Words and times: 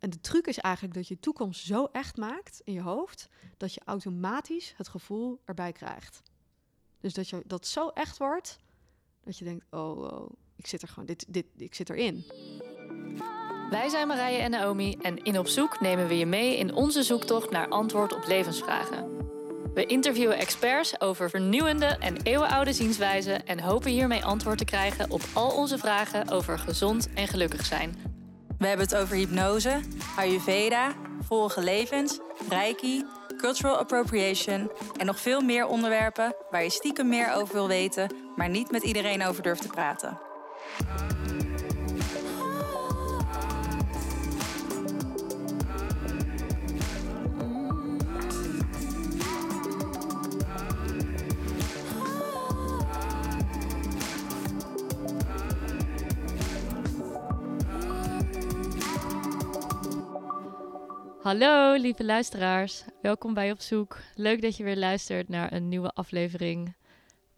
en 0.00 0.10
de 0.10 0.20
truc 0.20 0.46
is 0.46 0.58
eigenlijk 0.58 0.94
dat 0.94 1.08
je 1.08 1.20
toekomst 1.20 1.64
zo 1.64 1.88
echt 1.92 2.16
maakt 2.16 2.60
in 2.64 2.72
je 2.72 2.82
hoofd, 2.82 3.28
dat 3.56 3.74
je 3.74 3.80
automatisch 3.84 4.74
het 4.76 4.88
gevoel 4.88 5.40
erbij 5.44 5.72
krijgt. 5.72 6.22
Dus 7.00 7.14
dat 7.14 7.28
je 7.28 7.42
dat 7.46 7.66
zo 7.66 7.88
echt 7.88 8.18
wordt, 8.18 8.58
dat 9.24 9.38
je 9.38 9.44
denkt, 9.44 9.64
oh, 9.70 9.98
oh 9.98 10.30
ik 10.56 10.66
zit 10.66 10.82
er 10.82 10.88
gewoon, 10.88 11.06
dit, 11.06 11.24
dit, 11.28 11.46
ik 11.56 11.74
zit 11.74 11.90
erin. 11.90 12.24
Wij 13.70 13.88
zijn 13.88 14.08
Marije 14.08 14.38
en 14.38 14.50
Naomi 14.50 14.96
en 15.02 15.24
in 15.24 15.38
Op 15.38 15.46
Zoek 15.46 15.80
nemen 15.80 16.08
we 16.08 16.18
je 16.18 16.26
mee 16.26 16.56
in 16.56 16.74
onze 16.74 17.02
zoektocht 17.02 17.50
naar 17.50 17.68
antwoord 17.68 18.12
op 18.12 18.26
levensvragen. 18.26 19.18
We 19.74 19.86
interviewen 19.86 20.38
experts 20.38 21.00
over 21.00 21.30
vernieuwende 21.30 21.86
en 21.86 22.22
eeuwenoude 22.22 22.72
zienswijzen 22.72 23.46
en 23.46 23.60
hopen 23.60 23.90
hiermee 23.90 24.24
antwoord 24.24 24.58
te 24.58 24.64
krijgen 24.64 25.10
op 25.10 25.22
al 25.32 25.56
onze 25.56 25.78
vragen 25.78 26.28
over 26.28 26.58
gezond 26.58 27.08
en 27.14 27.28
gelukkig 27.28 27.66
zijn. 27.66 28.09
We 28.60 28.66
hebben 28.66 28.86
het 28.86 28.96
over 28.96 29.16
hypnose, 29.16 29.80
Ayurveda, 30.16 30.92
vorige 31.26 31.60
levens, 31.60 32.20
Reiki, 32.48 33.04
cultural 33.36 33.76
appropriation 33.76 34.70
en 34.96 35.06
nog 35.06 35.20
veel 35.20 35.40
meer 35.40 35.66
onderwerpen 35.66 36.34
waar 36.50 36.62
je 36.62 36.70
stiekem 36.70 37.08
meer 37.08 37.32
over 37.34 37.54
wil 37.54 37.68
weten, 37.68 38.14
maar 38.36 38.48
niet 38.48 38.70
met 38.70 38.82
iedereen 38.82 39.26
over 39.26 39.42
durft 39.42 39.62
te 39.62 39.68
praten. 39.68 40.20
Hallo 61.30 61.74
lieve 61.74 62.04
luisteraars, 62.04 62.84
welkom 63.02 63.34
bij 63.34 63.50
Op 63.50 63.60
Zoek. 63.60 63.98
Leuk 64.14 64.42
dat 64.42 64.56
je 64.56 64.64
weer 64.64 64.76
luistert 64.76 65.28
naar 65.28 65.52
een 65.52 65.68
nieuwe 65.68 65.90
aflevering. 65.90 66.74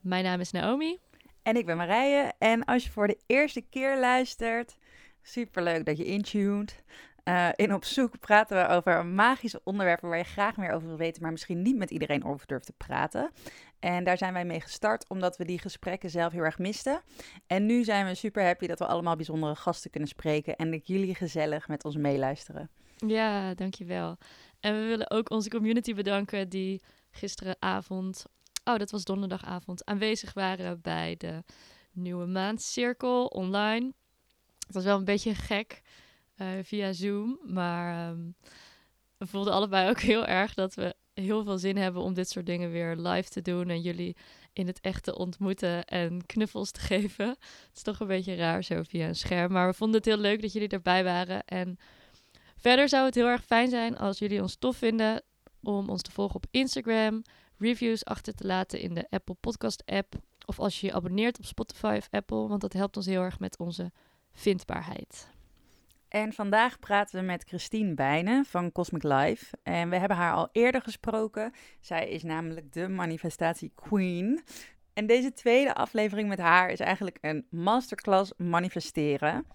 Mijn 0.00 0.24
naam 0.24 0.40
is 0.40 0.50
Naomi. 0.50 0.98
En 1.42 1.56
ik 1.56 1.66
ben 1.66 1.76
Marije. 1.76 2.32
En 2.38 2.64
als 2.64 2.84
je 2.84 2.90
voor 2.90 3.06
de 3.06 3.18
eerste 3.26 3.60
keer 3.60 3.98
luistert, 3.98 4.76
superleuk 5.22 5.84
dat 5.84 5.96
je 5.96 6.04
intuned. 6.04 6.82
Uh, 7.24 7.48
in 7.56 7.74
Op 7.74 7.84
Zoek 7.84 8.18
praten 8.18 8.56
we 8.56 8.74
over 8.74 9.06
magische 9.06 9.60
onderwerpen 9.64 10.08
waar 10.08 10.18
je 10.18 10.24
graag 10.24 10.56
meer 10.56 10.72
over 10.72 10.88
wil 10.88 10.96
weten, 10.96 11.22
maar 11.22 11.32
misschien 11.32 11.62
niet 11.62 11.76
met 11.76 11.90
iedereen 11.90 12.24
over 12.24 12.46
durft 12.46 12.66
te 12.66 12.74
praten. 12.76 13.30
En 13.78 14.04
daar 14.04 14.18
zijn 14.18 14.32
wij 14.32 14.44
mee 14.44 14.60
gestart, 14.60 15.08
omdat 15.08 15.36
we 15.36 15.44
die 15.44 15.58
gesprekken 15.58 16.10
zelf 16.10 16.32
heel 16.32 16.42
erg 16.42 16.58
misten. 16.58 17.00
En 17.46 17.66
nu 17.66 17.84
zijn 17.84 18.06
we 18.06 18.14
super 18.14 18.44
happy 18.44 18.66
dat 18.66 18.78
we 18.78 18.86
allemaal 18.86 19.16
bijzondere 19.16 19.54
gasten 19.54 19.90
kunnen 19.90 20.08
spreken 20.08 20.56
en 20.56 20.70
dat 20.70 20.86
jullie 20.86 21.14
gezellig 21.14 21.68
met 21.68 21.84
ons 21.84 21.96
meeluisteren. 21.96 22.70
Ja, 23.06 23.54
dankjewel. 23.54 24.16
En 24.60 24.80
we 24.80 24.86
willen 24.86 25.10
ook 25.10 25.30
onze 25.30 25.48
community 25.48 25.94
bedanken 25.94 26.48
die 26.48 26.82
gisteravond, 27.10 28.24
oh 28.64 28.76
dat 28.76 28.90
was 28.90 29.04
donderdagavond, 29.04 29.84
aanwezig 29.84 30.32
waren 30.32 30.80
bij 30.80 31.14
de 31.18 31.44
Nieuwe 31.92 32.26
Maandcirkel 32.26 33.26
online. 33.26 33.92
Het 34.66 34.74
was 34.74 34.84
wel 34.84 34.98
een 34.98 35.04
beetje 35.04 35.34
gek 35.34 35.82
uh, 36.36 36.48
via 36.62 36.92
Zoom, 36.92 37.38
maar 37.44 38.10
um, 38.10 38.34
we 39.16 39.26
voelden 39.26 39.52
allebei 39.52 39.90
ook 39.90 40.00
heel 40.00 40.26
erg 40.26 40.54
dat 40.54 40.74
we 40.74 40.94
heel 41.14 41.44
veel 41.44 41.58
zin 41.58 41.76
hebben 41.76 42.02
om 42.02 42.14
dit 42.14 42.28
soort 42.28 42.46
dingen 42.46 42.70
weer 42.70 42.96
live 42.96 43.28
te 43.28 43.42
doen 43.42 43.68
en 43.68 43.80
jullie 43.80 44.16
in 44.52 44.66
het 44.66 44.80
echt 44.80 45.04
te 45.04 45.16
ontmoeten 45.16 45.84
en 45.84 46.26
knuffels 46.26 46.70
te 46.70 46.80
geven. 46.90 47.28
Het 47.28 47.70
is 47.74 47.82
toch 47.82 48.00
een 48.00 48.06
beetje 48.06 48.34
raar 48.34 48.64
zo 48.64 48.82
via 48.82 49.08
een 49.08 49.14
scherm, 49.14 49.52
maar 49.52 49.68
we 49.68 49.74
vonden 49.74 49.96
het 49.96 50.04
heel 50.04 50.16
leuk 50.16 50.42
dat 50.42 50.52
jullie 50.52 50.68
erbij 50.68 51.04
waren 51.04 51.44
en 51.44 51.78
Verder 52.62 52.88
zou 52.88 53.04
het 53.04 53.14
heel 53.14 53.26
erg 53.26 53.44
fijn 53.44 53.68
zijn 53.68 53.98
als 53.98 54.18
jullie 54.18 54.42
ons 54.42 54.56
tof 54.56 54.76
vinden 54.76 55.22
om 55.62 55.88
ons 55.88 56.02
te 56.02 56.10
volgen 56.10 56.36
op 56.36 56.46
Instagram, 56.50 57.22
reviews 57.58 58.04
achter 58.04 58.34
te 58.34 58.46
laten 58.46 58.80
in 58.80 58.94
de 58.94 59.06
Apple 59.10 59.34
Podcast 59.34 59.82
app 59.86 60.14
of 60.46 60.58
als 60.58 60.80
je 60.80 60.86
je 60.86 60.92
abonneert 60.92 61.38
op 61.38 61.44
Spotify 61.44 61.94
of 61.98 62.08
Apple, 62.10 62.48
want 62.48 62.60
dat 62.60 62.72
helpt 62.72 62.96
ons 62.96 63.06
heel 63.06 63.22
erg 63.22 63.38
met 63.38 63.58
onze 63.58 63.92
vindbaarheid. 64.32 65.28
En 66.08 66.32
vandaag 66.32 66.78
praten 66.78 67.20
we 67.20 67.26
met 67.26 67.44
Christine 67.44 67.94
Bijnen 67.94 68.44
van 68.44 68.72
Cosmic 68.72 69.02
Life. 69.02 69.56
En 69.62 69.90
we 69.90 69.96
hebben 69.96 70.16
haar 70.16 70.32
al 70.32 70.48
eerder 70.52 70.82
gesproken. 70.82 71.52
Zij 71.80 72.08
is 72.08 72.22
namelijk 72.22 72.72
de 72.72 72.88
manifestatie 72.88 73.72
queen. 73.74 74.42
En 74.92 75.06
deze 75.06 75.32
tweede 75.32 75.74
aflevering 75.74 76.28
met 76.28 76.38
haar 76.38 76.70
is 76.70 76.80
eigenlijk 76.80 77.18
een 77.20 77.46
masterclass 77.50 78.32
manifesteren. 78.36 79.46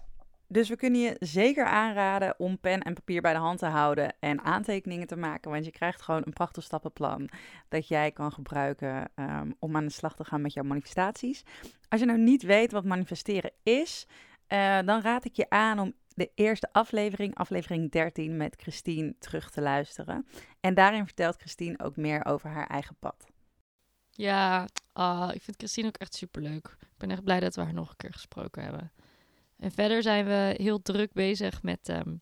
Dus 0.50 0.68
we 0.68 0.76
kunnen 0.76 1.00
je 1.00 1.16
zeker 1.18 1.64
aanraden 1.64 2.34
om 2.38 2.58
pen 2.58 2.82
en 2.82 2.94
papier 2.94 3.20
bij 3.20 3.32
de 3.32 3.38
hand 3.38 3.58
te 3.58 3.66
houden 3.66 4.14
en 4.20 4.40
aantekeningen 4.40 5.06
te 5.06 5.16
maken. 5.16 5.50
Want 5.50 5.64
je 5.64 5.70
krijgt 5.70 6.02
gewoon 6.02 6.22
een 6.24 6.32
prachtig 6.32 6.64
stappenplan 6.64 7.28
dat 7.68 7.88
jij 7.88 8.12
kan 8.12 8.32
gebruiken 8.32 9.10
um, 9.14 9.54
om 9.58 9.76
aan 9.76 9.84
de 9.84 9.92
slag 9.92 10.16
te 10.16 10.24
gaan 10.24 10.40
met 10.40 10.52
jouw 10.52 10.64
manifestaties. 10.64 11.42
Als 11.88 12.00
je 12.00 12.06
nou 12.06 12.18
niet 12.18 12.42
weet 12.42 12.72
wat 12.72 12.84
manifesteren 12.84 13.52
is, 13.62 14.06
uh, 14.48 14.78
dan 14.84 15.00
raad 15.00 15.24
ik 15.24 15.36
je 15.36 15.50
aan 15.50 15.78
om 15.78 15.92
de 16.14 16.30
eerste 16.34 16.68
aflevering, 16.72 17.34
aflevering 17.34 17.90
13, 17.90 18.36
met 18.36 18.56
Christine 18.60 19.14
terug 19.18 19.50
te 19.50 19.60
luisteren. 19.60 20.26
En 20.60 20.74
daarin 20.74 21.04
vertelt 21.04 21.36
Christine 21.36 21.78
ook 21.78 21.96
meer 21.96 22.24
over 22.24 22.50
haar 22.50 22.66
eigen 22.66 22.96
pad. 22.98 23.26
Ja, 24.10 24.66
oh, 24.92 25.30
ik 25.32 25.42
vind 25.42 25.56
Christine 25.56 25.86
ook 25.86 25.96
echt 25.96 26.14
superleuk. 26.14 26.76
Ik 26.80 26.96
ben 26.96 27.10
echt 27.10 27.24
blij 27.24 27.40
dat 27.40 27.54
we 27.54 27.62
haar 27.62 27.74
nog 27.74 27.90
een 27.90 27.96
keer 27.96 28.12
gesproken 28.12 28.62
hebben. 28.62 28.92
En 29.58 29.70
verder 29.70 30.02
zijn 30.02 30.24
we 30.24 30.54
heel 30.56 30.82
druk 30.82 31.12
bezig 31.12 31.62
met 31.62 31.88
ehm, 31.88 32.14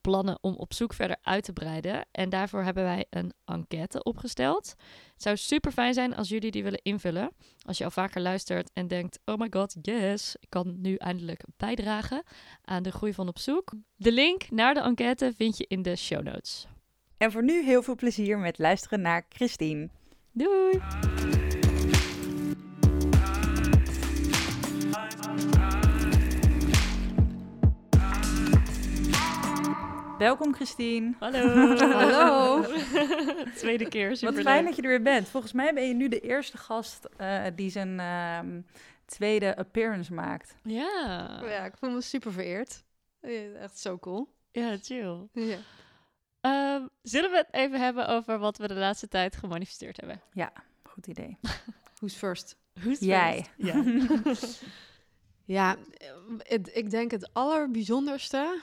plannen 0.00 0.38
om 0.40 0.54
op 0.54 0.74
zoek 0.74 0.94
verder 0.94 1.16
uit 1.22 1.44
te 1.44 1.52
breiden. 1.52 2.06
En 2.10 2.28
daarvoor 2.28 2.62
hebben 2.62 2.84
wij 2.84 3.06
een 3.10 3.32
enquête 3.44 4.02
opgesteld. 4.02 4.74
Het 5.12 5.22
zou 5.22 5.36
super 5.36 5.72
fijn 5.72 5.94
zijn 5.94 6.14
als 6.14 6.28
jullie 6.28 6.50
die 6.50 6.62
willen 6.62 6.82
invullen. 6.82 7.30
Als 7.66 7.78
je 7.78 7.84
al 7.84 7.90
vaker 7.90 8.20
luistert 8.20 8.70
en 8.72 8.88
denkt: 8.88 9.18
oh 9.24 9.36
my 9.36 9.46
god, 9.50 9.76
yes, 9.82 10.36
ik 10.40 10.50
kan 10.50 10.74
nu 10.80 10.94
eindelijk 10.94 11.44
bijdragen 11.56 12.22
aan 12.64 12.82
de 12.82 12.92
groei 12.92 13.14
van 13.14 13.28
op 13.28 13.38
zoek. 13.38 13.72
De 13.96 14.12
link 14.12 14.50
naar 14.50 14.74
de 14.74 14.80
enquête 14.80 15.32
vind 15.36 15.56
je 15.56 15.64
in 15.68 15.82
de 15.82 15.96
show 15.96 16.22
notes. 16.22 16.66
En 17.16 17.32
voor 17.32 17.44
nu 17.44 17.64
heel 17.64 17.82
veel 17.82 17.94
plezier 17.94 18.38
met 18.38 18.58
luisteren 18.58 19.00
naar 19.00 19.26
Christine. 19.28 19.88
Doei! 20.32 21.47
Welkom 30.18 30.54
Christine. 30.54 31.14
Hallo. 31.18 31.76
Hallo. 31.76 32.64
Tweede 33.54 33.88
keer. 33.88 34.16
Super 34.16 34.34
Wat 34.34 34.44
fijn 34.44 34.64
dat 34.64 34.76
je 34.76 34.82
er 34.82 34.88
weer 34.88 35.02
bent. 35.02 35.28
Volgens 35.28 35.52
mij 35.52 35.74
ben 35.74 35.88
je 35.88 35.94
nu 35.94 36.08
de 36.08 36.20
eerste 36.20 36.56
gast 36.56 37.08
uh, 37.20 37.44
die 37.54 37.70
zijn 37.70 37.98
uh, 37.98 38.60
tweede 39.04 39.56
appearance 39.56 40.14
maakt. 40.14 40.54
Ja. 40.62 41.40
Ja, 41.44 41.64
ik 41.64 41.76
voel 41.76 41.90
me 41.90 42.00
super 42.00 42.32
vereerd. 42.32 42.84
Echt 43.60 43.78
zo 43.78 43.98
cool. 43.98 44.34
Ja, 44.50 44.76
chill. 44.82 45.28
Ja. 45.32 45.58
Uh, 46.42 46.86
zullen 47.02 47.30
we 47.30 47.36
het 47.36 47.48
even 47.50 47.80
hebben 47.80 48.08
over 48.08 48.38
wat 48.38 48.58
we 48.58 48.68
de 48.68 48.74
laatste 48.74 49.08
tijd 49.08 49.36
gemanifesteerd 49.36 49.96
hebben? 49.96 50.20
Ja, 50.32 50.52
goed 50.82 51.06
idee. 51.06 51.38
Who's 51.98 52.14
first? 52.14 52.56
Who's 52.72 52.98
Jij. 53.00 53.46
Ja. 53.56 53.84
ja, 55.58 55.76
het, 56.38 56.70
ik 56.76 56.90
denk 56.90 57.10
het 57.10 57.30
allerbijzonderste 57.32 58.60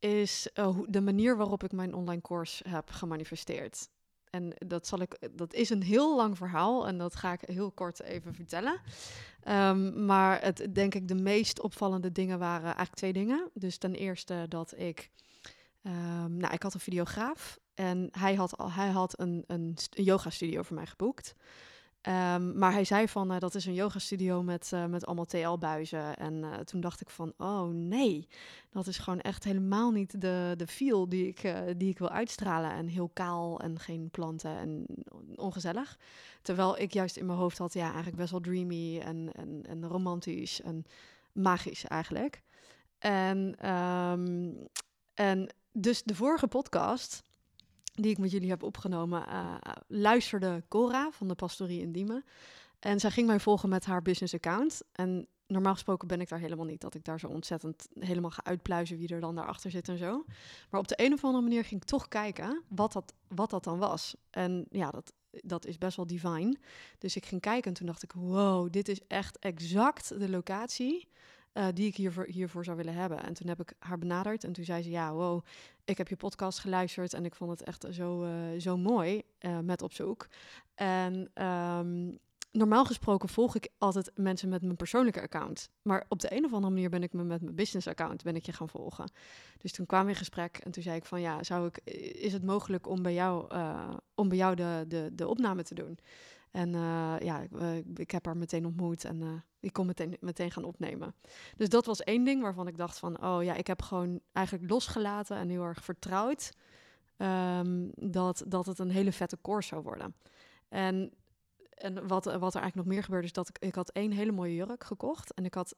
is 0.00 0.48
uh, 0.54 0.78
de 0.86 1.00
manier 1.00 1.36
waarop 1.36 1.64
ik 1.64 1.72
mijn 1.72 1.94
online 1.94 2.22
course 2.22 2.68
heb 2.68 2.90
gemanifesteerd. 2.90 3.88
En 4.30 4.52
dat, 4.66 4.86
zal 4.86 5.00
ik, 5.00 5.28
dat 5.32 5.54
is 5.54 5.70
een 5.70 5.82
heel 5.82 6.16
lang 6.16 6.36
verhaal 6.36 6.86
en 6.86 6.98
dat 6.98 7.16
ga 7.16 7.32
ik 7.32 7.40
heel 7.40 7.70
kort 7.70 8.02
even 8.02 8.34
vertellen. 8.34 8.80
Um, 9.48 10.04
maar 10.04 10.42
het, 10.42 10.66
denk 10.72 10.94
ik, 10.94 11.08
de 11.08 11.14
meest 11.14 11.60
opvallende 11.60 12.12
dingen 12.12 12.38
waren 12.38 12.64
eigenlijk 12.64 12.94
twee 12.94 13.12
dingen. 13.12 13.50
Dus 13.54 13.78
ten 13.78 13.94
eerste 13.94 14.46
dat 14.48 14.78
ik, 14.78 15.10
um, 15.82 16.36
nou, 16.36 16.54
ik 16.54 16.62
had 16.62 16.74
een 16.74 16.80
videograaf 16.80 17.58
en 17.74 18.08
hij 18.10 18.34
had, 18.34 18.62
hij 18.72 18.90
had 18.90 19.20
een, 19.20 19.44
een 19.46 19.76
yoga 19.90 20.30
studio 20.30 20.62
voor 20.62 20.76
mij 20.76 20.86
geboekt. 20.86 21.34
Um, 22.08 22.58
maar 22.58 22.72
hij 22.72 22.84
zei 22.84 23.08
van, 23.08 23.32
uh, 23.32 23.38
dat 23.38 23.54
is 23.54 23.66
een 23.66 23.74
yogastudio 23.74 24.42
met, 24.42 24.70
uh, 24.74 24.84
met 24.86 25.06
allemaal 25.06 25.24
TL-buizen. 25.24 26.16
En 26.16 26.34
uh, 26.34 26.54
toen 26.54 26.80
dacht 26.80 27.00
ik 27.00 27.10
van, 27.10 27.32
oh 27.36 27.68
nee, 27.68 28.28
dat 28.70 28.86
is 28.86 28.98
gewoon 28.98 29.20
echt 29.20 29.44
helemaal 29.44 29.90
niet 29.90 30.20
de, 30.20 30.54
de 30.56 30.66
feel 30.66 31.08
die 31.08 31.26
ik, 31.26 31.54
die 31.76 31.88
ik 31.88 31.98
wil 31.98 32.10
uitstralen. 32.10 32.70
En 32.70 32.86
heel 32.86 33.10
kaal 33.12 33.60
en 33.60 33.78
geen 33.78 34.10
planten 34.10 34.56
en 34.56 34.86
ongezellig. 35.36 35.98
Terwijl 36.42 36.78
ik 36.78 36.92
juist 36.92 37.16
in 37.16 37.26
mijn 37.26 37.38
hoofd 37.38 37.58
had, 37.58 37.72
ja, 37.72 37.86
eigenlijk 37.86 38.16
best 38.16 38.30
wel 38.30 38.40
dreamy 38.40 38.98
en, 38.98 39.32
en, 39.32 39.62
en 39.68 39.86
romantisch 39.86 40.60
en 40.60 40.84
magisch 41.32 41.84
eigenlijk. 41.84 42.42
En, 42.98 43.70
um, 43.70 44.66
en 45.14 45.48
dus 45.72 46.02
de 46.02 46.14
vorige 46.14 46.46
podcast 46.46 47.22
die 48.02 48.10
ik 48.10 48.18
met 48.18 48.30
jullie 48.30 48.48
heb 48.48 48.62
opgenomen, 48.62 49.24
uh, 49.28 49.54
luisterde 49.86 50.62
Cora 50.68 51.10
van 51.10 51.28
de 51.28 51.34
pastorie 51.34 51.80
in 51.80 51.92
Diemen. 51.92 52.24
En 52.78 53.00
zij 53.00 53.10
ging 53.10 53.26
mij 53.26 53.40
volgen 53.40 53.68
met 53.68 53.84
haar 53.84 54.02
business 54.02 54.34
account. 54.34 54.82
En 54.92 55.26
normaal 55.46 55.72
gesproken 55.72 56.08
ben 56.08 56.20
ik 56.20 56.28
daar 56.28 56.38
helemaal 56.38 56.64
niet. 56.64 56.80
Dat 56.80 56.94
ik 56.94 57.04
daar 57.04 57.20
zo 57.20 57.26
ontzettend 57.26 57.88
helemaal 57.98 58.30
ga 58.30 58.44
uitpluizen 58.44 58.98
wie 58.98 59.08
er 59.08 59.20
dan 59.20 59.34
daarachter 59.34 59.70
zit 59.70 59.88
en 59.88 59.98
zo. 59.98 60.24
Maar 60.70 60.80
op 60.80 60.88
de 60.88 61.04
een 61.04 61.12
of 61.12 61.24
andere 61.24 61.42
manier 61.42 61.64
ging 61.64 61.80
ik 61.80 61.88
toch 61.88 62.08
kijken 62.08 62.62
wat 62.68 62.92
dat, 62.92 63.14
wat 63.28 63.50
dat 63.50 63.64
dan 63.64 63.78
was. 63.78 64.14
En 64.30 64.66
ja, 64.70 64.90
dat, 64.90 65.12
dat 65.30 65.66
is 65.66 65.78
best 65.78 65.96
wel 65.96 66.06
divine. 66.06 66.56
Dus 66.98 67.16
ik 67.16 67.26
ging 67.26 67.40
kijken 67.40 67.70
en 67.70 67.76
toen 67.76 67.86
dacht 67.86 68.02
ik, 68.02 68.12
wow, 68.12 68.72
dit 68.72 68.88
is 68.88 69.00
echt 69.06 69.38
exact 69.38 70.18
de 70.18 70.28
locatie 70.28 71.08
uh, 71.54 71.66
die 71.74 71.86
ik 71.86 71.96
hiervoor, 71.96 72.24
hiervoor 72.24 72.64
zou 72.64 72.76
willen 72.76 72.94
hebben. 72.94 73.22
En 73.22 73.34
toen 73.34 73.48
heb 73.48 73.60
ik 73.60 73.72
haar 73.78 73.98
benaderd 73.98 74.44
en 74.44 74.52
toen 74.52 74.64
zei 74.64 74.82
ze, 74.82 74.90
ja, 74.90 75.12
wow, 75.12 75.44
ik 75.84 75.98
heb 75.98 76.08
je 76.08 76.16
podcast 76.16 76.58
geluisterd 76.58 77.14
en 77.14 77.24
ik 77.24 77.34
vond 77.34 77.50
het 77.50 77.62
echt 77.62 77.86
zo, 77.90 78.24
uh, 78.24 78.60
zo 78.60 78.76
mooi 78.76 79.22
uh, 79.40 79.58
met 79.58 79.82
op 79.82 79.92
zoek. 79.92 80.28
En 80.74 81.44
um, 81.46 82.18
normaal 82.52 82.84
gesproken 82.84 83.28
volg 83.28 83.54
ik 83.54 83.68
altijd 83.78 84.10
mensen 84.14 84.48
met 84.48 84.62
mijn 84.62 84.76
persoonlijke 84.76 85.20
account. 85.20 85.70
Maar 85.82 86.04
op 86.08 86.20
de 86.20 86.32
een 86.36 86.44
of 86.44 86.52
andere 86.52 86.72
manier 86.72 86.90
ben 86.90 87.02
ik 87.02 87.12
me 87.12 87.24
met 87.24 87.42
mijn 87.42 87.54
business 87.54 87.86
account 87.86 88.22
ben 88.22 88.36
ik 88.36 88.46
je 88.46 88.52
gaan 88.52 88.68
volgen. 88.68 89.12
Dus 89.58 89.72
toen 89.72 89.86
kwamen 89.86 90.06
we 90.06 90.12
in 90.12 90.18
gesprek 90.18 90.56
en 90.56 90.70
toen 90.70 90.82
zei 90.82 90.96
ik 90.96 91.04
van 91.04 91.20
ja, 91.20 91.42
zou 91.42 91.66
ik, 91.66 91.78
is 92.14 92.32
het 92.32 92.44
mogelijk 92.44 92.88
om 92.88 93.02
bij 93.02 93.14
jou, 93.14 93.54
om 94.14 94.28
bij 94.28 94.38
jou 94.38 94.54
de, 94.54 94.84
de, 94.88 95.10
de 95.12 95.28
opname 95.28 95.62
te 95.62 95.74
doen? 95.74 95.98
En 96.50 96.74
uh, 96.74 97.14
ja, 97.18 97.40
ik, 97.40 97.50
uh, 97.52 97.76
ik, 97.76 98.10
heb 98.10 98.24
haar 98.24 98.36
meteen 98.36 98.66
ontmoet 98.66 99.04
en 99.04 99.20
uh, 99.20 99.28
ik 99.60 99.72
kon 99.72 99.86
meteen, 99.86 100.16
meteen 100.20 100.50
gaan 100.50 100.64
opnemen. 100.64 101.14
Dus 101.56 101.68
dat 101.68 101.86
was 101.86 102.02
één 102.02 102.24
ding 102.24 102.42
waarvan 102.42 102.66
ik 102.66 102.76
dacht 102.76 102.98
van... 102.98 103.24
oh 103.24 103.42
ja, 103.42 103.54
ik 103.54 103.66
heb 103.66 103.82
gewoon 103.82 104.20
eigenlijk 104.32 104.70
losgelaten 104.70 105.36
en 105.36 105.48
heel 105.48 105.64
erg 105.64 105.84
vertrouwd... 105.84 106.52
Um, 107.16 107.90
dat, 107.94 108.44
dat 108.46 108.66
het 108.66 108.78
een 108.78 108.90
hele 108.90 109.12
vette 109.12 109.38
course 109.42 109.68
zou 109.68 109.82
worden. 109.82 110.14
En 110.68 111.12
en 111.80 112.06
wat, 112.06 112.24
wat 112.24 112.54
er 112.54 112.60
eigenlijk 112.60 112.74
nog 112.74 112.86
meer 112.86 113.02
gebeurde, 113.02 113.26
is 113.26 113.32
dat 113.32 113.48
ik, 113.48 113.58
ik 113.58 113.74
had 113.74 113.90
één 113.90 114.12
hele 114.12 114.32
mooie 114.32 114.54
jurk 114.54 114.84
gekocht. 114.84 115.34
En 115.34 115.44
ik 115.44 115.54
had 115.54 115.74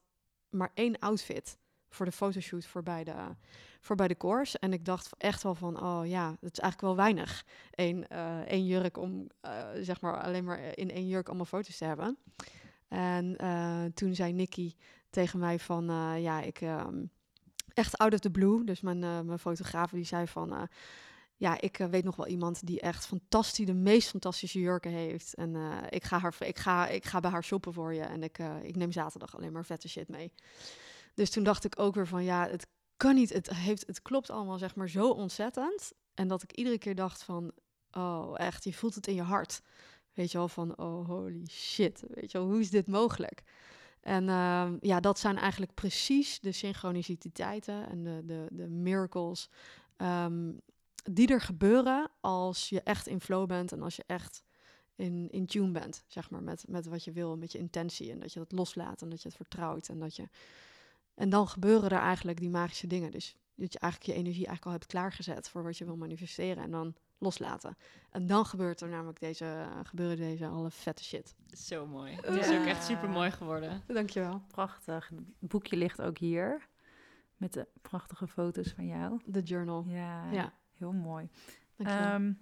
maar 0.49 0.71
één 0.73 0.99
outfit 0.99 1.57
voor 1.93 2.05
de 2.05 2.11
fotoshoot 2.11 2.65
voor 2.65 2.83
bij 2.83 3.03
de, 3.03 3.15
voor 3.79 3.95
bij 3.95 4.07
de 4.07 4.17
course. 4.17 4.59
En 4.59 4.73
ik 4.73 4.85
dacht 4.85 5.09
echt 5.17 5.43
wel 5.43 5.55
van, 5.55 5.83
oh 5.83 6.07
ja, 6.07 6.27
dat 6.27 6.51
is 6.51 6.59
eigenlijk 6.59 6.81
wel 6.81 6.95
weinig. 6.95 7.45
Eén, 7.71 8.05
uh, 8.11 8.39
één 8.39 8.65
jurk 8.65 8.97
om, 8.97 9.27
uh, 9.45 9.67
zeg 9.81 10.01
maar, 10.01 10.21
alleen 10.21 10.43
maar 10.43 10.77
in 10.77 10.91
één 10.91 11.07
jurk 11.07 11.27
allemaal 11.27 11.45
foto's 11.45 11.77
te 11.77 11.85
hebben. 11.85 12.17
En 12.87 13.37
uh, 13.41 13.83
toen 13.93 14.15
zei 14.15 14.33
Nicky 14.33 14.73
tegen 15.09 15.39
mij 15.39 15.59
van, 15.59 15.85
ja, 16.21 16.41
ik... 16.41 16.61
Um, 16.61 17.11
echt 17.73 17.97
out 17.97 18.13
of 18.13 18.19
the 18.19 18.29
blue. 18.29 18.63
Dus 18.63 18.81
mijn, 18.81 18.99
mijn 18.99 19.39
fotograaf 19.39 19.91
die 19.91 20.03
zei 20.03 20.27
van 20.27 20.69
ja, 21.35 21.61
ik 21.61 21.77
weet 21.77 22.03
nog 22.03 22.15
wel 22.15 22.27
iemand 22.27 22.65
die 22.65 22.79
echt 22.79 23.05
fantastisch, 23.05 23.65
de 23.65 23.73
meest 23.73 24.09
fantastische 24.09 24.59
jurken 24.59 24.91
heeft. 24.91 25.33
En 25.33 25.55
ik, 25.89 26.03
ga 26.03 26.19
haar, 26.19 26.35
ik, 26.39 26.57
ga, 26.57 26.87
ik 26.87 27.05
ga 27.05 27.19
bij 27.19 27.31
haar 27.31 27.43
shoppen 27.43 27.73
voor 27.73 27.93
je. 27.93 28.01
En 28.01 28.23
ik, 28.23 28.37
ik 28.61 28.75
neem 28.75 28.91
zaterdag 28.91 29.35
alleen 29.35 29.51
maar 29.51 29.65
vette 29.65 29.89
shit 29.89 30.07
mee. 30.07 30.33
Dus 31.13 31.29
toen 31.29 31.43
dacht 31.43 31.63
ik 31.63 31.79
ook 31.79 31.95
weer 31.95 32.07
van 32.07 32.23
ja, 32.23 32.47
het 32.47 32.67
kan 32.97 33.15
niet. 33.15 33.33
Het, 33.33 33.49
heeft, 33.49 33.87
het 33.87 34.01
klopt 34.01 34.29
allemaal 34.29 34.57
zeg 34.57 34.75
maar 34.75 34.89
zo 34.89 35.09
ontzettend. 35.09 35.91
En 36.13 36.27
dat 36.27 36.43
ik 36.43 36.51
iedere 36.51 36.77
keer 36.77 36.95
dacht 36.95 37.23
van, 37.23 37.51
oh 37.91 38.33
echt, 38.39 38.63
je 38.63 38.73
voelt 38.73 38.95
het 38.95 39.07
in 39.07 39.15
je 39.15 39.21
hart. 39.21 39.61
Weet 40.13 40.31
je 40.31 40.37
wel, 40.37 40.47
van 40.47 40.77
oh 40.77 41.07
holy 41.07 41.45
shit. 41.49 42.03
Weet 42.07 42.31
je 42.31 42.37
wel, 42.37 42.47
hoe 42.47 42.59
is 42.59 42.69
dit 42.69 42.87
mogelijk? 42.87 43.43
En 44.01 44.23
uh, 44.23 44.71
ja, 44.79 44.99
dat 44.99 45.19
zijn 45.19 45.37
eigenlijk 45.37 45.73
precies 45.73 46.39
de 46.39 46.51
synchroniciteiten 46.51 47.89
en 47.89 48.03
de, 48.03 48.21
de, 48.25 48.47
de 48.51 48.67
miracles 48.67 49.49
um, 49.97 50.61
die 51.11 51.27
er 51.27 51.41
gebeuren 51.41 52.11
als 52.21 52.69
je 52.69 52.81
echt 52.81 53.07
in 53.07 53.21
flow 53.21 53.47
bent 53.47 53.71
en 53.71 53.81
als 53.81 53.95
je 53.95 54.03
echt 54.07 54.43
in, 54.95 55.27
in 55.31 55.45
tune 55.45 55.71
bent, 55.71 56.03
zeg 56.07 56.29
maar, 56.29 56.43
met, 56.43 56.65
met 56.67 56.85
wat 56.85 57.03
je 57.03 57.11
wil, 57.11 57.37
met 57.37 57.51
je 57.51 57.57
intentie 57.57 58.11
en 58.11 58.19
dat 58.19 58.33
je 58.33 58.39
dat 58.39 58.51
loslaat 58.51 59.01
en 59.01 59.09
dat 59.09 59.21
je 59.21 59.27
het 59.27 59.37
vertrouwt 59.37 59.89
en 59.89 59.99
dat 59.99 60.15
je... 60.15 60.29
En 61.15 61.29
dan 61.29 61.47
gebeuren 61.47 61.89
er 61.89 61.99
eigenlijk 61.99 62.39
die 62.39 62.49
magische 62.49 62.87
dingen. 62.87 63.11
Dus 63.11 63.37
dat 63.55 63.73
je 63.73 63.79
eigenlijk 63.79 64.11
je 64.13 64.19
energie 64.19 64.45
eigenlijk 64.47 64.65
al 64.65 64.71
hebt 64.71 64.85
klaargezet 64.85 65.49
voor 65.49 65.63
wat 65.63 65.77
je 65.77 65.85
wil 65.85 65.97
manifesteren 65.97 66.63
en 66.63 66.71
dan 66.71 66.95
loslaten. 67.17 67.77
En 68.09 68.27
dan 68.27 68.45
gebeurt 68.45 68.81
er 68.81 68.89
namelijk 68.89 69.19
deze, 69.19 69.67
gebeuren 69.83 70.17
deze 70.17 70.47
alle 70.47 70.71
vette 70.71 71.03
shit. 71.03 71.35
Zo 71.47 71.85
mooi. 71.85 72.15
Het 72.21 72.45
is 72.45 72.57
ook 72.57 72.65
echt 72.65 72.83
super 72.83 73.09
mooi 73.09 73.31
geworden. 73.31 73.81
Dankjewel. 73.87 74.41
Prachtig. 74.47 75.09
Het 75.39 75.49
boekje 75.49 75.77
ligt 75.77 76.01
ook 76.01 76.17
hier. 76.17 76.67
Met 77.37 77.53
de 77.53 77.67
prachtige 77.81 78.27
foto's 78.27 78.71
van 78.71 78.85
jou. 78.85 79.19
De 79.25 79.41
journal. 79.41 79.85
Ja. 79.87 80.31
ja. 80.31 80.53
Heel 80.77 80.91
mooi. 80.91 81.29
Um, 81.77 82.39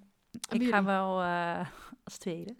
ik 0.50 0.68
ga 0.68 0.84
wel 0.84 1.22
uh, 1.22 1.68
als 2.04 2.18
tweede. 2.18 2.56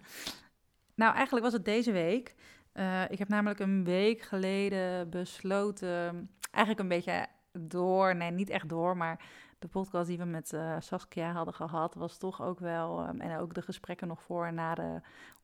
Nou, 0.94 1.14
eigenlijk 1.14 1.44
was 1.44 1.54
het 1.54 1.64
deze 1.64 1.92
week. 1.92 2.34
Uh, 2.74 3.10
ik 3.10 3.18
heb 3.18 3.28
namelijk 3.28 3.60
een 3.60 3.84
week 3.84 4.22
geleden 4.22 5.10
besloten, 5.10 6.30
eigenlijk 6.50 6.78
een 6.78 6.96
beetje 6.96 7.26
door, 7.52 8.16
nee, 8.16 8.30
niet 8.30 8.50
echt 8.50 8.68
door, 8.68 8.96
maar 8.96 9.24
de 9.58 9.68
podcast 9.68 10.06
die 10.06 10.18
we 10.18 10.24
met 10.24 10.52
uh, 10.52 10.76
Saskia 10.78 11.32
hadden 11.32 11.54
gehad, 11.54 11.94
was 11.94 12.18
toch 12.18 12.42
ook 12.42 12.58
wel, 12.58 13.08
um, 13.08 13.20
en 13.20 13.38
ook 13.38 13.54
de 13.54 13.62
gesprekken 13.62 14.08
nog 14.08 14.22
voor 14.22 14.46
en 14.46 14.54
na 14.54 14.74
de 14.74 15.00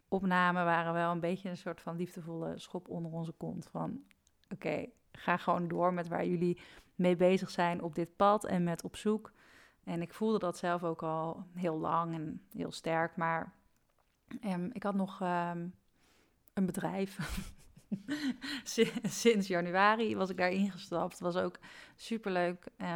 opname 0.08 0.64
waren 0.64 0.92
wel 0.92 1.10
een 1.10 1.20
beetje 1.20 1.48
een 1.48 1.56
soort 1.56 1.80
van 1.80 1.96
liefdevolle 1.96 2.58
schop 2.58 2.88
onder 2.88 3.12
onze 3.12 3.32
kont. 3.32 3.68
Van 3.70 4.00
oké, 4.52 4.86
ga 5.12 5.36
gewoon 5.36 5.68
door 5.68 5.94
met 5.94 6.08
waar 6.08 6.26
jullie 6.26 6.60
mee 6.94 7.16
bezig 7.16 7.50
zijn 7.50 7.82
op 7.82 7.94
dit 7.94 8.16
pad 8.16 8.44
en 8.44 8.64
met 8.64 8.84
op 8.84 8.96
zoek. 8.96 9.32
En 9.84 10.02
ik 10.02 10.14
voelde 10.14 10.38
dat 10.38 10.58
zelf 10.58 10.84
ook 10.84 11.02
al 11.02 11.44
heel 11.54 11.78
lang 11.78 12.14
en 12.14 12.42
heel 12.52 12.72
sterk. 12.72 13.16
Maar 13.16 13.52
um, 14.44 14.70
ik 14.72 14.82
had 14.82 14.94
nog 14.94 15.20
um, 15.20 15.74
een 16.58 16.66
bedrijf. 16.66 17.18
Sinds 19.02 19.46
januari 19.46 20.16
was 20.16 20.30
ik 20.30 20.36
daar 20.36 20.50
ingestapt. 20.50 21.20
Was 21.20 21.36
ook 21.36 21.58
superleuk. 21.96 22.66
Uh, 22.78 22.88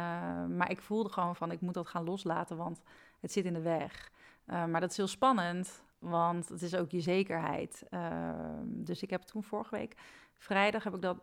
maar 0.45 0.71
ik 0.71 0.81
voelde 0.81 1.09
gewoon 1.09 1.35
van 1.35 1.51
ik 1.51 1.61
moet 1.61 1.73
dat 1.73 1.87
gaan 1.87 2.03
loslaten, 2.03 2.57
want 2.57 2.81
het 3.19 3.31
zit 3.31 3.45
in 3.45 3.53
de 3.53 3.61
weg. 3.61 4.11
Uh, 4.47 4.65
maar 4.65 4.81
dat 4.81 4.91
is 4.91 4.97
heel 4.97 5.07
spannend, 5.07 5.83
want 5.99 6.49
het 6.49 6.61
is 6.61 6.75
ook 6.75 6.91
je 6.91 7.01
zekerheid. 7.01 7.83
Uh, 7.89 8.29
dus 8.63 9.01
ik 9.01 9.09
heb 9.09 9.21
toen 9.21 9.43
vorige 9.43 9.75
week, 9.75 9.95
vrijdag 10.37 10.83
heb 10.83 10.95
ik 10.95 11.01
dat, 11.01 11.17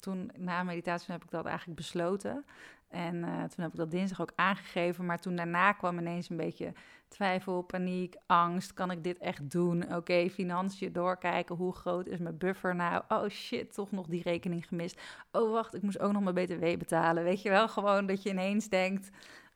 toen 0.00 0.30
na 0.36 0.62
meditatie 0.62 1.12
heb 1.12 1.24
ik 1.24 1.30
dat 1.30 1.46
eigenlijk 1.46 1.76
besloten. 1.76 2.44
En 2.88 3.14
uh, 3.14 3.24
toen 3.24 3.64
heb 3.64 3.70
ik 3.70 3.76
dat 3.76 3.90
dinsdag 3.90 4.20
ook 4.20 4.32
aangegeven. 4.34 5.06
Maar 5.06 5.20
toen 5.20 5.36
daarna 5.36 5.72
kwam 5.72 5.98
ineens 5.98 6.30
een 6.30 6.36
beetje 6.36 6.72
twijfel, 7.08 7.62
paniek, 7.62 8.14
angst. 8.26 8.74
Kan 8.74 8.90
ik 8.90 9.04
dit 9.04 9.18
echt 9.18 9.50
doen? 9.50 9.94
Oké, 9.94 10.28
financiën 10.30 10.92
doorkijken. 10.92 11.56
Hoe 11.56 11.74
groot 11.74 12.06
is 12.06 12.18
mijn 12.18 12.38
buffer 12.38 12.74
nou? 12.74 13.02
Oh 13.08 13.28
shit, 13.28 13.74
toch 13.74 13.90
nog 13.90 14.06
die 14.06 14.22
rekening 14.22 14.66
gemist. 14.66 15.00
Oh 15.32 15.52
wacht, 15.52 15.74
ik 15.74 15.82
moest 15.82 16.00
ook 16.00 16.12
nog 16.12 16.22
mijn 16.22 16.34
BTW 16.34 16.78
betalen. 16.78 17.24
Weet 17.24 17.42
je 17.42 17.48
wel, 17.48 17.68
gewoon 17.68 18.06
dat 18.06 18.22
je 18.22 18.30
ineens 18.30 18.68
denkt... 18.68 19.10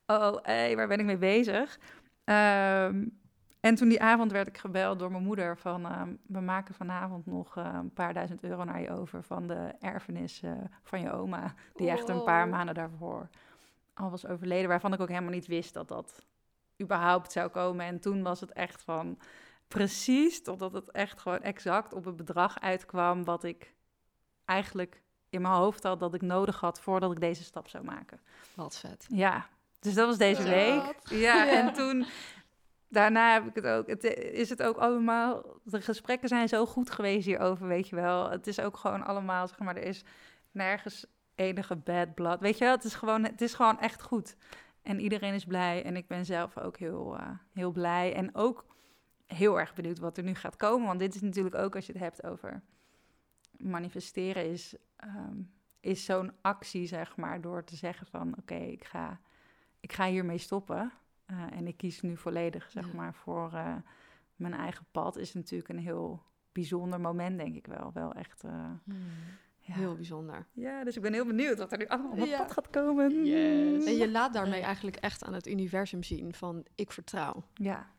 Oh, 0.06 0.36
hé, 0.43 0.75
waar 0.75 0.88
ben 0.88 0.98
ik 0.98 1.04
mee 1.04 1.16
bezig? 1.16 1.78
Um, 2.24 3.19
en 3.60 3.74
toen 3.74 3.88
die 3.88 4.02
avond 4.02 4.32
werd 4.32 4.48
ik 4.48 4.58
gebeld 4.58 4.98
door 4.98 5.10
mijn 5.10 5.22
moeder 5.22 5.56
van... 5.56 5.86
Uh, 5.86 6.02
we 6.26 6.40
maken 6.40 6.74
vanavond 6.74 7.26
nog 7.26 7.56
uh, 7.58 7.69
een 7.72 7.93
paar 7.93 8.14
duizend 8.14 8.43
euro 8.43 8.64
naar 8.64 8.81
je 8.81 8.90
over... 8.90 9.22
van 9.22 9.46
de 9.46 9.74
erfenis 9.81 10.43
uh, 10.43 10.52
van 10.82 11.00
je 11.00 11.12
oma... 11.12 11.55
die 11.74 11.86
wow. 11.86 11.96
echt 11.96 12.08
een 12.08 12.24
paar 12.24 12.48
maanden 12.48 12.74
daarvoor 12.74 13.29
al 13.94 14.10
was 14.10 14.26
overleden... 14.26 14.69
waarvan 14.69 14.93
ik 14.93 15.00
ook 15.00 15.08
helemaal 15.08 15.31
niet 15.31 15.46
wist 15.46 15.74
dat 15.74 15.88
dat 15.88 16.24
überhaupt 16.82 17.32
zou 17.32 17.48
komen. 17.48 17.86
En 17.86 18.00
toen 18.00 18.22
was 18.22 18.40
het 18.40 18.52
echt 18.52 18.82
van 18.82 19.19
precies... 19.69 20.43
totdat 20.43 20.72
het 20.72 20.90
echt 20.90 21.20
gewoon 21.20 21.40
exact 21.40 21.93
op 21.93 22.05
het 22.05 22.17
bedrag 22.17 22.60
uitkwam... 22.60 23.24
wat 23.24 23.44
ik 23.44 23.74
eigenlijk 24.44 25.02
in 25.31 25.43
mijn 25.43 25.55
hoofd 25.55 25.82
had 25.82 26.00
dat 26.00 26.14
ik 26.14 26.22
nodig 26.22 26.60
had... 26.60 26.81
voordat 26.81 27.12
ik 27.12 27.20
deze 27.20 27.44
stap 27.44 27.69
zou 27.69 27.84
maken. 27.84 28.20
Wat 28.55 28.79
vet. 28.79 29.06
Ja, 29.08 29.46
dus 29.81 29.94
dat 29.94 30.06
was 30.06 30.19
deze 30.19 30.43
week. 30.43 30.96
Ja, 31.05 31.44
ja, 31.44 31.48
en 31.48 31.72
toen 31.72 32.06
daarna 32.91 33.32
heb 33.32 33.47
ik 33.47 33.55
het 33.55 33.67
ook. 33.67 33.87
Het, 33.87 34.05
is 34.15 34.49
het 34.49 34.63
ook 34.63 34.77
allemaal. 34.77 35.44
De 35.65 35.81
gesprekken 35.81 36.29
zijn 36.29 36.49
zo 36.49 36.67
goed 36.67 36.91
geweest 36.91 37.27
hierover, 37.27 37.67
weet 37.67 37.89
je 37.89 37.97
wel. 37.97 38.31
Het 38.31 38.47
is 38.47 38.61
ook 38.61 38.77
gewoon 38.77 39.05
allemaal, 39.05 39.49
zeg 39.49 39.59
maar, 39.59 39.77
er 39.77 39.82
is 39.82 40.05
nergens 40.51 41.06
enige 41.35 41.77
bad 41.77 42.15
blood. 42.15 42.41
Weet 42.41 42.59
je 42.59 42.65
wel, 42.65 42.75
het 42.75 42.85
is 42.85 42.94
gewoon, 42.94 43.25
het 43.25 43.41
is 43.41 43.55
gewoon 43.55 43.79
echt 43.79 44.03
goed. 44.03 44.37
En 44.82 45.01
iedereen 45.01 45.35
is 45.35 45.44
blij. 45.44 45.85
En 45.85 45.97
ik 45.97 46.06
ben 46.06 46.25
zelf 46.25 46.59
ook 46.59 46.77
heel, 46.77 47.17
uh, 47.20 47.31
heel 47.53 47.70
blij. 47.70 48.15
En 48.15 48.35
ook 48.35 48.67
heel 49.27 49.61
erg 49.61 49.75
benieuwd 49.75 49.99
wat 49.99 50.17
er 50.17 50.25
nu 50.25 50.35
gaat 50.35 50.56
komen. 50.56 50.87
Want 50.87 50.99
dit 50.99 51.15
is 51.15 51.20
natuurlijk 51.20 51.55
ook 51.55 51.75
als 51.75 51.87
je 51.87 51.93
het 51.93 52.03
hebt 52.03 52.25
over 52.25 52.63
manifesteren, 53.56 54.51
is, 54.51 54.77
um, 55.05 55.53
is 55.81 56.05
zo'n 56.05 56.32
actie, 56.41 56.87
zeg 56.87 57.17
maar, 57.17 57.41
door 57.41 57.65
te 57.65 57.77
zeggen 57.77 58.06
van 58.06 58.35
oké, 58.39 58.55
ik, 58.55 58.85
ga, 58.85 59.20
ik 59.81 59.93
ga 59.93 60.06
hiermee 60.06 60.39
stoppen. 60.39 60.93
Uh, 61.31 61.58
en 61.58 61.67
ik 61.67 61.77
kies 61.77 62.01
nu 62.01 62.17
volledig, 62.17 62.70
zeg 62.70 62.87
ja. 62.87 62.94
maar, 62.94 63.15
voor 63.15 63.51
uh, 63.55 63.77
mijn 64.37 64.55
eigen 64.55 64.87
pad. 64.91 65.17
Is 65.17 65.34
natuurlijk 65.34 65.69
een 65.69 65.79
heel 65.79 66.22
bijzonder 66.53 67.01
moment, 67.01 67.39
denk 67.39 67.56
ik 67.56 67.67
wel. 67.67 67.91
Wel 67.94 68.13
echt... 68.13 68.44
Uh, 68.44 68.51
hmm. 68.84 68.96
ja. 69.60 69.75
Heel 69.75 69.94
bijzonder. 69.94 70.46
Ja, 70.53 70.84
dus 70.84 70.96
ik 70.96 71.03
ben 71.03 71.13
heel 71.13 71.27
benieuwd 71.27 71.58
wat 71.58 71.72
er 71.72 71.79
nu 71.79 71.87
allemaal 71.87 72.10
op 72.10 72.19
mijn 72.19 72.31
pad 72.31 72.53
gaat 72.53 72.70
komen. 72.70 73.25
Yes. 73.25 73.84
En 73.84 73.96
je 73.96 74.10
laat 74.10 74.32
daarmee 74.32 74.60
eigenlijk 74.60 74.96
echt 74.96 75.25
aan 75.25 75.34
het 75.34 75.46
universum 75.46 76.03
zien 76.03 76.34
van 76.34 76.67
ik 76.75 76.93
vertrouw. 76.93 77.44
Ja. 77.55 77.91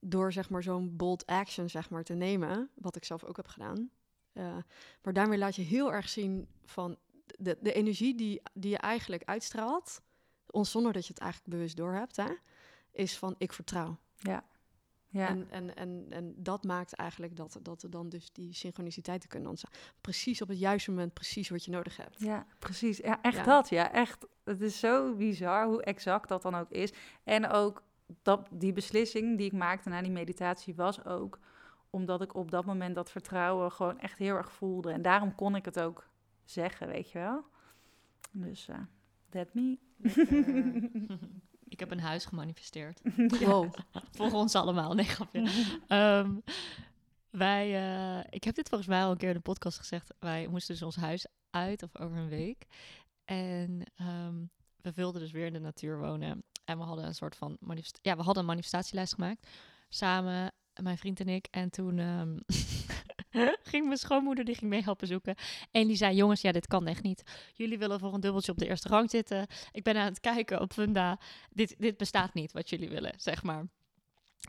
Door 0.00 0.32
zeg 0.32 0.50
maar 0.50 0.62
zo'n 0.62 0.96
bold 0.96 1.26
action 1.26 1.68
zeg 1.68 1.90
maar 1.90 2.04
te 2.04 2.14
nemen, 2.14 2.70
wat 2.74 2.96
ik 2.96 3.04
zelf 3.04 3.24
ook 3.24 3.36
heb 3.36 3.46
gedaan. 3.46 3.90
Maar 5.02 5.12
daarmee 5.12 5.38
laat 5.38 5.56
je 5.56 5.62
heel 5.62 5.92
erg 5.92 6.08
zien 6.08 6.48
van 6.64 6.96
de, 7.38 7.58
de 7.60 7.72
energie 7.72 8.14
die, 8.14 8.42
die 8.52 8.70
je 8.70 8.78
eigenlijk 8.78 9.22
uitstraalt, 9.24 10.02
ons 10.50 10.70
zonder 10.70 10.92
dat 10.92 11.06
je 11.06 11.12
het 11.12 11.22
eigenlijk 11.22 11.52
bewust 11.52 11.76
doorhebt, 11.76 12.16
hè, 12.16 12.28
is 12.96 13.18
van 13.18 13.34
ik 13.38 13.52
vertrouw. 13.52 13.98
Ja. 14.16 14.44
Ja. 15.08 15.28
En, 15.28 15.46
en, 15.50 15.76
en, 15.76 16.06
en 16.10 16.34
dat 16.36 16.64
maakt 16.64 16.92
eigenlijk 16.92 17.36
dat, 17.36 17.58
dat 17.62 17.82
er 17.82 17.90
dan 17.90 18.08
dus 18.08 18.32
die 18.32 18.54
synchroniciteiten 18.54 19.28
kunnen 19.28 19.48
ontstaan. 19.48 19.72
Precies 20.00 20.42
op 20.42 20.48
het 20.48 20.58
juiste 20.58 20.90
moment, 20.90 21.14
precies 21.14 21.48
wat 21.48 21.64
je 21.64 21.70
nodig 21.70 21.96
hebt. 21.96 22.20
Ja, 22.20 22.46
precies. 22.58 22.96
Ja, 22.96 23.22
echt 23.22 23.44
dat. 23.44 23.68
Ja, 23.68 23.92
echt. 23.92 24.26
Het 24.44 24.60
is 24.60 24.78
zo 24.78 25.14
bizar 25.14 25.66
hoe 25.66 25.82
exact 25.82 26.28
dat 26.28 26.42
dan 26.42 26.54
ook 26.54 26.70
is. 26.70 26.92
En 27.24 27.48
ook 27.48 27.82
dat 28.22 28.48
die 28.50 28.72
beslissing 28.72 29.36
die 29.36 29.46
ik 29.46 29.52
maakte 29.52 29.88
na 29.88 30.02
die 30.02 30.10
meditatie 30.10 30.74
was 30.74 31.04
ook 31.04 31.38
omdat 31.90 32.22
ik 32.22 32.34
op 32.34 32.50
dat 32.50 32.64
moment 32.64 32.94
dat 32.94 33.10
vertrouwen 33.10 33.72
gewoon 33.72 33.98
echt 33.98 34.18
heel 34.18 34.36
erg 34.36 34.52
voelde. 34.52 34.92
En 34.92 35.02
daarom 35.02 35.34
kon 35.34 35.56
ik 35.56 35.64
het 35.64 35.80
ook 35.80 36.08
zeggen, 36.44 36.88
weet 36.88 37.10
je 37.10 37.18
wel. 37.18 37.44
Dus, 38.30 38.68
uh, 38.68 38.76
that 39.28 39.54
me. 39.54 39.78
ik 41.76 41.82
heb 41.88 41.90
een 41.90 42.04
huis 42.04 42.24
gemanifesteerd. 42.24 43.00
Wow. 43.46 43.74
Voor 44.12 44.32
ons 44.32 44.54
allemaal, 44.54 44.94
nee 44.94 45.04
grapje. 45.04 45.50
um, 45.88 46.42
wij, 47.30 47.66
uh, 47.68 48.24
ik 48.30 48.44
heb 48.44 48.54
dit 48.54 48.68
volgens 48.68 48.88
mij 48.88 49.02
al 49.02 49.10
een 49.10 49.16
keer 49.16 49.28
in 49.28 49.34
de 49.34 49.40
podcast 49.40 49.78
gezegd. 49.78 50.14
Wij 50.18 50.46
moesten 50.46 50.74
dus 50.74 50.82
ons 50.82 50.96
huis 50.96 51.26
uit, 51.50 51.82
of 51.82 51.98
over 51.98 52.16
een 52.16 52.28
week. 52.28 52.66
En 53.24 53.82
um, 54.00 54.50
we 54.80 54.92
wilden 54.92 55.20
dus 55.20 55.30
weer 55.30 55.46
in 55.46 55.52
de 55.52 55.58
natuur 55.58 55.98
wonen. 55.98 56.44
En 56.64 56.78
we 56.78 56.84
hadden 56.84 57.04
een 57.04 57.14
soort 57.14 57.36
van 57.36 57.58
ja, 58.02 58.16
we 58.16 58.22
hadden 58.22 58.42
een 58.42 58.48
manifestatielijst 58.48 59.14
gemaakt. 59.14 59.46
Samen, 59.88 60.52
mijn 60.82 60.98
vriend 60.98 61.20
en 61.20 61.28
ik. 61.28 61.46
En 61.50 61.70
toen 61.70 61.98
um, 61.98 62.40
ging 63.72 63.86
mijn 63.86 63.98
schoonmoeder, 63.98 64.44
die 64.44 64.54
ging 64.54 64.70
mee 64.70 64.82
helpen 64.82 65.06
zoeken. 65.06 65.34
En 65.70 65.86
die 65.86 65.96
zei, 65.96 66.16
jongens, 66.16 66.40
ja, 66.40 66.52
dit 66.52 66.66
kan 66.66 66.86
echt 66.86 67.02
niet. 67.02 67.22
Jullie 67.54 67.78
willen 67.78 68.00
voor 68.00 68.14
een 68.14 68.20
dubbeltje 68.20 68.52
op 68.52 68.58
de 68.58 68.68
eerste 68.68 68.88
rang 68.88 69.10
zitten. 69.10 69.46
Ik 69.72 69.82
ben 69.82 69.96
aan 69.96 70.04
het 70.04 70.20
kijken 70.20 70.60
op 70.60 70.72
Funda. 70.72 71.20
Dit, 71.50 71.74
dit 71.78 71.96
bestaat 71.96 72.34
niet, 72.34 72.52
wat 72.52 72.70
jullie 72.70 72.88
willen, 72.88 73.12
zeg 73.16 73.42
maar. 73.42 73.64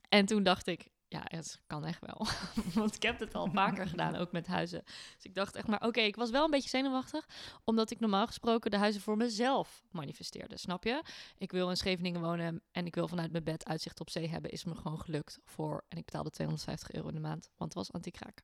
En 0.09 0.25
toen 0.25 0.43
dacht 0.43 0.67
ik, 0.67 0.87
ja, 1.09 1.21
het 1.23 1.59
kan 1.67 1.85
echt 1.85 2.01
wel. 2.05 2.27
Want 2.81 2.95
ik 2.95 3.01
heb 3.01 3.19
het 3.19 3.35
al 3.35 3.49
vaker 3.51 3.87
gedaan, 3.97 4.15
ook 4.15 4.31
met 4.31 4.47
huizen. 4.47 4.83
Dus 4.85 5.23
ik 5.23 5.35
dacht 5.35 5.55
echt 5.55 5.67
maar, 5.67 5.81
oké, 5.81 5.99
ik 5.99 6.15
was 6.15 6.29
wel 6.29 6.43
een 6.45 6.51
beetje 6.51 6.69
zenuwachtig. 6.69 7.27
Omdat 7.63 7.91
ik 7.91 7.99
normaal 7.99 8.27
gesproken 8.27 8.71
de 8.71 8.77
huizen 8.77 9.01
voor 9.01 9.17
mezelf 9.17 9.83
manifesteerde, 9.91 10.57
snap 10.57 10.83
je? 10.83 11.03
Ik 11.37 11.51
wil 11.51 11.69
in 11.69 11.77
Scheveningen 11.77 12.21
wonen 12.21 12.61
en 12.71 12.85
ik 12.85 12.95
wil 12.95 13.07
vanuit 13.07 13.31
mijn 13.31 13.43
bed 13.43 13.65
uitzicht 13.65 13.99
op 13.99 14.09
zee 14.09 14.29
hebben. 14.29 14.51
Is 14.51 14.63
me 14.63 14.75
gewoon 14.75 14.99
gelukt 14.99 15.39
voor, 15.45 15.85
en 15.89 15.97
ik 15.97 16.05
betaalde 16.05 16.29
250 16.29 16.91
euro 16.91 17.07
in 17.07 17.13
de 17.13 17.19
maand, 17.19 17.49
want 17.57 17.73
het 17.73 17.83
was 17.83 17.91
anti-kraak. 17.91 18.43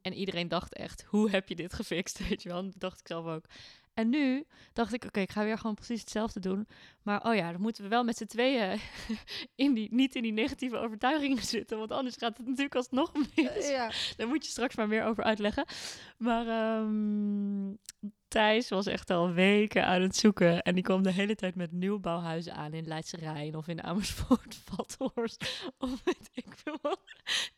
En 0.00 0.12
iedereen 0.12 0.48
dacht 0.48 0.74
echt, 0.74 1.02
hoe 1.02 1.30
heb 1.30 1.48
je 1.48 1.54
dit 1.54 1.74
gefixt? 1.74 2.18
Weet 2.28 2.42
je 2.42 2.48
wel, 2.48 2.70
dacht 2.76 3.00
ik 3.00 3.06
zelf 3.06 3.26
ook. 3.26 3.44
En 3.94 4.08
nu 4.08 4.44
dacht 4.72 4.92
ik, 4.92 5.04
oké, 5.04 5.20
ik 5.20 5.30
ga 5.30 5.44
weer 5.44 5.58
gewoon 5.58 5.74
precies 5.74 6.00
hetzelfde 6.00 6.40
doen. 6.40 6.68
Maar 7.02 7.24
oh 7.26 7.34
ja, 7.34 7.52
dan 7.52 7.60
moeten 7.60 7.82
we 7.82 7.88
wel 7.88 8.04
met 8.04 8.16
z'n 8.16 8.26
tweeën 8.26 8.80
in 9.64 9.74
die, 9.74 9.88
niet 9.94 10.14
in 10.14 10.22
die 10.22 10.32
negatieve 10.32 10.76
overtuigingen 10.76 11.42
zitten. 11.56 11.78
Want 11.78 11.90
anders 11.90 12.16
gaat 12.16 12.36
het 12.36 12.46
natuurlijk 12.46 12.74
alsnog 12.74 13.12
mis. 13.34 13.68
Ja. 13.68 13.90
Daar 14.16 14.28
moet 14.28 14.44
je 14.44 14.50
straks 14.50 14.74
maar 14.74 14.88
meer 14.88 15.04
over 15.04 15.24
uitleggen. 15.24 15.64
Maar 16.18 16.78
um, 16.78 17.78
Thijs 18.34 18.68
was 18.68 18.86
echt 18.86 19.10
al 19.10 19.32
weken 19.32 19.86
aan 19.86 20.02
het 20.02 20.16
zoeken. 20.16 20.62
En 20.62 20.74
die 20.74 20.82
kwam 20.82 21.02
de 21.02 21.10
hele 21.10 21.34
tijd 21.34 21.54
met 21.54 21.72
nieuwbouwhuizen 21.72 22.54
aan 22.54 22.72
in 22.72 22.86
Leidse 22.86 23.16
Rijn 23.16 23.56
of 23.56 23.68
in 23.68 23.82
Amersfoort, 23.82 24.54
Vathorst. 24.66 25.70
Of 25.78 26.04
weet 26.04 26.30
ik 26.32 26.46
veel 26.56 26.78
wat. 26.82 27.00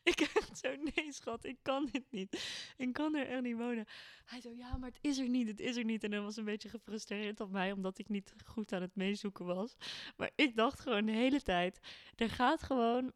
Ik 0.02 0.30
zo, 0.62 0.68
nee 0.76 1.12
schat, 1.12 1.44
ik 1.44 1.58
kan 1.62 1.88
dit 1.92 2.04
niet. 2.10 2.64
Ik 2.76 2.92
kan 2.92 3.14
er 3.14 3.28
echt 3.28 3.42
niet 3.42 3.56
wonen. 3.56 3.86
Hij 4.24 4.40
zo, 4.40 4.50
ja, 4.56 4.76
maar 4.76 4.88
het 4.88 4.98
is 5.00 5.18
er 5.18 5.28
niet, 5.28 5.48
het 5.48 5.60
is 5.60 5.76
er 5.76 5.84
niet. 5.84 6.04
En 6.04 6.12
hij 6.12 6.20
was 6.20 6.36
een 6.36 6.44
beetje 6.44 6.68
gefrustreerd 6.68 7.40
op 7.40 7.50
mij, 7.50 7.72
omdat 7.72 7.98
ik 7.98 8.08
niet 8.08 8.34
goed 8.44 8.72
aan 8.72 8.82
het 8.82 8.96
meezoeken 8.96 9.44
was. 9.44 9.76
Maar 10.16 10.30
ik 10.34 10.56
dacht 10.56 10.80
gewoon 10.80 11.06
de 11.06 11.12
hele 11.12 11.42
tijd, 11.42 11.80
er 12.14 12.30
gaat 12.30 12.62
gewoon 12.62 13.12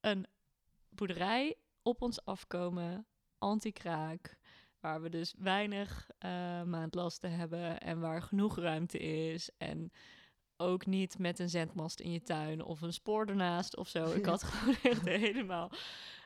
een 0.00 0.26
boerderij 0.88 1.54
op 1.82 2.02
ons 2.02 2.24
afkomen, 2.24 3.06
anti-kraak 3.38 4.40
Waar 4.82 5.02
we 5.02 5.08
dus 5.08 5.34
weinig 5.38 6.10
uh, 6.24 6.62
maandlasten 6.62 7.32
hebben 7.32 7.80
en 7.80 8.00
waar 8.00 8.22
genoeg 8.22 8.58
ruimte 8.58 8.98
is. 8.98 9.50
En 9.58 9.92
ook 10.56 10.86
niet 10.86 11.18
met 11.18 11.38
een 11.38 11.50
zendmast 11.50 12.00
in 12.00 12.12
je 12.12 12.22
tuin 12.22 12.62
of 12.62 12.80
een 12.80 12.92
spoor 12.92 13.26
ernaast 13.26 13.76
of 13.76 13.88
zo. 13.88 14.10
Ik 14.18 14.24
had 14.24 14.42
gewoon 14.42 14.76
echt 14.82 15.04
helemaal 15.04 15.70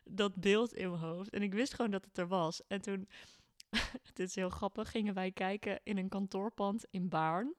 dat 0.04 0.34
beeld 0.34 0.74
in 0.74 0.90
mijn 0.90 1.02
hoofd. 1.02 1.30
En 1.30 1.42
ik 1.42 1.52
wist 1.52 1.74
gewoon 1.74 1.90
dat 1.90 2.04
het 2.04 2.18
er 2.18 2.28
was. 2.28 2.66
En 2.66 2.80
toen, 2.80 3.08
dit 4.14 4.28
is 4.28 4.34
heel 4.34 4.50
grappig, 4.50 4.90
gingen 4.90 5.14
wij 5.14 5.32
kijken 5.32 5.80
in 5.82 5.98
een 5.98 6.08
kantoorpand 6.08 6.86
in 6.90 7.08
Baarn. 7.08 7.54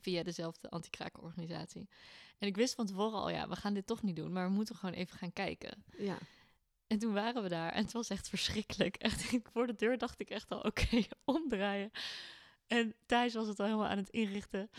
Via 0.00 0.22
dezelfde 0.22 0.70
anti-kraakorganisatie. 0.70 1.88
En 2.38 2.48
ik 2.48 2.56
wist 2.56 2.74
van 2.74 2.86
tevoren 2.86 3.18
al, 3.18 3.30
ja, 3.30 3.48
we 3.48 3.56
gaan 3.56 3.74
dit 3.74 3.86
toch 3.86 4.02
niet 4.02 4.16
doen, 4.16 4.32
maar 4.32 4.46
we 4.46 4.54
moeten 4.54 4.76
gewoon 4.76 4.94
even 4.94 5.18
gaan 5.18 5.32
kijken. 5.32 5.84
Ja. 5.98 6.18
En 6.86 6.98
toen 6.98 7.12
waren 7.12 7.42
we 7.42 7.48
daar 7.48 7.72
en 7.72 7.82
het 7.82 7.92
was 7.92 8.10
echt 8.10 8.28
verschrikkelijk. 8.28 8.96
Echt, 9.06 9.38
voor 9.52 9.66
de 9.66 9.74
deur 9.74 9.98
dacht 9.98 10.20
ik 10.20 10.30
echt 10.30 10.50
al, 10.50 10.60
oké, 10.60 11.02
omdraaien. 11.24 11.90
En 12.66 12.94
Thijs 13.06 13.34
was 13.34 13.46
het 13.46 13.60
al 13.60 13.66
helemaal 13.66 13.88
aan 13.88 13.96
het 13.96 14.08
inrichten. 14.08 14.70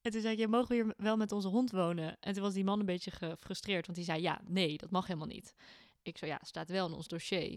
En 0.00 0.10
toen 0.10 0.20
zei 0.20 0.32
ik, 0.32 0.38
ja, 0.38 0.48
mogen 0.48 0.68
we 0.68 0.74
hier 0.74 0.94
wel 0.96 1.16
met 1.16 1.32
onze 1.32 1.48
hond 1.48 1.70
wonen? 1.70 2.16
En 2.20 2.32
toen 2.32 2.42
was 2.42 2.54
die 2.54 2.64
man 2.64 2.80
een 2.80 2.86
beetje 2.86 3.10
gefrustreerd, 3.10 3.84
want 3.86 3.96
die 3.96 4.06
zei, 4.06 4.22
ja, 4.22 4.40
nee, 4.44 4.76
dat 4.76 4.90
mag 4.90 5.06
helemaal 5.06 5.28
niet. 5.28 5.54
Ik 6.02 6.18
zo, 6.18 6.26
ja, 6.26 6.40
staat 6.42 6.68
wel 6.68 6.86
in 6.86 6.92
ons 6.92 7.08
dossier. 7.08 7.52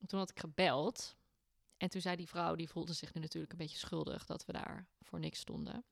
En 0.00 0.06
toen 0.06 0.18
had 0.18 0.30
ik 0.30 0.40
gebeld. 0.40 1.16
En 1.76 1.90
toen 1.90 2.00
zei 2.00 2.16
die 2.16 2.28
vrouw, 2.28 2.54
die 2.54 2.68
voelde 2.68 2.92
zich 2.92 3.14
nu 3.14 3.20
natuurlijk 3.20 3.52
een 3.52 3.58
beetje 3.58 3.78
schuldig 3.78 4.26
dat 4.26 4.44
we 4.44 4.52
daar 4.52 4.86
voor 5.02 5.20
niks 5.20 5.38
stonden. 5.38 5.84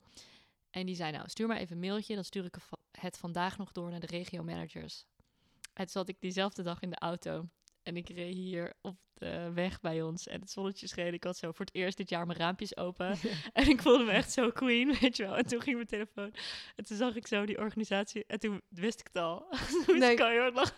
En 0.71 0.87
die 0.87 0.95
zei, 0.95 1.13
nou, 1.13 1.29
stuur 1.29 1.47
maar 1.47 1.57
even 1.57 1.75
een 1.75 1.81
mailtje, 1.81 2.15
dan 2.15 2.25
stuur 2.25 2.45
ik 2.45 2.57
het 2.91 3.19
vandaag 3.19 3.59
nog 3.59 3.73
door 3.73 3.91
naar 3.91 4.01
de 4.01 4.07
regio 4.07 4.43
managers 4.43 5.05
en 5.75 5.89
zat 5.89 6.09
ik 6.09 6.17
diezelfde 6.21 6.63
dag 6.63 6.81
in 6.81 6.91
de 6.91 6.99
auto. 6.99 7.49
En 7.83 7.97
ik 7.97 8.09
reed 8.09 8.35
hier 8.35 8.73
op 8.81 8.97
de 9.15 9.51
weg 9.55 9.81
bij 9.81 10.03
ons. 10.03 10.27
En 10.27 10.41
het 10.41 10.51
zonnetje 10.51 10.87
scheen. 10.87 11.13
Ik 11.13 11.25
had 11.25 11.37
zo 11.37 11.53
voor 11.53 11.65
het 11.65 11.75
eerst 11.75 11.97
dit 11.97 12.09
jaar 12.09 12.27
mijn 12.27 12.39
raampjes 12.39 12.77
open. 12.77 13.17
En 13.53 13.69
ik 13.69 13.83
voelde 13.83 14.05
me 14.05 14.11
echt 14.11 14.33
zo 14.33 14.51
queen, 14.51 14.95
weet 15.01 15.17
je 15.17 15.23
wel. 15.23 15.37
En 15.37 15.47
toen 15.47 15.63
ging 15.63 15.77
mijn 15.77 15.89
telefoon. 15.89 16.35
En 16.77 16.85
toen 16.85 16.97
zag 16.97 17.17
ik 17.17 17.27
zo 17.27 17.47
die 17.47 17.59
organisatie. 17.59 18.25
En 18.27 18.39
toen 18.39 18.61
wist 18.69 19.01
ik 19.01 19.07
het 19.13 19.23
al. 19.23 19.47
toen 19.87 19.99
nee. 19.99 20.23
al 20.23 20.29
heel 20.29 20.53
lachen. 20.53 20.77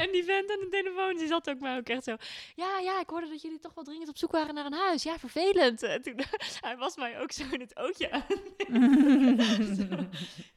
En 0.00 0.12
die 0.12 0.24
vent 0.24 0.50
aan 0.50 0.58
de 0.60 0.68
telefoon, 0.70 1.16
die 1.16 1.26
zat 1.26 1.50
ook 1.50 1.60
mij 1.60 1.76
ook 1.76 1.88
echt 1.88 2.04
zo... 2.04 2.16
Ja, 2.54 2.78
ja, 2.78 3.00
ik 3.00 3.10
hoorde 3.10 3.28
dat 3.28 3.42
jullie 3.42 3.58
toch 3.58 3.74
wel 3.74 3.84
dringend 3.84 4.08
op 4.08 4.16
zoek 4.16 4.32
waren 4.32 4.54
naar 4.54 4.66
een 4.66 4.72
huis. 4.72 5.02
Ja, 5.02 5.18
vervelend. 5.18 5.82
En 5.82 6.02
toen, 6.02 6.14
hij 6.66 6.76
was 6.76 6.96
mij 6.96 7.20
ook 7.20 7.32
zo 7.32 7.44
in 7.50 7.60
het 7.60 7.76
ootje 7.76 8.10
aan. 8.10 8.24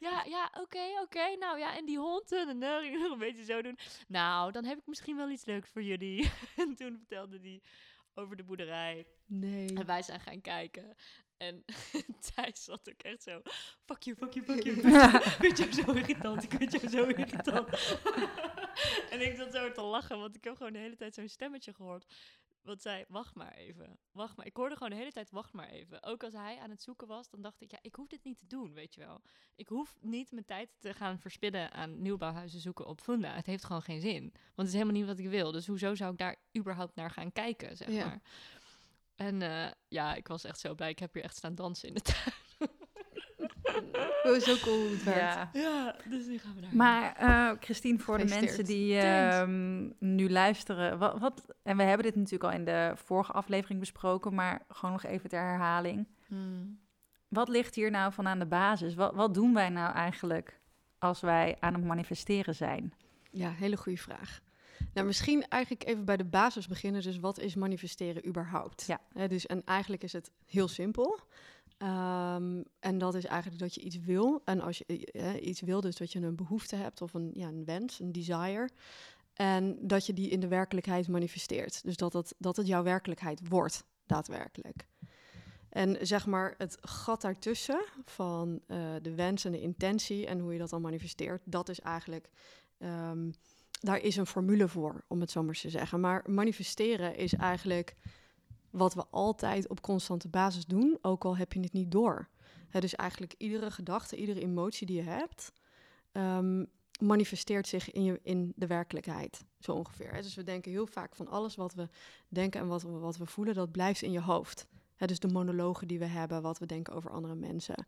ja, 0.08 0.24
ja, 0.28 0.52
oké, 0.60 1.00
oké. 1.02 1.36
Nou 1.38 1.58
ja, 1.58 1.76
en 1.76 1.84
die 1.84 1.98
hond. 1.98 2.32
En 2.32 2.60
dan 2.60 2.82
ging 2.82 2.98
nog 3.02 3.12
een 3.12 3.18
beetje 3.18 3.44
zo 3.44 3.62
doen. 3.62 3.78
Nou, 4.08 4.52
dan 4.52 4.64
heb 4.64 4.78
ik 4.78 4.86
misschien 4.86 5.16
wel 5.16 5.30
iets 5.30 5.44
leuks 5.44 5.70
voor 5.70 5.82
jullie. 5.82 6.30
en 6.56 6.74
toen 6.74 6.96
vertelde 6.98 7.38
hij 7.42 7.60
over 8.14 8.36
de 8.36 8.44
boerderij. 8.44 9.06
Nee. 9.26 9.68
En 9.74 9.86
wij 9.86 10.02
zijn 10.02 10.20
gaan 10.20 10.40
kijken. 10.40 10.96
En 11.36 11.64
Thijs 12.34 12.64
zat 12.64 12.88
ook 12.88 13.02
echt 13.02 13.22
zo, 13.22 13.40
fuck 13.84 14.02
you, 14.02 14.16
fuck 14.16 14.32
you, 14.32 14.46
fuck 14.46 14.62
you. 14.62 14.76
Ik 15.24 15.36
vind 15.38 15.58
jou 15.58 15.72
zo 15.72 15.92
irritant, 15.92 16.42
ik 16.42 16.52
vind 16.52 16.72
jou 16.72 16.88
zo 16.88 17.04
irritant. 17.04 17.68
en 19.12 19.20
ik 19.20 19.36
zat 19.36 19.52
zo 19.52 19.72
te 19.72 19.82
lachen, 19.82 20.18
want 20.18 20.36
ik 20.36 20.44
heb 20.44 20.56
gewoon 20.56 20.72
de 20.72 20.78
hele 20.78 20.96
tijd 20.96 21.14
zo'n 21.14 21.28
stemmetje 21.28 21.74
gehoord. 21.74 22.12
Wat 22.62 22.82
zei, 22.82 23.04
wacht 23.08 23.34
maar 23.34 23.52
even, 23.52 23.98
wacht 24.12 24.36
maar. 24.36 24.46
Ik 24.46 24.56
hoorde 24.56 24.74
gewoon 24.74 24.90
de 24.90 24.96
hele 24.96 25.12
tijd, 25.12 25.30
wacht 25.30 25.52
maar 25.52 25.68
even. 25.68 26.02
Ook 26.02 26.24
als 26.24 26.32
hij 26.32 26.58
aan 26.58 26.70
het 26.70 26.82
zoeken 26.82 27.06
was, 27.06 27.30
dan 27.30 27.42
dacht 27.42 27.60
ik, 27.60 27.70
ja, 27.70 27.78
ik 27.82 27.94
hoef 27.94 28.06
dit 28.06 28.24
niet 28.24 28.38
te 28.38 28.46
doen, 28.46 28.72
weet 28.72 28.94
je 28.94 29.00
wel. 29.00 29.20
Ik 29.54 29.68
hoef 29.68 29.96
niet 30.00 30.32
mijn 30.32 30.44
tijd 30.44 30.70
te 30.78 30.94
gaan 30.94 31.18
verspillen 31.18 31.72
aan 31.72 32.02
nieuwbouwhuizen 32.02 32.60
zoeken 32.60 32.86
op 32.86 33.00
Funda. 33.00 33.34
Het 33.34 33.46
heeft 33.46 33.64
gewoon 33.64 33.82
geen 33.82 34.00
zin. 34.00 34.22
Want 34.22 34.54
het 34.54 34.66
is 34.66 34.72
helemaal 34.72 34.94
niet 34.94 35.06
wat 35.06 35.18
ik 35.18 35.28
wil. 35.28 35.52
Dus 35.52 35.66
hoezo 35.66 35.94
zou 35.94 36.12
ik 36.12 36.18
daar 36.18 36.36
überhaupt 36.58 36.94
naar 36.94 37.10
gaan 37.10 37.32
kijken, 37.32 37.76
zeg 37.76 37.88
maar. 37.88 38.20
En 39.16 39.40
uh, 39.40 39.66
ja, 39.88 40.14
ik 40.14 40.28
was 40.28 40.44
echt 40.44 40.60
zo 40.60 40.74
blij. 40.74 40.90
Ik 40.90 40.98
heb 40.98 41.14
hier 41.14 41.22
echt 41.22 41.36
staan 41.36 41.54
dansen 41.54 41.88
in 41.88 41.94
de 41.94 42.00
tuin. 42.00 42.32
Oh, 44.22 44.38
zo 44.40 44.56
cool 44.56 44.80
hoe 44.80 44.90
het 44.90 45.04
werkt. 45.04 45.20
Ja, 45.34 45.50
ja 45.52 45.96
dus 46.08 46.26
nu 46.26 46.38
gaan 46.38 46.54
we 46.54 46.60
daar. 46.60 46.76
Maar 46.76 47.22
uh, 47.22 47.50
Christine, 47.60 47.98
voor 47.98 48.18
de 48.18 48.24
mensen 48.24 48.64
die 48.64 49.02
uh, 49.02 49.44
nu 49.98 50.30
luisteren, 50.30 50.98
wat, 50.98 51.18
wat, 51.18 51.44
en 51.62 51.76
we 51.76 51.82
hebben 51.82 52.06
dit 52.06 52.14
natuurlijk 52.14 52.44
al 52.52 52.58
in 52.58 52.64
de 52.64 52.92
vorige 52.94 53.32
aflevering 53.32 53.80
besproken, 53.80 54.34
maar 54.34 54.64
gewoon 54.68 54.92
nog 54.92 55.04
even 55.04 55.28
ter 55.28 55.40
herhaling. 55.40 56.08
Hmm. 56.26 56.80
Wat 57.28 57.48
ligt 57.48 57.74
hier 57.74 57.90
nou 57.90 58.12
van 58.12 58.26
aan 58.26 58.38
de 58.38 58.46
basis? 58.46 58.94
Wat, 58.94 59.14
wat 59.14 59.34
doen 59.34 59.54
wij 59.54 59.68
nou 59.68 59.94
eigenlijk 59.94 60.60
als 60.98 61.20
wij 61.20 61.56
aan 61.60 61.74
het 61.74 61.84
manifesteren 61.84 62.54
zijn? 62.54 62.94
Ja, 63.30 63.50
hele 63.50 63.76
goede 63.76 63.98
vraag. 63.98 64.40
Nou, 64.94 65.06
misschien 65.06 65.48
eigenlijk 65.48 65.84
even 65.88 66.04
bij 66.04 66.16
de 66.16 66.24
basis 66.24 66.66
beginnen. 66.66 67.02
Dus 67.02 67.18
wat 67.18 67.38
is 67.38 67.54
manifesteren 67.54 68.26
überhaupt? 68.26 68.84
Ja. 68.86 69.26
dus, 69.26 69.46
en 69.46 69.64
eigenlijk 69.64 70.02
is 70.02 70.12
het 70.12 70.30
heel 70.46 70.68
simpel. 70.68 71.20
Um, 71.78 72.64
en 72.80 72.98
dat 72.98 73.14
is 73.14 73.24
eigenlijk 73.24 73.62
dat 73.62 73.74
je 73.74 73.80
iets 73.80 73.98
wil. 73.98 74.42
En 74.44 74.60
als 74.60 74.78
je 74.78 75.10
uh, 75.12 75.46
iets 75.46 75.60
wil, 75.60 75.80
dus 75.80 75.96
dat 75.96 76.12
je 76.12 76.20
een 76.20 76.36
behoefte 76.36 76.76
hebt 76.76 77.02
of 77.02 77.14
een, 77.14 77.30
ja, 77.34 77.48
een 77.48 77.64
wens, 77.64 78.00
een 78.00 78.12
desire. 78.12 78.68
En 79.34 79.78
dat 79.80 80.06
je 80.06 80.12
die 80.12 80.28
in 80.28 80.40
de 80.40 80.48
werkelijkheid 80.48 81.08
manifesteert. 81.08 81.84
Dus 81.84 81.96
dat 81.96 82.12
het, 82.12 82.34
dat 82.38 82.56
het 82.56 82.66
jouw 82.66 82.82
werkelijkheid 82.82 83.48
wordt, 83.48 83.84
daadwerkelijk. 84.06 84.86
En 85.68 86.06
zeg 86.06 86.26
maar 86.26 86.54
het 86.58 86.76
gat 86.80 87.20
daartussen 87.20 87.84
van 88.04 88.60
uh, 88.68 88.78
de 89.02 89.14
wens 89.14 89.44
en 89.44 89.52
de 89.52 89.60
intentie 89.60 90.26
en 90.26 90.38
hoe 90.38 90.52
je 90.52 90.58
dat 90.58 90.70
dan 90.70 90.80
manifesteert, 90.80 91.42
dat 91.44 91.68
is 91.68 91.80
eigenlijk, 91.80 92.30
um, 92.78 93.34
daar 93.84 94.00
is 94.00 94.16
een 94.16 94.26
formule 94.26 94.68
voor, 94.68 95.04
om 95.08 95.20
het 95.20 95.30
zo 95.30 95.42
maar 95.42 95.54
te 95.54 95.70
zeggen. 95.70 96.00
Maar 96.00 96.24
manifesteren 96.26 97.16
is 97.16 97.34
eigenlijk 97.34 97.96
wat 98.70 98.94
we 98.94 99.04
altijd 99.10 99.68
op 99.68 99.80
constante 99.80 100.28
basis 100.28 100.66
doen, 100.66 100.98
ook 101.02 101.24
al 101.24 101.36
heb 101.36 101.52
je 101.52 101.60
het 101.60 101.72
niet 101.72 101.90
door. 101.90 102.28
He, 102.68 102.80
dus 102.80 102.94
eigenlijk 102.94 103.34
iedere 103.38 103.70
gedachte, 103.70 104.16
iedere 104.16 104.40
emotie 104.40 104.86
die 104.86 104.96
je 104.96 105.02
hebt, 105.02 105.52
um, 106.12 106.66
manifesteert 107.00 107.68
zich 107.68 107.90
in, 107.90 108.04
je, 108.04 108.20
in 108.22 108.52
de 108.56 108.66
werkelijkheid, 108.66 109.44
zo 109.58 109.72
ongeveer. 109.72 110.12
Dus 110.12 110.34
we 110.34 110.42
denken 110.42 110.70
heel 110.70 110.86
vaak 110.86 111.14
van 111.14 111.28
alles 111.28 111.56
wat 111.56 111.74
we 111.74 111.88
denken 112.28 112.60
en 112.60 112.66
wat 112.66 112.82
we, 112.82 112.88
wat 112.90 113.16
we 113.16 113.26
voelen, 113.26 113.54
dat 113.54 113.70
blijft 113.70 114.02
in 114.02 114.12
je 114.12 114.20
hoofd. 114.20 114.66
He, 114.96 115.06
dus 115.06 115.18
de 115.18 115.28
monologen 115.28 115.88
die 115.88 115.98
we 115.98 116.06
hebben, 116.06 116.42
wat 116.42 116.58
we 116.58 116.66
denken 116.66 116.94
over 116.94 117.10
andere 117.10 117.34
mensen. 117.34 117.86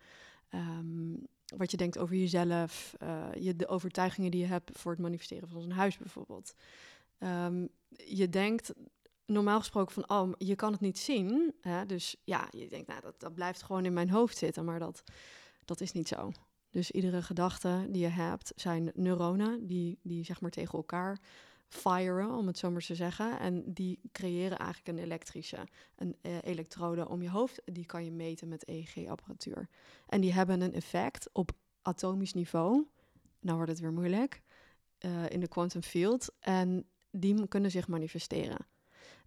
Um, 0.50 1.26
wat 1.56 1.70
je 1.70 1.76
denkt 1.76 1.98
over 1.98 2.16
jezelf, 2.16 2.94
uh, 3.02 3.26
je, 3.34 3.56
de 3.56 3.68
overtuigingen 3.68 4.30
die 4.30 4.40
je 4.40 4.46
hebt 4.46 4.78
voor 4.78 4.92
het 4.92 5.00
manifesteren 5.00 5.48
van 5.48 5.62
een 5.62 5.72
huis 5.72 5.98
bijvoorbeeld. 5.98 6.54
Um, 7.18 7.68
je 7.88 8.28
denkt 8.28 8.72
normaal 9.26 9.58
gesproken 9.58 9.94
van, 9.94 10.08
oh, 10.08 10.32
je 10.38 10.54
kan 10.54 10.72
het 10.72 10.80
niet 10.80 10.98
zien. 10.98 11.54
Hè? 11.60 11.86
Dus 11.86 12.16
ja, 12.24 12.48
je 12.50 12.68
denkt, 12.68 12.86
nou, 12.86 13.00
dat, 13.00 13.20
dat 13.20 13.34
blijft 13.34 13.62
gewoon 13.62 13.84
in 13.84 13.92
mijn 13.92 14.10
hoofd 14.10 14.36
zitten, 14.36 14.64
maar 14.64 14.78
dat, 14.78 15.02
dat 15.64 15.80
is 15.80 15.92
niet 15.92 16.08
zo. 16.08 16.32
Dus 16.70 16.90
iedere 16.90 17.22
gedachte 17.22 17.86
die 17.90 18.02
je 18.02 18.08
hebt 18.08 18.52
zijn 18.56 18.90
neuronen 18.94 19.66
die, 19.66 19.98
die 20.02 20.24
zeg 20.24 20.40
maar 20.40 20.50
tegen 20.50 20.78
elkaar 20.78 21.20
firen, 21.68 22.34
om 22.34 22.46
het 22.46 22.58
zo 22.58 22.70
maar 22.70 22.82
te 22.82 22.94
zeggen. 22.94 23.38
En 23.38 23.72
die 23.72 24.00
creëren 24.12 24.58
eigenlijk 24.58 24.98
een 24.98 25.04
elektrische 25.04 25.66
een, 25.96 26.16
uh, 26.22 26.36
elektrode 26.42 27.08
om 27.08 27.22
je 27.22 27.30
hoofd. 27.30 27.62
Die 27.64 27.86
kan 27.86 28.04
je 28.04 28.12
meten 28.12 28.48
met 28.48 28.68
EEG-apparatuur. 28.68 29.68
En 30.06 30.20
die 30.20 30.32
hebben 30.32 30.60
een 30.60 30.74
effect 30.74 31.28
op 31.32 31.50
atomisch 31.82 32.32
niveau. 32.32 32.86
Nou 33.40 33.56
wordt 33.56 33.70
het 33.70 33.80
weer 33.80 33.92
moeilijk. 33.92 34.42
Uh, 35.00 35.30
in 35.30 35.40
de 35.40 35.48
quantum 35.48 35.82
field. 35.82 36.32
En 36.40 36.86
die 37.10 37.48
kunnen 37.48 37.70
zich 37.70 37.88
manifesteren. 37.88 38.66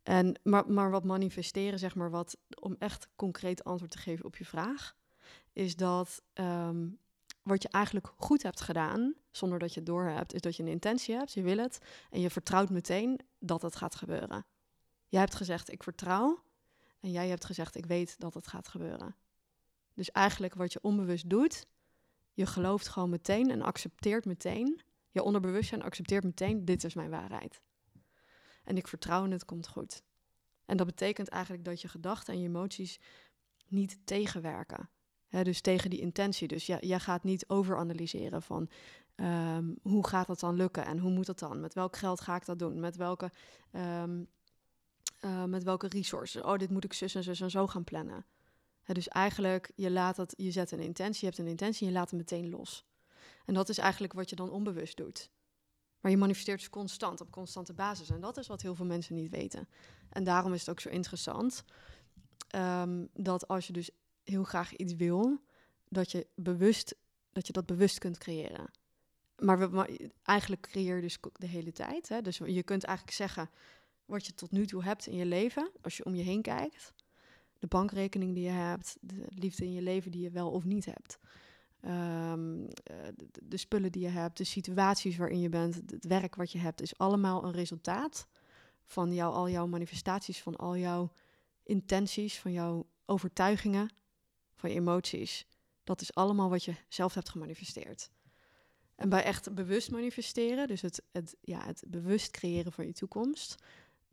En, 0.03 0.39
maar, 0.43 0.71
maar 0.71 0.91
wat 0.91 1.03
manifesteren, 1.03 1.79
zeg 1.79 1.95
maar, 1.95 2.09
wat, 2.09 2.37
om 2.59 2.75
echt 2.79 3.07
concreet 3.15 3.63
antwoord 3.63 3.91
te 3.91 3.97
geven 3.97 4.25
op 4.25 4.35
je 4.35 4.45
vraag, 4.45 4.95
is 5.53 5.75
dat 5.75 6.21
um, 6.33 6.99
wat 7.49 7.61
je 7.61 7.69
eigenlijk 7.69 8.11
goed 8.17 8.43
hebt 8.43 8.61
gedaan, 8.61 9.13
zonder 9.31 9.59
dat 9.59 9.73
je 9.73 9.79
het 9.79 9.89
door 9.89 10.05
hebt, 10.05 10.33
is 10.33 10.41
dat 10.41 10.55
je 10.55 10.63
een 10.63 10.69
intentie 10.69 11.15
hebt, 11.15 11.33
je 11.33 11.41
wil 11.41 11.57
het, 11.57 11.79
en 12.09 12.21
je 12.21 12.29
vertrouwt 12.29 12.69
meteen 12.69 13.19
dat 13.39 13.61
het 13.61 13.75
gaat 13.75 13.95
gebeuren. 13.95 14.45
Jij 15.07 15.19
hebt 15.19 15.35
gezegd, 15.35 15.71
ik 15.71 15.83
vertrouw, 15.83 16.43
en 16.99 17.11
jij 17.11 17.27
hebt 17.27 17.45
gezegd, 17.45 17.75
ik 17.75 17.85
weet 17.85 18.19
dat 18.19 18.33
het 18.33 18.47
gaat 18.47 18.67
gebeuren. 18.67 19.15
Dus 19.93 20.11
eigenlijk 20.11 20.53
wat 20.53 20.73
je 20.73 20.79
onbewust 20.81 21.29
doet, 21.29 21.65
je 22.33 22.45
gelooft 22.45 22.87
gewoon 22.87 23.09
meteen 23.09 23.49
en 23.51 23.61
accepteert 23.61 24.25
meteen, 24.25 24.81
je 25.11 25.23
onderbewustzijn 25.23 25.83
accepteert 25.83 26.23
meteen, 26.23 26.65
dit 26.65 26.83
is 26.83 26.93
mijn 26.93 27.09
waarheid. 27.09 27.61
En 28.63 28.77
ik 28.77 28.87
vertrouw 28.87 29.23
en 29.23 29.31
het 29.31 29.45
komt 29.45 29.67
goed. 29.67 30.03
En 30.65 30.77
dat 30.77 30.85
betekent 30.85 31.27
eigenlijk 31.27 31.65
dat 31.65 31.81
je 31.81 31.87
gedachten 31.87 32.33
en 32.33 32.39
je 32.39 32.47
emoties 32.47 32.99
niet 33.67 33.99
tegenwerken. 34.03 34.89
Dus 35.29 35.61
tegen 35.61 35.89
die 35.89 35.99
intentie. 35.99 36.47
Dus 36.47 36.65
jij 36.65 36.99
gaat 36.99 37.23
niet 37.23 37.47
overanalyseren 37.47 38.41
van 38.41 38.69
um, 39.15 39.77
hoe 39.81 40.07
gaat 40.07 40.27
dat 40.27 40.39
dan 40.39 40.55
lukken 40.55 40.85
en 40.85 40.99
hoe 40.99 41.11
moet 41.11 41.25
dat 41.25 41.39
dan? 41.39 41.59
Met 41.59 41.73
welk 41.73 41.95
geld 41.95 42.21
ga 42.21 42.35
ik 42.35 42.45
dat 42.45 42.59
doen? 42.59 42.79
Met 42.79 42.95
welke, 42.95 43.31
um, 43.71 44.27
uh, 45.21 45.43
met 45.43 45.63
welke 45.63 45.87
resources? 45.87 46.41
Oh, 46.41 46.57
dit 46.57 46.69
moet 46.69 46.83
ik 46.83 46.93
zus 46.93 47.15
en 47.15 47.23
zus 47.23 47.41
en 47.41 47.51
zo 47.51 47.67
gaan 47.67 47.83
plannen. 47.83 48.25
Dus 48.85 49.07
eigenlijk, 49.07 49.71
je, 49.75 49.91
laat 49.91 50.17
het, 50.17 50.33
je 50.37 50.51
zet 50.51 50.71
een 50.71 50.79
intentie, 50.79 51.19
je 51.19 51.25
hebt 51.25 51.37
een 51.37 51.47
intentie 51.47 51.81
en 51.81 51.93
je 51.93 51.97
laat 51.97 52.09
het 52.09 52.19
meteen 52.19 52.49
los. 52.49 52.85
En 53.45 53.53
dat 53.53 53.69
is 53.69 53.77
eigenlijk 53.77 54.13
wat 54.13 54.29
je 54.29 54.35
dan 54.35 54.49
onbewust 54.49 54.97
doet. 54.97 55.29
Maar 55.99 56.11
je 56.11 56.17
manifesteert 56.17 56.59
dus 56.59 56.69
constant, 56.69 57.21
op 57.21 57.31
constante 57.31 57.73
basis. 57.73 58.09
En 58.09 58.21
dat 58.21 58.37
is 58.37 58.47
wat 58.47 58.61
heel 58.61 58.75
veel 58.75 58.85
mensen 58.85 59.15
niet 59.15 59.31
weten. 59.31 59.67
En 60.09 60.23
daarom 60.23 60.53
is 60.53 60.59
het 60.59 60.69
ook 60.69 60.79
zo 60.79 60.89
interessant 60.89 61.63
um, 62.55 63.09
dat 63.13 63.47
als 63.47 63.67
je 63.67 63.73
dus 63.73 63.89
heel 64.29 64.43
graag 64.43 64.75
iets 64.75 64.95
wil, 64.95 65.41
dat 65.89 66.11
je 66.11 66.27
bewust 66.35 66.95
dat 67.31 67.47
je 67.47 67.53
dat 67.53 67.65
bewust 67.65 67.97
kunt 67.97 68.17
creëren. 68.17 68.71
Maar, 69.37 69.71
we, 69.71 70.11
eigenlijk 70.23 70.61
creëer 70.61 70.95
je 70.95 71.01
dus 71.01 71.17
de 71.33 71.47
hele 71.47 71.71
tijd. 71.71 72.09
Hè? 72.09 72.21
Dus 72.21 72.37
je 72.37 72.63
kunt 72.63 72.83
eigenlijk 72.83 73.17
zeggen 73.17 73.49
wat 74.05 74.25
je 74.25 74.33
tot 74.33 74.51
nu 74.51 74.65
toe 74.65 74.83
hebt 74.83 75.07
in 75.07 75.15
je 75.15 75.25
leven, 75.25 75.71
als 75.81 75.97
je 75.97 76.05
om 76.05 76.15
je 76.15 76.23
heen 76.23 76.41
kijkt. 76.41 76.93
De 77.59 77.67
bankrekening 77.67 78.33
die 78.33 78.43
je 78.43 78.49
hebt, 78.49 78.97
de 79.01 79.25
liefde 79.29 79.65
in 79.65 79.73
je 79.73 79.81
leven 79.81 80.11
die 80.11 80.21
je 80.21 80.29
wel 80.29 80.51
of 80.51 80.65
niet 80.65 80.85
hebt. 80.85 81.19
Um, 81.81 82.67
de, 83.15 83.29
de, 83.43 83.57
spullen 83.57 83.91
die 83.91 84.01
je 84.01 84.07
hebt, 84.07 84.37
de 84.37 84.43
situaties 84.43 85.17
waarin 85.17 85.39
je 85.39 85.49
bent, 85.49 85.75
het 85.75 86.05
werk 86.05 86.35
wat 86.35 86.51
je 86.51 86.59
hebt, 86.59 86.81
is 86.81 86.97
allemaal 86.97 87.43
een 87.43 87.51
resultaat 87.51 88.27
van 88.83 89.13
jou, 89.13 89.33
al 89.33 89.49
jouw 89.49 89.67
manifestaties, 89.67 90.41
van 90.41 90.55
al 90.55 90.77
jouw 90.77 91.11
intenties, 91.63 92.39
van 92.39 92.51
jouw 92.51 92.87
overtuigingen, 93.05 93.89
van 94.59 94.69
je 94.69 94.75
emoties. 94.75 95.45
Dat 95.83 96.01
is 96.01 96.13
allemaal 96.13 96.49
wat 96.49 96.63
je 96.63 96.75
zelf 96.87 97.13
hebt 97.13 97.29
gemanifesteerd. 97.29 98.11
En 98.95 99.09
bij 99.09 99.23
echt 99.23 99.53
bewust 99.53 99.91
manifesteren, 99.91 100.67
dus 100.67 100.81
het, 100.81 101.03
het, 101.11 101.35
ja, 101.41 101.65
het 101.65 101.83
bewust 101.87 102.31
creëren 102.31 102.71
van 102.71 102.85
je 102.85 102.93
toekomst, 102.93 103.55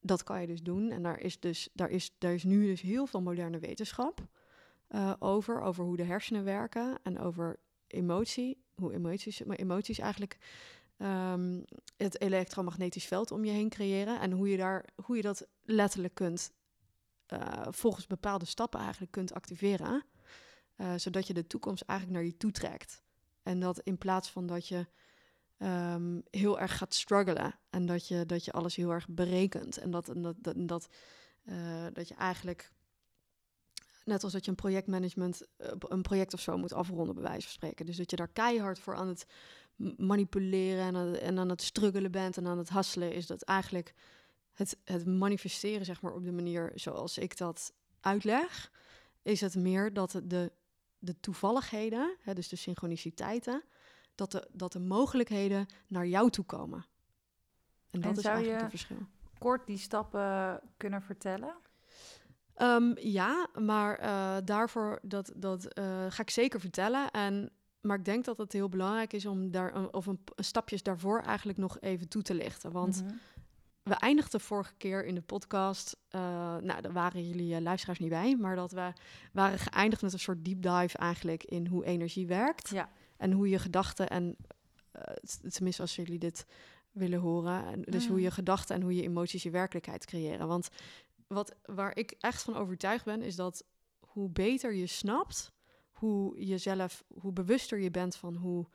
dat 0.01 0.23
kan 0.23 0.41
je 0.41 0.47
dus 0.47 0.63
doen. 0.63 0.91
En 0.91 1.03
daar 1.03 1.21
is, 1.21 1.41
dus, 1.41 1.69
daar 1.73 1.91
is, 1.91 2.15
daar 2.19 2.35
is 2.35 2.45
nu 2.45 2.67
dus 2.67 2.81
heel 2.81 3.07
veel 3.07 3.23
moderne 3.23 3.59
wetenschap 3.59 4.27
uh, 4.91 5.13
over, 5.19 5.61
over 5.61 5.85
hoe 5.85 5.97
de 5.97 6.05
hersenen 6.05 6.45
werken 6.45 6.99
en 7.03 7.19
over 7.19 7.59
emotie, 7.87 8.65
hoe 8.75 8.93
emoties, 8.93 9.43
maar 9.43 9.57
emoties 9.57 9.99
eigenlijk 9.99 10.39
um, 10.99 11.65
het 11.97 12.21
elektromagnetisch 12.21 13.05
veld 13.05 13.31
om 13.31 13.45
je 13.45 13.51
heen 13.51 13.69
creëren 13.69 14.21
en 14.21 14.33
hoe 14.33 14.49
je, 14.49 14.57
daar, 14.57 14.85
hoe 15.05 15.17
je 15.17 15.23
dat 15.23 15.47
letterlijk 15.63 16.15
kunt, 16.15 16.53
uh, 17.33 17.67
volgens 17.71 18.07
bepaalde 18.07 18.45
stappen 18.45 18.81
eigenlijk 18.81 19.13
kunt 19.13 19.35
activeren, 19.35 20.05
uh, 20.77 20.93
zodat 20.97 21.27
je 21.27 21.35
de 21.35 21.47
toekomst 21.47 21.83
eigenlijk 21.83 22.19
naar 22.19 22.29
je 22.29 22.37
toe 22.37 22.51
trekt. 22.51 23.03
En 23.43 23.61
dat 23.61 23.81
in 23.81 23.99
plaats 23.99 24.31
van 24.31 24.47
dat 24.47 24.69
je 24.69 24.87
um, 25.59 26.23
heel 26.31 26.61
erg 26.61 26.77
gaat 26.77 26.95
struggelen 26.95 27.59
en 27.71 27.87
dat 27.87 28.09
je, 28.09 28.27
dat 28.27 28.45
je 28.45 28.53
alles 28.53 28.77
heel 28.77 28.91
erg 28.91 29.09
berekent 29.09 29.79
en 29.79 29.91
dat, 29.91 30.07
dat, 30.17 30.37
dat, 30.39 30.55
dat, 30.57 30.89
dat 31.93 32.09
je 32.09 32.15
eigenlijk 32.15 32.73
net 34.07 34.25
als 34.25 34.33
dat 34.33 34.45
je 34.45 34.51
een 34.51 34.57
projectmanagement, 34.57 35.43
uh, 35.59 35.69
een 35.79 36.03
project 36.03 36.35
of 36.35 36.41
zo 36.41 36.59
moet 36.59 36.73
afronden, 36.73 37.15
bij 37.15 37.25
wijze 37.25 37.43
van 37.43 37.53
spreken. 37.53 37.87
Dus 37.87 37.97
dat 37.97 38.11
je 38.11 38.17
daar 38.17 38.29
keihard 38.29 38.79
voor 38.79 38.95
aan 38.95 39.09
het 39.09 39.27
manipuleren 39.97 40.85
en, 40.85 40.97
aan, 40.97 41.15
en 41.15 41.39
aan 41.39 41.49
het 41.49 41.62
struggelen 41.62 42.11
bent 42.11 42.37
en 42.37 42.47
aan 42.47 42.59
het 42.59 42.69
hasselen, 42.69 43.12
is 43.12 43.27
dat 43.27 43.43
eigenlijk 43.43 43.95
het, 44.53 44.77
het 44.85 45.07
manifesteren, 45.07 45.85
zeg 45.85 46.01
maar, 46.03 46.12
op 46.12 46.25
de 46.25 46.33
manier 46.33 46.73
zoals 46.75 47.19
ik 47.19 47.37
dat 47.37 47.73
uitleg, 48.01 48.73
is 49.23 49.41
het 49.41 49.55
meer 49.55 49.93
dat 49.93 50.21
de, 50.25 50.53
de 51.07 51.21
toevalligheden, 51.21 52.16
hè, 52.21 52.35
dus 52.35 52.49
de 52.49 52.57
synchroniciteiten, 52.57 53.62
dat 54.14 54.31
de, 54.33 54.49
dat 54.53 54.73
de 54.73 54.81
mogelijkheden 54.81 55.66
naar 55.87 56.07
jou 56.07 56.31
toe 56.31 56.45
komen. 56.45 56.87
En 57.90 58.01
dat 58.01 58.12
en 58.12 58.19
is 58.19 58.25
eigenlijk 58.25 58.61
het 58.61 58.71
verschil. 58.71 59.07
Kort 59.38 59.66
die 59.66 59.79
stappen 59.79 60.61
kunnen 60.77 61.03
vertellen? 61.03 61.55
Um, 62.62 62.99
ja, 62.99 63.49
maar 63.55 64.01
uh, 64.03 64.37
daarvoor 64.45 64.99
dat, 65.03 65.33
dat 65.37 65.79
uh, 65.79 66.07
ga 66.09 66.23
ik 66.23 66.31
zeker 66.31 66.61
vertellen. 66.61 67.11
En, 67.11 67.51
maar 67.81 67.99
ik 67.99 68.05
denk 68.05 68.25
dat 68.25 68.38
het 68.38 68.53
heel 68.53 68.69
belangrijk 68.69 69.12
is 69.12 69.27
om 69.27 69.51
daar 69.51 69.90
of 69.90 70.07
een, 70.07 70.21
een 70.35 70.45
stapjes 70.45 70.83
daarvoor 70.83 71.21
eigenlijk 71.21 71.59
nog 71.59 71.81
even 71.81 72.09
toe 72.09 72.23
te 72.23 72.35
lichten. 72.35 72.73
Want 72.73 73.03
mm 73.03 73.09
-hmm. 73.09 73.19
We 73.87 73.94
eindigden 73.94 74.40
vorige 74.40 74.75
keer 74.77 75.05
in 75.05 75.14
de 75.14 75.22
podcast. 75.22 75.96
Uh, 76.11 76.20
nou, 76.57 76.81
daar 76.81 76.92
waren 76.92 77.29
jullie 77.29 77.61
luisteraars 77.61 77.99
niet 77.99 78.09
bij, 78.09 78.37
maar 78.37 78.57
dat 78.57 78.72
we 78.72 78.92
waren 79.33 79.59
geëindigd 79.59 80.03
met 80.03 80.12
een 80.12 80.18
soort 80.18 80.44
deep 80.44 80.62
dive 80.62 80.99
eigenlijk 80.99 81.44
in 81.44 81.66
hoe 81.66 81.85
energie 81.85 82.27
werkt. 82.27 82.68
Ja. 82.68 82.90
En 83.16 83.33
hoe 83.33 83.49
je 83.49 83.59
gedachten 83.59 84.09
en 84.09 84.37
tenminste 85.49 85.83
als 85.83 85.96
jullie 85.96 86.18
dit 86.18 86.46
willen 86.90 87.20
horen. 87.20 87.66
En 87.66 87.83
dus 87.83 88.05
mm. 88.05 88.11
hoe 88.11 88.20
je 88.20 88.31
gedachten 88.31 88.77
en 88.77 88.83
hoe 88.83 88.94
je 88.94 89.03
emoties 89.03 89.42
je 89.42 89.51
werkelijkheid 89.51 90.05
creëren. 90.05 90.49
Want 90.49 90.68
wat, 91.27 91.55
waar 91.64 91.96
ik 91.96 92.14
echt 92.20 92.42
van 92.42 92.57
overtuigd 92.57 93.05
ben, 93.05 93.22
is 93.22 93.37
dat 93.37 93.64
hoe 94.01 94.31
beter 94.31 94.75
je 94.75 94.87
snapt, 94.87 95.53
hoe 95.92 96.44
jezelf, 96.44 97.05
hoe 97.20 97.33
bewuster 97.33 97.79
je 97.79 97.90
bent 97.90 98.16
van 98.16 98.37
hoe, 98.37 98.66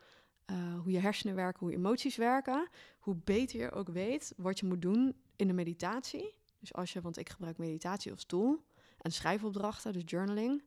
uh, 0.52 0.80
hoe 0.80 0.92
je 0.92 0.98
hersenen 0.98 1.34
werken, 1.34 1.66
hoe 1.66 1.76
emoties 1.76 2.16
werken, 2.16 2.68
hoe 2.98 3.16
beter 3.24 3.60
je 3.60 3.70
ook 3.70 3.88
weet 3.88 4.32
wat 4.36 4.58
je 4.58 4.66
moet 4.66 4.82
doen 4.82 5.16
in 5.36 5.46
de 5.46 5.52
meditatie. 5.52 6.34
Dus 6.58 6.74
als 6.74 6.92
je, 6.92 7.00
want 7.00 7.16
ik 7.16 7.28
gebruik 7.28 7.58
meditatie 7.58 8.12
als 8.12 8.24
tool 8.24 8.64
en 8.98 9.12
schrijfopdrachten, 9.12 9.92
dus 9.92 10.02
journaling. 10.06 10.62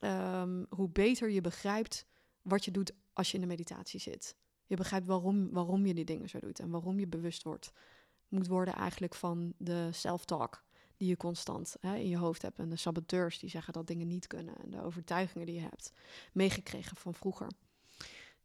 Um, 0.00 0.66
hoe 0.70 0.88
beter 0.88 1.30
je 1.30 1.40
begrijpt 1.40 2.06
wat 2.42 2.64
je 2.64 2.70
doet 2.70 2.92
als 3.12 3.28
je 3.28 3.34
in 3.34 3.40
de 3.40 3.46
meditatie 3.46 4.00
zit. 4.00 4.36
Je 4.66 4.76
begrijpt 4.76 5.06
waarom, 5.06 5.50
waarom 5.50 5.86
je 5.86 5.94
die 5.94 6.04
dingen 6.04 6.28
zo 6.28 6.38
doet 6.38 6.58
en 6.58 6.70
waarom 6.70 6.98
je 6.98 7.06
bewust 7.06 7.42
wordt. 7.42 7.72
Moet 8.28 8.46
worden 8.46 8.74
eigenlijk 8.74 9.14
van 9.14 9.52
de 9.58 9.88
self-talk 9.92 10.64
die 10.96 11.08
je 11.08 11.16
constant 11.16 11.76
hè, 11.80 11.96
in 11.96 12.08
je 12.08 12.16
hoofd 12.16 12.42
hebt. 12.42 12.58
En 12.58 12.68
de 12.68 12.76
saboteurs 12.76 13.38
die 13.38 13.50
zeggen 13.50 13.72
dat 13.72 13.86
dingen 13.86 14.06
niet 14.06 14.26
kunnen. 14.26 14.56
En 14.56 14.70
de 14.70 14.82
overtuigingen 14.82 15.46
die 15.46 15.54
je 15.54 15.60
hebt 15.60 15.92
meegekregen 16.32 16.96
van 16.96 17.14
vroeger. 17.14 17.48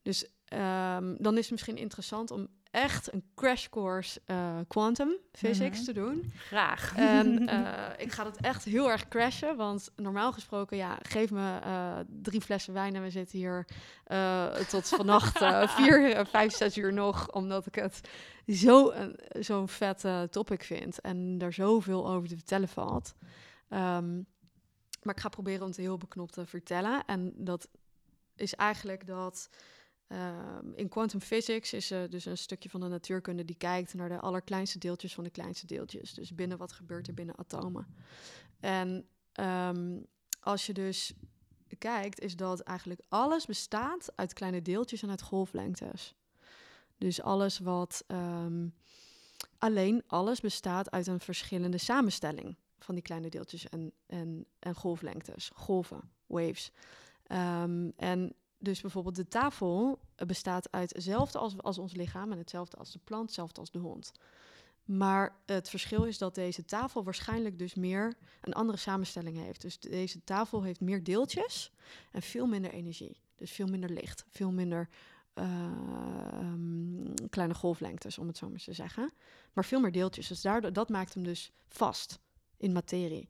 Dus 0.01 0.25
ehm, 0.45 1.15
dan 1.17 1.33
is 1.33 1.41
het 1.41 1.51
misschien 1.51 1.77
interessant 1.77 2.31
om 2.31 2.47
echt 2.71 3.13
een 3.13 3.23
crash 3.35 3.67
course 3.67 4.21
uh, 4.27 4.59
quantum 4.67 5.15
physics 5.31 5.77
Mhm. 5.77 5.85
te 5.85 5.93
doen. 5.93 6.31
Graag. 6.35 6.93
En 6.97 7.47
eh, 7.47 7.89
ik 8.05 8.11
ga 8.11 8.23
dat 8.23 8.37
echt 8.37 8.63
heel 8.63 8.89
erg 8.91 9.07
crashen. 9.07 9.55
Want 9.55 9.91
normaal 9.95 10.31
gesproken, 10.31 10.77
ja, 10.77 10.97
geef 11.01 11.31
me 11.31 11.59
eh, 11.63 11.99
drie 12.07 12.41
flessen 12.41 12.73
wijn 12.73 12.95
en 12.95 13.01
we 13.01 13.09
zitten 13.09 13.37
hier 13.37 13.65
eh, 14.03 14.53
tot 14.55 14.87
vannacht 14.87 15.41
eh, 15.41 15.67
vier, 15.77 16.11
eh, 16.11 16.25
vijf, 16.25 16.53
zes 16.55 16.77
uur 16.77 16.93
nog. 16.93 17.31
Omdat 17.31 17.65
ik 17.65 17.75
het 17.75 18.01
zo'n 19.39 19.67
vet 19.67 20.05
eh, 20.05 20.21
topic 20.21 20.63
vind. 20.63 21.01
En 21.01 21.37
daar 21.37 21.53
zoveel 21.53 22.09
over 22.09 22.27
te 22.29 22.35
vertellen 22.35 22.67
valt. 22.69 23.13
Ehm, 23.69 24.15
maar 25.01 25.15
ik 25.15 25.19
ga 25.21 25.29
proberen 25.29 25.61
om 25.61 25.67
het 25.67 25.77
heel 25.77 25.97
beknopt 25.97 26.33
te 26.33 26.45
vertellen. 26.45 27.03
En 27.05 27.33
dat 27.35 27.67
is 28.35 28.55
eigenlijk 28.55 29.07
dat... 29.07 29.49
ehm, 30.11 30.71
in 30.75 30.89
quantum 30.89 31.21
physics 31.21 31.73
is 31.73 31.91
er 31.91 32.09
dus 32.09 32.25
een 32.25 32.37
stukje 32.37 32.69
van 32.69 32.79
de 32.79 32.87
natuurkunde 32.87 33.45
die 33.45 33.55
kijkt 33.55 33.93
naar 33.93 34.09
de 34.09 34.19
allerkleinste 34.19 34.77
deeltjes 34.77 35.13
van 35.13 35.23
de 35.23 35.29
kleinste 35.29 35.65
deeltjes. 35.65 36.13
Dus 36.13 36.35
binnen 36.35 36.57
wat 36.57 36.71
gebeurt 36.71 37.07
er 37.07 37.13
binnen 37.13 37.37
atomen. 37.37 37.87
En 38.59 39.07
ehm, 39.31 39.99
als 40.39 40.65
je 40.65 40.73
dus 40.73 41.13
kijkt, 41.77 42.19
is 42.19 42.35
dat 42.35 42.59
eigenlijk 42.59 43.01
alles 43.07 43.45
bestaat 43.45 44.11
uit 44.15 44.33
kleine 44.33 44.61
deeltjes 44.61 45.01
en 45.01 45.09
uit 45.09 45.21
golflengtes. 45.21 46.15
Dus 46.97 47.21
alles 47.21 47.59
wat. 47.59 48.03
ehm, 48.07 48.67
alleen 49.57 50.03
alles 50.07 50.39
bestaat 50.39 50.91
uit 50.91 51.07
een 51.07 51.19
verschillende 51.19 51.77
samenstelling 51.77 52.55
van 52.79 52.95
die 52.95 53.03
kleine 53.03 53.29
deeltjes 53.29 53.69
en, 53.69 53.91
en, 54.05 54.45
en 54.59 54.75
golflengtes, 54.75 55.51
golven, 55.53 56.11
waves. 56.27 56.71
En 57.95 58.35
dus 58.61 58.81
bijvoorbeeld 58.81 59.15
de 59.15 59.27
tafel 59.27 59.99
eh, 60.15 60.27
bestaat 60.27 60.71
uit 60.71 60.93
hetzelfde 60.93 61.37
als, 61.37 61.57
als 61.57 61.77
ons 61.77 61.93
lichaam 61.93 62.31
en 62.31 62.37
hetzelfde 62.37 62.77
als 62.77 62.91
de 62.91 62.99
plant, 63.03 63.25
hetzelfde 63.25 63.59
als 63.59 63.71
de 63.71 63.79
hond. 63.79 64.11
Maar 64.85 65.35
het 65.45 65.69
verschil 65.69 66.03
is 66.03 66.17
dat 66.17 66.35
deze 66.35 66.65
tafel 66.65 67.03
waarschijnlijk 67.03 67.59
dus 67.59 67.75
meer 67.75 68.13
een 68.41 68.53
andere 68.53 68.77
samenstelling 68.77 69.37
heeft. 69.37 69.61
Dus 69.61 69.79
deze 69.79 70.23
tafel 70.23 70.63
heeft 70.63 70.79
meer 70.79 71.03
deeltjes 71.03 71.71
en 72.11 72.21
veel 72.21 72.45
minder 72.45 72.71
energie. 72.71 73.21
Dus 73.35 73.51
veel 73.51 73.67
minder 73.67 73.89
licht, 73.89 74.25
veel 74.29 74.51
minder 74.51 74.89
eh, 75.33 75.43
ehm, 76.31 77.13
kleine 77.29 77.53
golflengtes, 77.53 78.17
om 78.17 78.27
het 78.27 78.37
zo 78.37 78.49
maar 78.49 78.59
te 78.59 78.73
zeggen. 78.73 79.13
Maar 79.53 79.65
veel 79.65 79.79
meer 79.79 79.91
deeltjes. 79.91 80.27
Dus 80.27 80.41
daardoor, 80.41 80.73
dat 80.73 80.89
maakt 80.89 81.13
hem 81.13 81.23
dus 81.23 81.51
vast 81.67 82.19
in 82.57 82.71
materie. 82.71 83.29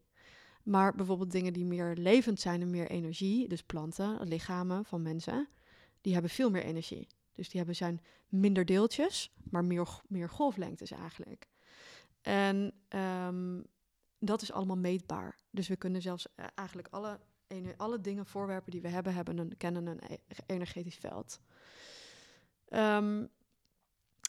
Maar 0.64 0.96
bijvoorbeeld 0.96 1.32
dingen 1.32 1.54
die 1.54 1.66
meer 1.66 1.96
levend 1.96 2.40
zijn 2.40 2.62
en 2.62 2.70
meer 2.70 2.90
energie, 2.90 3.48
dus 3.48 3.64
planten, 3.64 4.28
lichamen 4.28 4.86
van 4.86 5.02
mensen, 5.02 5.48
die 6.02 6.14
hebben 6.14 6.32
veel 6.32 6.50
meer 6.50 6.64
energie. 6.64 7.08
Dus 7.34 7.50
die 7.50 7.58
hebben 7.58 7.76
zijn 7.76 8.02
minder 8.28 8.66
deeltjes, 8.66 9.34
maar 9.50 9.66
meer, 9.66 9.88
meer 10.08 10.30
golflengtes 10.30 10.92
eigenlijk. 10.92 11.48
En 12.22 12.74
ehm, 12.88 13.62
dat 14.20 14.42
is 14.42 14.52
allemaal 14.52 14.78
meetbaar. 14.78 15.36
Dus 15.50 15.68
we 15.68 15.76
kunnen 15.76 16.02
zelfs 16.02 16.28
eh, 16.36 16.46
eigenlijk 16.56 16.88
alle, 16.92 17.20
alle 17.78 18.02
dingen, 18.02 18.26
voorwerpen 18.26 18.72
die 18.72 18.82
we 18.82 18.88
hebben, 18.88 19.14
hebben 19.14 19.38
een, 19.38 19.58
kennen 19.58 19.86
een 19.86 20.02
e- 20.10 20.18
energetisch 20.46 20.98
veld. 20.98 21.40
Ehm, 22.68 23.26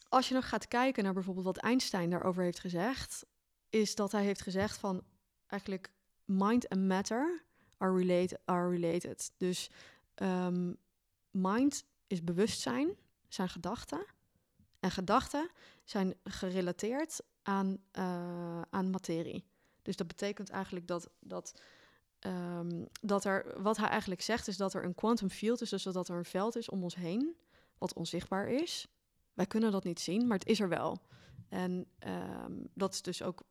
als 0.08 0.28
je 0.28 0.34
nog 0.34 0.48
gaat 0.48 0.68
kijken 0.68 1.04
naar 1.04 1.12
bijvoorbeeld 1.12 1.46
wat 1.46 1.56
Einstein 1.56 2.10
daarover 2.10 2.42
heeft 2.42 2.60
gezegd, 2.60 3.26
is 3.68 3.94
dat 3.94 4.12
hij 4.12 4.24
heeft 4.24 4.42
gezegd 4.42 4.78
van 4.78 5.02
eigenlijk 5.46 5.92
mind 6.24 6.68
en 6.68 6.86
matter 6.86 7.42
are 7.78 8.70
related. 8.70 9.32
Dus 9.36 9.70
ehm, 10.14 10.72
mind 11.30 11.84
is 12.06 12.24
bewustzijn, 12.24 12.96
zijn 13.28 13.48
gedachten. 13.48 14.04
En 14.80 14.90
gedachten 14.90 15.50
zijn 15.84 16.14
gerelateerd 16.24 17.20
aan, 17.42 17.78
eh, 17.90 18.60
aan 18.70 18.90
materie. 18.90 19.44
Dus 19.82 19.96
dat 19.96 20.06
betekent 20.06 20.50
eigenlijk 20.50 20.86
dat, 20.86 21.10
dat, 21.20 21.60
ehm, 22.18 22.84
dat 23.00 23.24
er, 23.24 23.62
wat 23.62 23.76
hij 23.76 23.88
eigenlijk 23.88 24.22
zegt, 24.22 24.48
is 24.48 24.56
dat 24.56 24.74
er 24.74 24.84
een 24.84 24.94
quantum 24.94 25.30
field 25.30 25.60
is, 25.60 25.70
dus 25.70 25.82
dat 25.82 26.08
er 26.08 26.16
een 26.16 26.24
veld 26.24 26.56
is 26.56 26.68
om 26.68 26.82
ons 26.82 26.94
heen, 26.94 27.36
wat 27.78 27.94
onzichtbaar 27.94 28.48
is. 28.48 28.88
Wij 29.34 29.46
kunnen 29.46 29.72
dat 29.72 29.84
niet 29.84 30.00
zien, 30.00 30.26
maar 30.26 30.38
het 30.38 30.48
is 30.48 30.60
er 30.60 30.68
wel. 30.68 31.02
En 31.48 31.86
ehm, 31.98 32.52
dat 32.74 32.92
is 32.94 33.02
dus 33.02 33.22
ook 33.22 33.42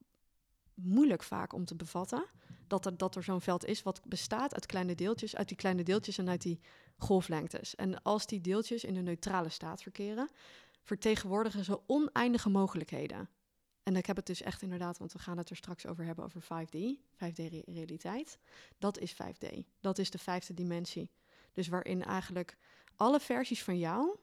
moeilijk 0.74 1.24
vaak 1.24 1.54
om 1.54 1.66
te 1.66 1.76
bevatten. 1.76 2.26
Dat 2.72 2.86
er, 2.86 2.98
dat 2.98 3.16
er 3.16 3.24
zo'n 3.24 3.42
veld 3.42 3.66
is 3.66 3.84
wat 3.84 4.02
bestaat 4.06 4.54
uit 4.54 4.66
kleine 4.66 4.96
deeltjes, 4.96 5.36
uit 5.36 5.48
die 5.48 5.58
kleine 5.58 5.84
deeltjes 5.84 6.18
en 6.18 6.30
uit 6.30 6.42
die 6.42 6.60
golflengtes. 6.98 7.76
En 7.76 8.02
als 8.02 8.26
die 8.26 8.42
deeltjes 8.42 8.84
in 8.84 8.96
een 8.96 9.04
neutrale 9.04 9.50
staat 9.50 9.82
verkeren, 9.82 10.30
vertegenwoordigen 10.84 11.64
ze 11.64 11.80
oneindige 11.88 12.50
mogelijkheden. 12.50 13.30
En 13.84 13.96
ik 13.96 14.06
heb 14.06 14.16
het 14.16 14.26
dus 14.26 14.42
echt 14.42 14.62
inderdaad, 14.62 14.98
want 14.98 15.14
we 15.14 15.20
gaan 15.20 15.38
het 15.38 15.50
er 15.50 15.56
straks 15.56 15.86
over 15.86 16.06
hebben, 16.06 16.26
over 16.26 16.42
5D, 16.44 16.78
5D-realiteit. 17.14 18.40
Dat 18.78 19.00
is 19.00 19.14
5D. 19.14 19.60
Dat 19.80 19.98
is 19.98 20.12
de 20.12 20.18
vijfde 20.18 20.54
dimensie. 20.54 21.12
Dus 21.54 21.68
waarin 21.68 22.04
eigenlijk 22.04 22.58
alle 22.96 23.20
versies 23.20 23.64
van 23.64 23.78
jou, 23.78 24.18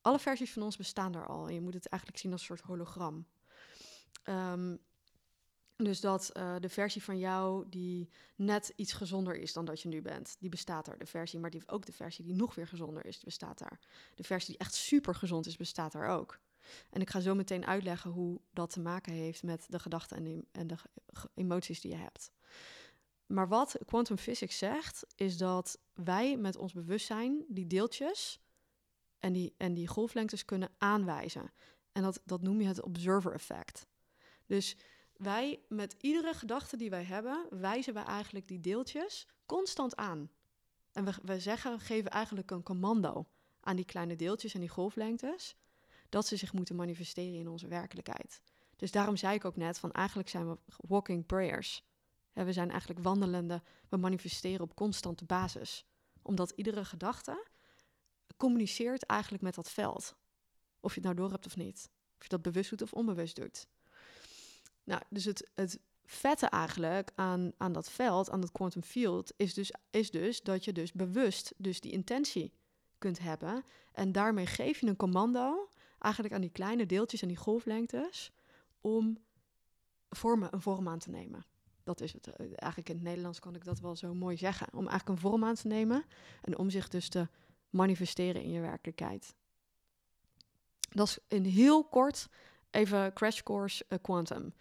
alle 0.00 0.18
versies 0.18 0.52
van 0.52 0.62
ons 0.62 0.76
bestaan 0.76 1.12
daar 1.12 1.26
al. 1.26 1.48
En 1.48 1.54
je 1.54 1.60
moet 1.60 1.74
het 1.74 1.88
eigenlijk 1.88 2.22
zien 2.22 2.32
als 2.32 2.40
een 2.40 2.46
soort 2.46 2.60
hologram. 2.60 3.26
Ehm, 4.22 4.76
dus 5.76 6.00
dat 6.00 6.30
eh, 6.30 6.54
de 6.60 6.68
versie 6.68 7.02
van 7.02 7.18
jou 7.18 7.68
die 7.68 8.08
net 8.36 8.72
iets 8.76 8.92
gezonder 8.92 9.36
is 9.36 9.52
dan 9.52 9.64
dat 9.64 9.80
je 9.80 9.88
nu 9.88 10.02
bent, 10.02 10.36
die 10.38 10.48
bestaat 10.50 10.88
er. 10.88 10.98
De 10.98 11.06
versie, 11.06 11.38
maar 11.38 11.50
die, 11.50 11.62
ook 11.66 11.86
de 11.86 11.92
versie 11.92 12.24
die 12.24 12.34
nog 12.34 12.54
weer 12.54 12.66
gezonder 12.68 13.06
is, 13.06 13.20
bestaat 13.20 13.58
daar. 13.58 13.78
De 14.14 14.22
versie 14.24 14.50
die 14.50 14.58
echt 14.58 14.74
super 14.74 15.14
gezond 15.14 15.46
is, 15.46 15.56
bestaat 15.56 15.92
daar 15.92 16.08
ook. 16.08 16.40
En 16.90 17.00
ik 17.00 17.10
ga 17.10 17.20
zo 17.20 17.34
meteen 17.34 17.66
uitleggen 17.66 18.10
hoe 18.10 18.40
dat 18.52 18.70
te 18.70 18.80
maken 18.80 19.12
heeft 19.12 19.42
met 19.42 19.66
de 19.68 19.78
gedachten 19.78 20.16
en, 20.16 20.24
de- 20.24 20.44
en 20.52 20.66
de 20.66 20.76
emoties 21.34 21.80
die 21.80 21.90
je 21.90 21.96
hebt. 21.96 22.30
Maar 23.26 23.48
wat 23.48 23.76
quantum 23.86 24.18
physics 24.18 24.58
zegt, 24.58 25.06
is 25.14 25.36
dat 25.36 25.78
wij 25.94 26.36
met 26.36 26.56
ons 26.56 26.72
bewustzijn 26.72 27.44
die 27.48 27.66
deeltjes 27.66 28.40
en 29.18 29.32
die, 29.32 29.54
en 29.56 29.74
die 29.74 29.86
golflengtes 29.86 30.44
kunnen 30.44 30.70
aanwijzen. 30.78 31.52
En 31.92 32.02
dat, 32.02 32.20
dat 32.24 32.42
noem 32.42 32.60
je 32.60 32.66
het 32.66 32.82
observer 32.82 33.32
effect. 33.32 33.86
Dus 34.46 34.76
wij, 35.16 35.60
met 35.68 35.96
iedere 36.00 36.34
gedachte 36.34 36.76
die 36.76 36.90
wij 36.90 37.04
hebben, 37.04 37.46
wijzen 37.50 37.94
wij 37.94 38.04
eigenlijk 38.04 38.48
die 38.48 38.60
deeltjes 38.60 39.26
constant 39.46 39.96
aan. 39.96 40.30
En 40.92 41.04
we, 41.04 41.14
we 41.22 41.40
zeggen, 41.40 41.80
geven 41.80 42.10
eigenlijk 42.10 42.50
een 42.50 42.62
commando 42.62 43.26
aan 43.60 43.76
die 43.76 43.84
kleine 43.84 44.16
deeltjes 44.16 44.54
en 44.54 44.60
die 44.60 44.68
golflengtes, 44.68 45.56
dat 46.08 46.26
ze 46.26 46.36
zich 46.36 46.52
moeten 46.52 46.76
manifesteren 46.76 47.38
in 47.38 47.48
onze 47.48 47.68
werkelijkheid. 47.68 48.40
Dus 48.76 48.90
daarom 48.90 49.16
zei 49.16 49.34
ik 49.34 49.44
ook 49.44 49.56
net 49.56 49.78
van 49.78 49.92
eigenlijk 49.92 50.28
zijn 50.28 50.50
we 50.50 50.58
walking 50.76 51.26
prayers. 51.26 51.84
We 52.32 52.52
zijn 52.52 52.70
eigenlijk 52.70 53.00
wandelende, 53.00 53.62
we 53.88 53.96
manifesteren 53.96 54.60
op 54.60 54.74
constante 54.74 55.24
basis. 55.24 55.86
Omdat 56.22 56.50
iedere 56.50 56.84
gedachte 56.84 57.46
communiceert 58.36 59.06
eigenlijk 59.06 59.42
met 59.42 59.54
dat 59.54 59.70
veld. 59.70 60.16
Of 60.80 60.94
je 60.94 61.00
het 61.00 61.04
nou 61.04 61.16
door 61.16 61.30
hebt 61.30 61.46
of 61.46 61.56
niet. 61.56 61.90
Of 62.16 62.22
je 62.22 62.28
dat 62.28 62.42
bewust 62.42 62.70
doet 62.70 62.82
of 62.82 62.92
onbewust 62.92 63.36
doet. 63.36 63.66
Nou, 64.84 65.02
dus 65.08 65.24
het, 65.24 65.50
het 65.54 65.80
vette 66.04 66.46
eigenlijk 66.46 67.10
aan, 67.14 67.52
aan 67.56 67.72
dat 67.72 67.90
veld, 67.90 68.30
aan 68.30 68.40
dat 68.40 68.52
quantum 68.52 68.82
field, 68.82 69.32
is 69.36 69.54
dus, 69.54 69.72
is 69.90 70.10
dus 70.10 70.42
dat 70.42 70.64
je 70.64 70.72
dus 70.72 70.92
bewust 70.92 71.54
dus 71.56 71.80
die 71.80 71.92
intentie 71.92 72.52
kunt 72.98 73.18
hebben. 73.18 73.64
En 73.92 74.12
daarmee 74.12 74.46
geef 74.46 74.80
je 74.80 74.86
een 74.86 74.96
commando 74.96 75.68
eigenlijk 75.98 76.34
aan 76.34 76.40
die 76.40 76.50
kleine 76.50 76.86
deeltjes 76.86 77.22
en 77.22 77.28
die 77.28 77.36
golflengtes 77.36 78.32
om 78.80 79.18
vormen, 80.08 80.48
een 80.52 80.60
vorm 80.60 80.88
aan 80.88 80.98
te 80.98 81.10
nemen. 81.10 81.46
Dat 81.84 82.00
is 82.00 82.12
het. 82.12 82.28
Eigenlijk 82.36 82.88
in 82.88 82.94
het 82.94 83.04
Nederlands 83.04 83.40
kan 83.40 83.54
ik 83.54 83.64
dat 83.64 83.80
wel 83.80 83.96
zo 83.96 84.14
mooi 84.14 84.36
zeggen. 84.36 84.66
Om 84.72 84.88
eigenlijk 84.88 85.08
een 85.08 85.30
vorm 85.30 85.44
aan 85.44 85.54
te 85.54 85.66
nemen 85.66 86.04
en 86.42 86.58
om 86.58 86.70
zich 86.70 86.88
dus 86.88 87.08
te 87.08 87.28
manifesteren 87.70 88.42
in 88.42 88.50
je 88.50 88.60
werkelijkheid. 88.60 89.34
Dat 90.90 91.08
is 91.08 91.18
in 91.28 91.44
heel 91.44 91.84
kort 91.84 92.28
even 92.70 93.12
crash 93.12 93.42
course 93.42 93.84
eh, 93.88 93.98
quantum. 94.02 94.54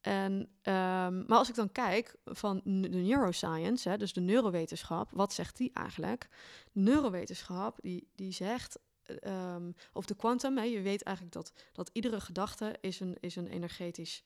En, 0.00 0.48
ehm, 0.62 1.24
maar 1.26 1.38
als 1.38 1.48
ik 1.48 1.54
dan 1.54 1.72
kijk 1.72 2.16
van 2.24 2.60
de 2.64 2.88
neuroscience, 2.88 3.88
hè, 3.88 3.96
dus 3.96 4.12
de 4.12 4.20
neurowetenschap, 4.20 5.10
wat 5.12 5.32
zegt 5.32 5.56
die 5.56 5.70
eigenlijk? 5.72 6.28
Neurowetenschap 6.72 7.78
die, 7.82 8.08
die 8.14 8.32
zegt, 8.32 8.78
eh, 9.02 9.16
ehm, 9.20 9.72
of 9.92 10.06
de 10.06 10.16
quantum, 10.16 10.56
hè, 10.56 10.62
je 10.62 10.80
weet 10.80 11.02
eigenlijk 11.02 11.36
dat, 11.36 11.52
dat 11.72 11.90
iedere 11.92 12.20
gedachte 12.20 12.76
is 12.80 13.00
een, 13.00 13.16
is 13.20 13.36
een 13.36 13.46
energetisch 13.46 14.24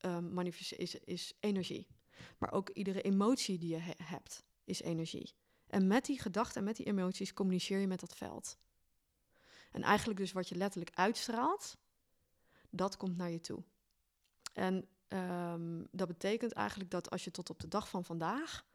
um, 0.00 0.32
manifest 0.32 0.72
is, 0.72 0.94
is 0.94 1.32
energie. 1.40 1.86
Maar 2.38 2.52
ook 2.52 2.68
iedere 2.68 3.02
emotie 3.02 3.58
die 3.58 3.70
je 3.70 3.78
he- 3.78 4.04
hebt 4.04 4.44
is 4.64 4.82
energie. 4.82 5.34
En 5.66 5.86
met 5.86 6.04
die 6.04 6.20
gedachten 6.20 6.56
en 6.56 6.64
met 6.64 6.76
die 6.76 6.86
emoties 6.86 7.34
communiceer 7.34 7.78
je 7.78 7.86
met 7.86 8.00
dat 8.00 8.16
veld. 8.16 8.58
En 9.72 9.82
eigenlijk 9.82 10.18
dus 10.18 10.32
wat 10.32 10.48
je 10.48 10.54
letterlijk 10.54 10.96
uitstraalt, 10.96 11.76
dat 12.70 12.96
komt 12.96 13.16
naar 13.16 13.30
je 13.30 13.40
toe. 13.40 13.62
En 14.58 14.88
ehm, 15.08 15.84
dat 15.90 16.08
betekent 16.08 16.52
eigenlijk 16.52 16.90
dat 16.90 17.10
als 17.10 17.24
je 17.24 17.30
tot 17.30 17.50
op 17.50 17.60
de 17.60 17.68
dag 17.68 17.88
van 17.88 18.04
vandaag 18.04 18.66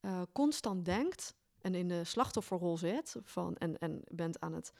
uh, 0.00 0.22
constant 0.32 0.84
denkt 0.84 1.34
en 1.60 1.74
in 1.74 1.88
de 1.88 2.04
slachtofferrol 2.04 2.78
zit 2.78 3.16
van, 3.22 3.56
en, 3.56 3.78
en 3.78 4.02
bent 4.10 4.40
aan 4.40 4.52
het 4.52 4.72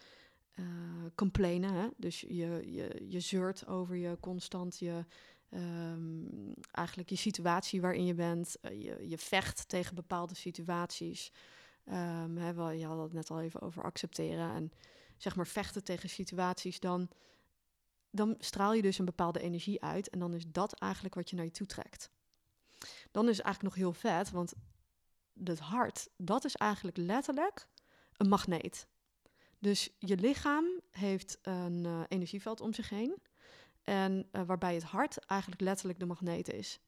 uh, 0.55 0.67
complainen, 1.15 1.73
hè? 1.73 1.89
dus 1.97 2.21
je, 2.21 2.63
je, 2.65 3.05
je 3.09 3.21
zeurt 3.21 3.67
over 3.67 3.97
je 3.97 4.17
constant 4.21 4.79
je, 4.79 5.05
um, 5.51 6.55
eigenlijk 6.71 7.11
je 7.11 7.17
situatie 7.17 7.81
waarin 7.81 8.05
je 8.05 8.15
bent, 8.15 8.57
uh, 8.63 8.83
je, 8.83 9.09
je 9.09 9.19
vecht 9.19 9.69
tegen 9.69 9.95
bepaalde 9.95 10.35
situaties. 10.35 11.33
Um, 11.85 12.37
hè, 12.37 12.71
je 12.71 12.87
had 12.87 13.03
het 13.03 13.13
net 13.13 13.31
al 13.31 13.41
even 13.41 13.61
over 13.61 13.83
accepteren 13.83 14.55
en 14.55 14.73
zeg 15.17 15.37
maar 15.37 15.47
vechten 15.47 15.85
tegen 15.85 16.09
situaties, 16.09 16.81
dan, 16.81 17.09
dan 18.11 18.35
straal 18.39 18.73
je 18.73 18.83
dus 18.83 18.99
een 18.99 19.05
bepaalde 19.05 19.41
energie 19.41 19.83
uit 19.83 20.09
en 20.09 20.19
dan 20.19 20.35
is 20.35 20.45
dat 20.47 20.73
eigenlijk 20.73 21.15
wat 21.15 21.31
je 21.31 21.37
naar 21.37 21.45
je 21.45 21.51
toe 21.51 21.67
trekt. 21.67 22.11
Dan 23.11 23.29
is 23.29 23.37
het 23.37 23.47
eigenlijk 23.47 23.75
nog 23.75 23.85
heel 23.85 23.93
vet, 23.93 24.31
want 24.31 24.53
het 25.45 25.59
hart, 25.59 26.09
dat 26.17 26.45
is 26.45 26.57
eigenlijk 26.57 26.97
letterlijk 26.97 27.69
een 28.17 28.29
magneet. 28.29 28.87
Dus 29.59 29.91
je 29.99 30.17
lichaam 30.17 30.81
heeft 30.91 31.39
een 31.43 31.85
uh, 31.85 32.01
energieveld 32.09 32.61
om 32.61 32.73
zich 32.73 32.89
heen. 32.89 33.17
En 33.83 34.29
uh, 34.33 34.43
waarbij 34.43 34.75
het 34.75 34.83
hart 34.83 35.19
eigenlijk 35.19 35.61
letterlijk 35.61 35.99
de 35.99 36.07
magneet 36.07 36.53
is. 36.53 36.81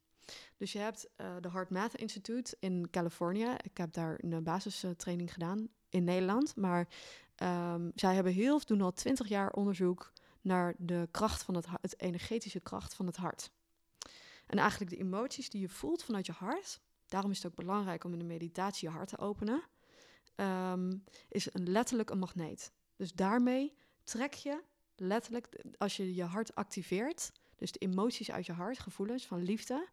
Dus 0.57 0.73
je 0.73 0.79
hebt 0.79 1.09
uh, 1.17 1.37
de 1.41 1.51
Heart 1.51 1.71
Math 1.71 1.95
Institute 1.95 2.57
in 2.59 2.91
Californië. 2.91 3.55
Ik 3.63 3.77
heb 3.77 3.93
daar 3.93 4.19
een 4.23 4.43
basistraining 4.43 5.33
gedaan 5.33 5.69
in 5.89 6.05
Nederland. 6.05 6.57
Maar 6.57 6.89
um, 7.37 7.93
zij 7.95 8.15
hebben 8.15 8.33
heel, 8.33 8.61
doen 8.65 8.81
al 8.81 8.93
twintig 8.93 9.29
jaar 9.29 9.51
onderzoek 9.51 10.13
naar 10.41 10.75
de 10.79 11.09
kracht 11.11 11.43
van 11.43 11.55
het, 11.55 12.01
energetische 12.01 12.61
kracht 12.61 12.95
van 12.95 13.07
het 13.07 13.17
hart. 13.17 13.51
En 14.47 14.59
eigenlijk 14.59 14.91
de 14.91 14.97
emoties 14.97 15.51
die 15.51 15.61
je 15.61 15.69
voelt 15.69 16.03
vanuit 16.03 16.27
je 16.27 16.33
hart, 16.33 16.81
daarom 17.07 17.31
is 17.31 17.43
het 17.43 17.47
ook 17.47 17.59
belangrijk 17.59 18.05
om 18.05 18.13
in 18.13 18.19
de 18.19 18.25
meditatie 18.25 18.89
je 18.89 18.95
hart 18.95 19.09
te 19.09 19.19
openen, 19.19 19.63
um, 20.37 21.05
is 21.29 21.55
een, 21.55 21.71
letterlijk 21.71 22.11
een 22.11 22.19
magneet. 22.19 22.73
Dus 22.97 23.13
daarmee 23.13 23.77
trek 24.05 24.35
je 24.35 24.63
letterlijk, 24.97 25.65
als 25.79 25.97
je 25.97 26.15
je 26.15 26.25
hart 26.25 26.55
activeert, 26.55 27.33
dus 27.57 27.73
de 27.73 27.79
emoties 27.79 28.31
uit 28.31 28.47
je 28.47 28.53
hart, 28.53 28.79
gevoelens 28.79 29.27
van 29.27 29.43
liefde, 29.43 29.89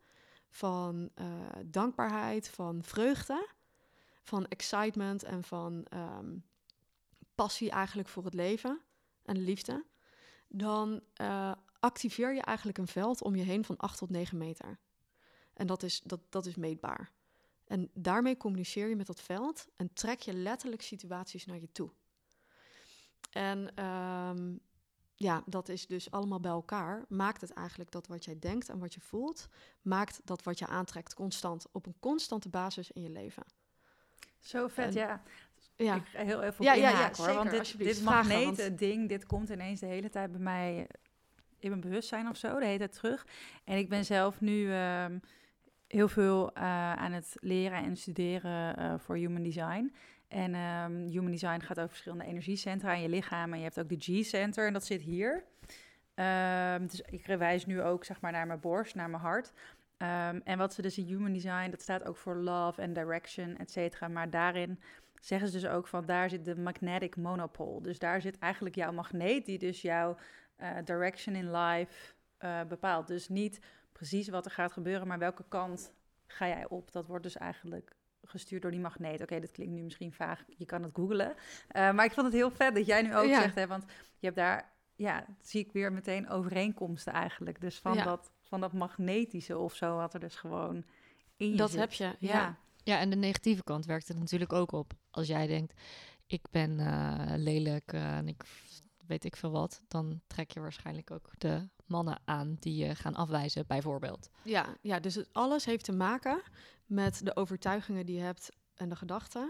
van 0.49 1.09
uh, 1.15 1.25
dankbaarheid, 1.65 2.49
van 2.49 2.83
vreugde, 2.83 3.47
van 4.23 4.47
excitement 4.47 5.23
en 5.23 5.43
van 5.43 5.85
um, 5.93 6.45
passie 7.35 7.71
eigenlijk 7.71 8.09
voor 8.09 8.23
het 8.23 8.33
leven 8.33 8.81
en 9.23 9.37
liefde, 9.37 9.85
dan 10.47 11.01
uh, 11.21 11.51
activeer 11.79 12.33
je 12.33 12.41
eigenlijk 12.41 12.77
een 12.77 12.87
veld 12.87 13.21
om 13.21 13.35
je 13.35 13.43
heen 13.43 13.65
van 13.65 13.77
8 13.77 13.97
tot 13.97 14.09
9 14.09 14.37
meter. 14.37 14.79
En 15.53 15.67
dat 15.67 15.83
is, 15.83 16.01
dat, 16.03 16.19
dat 16.29 16.45
is 16.45 16.55
meetbaar. 16.55 17.11
En 17.67 17.89
daarmee 17.93 18.37
communiceer 18.37 18.87
je 18.87 18.95
met 18.95 19.07
dat 19.07 19.21
veld 19.21 19.67
en 19.75 19.93
trek 19.93 20.19
je 20.19 20.33
letterlijk 20.33 20.81
situaties 20.81 21.45
naar 21.45 21.59
je 21.59 21.71
toe. 21.71 21.89
En 23.31 23.85
um, 23.85 24.59
ja, 25.15 25.43
dat 25.45 25.69
is 25.69 25.87
dus 25.87 26.11
allemaal 26.11 26.39
bij 26.39 26.51
elkaar. 26.51 27.05
Maakt 27.07 27.41
het 27.41 27.51
eigenlijk 27.51 27.91
dat 27.91 28.07
wat 28.07 28.25
jij 28.25 28.39
denkt 28.39 28.69
en 28.69 28.79
wat 28.79 28.93
je 28.93 28.99
voelt, 28.99 29.47
maakt 29.81 30.21
dat 30.23 30.43
wat 30.43 30.59
je 30.59 30.67
aantrekt 30.67 31.13
constant, 31.13 31.65
op 31.71 31.85
een 31.85 31.99
constante 31.99 32.49
basis 32.49 32.91
in 32.91 33.01
je 33.01 33.09
leven. 33.09 33.43
Zo 34.39 34.67
vet, 34.67 34.85
En- 34.85 35.01
ja. 35.01 35.23
Ja, 35.77 35.95
Ik 35.95 36.01
ga 36.05 36.23
heel 36.23 36.41
even 36.41 36.59
op 36.59 36.65
Ja, 36.65 36.73
ja, 36.73 36.81
ja, 36.81 36.89
inhaken, 36.89 37.25
hoor. 37.25 37.33
Want 37.33 37.49
dit, 37.51 37.77
dit 37.77 38.03
want- 38.03 38.77
ding, 38.77 39.09
dit 39.09 39.25
komt 39.25 39.49
ineens 39.49 39.79
de 39.79 39.85
hele 39.85 40.09
tijd 40.09 40.31
bij 40.31 40.41
mij 40.41 40.87
in 41.59 41.69
mijn 41.69 41.81
bewustzijn 41.81 42.29
of 42.29 42.37
zo, 42.37 42.59
de 42.59 42.65
hele 42.65 42.77
tijd 42.77 42.93
terug. 42.93 43.25
En 43.63 43.77
ik 43.77 43.89
ben 43.89 44.05
zelf 44.05 44.41
nu 44.41 44.71
ehm, 44.71 45.17
heel 45.87 46.07
veel 46.07 46.53
eh, 46.53 46.93
aan 46.93 47.11
het 47.11 47.35
leren 47.39 47.83
en 47.83 47.97
studeren 47.97 48.77
eh, 48.77 48.93
voor 48.97 49.15
Human 49.15 49.43
Design. 49.43 49.93
En 50.27 50.53
ehm, 50.55 51.07
Human 51.07 51.31
Design 51.31 51.59
gaat 51.59 51.77
over 51.77 51.89
verschillende 51.89 52.25
energiecentra 52.25 52.93
in 52.93 53.01
je 53.01 53.09
lichaam. 53.09 53.51
En 53.53 53.57
je 53.57 53.63
hebt 53.63 53.79
ook 53.79 53.89
de 53.89 53.97
G-center 53.99 54.67
en 54.67 54.73
dat 54.73 54.85
zit 54.85 55.01
hier. 55.01 55.43
Ehm, 56.13 56.87
dus 56.87 57.01
ik 57.01 57.25
wijs 57.25 57.65
nu 57.65 57.81
ook 57.81 58.05
zeg 58.05 58.21
maar 58.21 58.31
naar 58.31 58.47
mijn 58.47 58.59
borst, 58.59 58.95
naar 58.95 59.09
mijn 59.09 59.21
hart. 59.21 59.51
En 60.43 60.57
wat 60.57 60.73
ze 60.73 60.81
dus 60.81 60.97
in 60.97 61.05
Human 61.05 61.33
Design, 61.33 61.69
dat 61.69 61.81
staat 61.81 62.05
ook 62.05 62.17
voor 62.17 62.35
love 62.35 62.81
en 62.81 62.93
direction, 62.93 63.57
et 63.57 63.71
cetera. 63.71 64.07
Maar 64.07 64.29
daarin 64.29 64.79
zeggen 65.27 65.47
ze 65.49 65.59
dus 65.59 65.69
ook 65.69 65.87
van 65.87 66.05
daar 66.05 66.29
zit 66.29 66.45
de 66.45 66.55
magnetic 66.55 67.15
monopole. 67.15 67.81
Dus 67.81 67.99
daar 67.99 68.21
zit 68.21 68.37
eigenlijk 68.39 68.75
jouw 68.75 68.91
magneet 68.91 69.45
die 69.45 69.57
dus 69.57 69.81
jouw 69.81 70.17
eh, 70.55 70.69
direction 70.83 71.35
in 71.35 71.51
life 71.51 72.13
eh, 72.37 72.61
bepaalt. 72.67 73.07
Dus 73.07 73.29
niet 73.29 73.59
precies 73.91 74.27
wat 74.29 74.45
er 74.45 74.51
gaat 74.51 74.71
gebeuren, 74.71 75.07
maar 75.07 75.19
welke 75.19 75.45
kant 75.47 75.91
ga 76.27 76.47
jij 76.47 76.67
op? 76.67 76.91
Dat 76.91 77.05
wordt 77.05 77.23
dus 77.23 77.37
eigenlijk 77.37 77.95
gestuurd 78.23 78.61
door 78.61 78.71
die 78.71 78.79
magneet. 78.79 79.21
Oké, 79.21 79.39
dat 79.39 79.51
klinkt 79.51 79.73
nu 79.73 79.81
misschien 79.81 80.13
vaag, 80.13 80.43
je 80.57 80.65
kan 80.65 80.83
het 80.83 80.91
googlen. 80.95 81.35
Eh, 81.67 81.91
maar 81.91 82.05
ik 82.05 82.11
vond 82.11 82.25
het 82.25 82.35
heel 82.35 82.51
vet 82.51 82.75
dat 82.75 82.85
jij 82.85 83.01
nu 83.01 83.15
ook 83.15 83.25
Ja. 83.25 83.41
zegt, 83.41 83.55
hè, 83.55 83.67
want 83.67 83.83
je 84.19 84.25
hebt 84.25 84.35
daar, 84.37 84.71
ja, 84.95 85.25
zie 85.41 85.65
ik 85.65 85.71
weer 85.71 85.93
meteen 85.93 86.29
overeenkomsten 86.29 87.13
eigenlijk. 87.13 87.61
Dus 87.61 87.79
van, 87.79 87.93
Ja. 87.93 88.03
dat, 88.03 88.31
van 88.41 88.61
dat 88.61 88.73
magnetische 88.73 89.57
of 89.57 89.75
zo, 89.75 89.95
wat 89.95 90.13
er 90.13 90.19
dus 90.19 90.35
gewoon 90.35 90.85
in 91.37 91.49
je 91.51 91.57
dat 91.57 91.69
zit. 91.71 91.79
heb 91.79 91.91
je. 91.93 92.03
Ja. 92.03 92.15
Ja. 92.19 92.57
Ja, 92.87 92.99
en 92.99 93.09
de 93.09 93.15
negatieve 93.15 93.63
kant 93.63 93.85
werkt 93.85 94.07
het 94.07 94.19
natuurlijk 94.19 94.53
ook 94.53 94.71
op. 94.71 94.93
Als 95.09 95.27
jij 95.27 95.47
denkt, 95.47 95.73
ik 96.25 96.45
ben 96.51 96.79
eh, 96.79 97.33
lelijk 97.37 97.93
eh, 97.93 98.17
en 98.17 98.27
ik 98.27 98.43
weet 99.07 99.23
ik 99.23 99.35
veel 99.35 99.51
wat, 99.51 99.81
dan 99.87 100.21
trek 100.27 100.51
je 100.51 100.59
waarschijnlijk 100.59 101.11
ook 101.11 101.31
de 101.37 101.69
mannen 101.85 102.19
aan 102.25 102.57
die 102.59 102.85
je 102.85 102.95
gaan 102.95 103.15
afwijzen, 103.15 103.67
bijvoorbeeld. 103.67 104.29
Ja, 104.43 104.77
ja, 104.81 104.99
dus 104.99 105.15
het, 105.15 105.29
alles 105.31 105.65
heeft 105.65 105.83
te 105.83 105.91
maken 105.91 106.41
met 106.85 107.25
de 107.25 107.35
overtuigingen 107.35 108.05
die 108.05 108.15
je 108.15 108.21
hebt 108.21 108.49
en 108.75 108.89
de 108.89 108.95
gedachten 108.95 109.49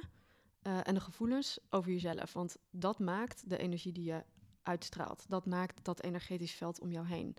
eh, 0.62 0.80
en 0.84 0.94
de 0.94 1.02
gevoelens 1.02 1.60
over 1.70 1.92
jezelf. 1.92 2.34
Want 2.34 2.58
dat 2.72 3.00
maakt 3.00 3.50
de 3.50 3.58
energie 3.58 3.92
die 3.92 4.06
je 4.06 4.24
uitstraalt. 4.68 5.26
Dat 5.28 5.46
maakt 5.46 5.80
dat 5.84 6.02
energetisch 6.02 6.52
veld 6.52 6.80
om 6.80 6.92
jou 6.92 7.08
heen. 7.08 7.36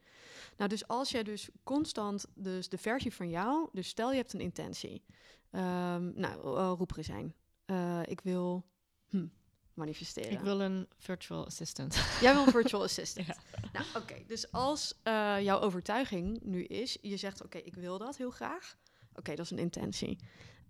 Nou, 0.56 0.70
dus 0.70 0.88
als 0.88 1.10
jij 1.10 1.22
dus 1.22 1.48
constant, 1.64 2.26
dus 2.34 2.68
de 2.68 2.78
versie 2.78 3.14
van 3.14 3.28
jou, 3.30 3.68
dus 3.72 3.88
stel 3.88 4.10
je 4.10 4.16
hebt 4.16 4.32
een 4.32 4.40
intentie. 4.40 5.02
Ehm, 5.50 6.10
nou, 6.14 6.58
uh, 6.58 6.72
roep 6.76 6.96
er 6.96 7.04
zijn. 7.04 7.34
Eh, 7.64 8.00
ik 8.04 8.20
wil 8.20 8.64
hm, 9.08 9.26
manifesteren. 9.74 10.32
Ik 10.32 10.40
wil 10.40 10.60
een 10.60 10.88
virtual 10.96 11.46
assistant. 11.46 11.94
Jij 12.20 12.34
wil 12.34 12.46
een 12.46 12.52
virtual 12.52 12.82
assistant. 12.82 13.26
Ja. 13.62 13.70
Nou, 13.72 13.86
oké. 13.96 14.14
Dus 14.26 14.52
als 14.52 14.98
eh, 15.02 15.40
jouw 15.40 15.60
overtuiging 15.60 16.40
nu 16.42 16.64
is, 16.64 16.98
je 17.00 17.16
zegt, 17.16 17.44
oké, 17.44 17.58
ik 17.58 17.74
wil 17.74 17.98
dat 17.98 18.16
heel 18.16 18.30
graag. 18.30 18.76
Oké, 19.14 19.34
dat 19.34 19.44
is 19.44 19.50
een 19.50 19.58
intentie. 19.58 20.18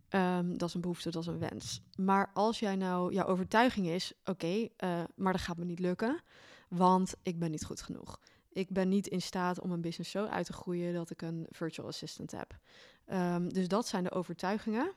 Ehm, 0.08 0.56
dat 0.56 0.68
is 0.68 0.74
een 0.74 0.80
behoefte, 0.80 1.10
dat 1.10 1.22
is 1.22 1.28
een 1.28 1.38
wens. 1.38 1.82
Maar 1.96 2.30
als 2.34 2.58
jij 2.58 2.76
nou, 2.76 3.12
jouw 3.12 3.26
overtuiging 3.26 3.86
is, 3.86 4.12
oké, 4.24 4.68
eh, 4.76 5.02
maar 5.14 5.32
dat 5.32 5.42
gaat 5.42 5.56
me 5.56 5.64
niet 5.64 5.78
lukken, 5.78 6.22
want 6.68 7.14
ik 7.22 7.38
ben 7.38 7.50
niet 7.50 7.64
goed 7.64 7.82
genoeg. 7.82 8.20
Ik 8.48 8.70
ben 8.70 8.88
niet 8.88 9.06
in 9.06 9.22
staat 9.22 9.60
om 9.60 9.70
een 9.72 9.80
business 9.80 10.10
zo 10.10 10.24
uit 10.24 10.46
te 10.46 10.52
groeien 10.52 10.94
dat 10.94 11.10
ik 11.10 11.22
een 11.22 11.46
virtual 11.50 11.88
assistant 11.88 12.30
heb. 12.30 12.58
Ehm, 13.04 13.48
dus 13.48 13.68
dat 13.68 13.86
zijn 13.86 14.04
de 14.04 14.10
overtuigingen 14.10 14.92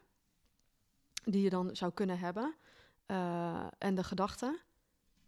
die 1.24 1.42
je 1.42 1.50
dan 1.50 1.76
zou 1.76 1.92
kunnen 1.92 2.20
hebben. 2.20 2.56
eh, 3.06 3.68
en 3.78 3.96
de 3.96 4.04
gedachten 4.04 4.60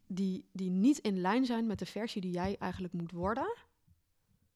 die, 0.08 0.50
die 0.52 0.70
niet 0.70 0.98
in 0.98 1.22
lijn 1.22 1.46
zijn 1.46 1.68
met 1.68 1.80
de 1.80 1.86
versie 1.86 2.22
die 2.22 2.32
jij 2.32 2.56
eigenlijk 2.60 2.94
moet 2.94 3.12
worden, 3.12 3.56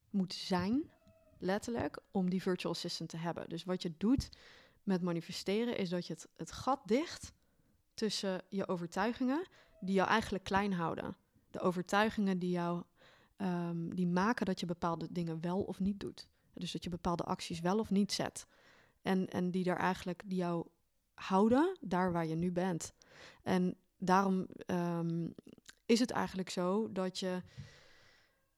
moet 0.09 0.33
zijn, 0.33 0.91
letterlijk, 1.39 1.99
om 2.11 2.29
die 2.29 2.41
virtual 2.41 2.73
assistant 2.73 3.09
te 3.09 3.17
hebben. 3.17 3.49
Dus 3.49 3.63
wat 3.63 3.81
je 3.81 3.93
doet 3.97 4.29
met 4.83 5.01
manifesteren 5.01 5.77
is 5.77 5.89
dat 5.89 6.07
je 6.07 6.13
het, 6.13 6.27
het 6.35 6.51
gat 6.51 6.81
dicht 6.85 7.33
tussen 7.93 8.41
je 8.49 8.67
overtuigingen 8.67 9.47
die 9.79 9.95
jou 9.95 10.09
eigenlijk 10.09 10.43
klein 10.43 10.73
houden. 10.73 11.15
De 11.57 11.63
overtuigingen 11.63 12.39
die 12.39 12.49
jou 12.49 12.83
ehm, 13.35 13.89
die 13.89 14.07
maken 14.07 14.45
dat 14.45 14.59
je 14.59 14.65
bepaalde 14.65 15.07
dingen 15.11 15.41
wel 15.41 15.61
of 15.61 15.79
niet 15.79 15.99
doet. 15.99 16.27
Dus 16.53 16.71
dat 16.71 16.83
je 16.83 16.89
bepaalde 16.89 17.23
acties 17.23 17.59
wel 17.59 17.79
of 17.79 17.89
niet 17.89 18.11
zet. 18.11 18.47
En, 19.01 19.27
en 19.27 19.51
die 19.51 19.63
daar 19.63 19.77
eigenlijk 19.77 20.21
die 20.25 20.37
jou 20.37 20.67
houden 21.13 21.77
daar 21.81 22.11
waar 22.11 22.25
je 22.25 22.35
nu 22.35 22.51
bent. 22.51 22.93
En 23.43 23.77
daarom 23.97 24.47
ehm, 24.65 25.27
is 25.85 25.99
het 25.99 26.11
eigenlijk 26.11 26.49
zo 26.49 26.91
dat 26.91 27.19
je 27.19 27.41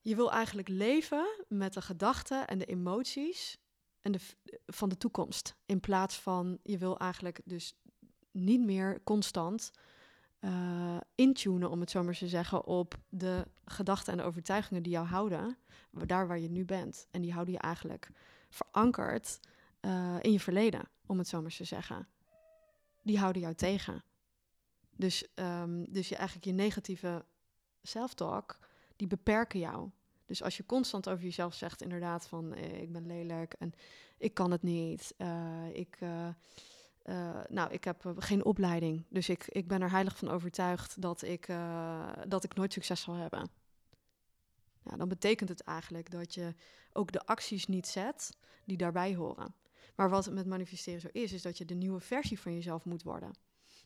je 0.02 0.16
wil 0.16 0.32
eigenlijk 0.32 0.68
leven 0.68 1.46
met 1.48 1.74
de 1.74 1.82
gedachten 1.82 2.48
en 2.48 2.58
de 2.58 2.66
emoties 2.66 3.58
en 4.02 4.12
de, 4.12 4.20
van 4.66 4.90
de 4.90 4.98
toekomst. 4.98 5.56
In 5.66 5.80
plaats 5.80 6.20
van 6.20 6.60
je 6.64 6.78
wil 6.78 6.98
eigenlijk 6.98 7.42
dus 7.46 7.74
niet 8.32 8.66
meer 8.66 9.04
constant 9.04 9.72
eh 10.40 10.98
intunen, 11.20 11.70
om 11.70 11.80
het 11.80 11.92
zo 11.92 12.04
maar 12.04 12.18
te 12.18 12.28
zeggen, 12.28 12.66
op 12.66 13.00
de 13.10 13.48
gedachten 13.66 14.12
en 14.12 14.18
de 14.18 14.24
overtuigingen 14.24 14.84
die 14.84 14.92
jou 14.92 15.08
houden, 15.08 15.58
daar 16.06 16.28
waar 16.28 16.40
je 16.40 16.50
nu 16.50 16.66
bent. 16.66 17.08
En 17.12 17.22
die 17.22 17.34
houden 17.34 17.54
je 17.54 17.60
eigenlijk 17.60 18.12
verankerd 18.50 19.40
eh, 19.80 20.16
in 20.22 20.32
je 20.32 20.40
verleden, 20.40 20.90
om 21.06 21.18
het 21.18 21.28
zo 21.28 21.42
maar 21.42 21.56
te 21.56 21.64
zeggen. 21.64 22.08
Die 23.04 23.20
houden 23.20 23.42
jou 23.42 23.56
tegen. 23.56 24.04
Dus, 24.96 25.34
ehm, 25.34 25.86
dus 25.90 26.10
je 26.10 26.16
eigenlijk 26.16 26.46
je 26.46 26.54
negatieve 26.54 27.26
self-talk, 27.82 28.60
die 28.96 29.08
beperken 29.08 29.60
jou. 29.60 29.90
Dus 30.26 30.44
als 30.44 30.58
je 30.58 30.66
constant 30.66 31.10
over 31.10 31.24
jezelf 31.24 31.54
zegt, 31.54 31.82
inderdaad, 31.82 32.28
van 32.28 32.54
eh, 32.54 32.82
ik 32.82 32.92
ben 32.92 33.08
lelijk 33.08 33.54
en 33.54 33.74
ik 34.18 34.34
kan 34.34 34.52
het 34.52 34.64
niet. 34.64 35.16
ik, 35.74 35.98
eh, 37.02 37.40
nou, 37.50 37.72
ik 37.72 37.84
heb 37.84 38.06
eh, 38.06 38.12
geen 38.16 38.46
opleiding. 38.46 39.06
Dus 39.10 39.30
ik, 39.30 39.48
ik 39.48 39.68
ben 39.68 39.82
er 39.82 39.92
heilig 39.92 40.18
van 40.18 40.30
overtuigd 40.30 41.02
dat 41.02 41.22
ik, 41.22 41.48
eh, 41.48 42.12
dat 42.28 42.44
ik 42.44 42.56
nooit 42.56 42.74
succes 42.74 43.02
zal 43.02 43.14
hebben. 43.14 43.50
Dan 44.98 45.08
betekent 45.08 45.50
het 45.50 45.62
eigenlijk 45.62 46.12
dat 46.12 46.34
je 46.34 46.54
ook 46.94 47.12
de 47.12 47.26
acties 47.26 47.66
niet 47.66 47.88
zet 47.88 48.38
die 48.66 48.78
daarbij 48.78 49.16
horen. 49.16 49.56
Maar 49.96 50.10
wat 50.10 50.26
het 50.26 50.34
met 50.34 50.46
manifesteren 50.46 51.02
zo 51.02 51.08
is, 51.12 51.32
is 51.32 51.42
dat 51.42 51.58
je 51.58 51.66
de 51.66 51.74
nieuwe 51.74 52.00
versie 52.00 52.40
van 52.40 52.54
jezelf 52.54 52.86
moet 52.86 53.04
worden. 53.04 53.32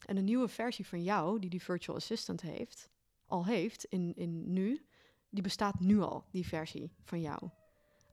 En 0.06 0.15
de 0.15 0.21
nieuwe 0.21 0.47
versie 0.47 0.88
van 0.88 1.04
jou, 1.04 1.39
die 1.39 1.49
die 1.49 1.62
virtual 1.62 1.97
assistant 1.97 2.41
heeft, 2.41 2.89
al 3.26 3.45
heeft 3.45 3.84
in, 3.84 4.15
in 4.15 4.54
nu, 4.54 4.86
die 5.30 5.43
bestaat 5.43 5.80
nu 5.80 5.99
al, 5.99 6.26
die 6.32 6.47
versie 6.47 6.91
van 7.04 7.21
jou. 7.21 7.49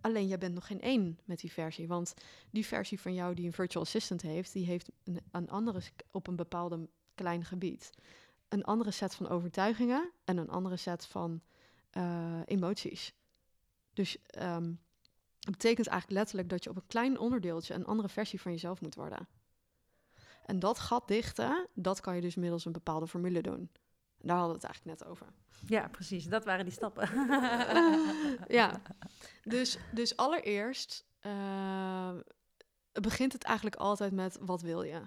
Alleen 0.00 0.26
jij 0.26 0.38
bent 0.38 0.54
nog 0.54 0.66
geen 0.66 0.80
één 0.80 1.18
met 1.24 1.40
die 1.40 1.52
versie. 1.52 1.88
Want 1.88 2.14
die 2.50 2.66
versie 2.66 3.00
van 3.00 3.14
jou 3.14 3.34
die 3.34 3.46
een 3.46 3.52
virtual 3.52 3.84
assistant 3.84 4.22
heeft, 4.22 4.52
die 4.52 4.66
heeft 4.66 4.90
een, 5.04 5.20
een 5.30 5.50
andere 5.50 5.80
op 6.10 6.26
een 6.26 6.36
bepaalde 6.36 6.88
klein 7.14 7.44
gebied. 7.44 7.90
Een 8.48 8.64
andere 8.64 8.90
set 8.90 9.14
van 9.14 9.28
overtuigingen 9.28 10.10
en 10.24 10.36
een 10.36 10.50
andere 10.50 10.76
set 10.76 11.06
van 11.06 11.40
eh, 11.90 12.40
emoties. 12.44 13.14
Dus 13.92 14.16
ehm, 14.26 14.72
het 15.40 15.50
betekent 15.50 15.86
eigenlijk 15.86 16.18
letterlijk 16.20 16.48
dat 16.48 16.64
je 16.64 16.70
op 16.70 16.76
een 16.76 16.86
klein 16.86 17.18
onderdeeltje 17.18 17.74
een 17.74 17.86
andere 17.86 18.08
versie 18.08 18.40
van 18.40 18.52
jezelf 18.52 18.80
moet 18.80 18.94
worden. 18.94 19.28
En 20.46 20.58
dat 20.58 20.78
gat 20.78 21.08
dichten, 21.08 21.68
dat 21.74 22.00
kan 22.00 22.14
je 22.14 22.20
dus 22.20 22.34
middels 22.34 22.64
een 22.64 22.72
bepaalde 22.72 23.06
formule 23.06 23.42
doen. 23.42 23.70
Daar 24.22 24.37
hadden 24.37 24.56
we 24.56 24.61
het 24.61 24.70
eigenlijk 24.70 24.98
net 24.98 25.09
over. 25.09 25.26
Ja, 25.66 25.88
precies. 25.88 26.24
Dat 26.24 26.44
waren 26.44 26.64
die 26.64 26.74
stappen. 26.74 27.09
ja, 28.61 28.83
dus, 29.44 29.78
dus 29.92 30.16
allereerst 30.16 31.04
eh, 31.20 32.14
begint 32.92 33.33
het 33.33 33.42
eigenlijk 33.42 33.76
altijd 33.76 34.12
met 34.12 34.38
wat 34.40 34.61
wil 34.62 34.83
je? 34.83 35.02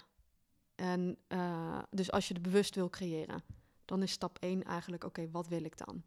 En 0.75 1.17
eh, 1.27 1.79
dus 1.89 2.11
als 2.11 2.27
je 2.27 2.33
het 2.33 2.43
bewust 2.43 2.75
wil 2.75 2.89
creëren, 2.89 3.43
dan 3.85 4.03
is 4.03 4.11
stap 4.11 4.37
1 4.39 4.63
eigenlijk, 4.63 5.03
oké, 5.03 5.29
wat 5.31 5.47
wil 5.47 5.63
ik 5.63 5.77
dan? 5.77 6.03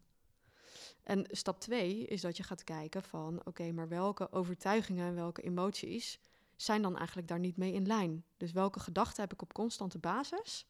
En 1.03 1.25
stap 1.31 1.59
2 1.59 2.05
is 2.05 2.21
dat 2.21 2.37
je 2.37 2.43
gaat 2.43 2.63
kijken 2.63 3.03
van, 3.03 3.45
oké, 3.45 3.71
maar 3.71 3.87
welke 3.87 4.31
overtuigingen 4.31 5.07
en 5.07 5.15
welke 5.15 5.41
emoties 5.41 6.19
zijn 6.55 6.81
dan 6.81 6.97
eigenlijk 6.97 7.27
daar 7.27 7.39
niet 7.39 7.57
mee 7.57 7.73
in 7.73 7.87
lijn? 7.87 8.25
Dus 8.37 8.51
welke 8.51 8.79
gedachten 8.79 9.21
heb 9.21 9.33
ik 9.33 9.41
op 9.41 9.53
constante 9.53 9.97
basis 9.97 10.67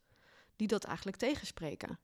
die 0.56 0.68
dat 0.68 0.84
eigenlijk 0.84 1.18
tegenspreken? 1.18 2.00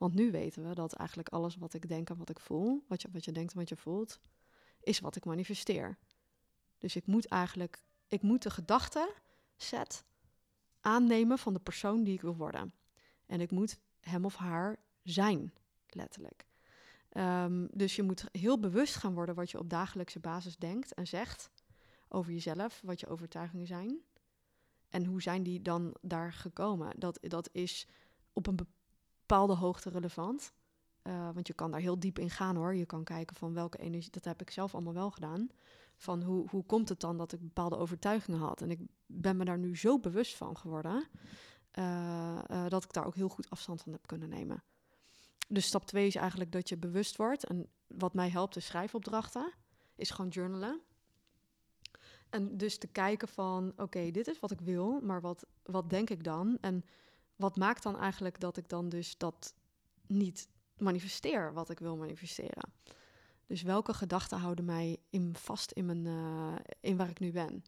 Want 0.00 0.14
nu 0.14 0.30
weten 0.30 0.68
we 0.68 0.74
dat 0.74 0.92
eigenlijk 0.92 1.28
alles 1.28 1.56
wat 1.56 1.74
ik 1.74 1.88
denk 1.88 2.10
en 2.10 2.16
wat 2.16 2.30
ik 2.30 2.40
voel, 2.40 2.84
wat 2.88 3.02
je, 3.02 3.08
wat 3.12 3.24
je 3.24 3.32
denkt 3.32 3.52
en 3.52 3.58
wat 3.58 3.68
je 3.68 3.76
voelt, 3.76 4.20
is 4.80 5.00
wat 5.00 5.16
ik 5.16 5.24
manifesteer. 5.24 5.98
Dus 6.78 6.96
ik 6.96 7.06
moet 7.06 7.26
eigenlijk, 7.26 7.82
ik 8.08 8.22
moet 8.22 8.42
de 8.42 8.50
gedachte 8.50 9.14
set 9.56 10.04
aannemen 10.80 11.38
van 11.38 11.52
de 11.52 11.60
persoon 11.60 12.02
die 12.02 12.14
ik 12.14 12.20
wil 12.20 12.36
worden. 12.36 12.72
En 13.26 13.40
ik 13.40 13.50
moet 13.50 13.78
hem 14.00 14.24
of 14.24 14.36
haar 14.36 14.76
zijn, 15.02 15.52
letterlijk. 15.88 16.46
Ehm, 17.08 17.66
dus 17.70 17.96
je 17.96 18.02
moet 18.02 18.24
heel 18.32 18.58
bewust 18.58 18.96
gaan 18.96 19.14
worden 19.14 19.34
wat 19.34 19.50
je 19.50 19.58
op 19.58 19.70
dagelijkse 19.70 20.20
basis 20.20 20.56
denkt 20.56 20.94
en 20.94 21.06
zegt 21.06 21.50
over 22.08 22.32
jezelf, 22.32 22.80
wat 22.84 23.00
je 23.00 23.06
overtuigingen 23.06 23.66
zijn. 23.66 24.00
En 24.88 25.04
hoe 25.04 25.22
zijn 25.22 25.42
die 25.42 25.62
dan 25.62 25.96
daar 26.00 26.32
gekomen? 26.32 26.98
Dat, 26.98 27.18
dat 27.20 27.48
is 27.52 27.86
op 28.32 28.46
een 28.46 28.56
bepaalde 29.30 29.54
hoogte 29.54 29.90
relevant. 29.90 30.52
Uh, 31.02 31.30
want 31.34 31.46
je 31.46 31.54
kan 31.54 31.70
daar 31.70 31.80
heel 31.80 31.98
diep 31.98 32.18
in 32.18 32.30
gaan 32.30 32.56
hoor. 32.56 32.74
Je 32.74 32.86
kan 32.86 33.04
kijken 33.04 33.36
van 33.36 33.54
welke 33.54 33.78
energie, 33.78 34.10
dat 34.10 34.24
heb 34.24 34.40
ik 34.40 34.50
zelf 34.50 34.74
allemaal 34.74 34.92
wel 34.92 35.10
gedaan. 35.10 35.48
Van 35.96 36.22
hoe, 36.22 36.48
hoe 36.48 36.64
komt 36.64 36.88
het 36.88 37.00
dan 37.00 37.16
dat 37.16 37.32
ik 37.32 37.40
bepaalde 37.40 37.76
overtuigingen 37.76 38.40
had? 38.40 38.62
En 38.62 38.70
ik 38.70 38.80
ben 39.06 39.36
me 39.36 39.44
daar 39.44 39.58
nu 39.58 39.76
zo 39.76 39.98
bewust 39.98 40.36
van 40.36 40.56
geworden. 40.56 41.08
Uh, 41.78 42.38
uh, 42.50 42.68
dat 42.68 42.84
ik 42.84 42.92
daar 42.92 43.06
ook 43.06 43.14
heel 43.14 43.28
goed 43.28 43.50
afstand 43.50 43.82
van 43.82 43.92
heb 43.92 44.06
kunnen 44.06 44.28
nemen. 44.28 44.62
Dus 45.48 45.66
stap 45.66 45.86
2 45.86 46.06
is 46.06 46.14
eigenlijk 46.14 46.52
dat 46.52 46.68
je 46.68 46.76
bewust 46.76 47.16
wordt. 47.16 47.44
En 47.44 47.66
wat 47.86 48.14
mij 48.14 48.30
helpt, 48.30 48.56
is 48.56 48.66
schrijfopdrachten. 48.66 49.52
Is 49.94 50.10
gewoon 50.10 50.30
journalen. 50.30 50.80
En 52.30 52.56
dus 52.56 52.78
te 52.78 52.86
kijken 52.86 53.28
van, 53.28 53.72
oké, 53.76 54.10
dit 54.10 54.28
is 54.28 54.40
wat 54.40 54.50
ik 54.50 54.60
wil, 54.60 55.00
maar 55.00 55.20
wat, 55.20 55.46
wat 55.62 55.90
denk 55.90 56.10
ik 56.10 56.24
dan? 56.24 56.58
En 56.60 56.84
wat 57.40 57.56
maakt 57.56 57.82
dan 57.82 57.98
eigenlijk 57.98 58.40
dat 58.40 58.56
ik 58.56 58.68
dan 58.68 58.88
dus 58.88 59.16
dat 59.18 59.54
niet 60.06 60.48
manifesteer 60.76 61.52
wat 61.52 61.70
ik 61.70 61.78
wil 61.78 61.96
manifesteren? 61.96 62.72
Dus 63.46 63.62
welke 63.62 63.94
gedachten 63.94 64.38
houden 64.38 64.64
mij 64.64 64.98
in, 65.10 65.36
vast 65.36 65.70
in, 65.70 65.86
mijn, 65.86 66.04
uh, 66.04 66.54
in 66.80 66.96
waar 66.96 67.08
ik 67.08 67.18
nu 67.18 67.32
ben? 67.32 67.64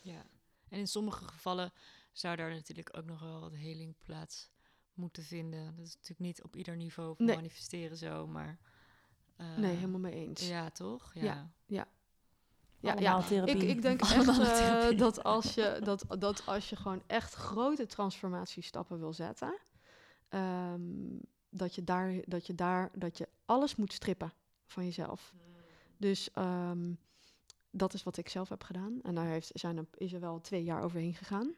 Ja, 0.00 0.26
en 0.68 0.78
in 0.78 0.88
sommige 0.88 1.24
gevallen 1.24 1.72
zou 2.12 2.36
daar 2.36 2.50
natuurlijk 2.50 2.96
ook 2.96 3.04
nog 3.04 3.20
wel 3.20 3.40
wat 3.40 3.54
heling 3.54 3.94
plaats 3.98 4.50
moeten 4.94 5.22
vinden. 5.22 5.76
Dat 5.76 5.86
is 5.86 5.94
natuurlijk 5.94 6.20
niet 6.20 6.42
op 6.42 6.56
ieder 6.56 6.76
niveau 6.76 7.16
van 7.16 7.26
nee. 7.26 7.36
manifesteren 7.36 7.96
zo, 7.96 8.26
maar... 8.26 8.58
Uh, 9.40 9.56
nee, 9.56 9.74
helemaal 9.74 10.00
mee 10.00 10.14
eens. 10.14 10.48
Ja, 10.48 10.70
toch? 10.70 11.14
Ja, 11.14 11.22
ja. 11.22 11.52
ja. 11.66 11.88
Ja, 12.80 12.98
ja. 12.98 13.24
Ik, 13.44 13.62
ik 13.62 13.82
denk 13.82 14.00
echt 14.12 14.38
uh, 14.38 14.98
dat, 14.98 15.24
als 15.24 15.54
je, 15.54 15.80
dat, 15.84 16.04
dat 16.18 16.46
als 16.46 16.68
je 16.68 16.76
gewoon 16.76 17.02
echt 17.06 17.34
grote 17.34 17.86
transformatiestappen 17.86 18.98
wil 18.98 19.12
zetten, 19.12 19.58
um, 20.30 21.20
dat, 21.48 21.74
je 21.74 21.84
daar, 21.84 22.14
dat 22.24 22.46
je 22.46 22.54
daar 22.54 22.90
dat 22.94 23.18
je 23.18 23.28
alles 23.44 23.76
moet 23.76 23.92
strippen 23.92 24.32
van 24.66 24.84
jezelf. 24.84 25.32
Dus 25.96 26.30
um, 26.38 26.98
dat 27.70 27.94
is 27.94 28.02
wat 28.02 28.16
ik 28.16 28.28
zelf 28.28 28.48
heb 28.48 28.62
gedaan. 28.62 29.00
En 29.02 29.14
daar 29.14 29.26
heeft, 29.26 29.50
zijn 29.54 29.76
er, 29.76 29.86
is 29.94 30.12
er 30.12 30.20
wel 30.20 30.40
twee 30.40 30.64
jaar 30.64 30.82
overheen 30.82 31.14
gegaan. 31.14 31.54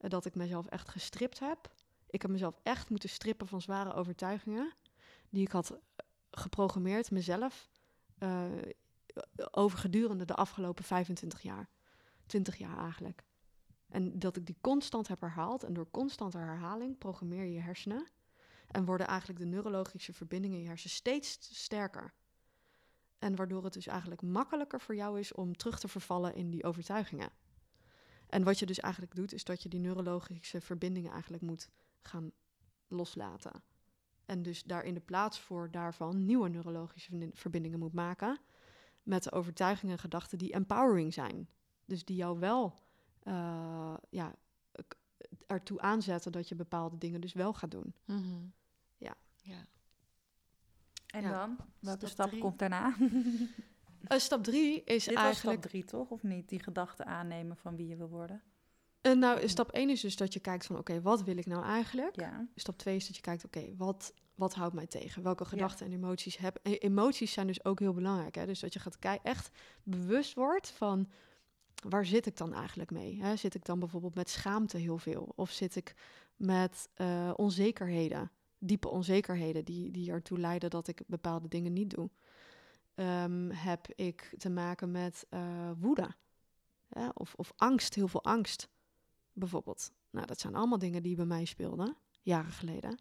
Uh, 0.00 0.10
dat 0.10 0.24
ik 0.24 0.34
mezelf 0.34 0.66
echt 0.66 0.88
gestript 0.88 1.38
heb. 1.38 1.70
Ik 2.10 2.22
heb 2.22 2.30
mezelf 2.30 2.58
echt 2.62 2.90
moeten 2.90 3.08
strippen 3.08 3.46
van 3.46 3.60
zware 3.60 3.94
overtuigingen. 3.94 4.72
Die 5.28 5.42
ik 5.42 5.52
had 5.52 5.78
geprogrammeerd, 6.30 7.10
mezelf. 7.10 7.68
Uh, 8.18 8.44
over 9.50 9.78
gedurende 9.78 10.24
de 10.24 10.34
afgelopen 10.34 10.84
25 10.84 11.42
jaar. 11.42 11.68
20 12.26 12.56
jaar 12.56 12.78
eigenlijk. 12.78 13.24
En 13.88 14.18
dat 14.18 14.36
ik 14.36 14.46
die 14.46 14.56
constant 14.60 15.08
heb 15.08 15.20
herhaald. 15.20 15.62
En 15.62 15.72
door 15.72 15.90
constante 15.90 16.38
herhaling 16.38 16.98
programmeer 16.98 17.44
je 17.44 17.52
je 17.52 17.60
hersenen. 17.60 18.06
En 18.70 18.84
worden 18.84 19.06
eigenlijk 19.06 19.38
de 19.38 19.46
neurologische 19.46 20.12
verbindingen 20.12 20.56
in 20.56 20.62
je 20.62 20.68
hersenen 20.68 20.94
steeds 20.94 21.38
sterker. 21.62 22.12
En 23.18 23.36
waardoor 23.36 23.64
het 23.64 23.72
dus 23.72 23.86
eigenlijk 23.86 24.22
makkelijker 24.22 24.80
voor 24.80 24.94
jou 24.94 25.18
is 25.18 25.32
om 25.32 25.56
terug 25.56 25.78
te 25.78 25.88
vervallen 25.88 26.34
in 26.34 26.50
die 26.50 26.64
overtuigingen. 26.64 27.30
En 28.28 28.44
wat 28.44 28.58
je 28.58 28.66
dus 28.66 28.80
eigenlijk 28.80 29.14
doet, 29.14 29.32
is 29.32 29.44
dat 29.44 29.62
je 29.62 29.68
die 29.68 29.80
neurologische 29.80 30.60
verbindingen 30.60 31.12
eigenlijk 31.12 31.42
moet 31.42 31.68
gaan 32.02 32.32
loslaten. 32.88 33.62
En 34.24 34.42
dus 34.42 34.62
daar 34.62 34.84
in 34.84 34.94
de 34.94 35.00
plaats 35.00 35.40
voor 35.40 35.70
daarvan 35.70 36.24
nieuwe 36.24 36.48
neurologische 36.48 37.30
verbindingen 37.32 37.78
moet 37.78 37.92
maken 37.92 38.40
met 39.02 39.22
de 39.22 39.32
overtuigingen 39.32 39.94
en 39.94 40.00
gedachten 40.00 40.38
die 40.38 40.52
empowering 40.52 41.14
zijn. 41.14 41.48
Dus 41.84 42.04
die 42.04 42.16
jou 42.16 42.38
wel 42.38 42.74
uh, 43.24 43.94
ja, 44.10 44.34
ertoe 45.46 45.80
aanzetten 45.80 46.32
dat 46.32 46.48
je 46.48 46.54
bepaalde 46.54 46.98
dingen 46.98 47.20
dus 47.20 47.32
wel 47.32 47.52
gaat 47.52 47.70
doen. 47.70 47.94
Mm 48.04 48.22
-hmm. 48.22 48.52
Ja. 48.96 49.14
ja. 49.42 49.66
En 51.06 51.22
ja. 51.22 51.30
dan? 51.30 51.56
Welke 51.78 52.06
stap, 52.06 52.28
stap 52.28 52.40
komt 52.40 52.58
daarna? 52.58 52.96
uh, 54.08 54.18
stap 54.18 54.44
drie 54.44 54.84
is 54.84 55.04
Dit 55.04 55.16
eigenlijk... 55.16 55.58
stap 55.58 55.70
drie, 55.70 55.84
toch? 55.84 56.10
Of 56.10 56.22
niet? 56.22 56.48
Die 56.48 56.62
gedachten 56.62 57.06
aannemen 57.06 57.56
van 57.56 57.76
wie 57.76 57.86
je 57.86 57.96
wil 57.96 58.08
worden? 58.08 58.42
Uh, 59.02 59.12
nou, 59.12 59.48
stap 59.48 59.70
1 59.70 59.90
is 59.90 60.00
dus 60.00 60.16
dat 60.16 60.32
je 60.32 60.40
kijkt 60.40 60.66
van, 60.66 60.78
oké, 60.78 60.90
okay, 60.90 61.02
wat 61.02 61.22
wil 61.22 61.36
ik 61.36 61.46
nou 61.46 61.64
eigenlijk? 61.64 62.20
Ja. 62.20 62.46
Stap 62.54 62.78
2 62.78 62.96
is 62.96 63.06
dat 63.06 63.16
je 63.16 63.22
kijkt, 63.22 63.44
oké, 63.44 63.58
okay, 63.58 63.74
wat, 63.76 64.14
wat 64.40 64.54
houdt 64.54 64.74
mij 64.74 64.86
tegen? 64.86 65.22
Welke 65.22 65.44
gedachten 65.44 65.86
ja. 65.86 65.92
en 65.92 65.98
emoties 65.98 66.36
heb 66.36 66.58
en 66.62 66.72
Emoties 66.72 67.32
zijn 67.32 67.46
dus 67.46 67.64
ook 67.64 67.78
heel 67.78 67.92
belangrijk. 67.92 68.34
Hè? 68.34 68.46
Dus 68.46 68.60
dat 68.60 68.72
je 68.72 68.78
gaat 68.78 69.18
echt 69.22 69.50
bewust 69.82 70.34
wordt 70.34 70.70
van 70.70 71.08
waar 71.88 72.06
zit 72.06 72.26
ik 72.26 72.36
dan 72.36 72.54
eigenlijk 72.54 72.90
mee? 72.90 73.22
Hè? 73.22 73.36
Zit 73.36 73.54
ik 73.54 73.64
dan 73.64 73.78
bijvoorbeeld 73.78 74.14
met 74.14 74.30
schaamte 74.30 74.76
heel 74.76 74.98
veel? 74.98 75.32
Of 75.36 75.50
zit 75.50 75.76
ik 75.76 75.94
met 76.36 76.88
uh, 76.96 77.32
onzekerheden, 77.36 78.30
diepe 78.58 78.88
onzekerheden 78.88 79.64
die, 79.64 79.90
die 79.90 80.10
ertoe 80.10 80.38
leiden 80.38 80.70
dat 80.70 80.88
ik 80.88 81.02
bepaalde 81.06 81.48
dingen 81.48 81.72
niet 81.72 81.90
doe? 81.90 82.10
Um, 82.94 83.50
heb 83.50 83.86
ik 83.94 84.34
te 84.38 84.50
maken 84.50 84.90
met 84.90 85.26
uh, 85.30 85.70
woede? 85.78 86.14
Of, 87.14 87.34
of 87.34 87.52
angst, 87.56 87.94
heel 87.94 88.08
veel 88.08 88.24
angst 88.24 88.68
bijvoorbeeld? 89.32 89.92
Nou, 90.10 90.26
dat 90.26 90.40
zijn 90.40 90.54
allemaal 90.54 90.78
dingen 90.78 91.02
die 91.02 91.16
bij 91.16 91.24
mij 91.24 91.44
speelden, 91.44 91.96
jaren 92.22 92.52
geleden. 92.52 92.98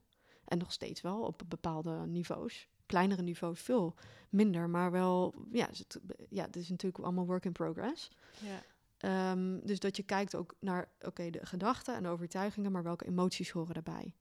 En 0.50 0.58
nog 0.58 0.72
steeds 0.72 1.02
wel 1.02 1.20
op 1.20 1.42
bepaalde 1.48 2.06
niveaus. 2.08 2.68
Kleinere 2.86 3.22
niveaus 3.22 3.60
veel 3.60 3.96
minder, 4.30 4.70
maar 4.70 4.92
wel, 4.92 5.34
ja, 5.52 5.68
het, 5.68 6.00
ja, 6.30 6.46
het 6.46 6.56
is 6.56 6.70
natuurlijk 6.70 7.04
allemaal 7.04 7.26
work 7.26 7.46
in 7.46 7.52
progress. 7.52 8.12
Ja. 8.40 9.32
Um, 9.32 9.66
dus 9.66 9.80
dat 9.80 9.98
je 9.98 10.04
kijkt 10.04 10.36
ook 10.36 10.56
naar, 10.60 10.90
oké, 10.98 11.08
okay, 11.08 11.30
de 11.30 11.46
gedachten 11.46 11.96
en 11.96 12.04
de 12.04 12.10
overtuigingen, 12.10 12.72
maar 12.72 12.84
welke 12.84 13.06
emoties 13.06 13.50
horen 13.50 13.74
daarbij. 13.74 14.14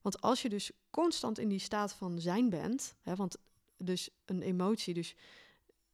Want 0.00 0.20
als 0.20 0.42
je 0.42 0.48
dus 0.48 0.70
constant 0.90 1.38
in 1.38 1.48
die 1.48 1.58
staat 1.58 1.92
van 1.92 2.20
zijn 2.20 2.50
bent, 2.50 2.94
hè, 3.02 3.14
want 3.14 3.36
dus 3.76 4.10
een 4.24 4.42
emotie 4.42 4.94
dus 4.94 5.16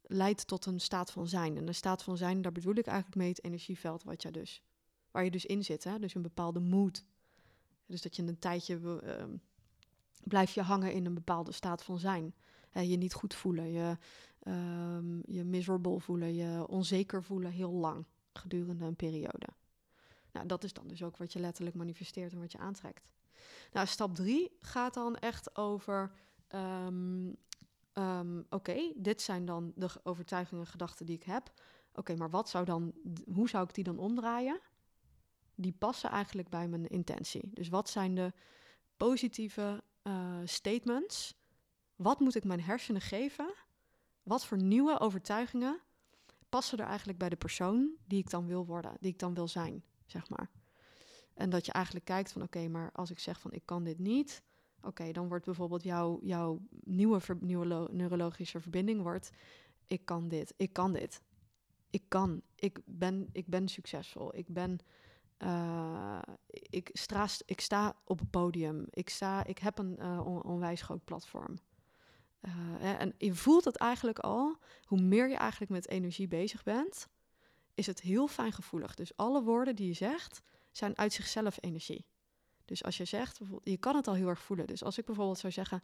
leidt 0.01 0.47
tot 0.47 0.65
een 0.65 0.79
staat 0.79 1.11
van 1.11 1.27
zijn. 1.27 1.57
En 1.57 1.67
een 1.67 1.75
staat 1.75 2.03
van 2.03 2.17
zijn, 2.17 2.41
daar 2.41 2.51
bedoel 2.51 2.75
ik 2.75 2.87
eigenlijk 2.87 3.17
mee 3.17 3.29
het 3.29 3.43
energieveld 3.43 4.03
wat 4.03 4.21
je 4.21 4.31
dus, 4.31 4.63
waar 5.11 5.23
je 5.23 5.31
dus 5.31 5.45
in 5.45 5.63
zit. 5.63 5.83
Hè? 5.83 5.99
Dus 5.99 6.15
een 6.15 6.21
bepaalde 6.21 6.59
mood. 6.59 7.05
Dus 7.85 8.01
dat 8.01 8.15
je 8.15 8.23
een 8.23 8.39
tijdje 8.39 8.79
uh, 8.79 9.23
blijf 10.27 10.51
je 10.51 10.61
hangen 10.61 10.91
in 10.91 11.05
een 11.05 11.13
bepaalde 11.13 11.51
staat 11.51 11.83
van 11.83 11.99
zijn. 11.99 12.33
Je 12.71 12.97
niet 12.97 13.13
goed 13.13 13.33
voelen, 13.33 13.71
je, 13.71 13.97
um, 14.47 15.21
je 15.25 15.43
miserable 15.43 15.99
voelen, 15.99 16.35
je 16.35 16.67
onzeker 16.67 17.23
voelen 17.23 17.51
heel 17.51 17.71
lang 17.71 18.05
gedurende 18.33 18.85
een 18.85 18.95
periode. 18.95 19.47
Nou, 20.31 20.47
dat 20.47 20.63
is 20.63 20.73
dan 20.73 20.87
dus 20.87 21.03
ook 21.03 21.17
wat 21.17 21.33
je 21.33 21.39
letterlijk 21.39 21.75
manifesteert 21.75 22.33
en 22.33 22.39
wat 22.39 22.51
je 22.51 22.57
aantrekt. 22.57 23.09
Nou, 23.71 23.87
stap 23.87 24.15
drie 24.15 24.57
gaat 24.59 24.93
dan 24.93 25.15
echt 25.15 25.55
over 25.57 26.11
um, 26.55 27.35
um, 27.93 28.45
oké, 28.49 28.91
dit 28.95 29.21
zijn 29.21 29.45
dan 29.45 29.71
de 29.75 29.89
overtuigingen 30.03 30.63
en 30.63 30.69
gedachten 30.69 31.05
die 31.05 31.15
ik 31.15 31.23
heb. 31.23 31.51
Oké, 31.93 32.15
maar 32.15 32.29
wat 32.29 32.49
zou 32.49 32.65
dan, 32.65 32.93
hoe 33.33 33.49
zou 33.49 33.63
ik 33.63 33.73
die 33.73 33.83
dan 33.83 33.99
omdraaien? 33.99 34.59
Die 35.55 35.73
passen 35.73 36.09
eigenlijk 36.09 36.49
bij 36.49 36.67
mijn 36.67 36.87
intentie. 36.87 37.49
Dus 37.53 37.69
wat 37.69 37.89
zijn 37.89 38.15
de 38.15 38.33
positieve 38.97 39.83
uh, 40.07 40.39
statements? 40.43 41.35
Wat 41.95 42.19
moet 42.19 42.35
ik 42.35 42.43
mijn 42.43 42.61
hersenen 42.61 43.01
geven? 43.01 43.53
Wat 44.23 44.45
voor 44.45 44.57
nieuwe 44.57 44.99
overtuigingen 44.99 45.81
passen 46.49 46.77
er 46.77 46.85
eigenlijk 46.85 47.17
bij 47.17 47.29
de 47.29 47.35
persoon 47.35 47.91
die 48.05 48.19
ik 48.19 48.29
dan 48.29 48.47
wil 48.47 48.65
worden, 48.65 48.97
die 48.99 49.11
ik 49.11 49.19
dan 49.19 49.33
wil 49.33 49.47
zijn, 49.47 49.83
zeg 50.05 50.29
maar. 50.29 50.49
En 51.33 51.49
dat 51.49 51.65
je 51.65 51.71
eigenlijk 51.71 52.05
kijkt 52.05 52.31
van 52.31 52.41
oké, 52.41 52.67
maar 52.67 52.91
als 52.91 53.11
ik 53.11 53.19
zeg 53.19 53.39
van 53.39 53.51
ik 53.51 53.65
kan 53.65 53.83
dit 53.83 53.99
niet, 53.99 54.43
Oké, 54.81 55.11
dan 55.11 55.27
wordt 55.27 55.45
bijvoorbeeld 55.45 55.83
jouw, 55.83 56.19
jouw 56.21 56.61
nieuwe, 56.83 57.21
nieuwe 57.39 57.89
neurologische 57.91 58.59
verbinding 58.59 59.01
wordt... 59.01 59.29
ik 59.87 60.05
kan 60.05 60.27
dit, 60.27 60.53
ik 60.57 60.73
kan 60.73 60.93
dit. 60.93 61.21
Ik 61.89 62.03
kan, 62.07 62.41
ik 62.55 62.79
ben, 62.85 63.29
ik 63.31 63.47
ben 63.47 63.67
succesvol, 63.67 64.35
ik 64.35 64.47
ben... 64.47 64.79
Uh, 65.43 66.19
ik, 66.49 66.89
sta, 66.93 67.27
ik 67.45 67.61
sta 67.61 67.95
op 68.03 68.19
het 68.19 68.29
podium, 68.29 68.85
ik, 68.89 69.09
sta, 69.09 69.43
ik 69.43 69.57
heb 69.57 69.77
een 69.77 69.95
uh, 69.99 70.45
onwijs 70.45 70.81
groot 70.81 71.03
platform. 71.03 71.57
Uh, 72.41 73.01
en 73.01 73.13
je 73.17 73.35
voelt 73.35 73.65
het 73.65 73.75
eigenlijk 73.75 74.19
al, 74.19 74.57
hoe 74.83 75.01
meer 75.01 75.29
je 75.29 75.35
eigenlijk 75.35 75.71
met 75.71 75.87
energie 75.87 76.27
bezig 76.27 76.63
bent, 76.63 77.07
is 77.73 77.87
het 77.87 78.01
heel 78.01 78.27
fijngevoelig. 78.27 78.95
Dus 78.95 79.17
alle 79.17 79.43
woorden 79.43 79.75
die 79.75 79.87
je 79.87 79.93
zegt, 79.93 80.41
zijn 80.71 80.97
uit 80.97 81.13
zichzelf 81.13 81.57
energie. 81.61 82.05
Dus 82.65 82.83
als 82.83 82.97
je 82.97 83.05
zegt, 83.05 83.39
je 83.63 83.77
kan 83.77 83.95
het 83.95 84.07
al 84.07 84.13
heel 84.13 84.27
erg 84.27 84.41
voelen. 84.41 84.67
Dus 84.67 84.83
als 84.83 84.97
ik 84.97 85.05
bijvoorbeeld 85.05 85.39
zou 85.39 85.53
zeggen, 85.53 85.83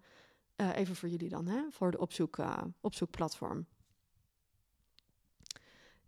even 0.55 0.95
voor 0.95 1.09
jullie 1.09 1.29
dan, 1.29 1.47
hè, 1.47 1.61
voor 1.69 1.91
de 1.91 1.99
opzoek, 1.99 2.37
opzoekplatform. 2.81 3.67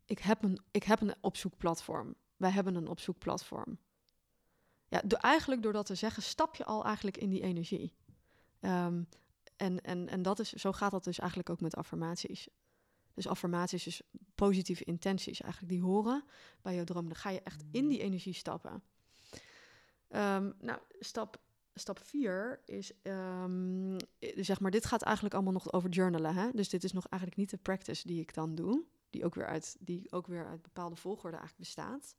Ik 0.05 0.19
heb, 0.19 0.43
een, 0.43 0.59
ik 0.71 0.83
heb 0.83 1.01
een 1.01 1.15
opzoekplatform. 1.21 2.15
Wij 2.45 2.53
hebben 2.53 2.75
een 2.75 2.87
opzoekplatform. 2.87 3.77
Ja, 4.87 5.01
eigenlijk 5.07 5.61
door 5.61 5.73
dat 5.73 5.85
te 5.85 5.95
zeggen, 5.95 6.23
stap 6.23 6.55
je 6.55 6.65
al 6.65 6.85
eigenlijk 6.85 7.17
in 7.17 7.29
die 7.29 7.41
energie. 7.41 7.93
Um, 8.61 9.07
en, 9.55 9.81
en, 9.81 10.09
en 10.09 10.21
dat 10.21 10.39
is, 10.39 10.53
zo 10.53 10.71
gaat 10.71 10.91
dat 10.91 11.03
dus 11.03 11.19
eigenlijk 11.19 11.49
ook 11.49 11.61
met 11.61 11.75
affirmaties. 11.75 12.47
Dus 13.13 13.27
affirmaties, 13.27 13.83
dus 13.83 14.01
positieve 14.35 14.83
intenties 14.83 15.41
eigenlijk, 15.41 15.73
die 15.73 15.81
horen 15.81 16.23
bij 16.61 16.75
je 16.75 16.83
droom. 16.83 17.05
Dan 17.05 17.15
ga 17.15 17.29
je 17.29 17.41
echt 17.41 17.63
in 17.71 17.87
die 17.87 17.99
energie 17.99 18.33
stappen. 18.33 18.83
Um, 20.09 20.53
nou, 20.59 20.79
stap, 20.99 21.41
stap 21.73 21.99
vier 21.99 22.61
is, 22.65 22.91
um, 23.03 23.97
zeg 24.19 24.59
maar, 24.59 24.71
dit 24.71 24.85
gaat 24.85 25.01
eigenlijk 25.01 25.35
allemaal 25.35 25.53
nog 25.53 25.73
over 25.73 25.89
journalen. 25.89 26.35
Hè? 26.35 26.51
Dus 26.51 26.69
dit 26.69 26.83
is 26.83 26.91
nog 26.91 27.07
eigenlijk 27.07 27.41
niet 27.41 27.49
de 27.49 27.57
practice 27.57 28.07
die 28.07 28.21
ik 28.21 28.33
dan 28.33 28.55
doe, 28.55 28.83
die 29.09 29.25
ook 29.25 29.35
weer 29.35 29.47
uit, 29.47 29.75
die 29.79 30.11
ook 30.11 30.27
weer 30.27 30.45
uit 30.45 30.61
bepaalde 30.61 30.95
volgorde 30.95 31.37
eigenlijk 31.37 31.59
bestaat. 31.59 32.15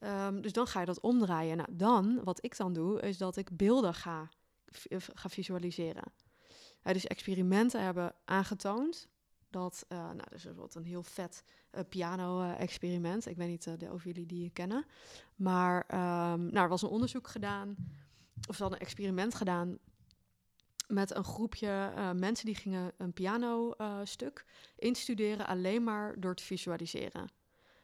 Um, 0.00 0.40
dus 0.40 0.52
dan 0.52 0.66
ga 0.66 0.80
je 0.80 0.86
dat 0.86 1.00
omdraaien. 1.00 1.56
Nou, 1.56 1.68
dan, 1.72 2.20
wat 2.24 2.44
ik 2.44 2.56
dan 2.56 2.72
doe, 2.72 3.00
is 3.00 3.18
dat 3.18 3.36
ik 3.36 3.56
beelden 3.56 3.94
ga, 3.94 4.28
ga 5.14 5.28
visualiseren. 5.28 6.12
Dus 6.82 7.06
experimenten 7.06 7.84
hebben 7.84 8.14
aangetoond 8.24 9.08
dat, 9.50 9.86
uh, 9.88 9.98
nou, 9.98 10.30
dus 10.30 10.42
bijvoorbeeld 10.42 10.74
een 10.74 10.84
heel 10.84 11.02
vet 11.02 11.44
uh, 11.72 11.80
piano-experiment. 11.88 13.26
ik 13.26 13.36
weet 13.36 13.48
niet 13.48 13.90
of 13.90 14.04
jullie 14.04 14.26
die 14.26 14.50
kennen. 14.50 14.84
Maar 15.36 15.76
um, 15.76 16.40
nou, 16.40 16.58
er 16.58 16.68
was 16.68 16.82
een 16.82 16.88
onderzoek 16.88 17.28
gedaan, 17.28 17.76
of 18.48 18.56
ze 18.56 18.62
hadden 18.62 18.80
een 18.80 18.86
experiment 18.86 19.34
gedaan 19.34 19.78
met 20.86 21.16
een 21.16 21.24
groepje 21.24 21.92
mensen 22.16 22.46
die 22.46 22.54
gingen 22.54 22.92
een 22.96 23.12
pianostuk 23.12 24.44
instuderen 24.76 25.46
alleen 25.46 25.84
maar 25.84 26.20
door 26.20 26.34
te 26.34 26.44
visualiseren. 26.44 27.30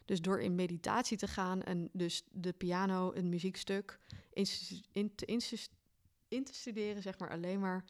Dus 0.06 0.20
door 0.20 0.40
in 0.40 0.54
meditatie 0.54 1.16
te 1.16 1.26
gaan 1.26 1.62
en 1.62 1.88
dus 1.92 2.22
de 2.30 2.52
piano, 2.52 3.12
een 3.14 3.28
muziekstuk, 3.28 3.98
in, 4.32 4.46
in, 4.92 6.44
te, 6.44 6.54
studeren, 6.54 7.02
zeg 7.02 7.18
maar 7.18 7.30
alleen 7.30 7.60
maar 7.60 7.84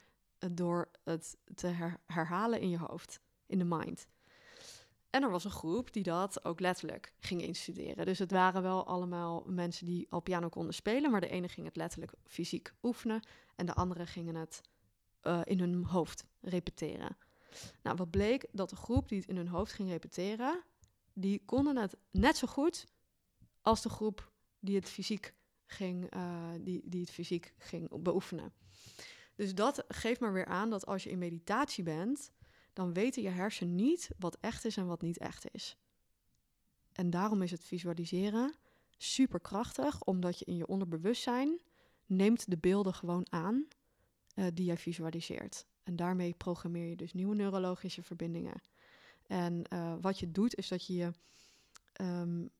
door 0.53 0.91
het 1.05 1.37
te 1.55 1.67
her, 1.67 2.01
herhalen 2.07 2.61
in 2.61 2.71
je 2.71 2.79
hoofd 2.79 3.21
in 3.47 3.59
de 3.59 3.65
mind. 3.65 4.07
En 5.11 5.23
er 5.23 5.31
was 5.31 5.45
een 5.45 5.51
groep 5.51 5.93
die 5.93 6.03
dat 6.03 6.45
ook 6.45 6.61
letterlijk 6.61 7.13
ging 7.21 7.43
instuderen. 7.43 8.07
Dus 8.07 8.19
het 8.19 8.31
waren 8.31 8.63
wel 8.63 8.87
allemaal 8.87 9.45
mensen 9.47 9.87
die 9.87 10.07
al 10.11 10.21
piano 10.21 10.49
konden 10.49 10.75
spelen, 10.75 11.11
maar 11.11 11.21
de 11.21 11.29
ene 11.29 11.49
ging 11.49 11.67
het 11.67 11.77
letterlijk 11.77 12.13
fysiek 12.25 12.73
oefenen 12.83 13.21
en 13.55 13.67
de 13.67 13.75
andere 13.75 14.07
gingen 14.07 14.35
het 14.35 14.61
uh, 15.23 15.41
in 15.45 15.61
hun 15.61 15.85
hoofd 15.85 16.25
repeteren. 16.41 17.17
Nou, 17.83 17.97
wat 17.97 18.11
bleek 18.11 18.47
dat 18.53 18.71
de 18.71 18.77
groep 18.77 19.09
die 19.09 19.19
het 19.19 19.29
in 19.29 19.37
hun 19.37 19.49
hoofd 19.49 19.73
ging 19.73 19.89
repeteren, 19.89 20.63
die 21.19 21.43
konden 21.45 21.77
het 21.77 21.97
net 22.11 22.37
zo 22.37 22.47
goed 22.47 22.87
als 23.63 23.83
de 23.83 23.89
groep 23.89 24.33
die 24.61 24.77
het 24.77 24.89
fysiek 24.89 25.35
ging, 25.67 26.15
uh, 26.15 26.51
die, 26.61 26.83
die 26.85 27.01
het 27.01 27.11
fysiek 27.11 27.55
ging 27.59 28.03
beoefenen. 28.03 28.53
Dus 29.35 29.55
dat 29.55 29.85
geeft 29.89 30.21
maar 30.21 30.33
weer 30.33 30.47
aan 30.47 30.71
dat 30.71 30.87
als 30.87 31.05
je 31.05 31.11
in 31.11 31.19
meditatie 31.19 31.85
bent, 31.85 32.31
dan 32.73 32.93
weten 32.93 33.23
je 33.23 33.29
hersenen 33.29 33.75
niet 33.75 34.11
wat 34.19 34.37
echt 34.41 34.65
is 34.65 34.77
en 34.77 34.87
wat 34.87 35.03
niet 35.03 35.19
echt 35.19 35.55
is. 35.55 35.77
En 36.93 37.11
daarom 37.11 37.43
is 37.43 37.51
het 37.51 37.65
visualiseren 37.65 38.55
super 38.97 39.41
krachtig, 39.41 40.03
omdat 40.03 40.39
je 40.39 40.45
in 40.45 40.57
je 40.57 40.67
onderbewustzijn 40.67 41.61
neemt 42.07 42.51
de 42.51 42.59
beelden 42.59 42.95
gewoon 42.95 43.27
aan 43.29 43.67
uh, 44.35 44.47
die 44.55 44.65
jij 44.65 44.77
visualiseert. 44.77 45.67
En 45.83 45.97
daarmee 45.97 46.35
programmeer 46.35 46.89
je 46.89 46.97
dus 46.97 47.13
nieuwe 47.13 47.35
neurologische 47.35 48.03
verbindingen. 48.03 48.61
En 49.27 49.65
uh, 49.73 49.95
wat 50.01 50.19
je 50.19 50.31
doet, 50.31 50.55
is 50.55 50.69
dat 50.69 50.87
je 50.87 50.95
je, 50.95 51.13
um, 52.01 52.51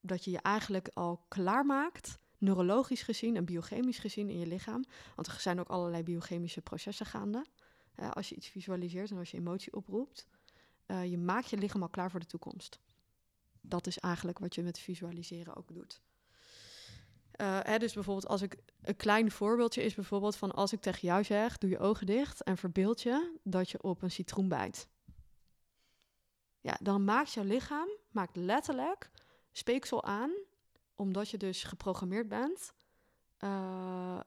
dat 0.00 0.24
je 0.24 0.30
je 0.30 0.40
eigenlijk 0.40 0.90
al 0.94 1.24
klaarmaakt, 1.28 2.18
neurologisch 2.38 3.02
gezien 3.02 3.36
en 3.36 3.44
biochemisch 3.44 3.98
gezien 3.98 4.30
in 4.30 4.38
je 4.38 4.46
lichaam. 4.46 4.84
Want 5.14 5.26
er 5.26 5.40
zijn 5.40 5.60
ook 5.60 5.68
allerlei 5.68 6.02
biochemische 6.02 6.60
processen 6.60 7.06
gaande. 7.06 7.44
Als 8.12 8.28
je 8.28 8.34
iets 8.34 8.48
visualiseert 8.48 9.10
en 9.10 9.18
als 9.18 9.30
je 9.30 9.36
emotie 9.36 9.72
oproept, 9.72 10.26
uh, 10.86 11.10
je 11.10 11.18
maakt 11.18 11.50
je 11.50 11.56
lichaam 11.56 11.82
al 11.82 11.88
klaar 11.88 12.10
voor 12.10 12.20
de 12.20 12.26
toekomst. 12.26 12.78
Dat 13.60 13.86
is 13.86 13.98
eigenlijk 13.98 14.38
wat 14.38 14.54
je 14.54 14.62
met 14.62 14.78
visualiseren 14.78 15.56
ook 15.56 15.74
doet. 15.74 16.00
Uh, 17.40 17.58
hè, 17.62 17.78
dus 17.78 17.94
bijvoorbeeld 17.94 18.26
als 18.26 18.42
ik 18.42 18.56
een 18.82 18.96
klein 18.96 19.30
voorbeeldje 19.30 19.82
is 19.82 19.94
bijvoorbeeld 19.94 20.36
van 20.36 20.52
als 20.52 20.72
ik 20.72 20.80
tegen 20.80 21.08
jou 21.08 21.24
zeg, 21.24 21.58
doe 21.58 21.70
je 21.70 21.78
ogen 21.78 22.06
dicht 22.06 22.42
en 22.42 22.56
verbeeld 22.56 23.02
je 23.02 23.38
dat 23.42 23.70
je 23.70 23.82
op 23.82 24.02
een 24.02 24.10
citroen 24.10 24.48
bijt. 24.48 24.88
Ja, 26.68 26.78
dan 26.80 27.04
maakt 27.04 27.32
jouw 27.32 27.44
lichaam, 27.44 27.88
maakt 28.10 28.36
letterlijk 28.36 29.10
speeksel 29.52 30.04
aan, 30.04 30.30
omdat 30.94 31.30
je 31.30 31.36
dus 31.36 31.62
geprogrammeerd 31.62 32.28
bent, 32.28 32.72
uh, 33.44 34.20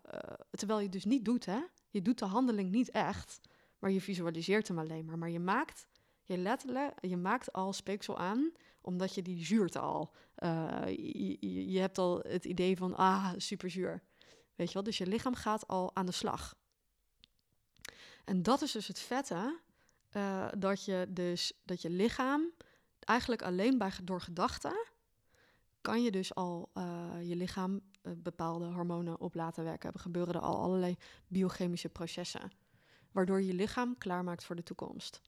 terwijl 0.51 0.79
je 0.79 0.89
dus 0.89 1.05
niet 1.05 1.25
doet, 1.25 1.45
hè? 1.45 1.59
Je 1.89 2.01
doet 2.01 2.19
de 2.19 2.25
handeling 2.25 2.71
niet 2.71 2.89
echt, 2.91 3.39
maar 3.79 3.91
je 3.91 4.01
visualiseert 4.01 4.67
hem 4.67 4.79
alleen 4.79 5.05
maar. 5.05 5.17
Maar 5.17 5.29
je 5.29 5.39
maakt, 5.39 5.87
je 6.23 6.37
letterlijk, 6.37 6.93
je 7.01 7.17
maakt 7.17 7.53
al 7.53 7.73
speeksel 7.73 8.17
aan, 8.17 8.51
omdat 8.81 9.15
je 9.15 9.21
die 9.21 9.45
zuurt 9.45 9.75
al. 9.75 10.13
Uh, 10.37 10.85
je, 10.87 11.71
je, 11.71 11.79
hebt 11.79 11.97
al 11.97 12.19
het 12.27 12.45
idee 12.45 12.77
van, 12.77 12.95
ah, 12.95 13.33
super 13.37 13.69
zuur. 13.69 14.03
Weet 14.55 14.67
je 14.67 14.73
wel, 14.73 14.83
dus 14.83 14.97
je 14.97 15.07
lichaam 15.07 15.35
gaat 15.35 15.67
al 15.67 15.95
aan 15.95 16.05
de 16.05 16.11
slag. 16.11 16.55
En 18.25 18.43
dat 18.43 18.61
is 18.61 18.71
dus 18.71 18.87
het 18.87 18.99
vette, 18.99 19.59
uh, 20.13 20.47
dat 20.57 20.85
je 20.85 21.07
dus, 21.09 21.53
dat 21.65 21.81
je 21.81 21.89
lichaam 21.89 22.51
eigenlijk 22.99 23.41
alleen 23.41 23.77
bij, 23.77 23.91
door 24.03 24.21
gedachten, 24.21 24.87
kan 25.81 26.03
je 26.03 26.11
dus 26.11 26.35
al 26.35 26.69
uh, 26.73 27.09
je 27.23 27.35
lichaam 27.35 27.81
bepaalde 28.17 28.65
hormonen 28.65 29.19
op 29.19 29.33
laten 29.33 29.63
werken. 29.63 29.93
Er 29.93 29.99
gebeuren 29.99 30.33
er 30.33 30.41
al 30.41 30.61
allerlei 30.61 30.97
biochemische 31.27 31.89
processen 31.89 32.51
waardoor 33.11 33.41
je 33.41 33.53
lichaam 33.53 33.97
klaarmaakt 33.97 34.43
voor 34.43 34.55
de 34.55 34.63
toekomst. 34.63 35.21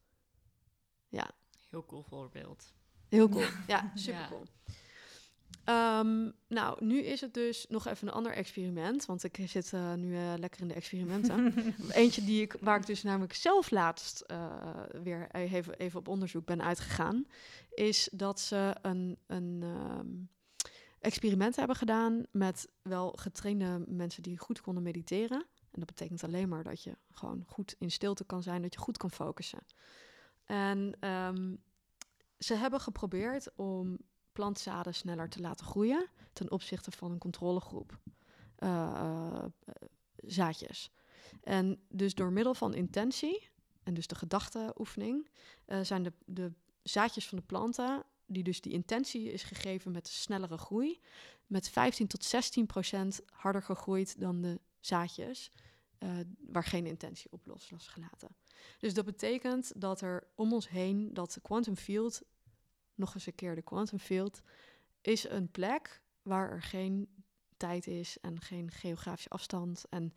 Ja. 1.08 1.30
Heel 1.70 1.86
cool 1.86 2.02
voorbeeld. 2.02 2.72
Heel 3.08 3.28
cool. 3.28 3.46
Ja, 3.66 3.92
super 3.94 4.26
cool. 4.28 4.44
Ehm, 5.64 6.30
nou, 6.48 6.84
nu 6.84 6.98
is 6.98 7.20
het 7.20 7.34
dus 7.34 7.66
nog 7.68 7.86
even 7.86 8.08
een 8.08 8.14
ander 8.14 8.32
experiment, 8.32 9.06
want 9.06 9.24
ik 9.24 9.38
zit 9.46 9.72
eh, 9.72 9.94
nu 9.94 10.14
eh, 10.14 10.32
lekker 10.36 10.60
in 10.60 10.68
de 10.68 10.74
experimenten. 10.74 11.54
Eentje 11.90 12.24
die 12.24 12.42
ik, 12.42 12.56
waar 12.60 12.78
ik 12.78 12.86
dus 12.86 13.02
namelijk 13.02 13.34
zelf 13.34 13.70
laatst 13.70 14.20
eh, 14.20 14.82
weer 15.02 15.28
even, 15.30 15.74
even 15.74 15.98
op 15.98 16.08
onderzoek 16.08 16.44
ben 16.44 16.62
uitgegaan, 16.62 17.26
is 17.74 18.08
dat 18.12 18.40
ze 18.40 18.76
een, 18.82 19.18
een 19.26 19.60
ehm, 19.62 20.08
experiment 20.98 21.56
hebben 21.56 21.76
gedaan 21.76 22.22
met 22.30 22.68
wel 22.82 23.12
getrainde 23.16 23.84
mensen 23.86 24.22
die 24.22 24.38
goed 24.38 24.60
konden 24.60 24.82
mediteren. 24.82 25.46
En 25.70 25.80
dat 25.80 25.86
betekent 25.86 26.24
alleen 26.24 26.48
maar 26.48 26.62
dat 26.62 26.82
je 26.82 26.96
gewoon 27.10 27.44
goed 27.46 27.76
in 27.78 27.90
stilte 27.90 28.24
kan 28.24 28.42
zijn, 28.42 28.62
dat 28.62 28.74
je 28.74 28.80
goed 28.80 28.96
kan 28.96 29.10
focussen. 29.10 29.64
En 30.44 30.96
ehm, 31.00 31.54
ze 32.38 32.54
hebben 32.54 32.80
geprobeerd 32.80 33.48
om 33.56 33.98
plantzaden 34.34 34.94
sneller 34.94 35.28
te 35.28 35.40
laten 35.40 35.66
groeien 35.66 36.08
ten 36.32 36.50
opzichte 36.50 36.90
van 36.90 37.10
een 37.10 37.18
controlegroep 37.18 37.98
uh, 38.58 39.44
zaadjes. 40.16 40.90
En 41.42 41.80
dus 41.88 42.14
door 42.14 42.32
middel 42.32 42.54
van 42.54 42.74
intentie 42.74 43.48
en 43.82 43.94
dus 43.94 44.06
de 44.06 44.14
gedachteoefening 44.14 45.28
uh, 45.66 45.80
zijn 45.80 46.02
de, 46.02 46.12
de 46.24 46.52
zaadjes 46.82 47.28
van 47.28 47.38
de 47.38 47.44
planten, 47.44 48.04
die 48.26 48.42
dus 48.42 48.60
die 48.60 48.72
intentie 48.72 49.32
is 49.32 49.42
gegeven 49.42 49.92
met 49.92 50.08
snellere 50.08 50.58
groei, 50.58 51.00
met 51.46 51.68
15 51.68 52.06
tot 52.06 52.24
16 52.24 52.66
procent 52.66 53.20
harder 53.30 53.62
gegroeid 53.62 54.20
dan 54.20 54.40
de 54.40 54.60
zaadjes 54.80 55.50
waar 56.48 56.64
geen 56.64 56.86
intentie 56.86 57.32
op 57.32 57.46
los 57.46 57.70
was 57.70 57.88
gelaten. 57.88 58.28
Dus 58.78 58.94
dat 58.94 59.04
betekent 59.04 59.80
dat 59.80 60.00
er 60.00 60.26
om 60.34 60.52
ons 60.52 60.68
heen 60.68 61.14
dat 61.14 61.38
quantum 61.42 61.76
field 61.76 62.22
nog 62.94 63.14
eens 63.14 63.26
een 63.26 63.34
keer 63.34 63.54
de 63.54 63.62
quantum 63.62 63.98
field, 63.98 64.42
is 65.00 65.28
een 65.28 65.50
plek 65.50 66.02
waar 66.22 66.50
er 66.50 66.62
geen 66.62 67.08
tijd 67.56 67.86
is 67.86 68.20
en 68.20 68.40
geen 68.40 68.70
geografische 68.70 69.28
afstand. 69.28 69.84
En 69.90 70.12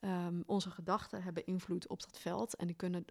um, 0.00 0.42
onze 0.46 0.70
gedachten 0.70 1.22
hebben 1.22 1.46
invloed 1.46 1.88
op 1.88 2.00
dat 2.00 2.18
veld. 2.18 2.56
En 2.56 2.66
die 2.66 2.76
kunnen 2.76 3.04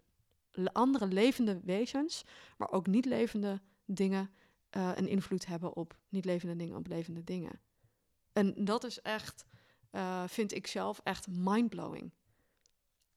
andere 0.72 1.06
levende 1.06 1.60
wezens, 1.64 2.24
maar 2.56 2.70
ook 2.70 2.86
niet 2.86 3.04
levende 3.04 3.60
dingen, 3.84 4.30
uh, 4.76 4.90
een 4.94 5.08
invloed 5.08 5.46
hebben 5.46 5.76
op 5.76 5.98
niet 6.08 6.24
levende 6.24 6.56
dingen, 6.56 6.76
op 6.76 6.86
levende 6.86 7.24
dingen. 7.24 7.60
En 8.32 8.64
dat 8.64 8.84
is 8.84 9.00
echt, 9.00 9.46
uh, 9.92 10.24
vind 10.26 10.54
ik 10.54 10.66
zelf, 10.66 11.00
echt 11.02 11.26
mindblowing. 11.26 12.12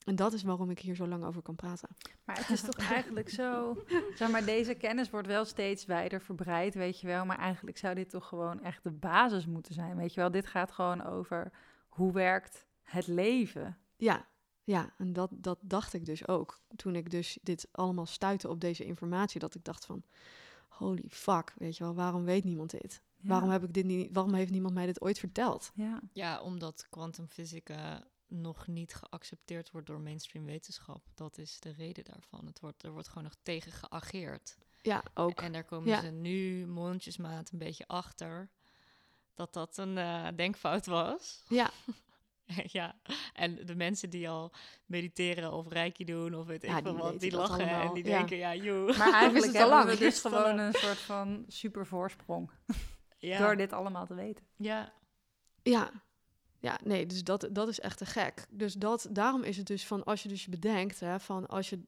En 0.06 0.16
dat 0.16 0.34
is 0.34 0.44
waarom 0.44 0.70
ik 0.70 0.80
hier 0.80 0.96
zo 0.96 1.08
lang 1.08 1.24
over 1.24 1.42
kan 1.42 1.56
praten. 1.56 1.90
Maar 2.26 2.38
het 2.38 2.50
is 2.50 2.62
toch 2.62 2.78
eigenlijk 2.78 3.30
zo. 3.30 3.84
Zeg 4.16 4.32
maar, 4.32 4.46
deze 4.46 4.74
kennis 4.74 5.10
wordt 5.10 5.28
wel 5.28 5.46
steeds 5.46 5.86
wijder 5.86 6.22
verbreid, 6.22 6.74
weet 6.74 7.00
je 7.00 7.08
wel. 7.08 7.26
Maar 7.26 7.38
eigenlijk 7.38 7.78
zou 7.78 7.96
dit 7.96 8.10
toch 8.10 8.28
gewoon 8.28 8.64
echt 8.64 8.84
de 8.84 8.92
basis 8.92 9.46
moeten 9.46 9.74
zijn. 9.74 9.96
Weet 9.96 10.14
je 10.14 10.20
wel, 10.20 10.32
dit 10.32 10.48
gaat 10.48 10.72
gewoon 10.72 11.04
over 11.04 11.52
hoe 11.90 12.12
werkt 12.12 12.66
het 12.84 13.08
leven. 13.08 13.78
Ja, 13.96 14.26
ja, 14.64 14.94
en 14.98 15.14
dat, 15.14 15.30
dat 15.34 15.60
dacht 15.62 15.94
ik 15.94 16.06
dus 16.06 16.28
ook. 16.28 16.60
Toen 16.76 16.96
ik 16.96 17.10
dus 17.10 17.38
dit 17.42 17.68
allemaal 17.72 18.06
stuitte 18.06 18.50
op 18.50 18.62
deze 18.62 18.86
informatie, 18.86 19.40
dat 19.40 19.56
ik 19.56 19.64
dacht 19.64 19.86
van 19.86 20.04
holy 20.68 21.06
fuck, 21.10 21.54
weet 21.58 21.78
je 21.78 21.84
wel, 21.84 21.96
waarom 21.96 22.24
weet 22.24 22.44
niemand 22.44 22.70
dit? 22.70 23.02
Waarom 23.22 23.50
heb 23.50 23.64
ik 23.64 23.74
dit 23.74 23.86
niet? 23.86 24.10
Waarom 24.14 24.34
heeft 24.34 24.52
niemand 24.52 24.74
mij 24.74 24.86
dit 24.86 25.02
ooit 25.02 25.20
verteld? 25.20 25.72
Ja, 25.74 26.02
ja 26.14 26.42
omdat 26.42 26.88
kwantumfysica 26.90 28.04
nog 28.30 28.68
niet 28.68 28.94
geaccepteerd 28.94 29.72
wordt 29.72 29.88
door 29.88 30.00
mainstream 30.00 30.46
wetenschap. 30.46 31.04
Dat 31.16 31.38
is 31.38 31.60
de 31.60 31.72
reden 31.72 32.04
daarvan. 32.04 32.46
Het 32.46 32.60
wordt, 32.60 32.84
er 32.84 32.92
wordt 32.92 33.08
gewoon 33.08 33.24
nog 33.24 33.36
tegen 33.42 33.72
geageerd. 33.72 34.58
Ja, 34.82 35.04
ook. 35.14 35.42
En 35.42 35.52
daar 35.52 35.64
komen 35.64 36.02
ze 36.02 36.10
nu 36.10 36.68
mondjesmaat 36.68 37.52
een 37.52 37.60
beetje 37.60 37.88
achter 37.88 38.50
dat 39.34 39.54
dat 39.54 39.78
een 39.78 39.98
uh, 39.98 40.28
denkfout 40.36 40.86
was. 40.86 41.44
Ja. 41.48 41.72
ja, 42.78 42.96
en 43.34 43.66
de 43.66 43.76
mensen 43.76 44.10
die 44.10 44.30
al 44.30 44.52
mediteren 44.86 45.54
of 45.54 45.68
reiki 45.68 46.06
doen 46.06 46.36
of 46.36 46.46
weet 46.46 46.64
ik 46.64 46.72
veel 46.84 46.98
wat, 46.98 47.20
die 47.20 47.36
lachen 47.36 47.70
en 47.70 47.94
die 47.94 48.04
denken, 48.04 48.38
ja, 48.38 48.56
joh. 48.56 48.98
Maar 48.98 49.14
eigenlijk 49.14 49.54
hebben 49.54 49.86
we 49.86 49.98
dus 49.98 50.22
gewoon 50.22 50.58
een 50.66 50.74
soort 50.74 50.98
van 50.98 51.46
super 51.48 51.86
voorsprong. 51.86 52.52
Ja. 53.18 53.38
Door 53.38 53.58
dit 53.58 53.74
allemaal 53.74 54.06
te 54.06 54.14
weten. 54.14 54.46
Ja. 54.56 54.94
Ja, 55.62 55.92
ja, 56.60 56.80
nee, 56.84 57.06
dus 57.06 57.24
dat, 57.24 57.48
dat 57.52 57.68
is 57.68 57.80
echt 57.80 57.98
te 57.98 58.06
gek. 58.06 58.46
Dus 58.50 58.74
dat, 58.74 59.08
daarom 59.12 59.44
is 59.44 59.58
het 59.58 59.68
dus 59.68 59.88
van, 59.88 60.04
als 60.04 60.24
je 60.24 60.30
dus 60.30 60.48
bedenkt, 60.48 61.00
hè, 61.00 61.20
van 61.20 61.48
als 61.48 61.70
je 61.70 61.84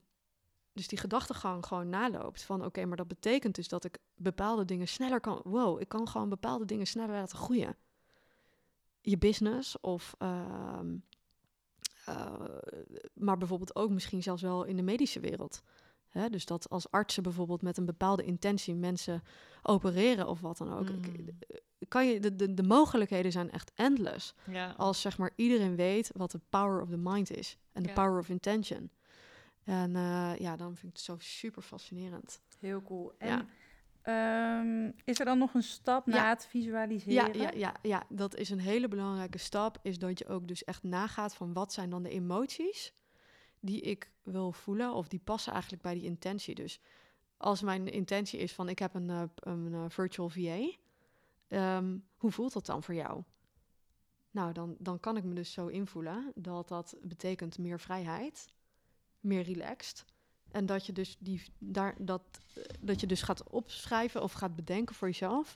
dus 0.73 0.87
die 0.87 0.97
gedachtegang 0.97 1.65
gewoon 1.65 1.89
naloopt, 1.89 2.43
van 2.43 2.65
oké, 2.65 2.85
maar 2.85 2.97
dat 2.97 3.07
betekent 3.07 3.55
dus 3.55 3.67
dat 3.67 3.83
ik 3.83 3.97
bepaalde 4.15 4.65
dingen 4.65 4.87
sneller 4.87 5.19
kan, 5.19 5.41
wow, 5.43 5.81
ik 5.81 5.87
kan 5.87 6.07
gewoon 6.07 6.29
bepaalde 6.29 6.65
dingen 6.65 6.87
sneller 6.87 7.15
laten 7.15 7.37
groeien. 7.37 7.75
Je 9.01 9.17
business 9.17 9.79
of, 9.79 10.15
uh, 10.19 10.79
uh, 12.09 12.43
maar 13.13 13.37
bijvoorbeeld 13.37 13.75
ook 13.75 13.89
misschien 13.89 14.23
zelfs 14.23 14.41
wel 14.41 14.63
in 14.63 14.75
de 14.75 14.81
medische 14.81 15.19
wereld. 15.19 15.61
Hè? 16.11 16.29
Dus 16.29 16.45
dat 16.45 16.69
als 16.69 16.91
artsen 16.91 17.23
bijvoorbeeld 17.23 17.61
met 17.61 17.77
een 17.77 17.85
bepaalde 17.85 18.23
intentie 18.23 18.75
mensen 18.75 19.23
opereren 19.61 20.27
of 20.27 20.39
wat 20.39 20.57
dan 20.57 20.73
ook. 20.73 20.89
Mm. 20.89 21.03
Ik, 21.77 21.89
kan 21.89 22.07
je, 22.07 22.19
de, 22.19 22.35
de, 22.35 22.53
de 22.53 22.63
mogelijkheden 22.63 23.31
zijn 23.31 23.51
echt 23.51 23.71
endless. 23.75 24.33
Ja. 24.51 24.73
Als 24.77 25.01
zeg 25.01 25.17
maar 25.17 25.31
iedereen 25.35 25.75
weet 25.75 26.11
wat 26.15 26.31
de 26.31 26.39
power 26.49 26.81
of 26.81 26.89
the 26.89 26.97
mind 26.97 27.31
is 27.31 27.57
en 27.71 27.83
de 27.83 27.89
ja. 27.89 27.95
power 27.95 28.19
of 28.19 28.29
intention. 28.29 28.91
En 29.63 29.95
uh, 29.95 30.31
ja, 30.37 30.55
dan 30.55 30.75
vind 30.75 30.91
ik 30.91 30.97
het 30.97 31.01
zo 31.01 31.15
super 31.19 31.61
fascinerend. 31.61 32.41
Heel 32.59 32.81
cool. 32.81 33.13
En 33.17 33.47
ja. 34.03 34.59
um, 34.59 34.93
is 35.03 35.19
er 35.19 35.25
dan 35.25 35.37
nog 35.37 35.53
een 35.53 35.63
stap 35.63 36.05
na 36.05 36.29
het 36.29 36.45
visualiseren? 36.45 37.33
Ja, 37.33 37.43
ja, 37.43 37.51
ja, 37.55 37.73
ja, 37.81 38.03
dat 38.09 38.35
is 38.35 38.49
een 38.49 38.59
hele 38.59 38.87
belangrijke 38.87 39.37
stap. 39.37 39.79
Is 39.81 39.99
dat 39.99 40.19
je 40.19 40.27
ook 40.27 40.47
dus 40.47 40.63
echt 40.63 40.83
nagaat 40.83 41.35
van 41.35 41.53
wat 41.53 41.73
zijn 41.73 41.89
dan 41.89 42.03
de 42.03 42.09
emoties 42.09 42.93
die 43.61 43.81
ik 43.81 44.11
wil 44.23 44.51
voelen 44.51 44.93
of 44.93 45.07
die 45.07 45.19
passen 45.19 45.51
eigenlijk 45.53 45.81
bij 45.81 45.93
die 45.93 46.03
intentie. 46.03 46.55
Dus 46.55 46.79
als 47.37 47.61
mijn 47.61 47.87
intentie 47.87 48.39
is 48.39 48.53
van 48.53 48.69
ik 48.69 48.79
heb 48.79 48.93
een, 48.93 49.09
uh, 49.09 49.23
een 49.35 49.67
uh, 49.71 49.85
virtual 49.87 50.29
VA, 50.29 50.69
um, 51.77 52.07
hoe 52.15 52.31
voelt 52.31 52.53
dat 52.53 52.65
dan 52.65 52.83
voor 52.83 52.93
jou? 52.93 53.23
Nou, 54.31 54.53
dan, 54.53 54.75
dan 54.79 54.99
kan 54.99 55.17
ik 55.17 55.23
me 55.23 55.33
dus 55.33 55.51
zo 55.53 55.67
invoelen 55.67 56.31
dat 56.35 56.67
dat 56.67 56.95
betekent 57.01 57.57
meer 57.57 57.79
vrijheid, 57.79 58.53
meer 59.19 59.43
relaxed. 59.43 60.05
En 60.51 60.65
dat 60.65 60.85
je 60.85 60.93
dus, 60.93 61.17
die, 61.19 61.43
daar, 61.57 61.95
dat, 61.99 62.21
dat 62.79 62.99
je 62.99 63.07
dus 63.07 63.21
gaat 63.21 63.49
opschrijven 63.49 64.23
of 64.23 64.31
gaat 64.31 64.55
bedenken 64.55 64.95
voor 64.95 65.07
jezelf. 65.07 65.55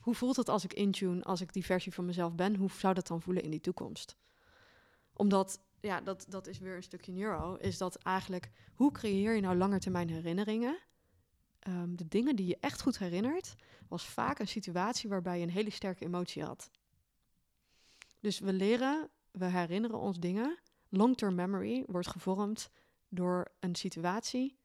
Hoe 0.00 0.14
voelt 0.14 0.36
het 0.36 0.48
als 0.48 0.64
ik 0.64 0.72
intune, 0.72 1.24
als 1.24 1.40
ik 1.40 1.52
die 1.52 1.64
versie 1.64 1.94
van 1.94 2.04
mezelf 2.04 2.34
ben? 2.34 2.56
Hoe 2.56 2.70
zou 2.70 2.94
dat 2.94 3.06
dan 3.06 3.22
voelen 3.22 3.42
in 3.42 3.50
die 3.50 3.60
toekomst? 3.60 4.16
Omdat 5.12 5.60
ja, 5.86 6.00
dat, 6.00 6.26
dat 6.28 6.46
is 6.46 6.58
weer 6.58 6.76
een 6.76 6.82
stukje 6.82 7.12
neuro, 7.12 7.54
is 7.54 7.78
dat 7.78 7.96
eigenlijk, 7.96 8.50
hoe 8.74 8.92
creëer 8.92 9.34
je 9.34 9.40
nou 9.40 9.56
langetermijn 9.56 10.08
herinneringen? 10.08 10.78
Um, 11.68 11.96
de 11.96 12.08
dingen 12.08 12.36
die 12.36 12.46
je 12.46 12.56
echt 12.60 12.82
goed 12.82 12.98
herinnert, 12.98 13.54
was 13.88 14.06
vaak 14.06 14.38
een 14.38 14.48
situatie 14.48 15.08
waarbij 15.08 15.38
je 15.38 15.42
een 15.42 15.50
hele 15.50 15.70
sterke 15.70 16.04
emotie 16.04 16.44
had. 16.44 16.70
Dus 18.20 18.38
we 18.38 18.52
leren, 18.52 19.10
we 19.30 19.44
herinneren 19.44 19.98
ons 19.98 20.18
dingen. 20.18 20.58
Long-term 20.88 21.34
memory 21.34 21.84
wordt 21.86 22.08
gevormd 22.08 22.70
door 23.08 23.48
een 23.60 23.74
situatie 23.74 24.58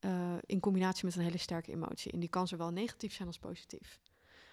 uh, 0.00 0.34
in 0.40 0.60
combinatie 0.60 1.04
met 1.04 1.16
een 1.16 1.22
hele 1.22 1.38
sterke 1.38 1.72
emotie. 1.72 2.12
En 2.12 2.20
die 2.20 2.28
kan 2.28 2.48
zowel 2.48 2.70
negatief 2.70 3.14
zijn 3.14 3.28
als 3.28 3.38
positief. 3.38 4.00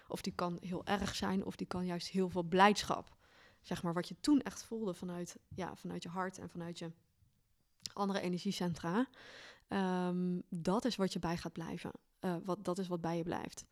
Of 0.08 0.22
die 0.22 0.34
kan 0.34 0.58
heel 0.60 0.86
erg 0.86 1.14
zijn, 1.14 1.44
of 1.44 1.56
die 1.56 1.66
kan 1.66 1.86
juist 1.86 2.08
heel 2.08 2.28
veel 2.28 2.42
blijdschap 2.42 3.16
zeg 3.64 3.82
maar, 3.82 3.92
wat 3.92 4.08
je 4.08 4.16
toen 4.20 4.40
echt 4.40 4.64
voelde 4.64 4.94
vanuit, 4.94 5.36
ja, 5.54 5.76
vanuit 5.76 6.02
je 6.02 6.08
hart 6.08 6.38
en 6.38 6.48
vanuit 6.48 6.78
je 6.78 6.90
andere 7.92 8.20
energiecentra, 8.20 9.08
um, 9.68 10.42
dat 10.48 10.84
is 10.84 10.96
wat 10.96 11.12
je 11.12 11.18
bij 11.18 11.36
gaat 11.36 11.52
blijven. 11.52 11.90
Uh, 12.20 12.36
wat, 12.44 12.64
dat 12.64 12.78
is 12.78 12.88
wat 12.88 13.00
bij 13.00 13.16
je 13.16 13.22
blijft. 13.22 13.64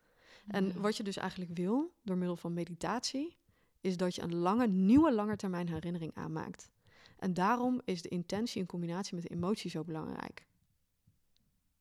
En 0.46 0.80
wat 0.80 0.96
je 0.96 1.02
dus 1.02 1.16
eigenlijk 1.16 1.50
wil, 1.54 1.92
door 2.02 2.16
middel 2.16 2.36
van 2.36 2.52
meditatie, 2.52 3.36
is 3.80 3.96
dat 3.96 4.14
je 4.14 4.22
een 4.22 4.34
lange, 4.34 4.66
nieuwe 4.66 5.12
langetermijn 5.12 5.68
herinnering 5.68 6.14
aanmaakt. 6.14 6.70
En 7.16 7.34
daarom 7.34 7.80
is 7.84 8.02
de 8.02 8.08
intentie 8.08 8.60
in 8.60 8.66
combinatie 8.66 9.14
met 9.14 9.22
de 9.22 9.34
emotie 9.34 9.70
zo 9.70 9.84
belangrijk. 9.84 10.46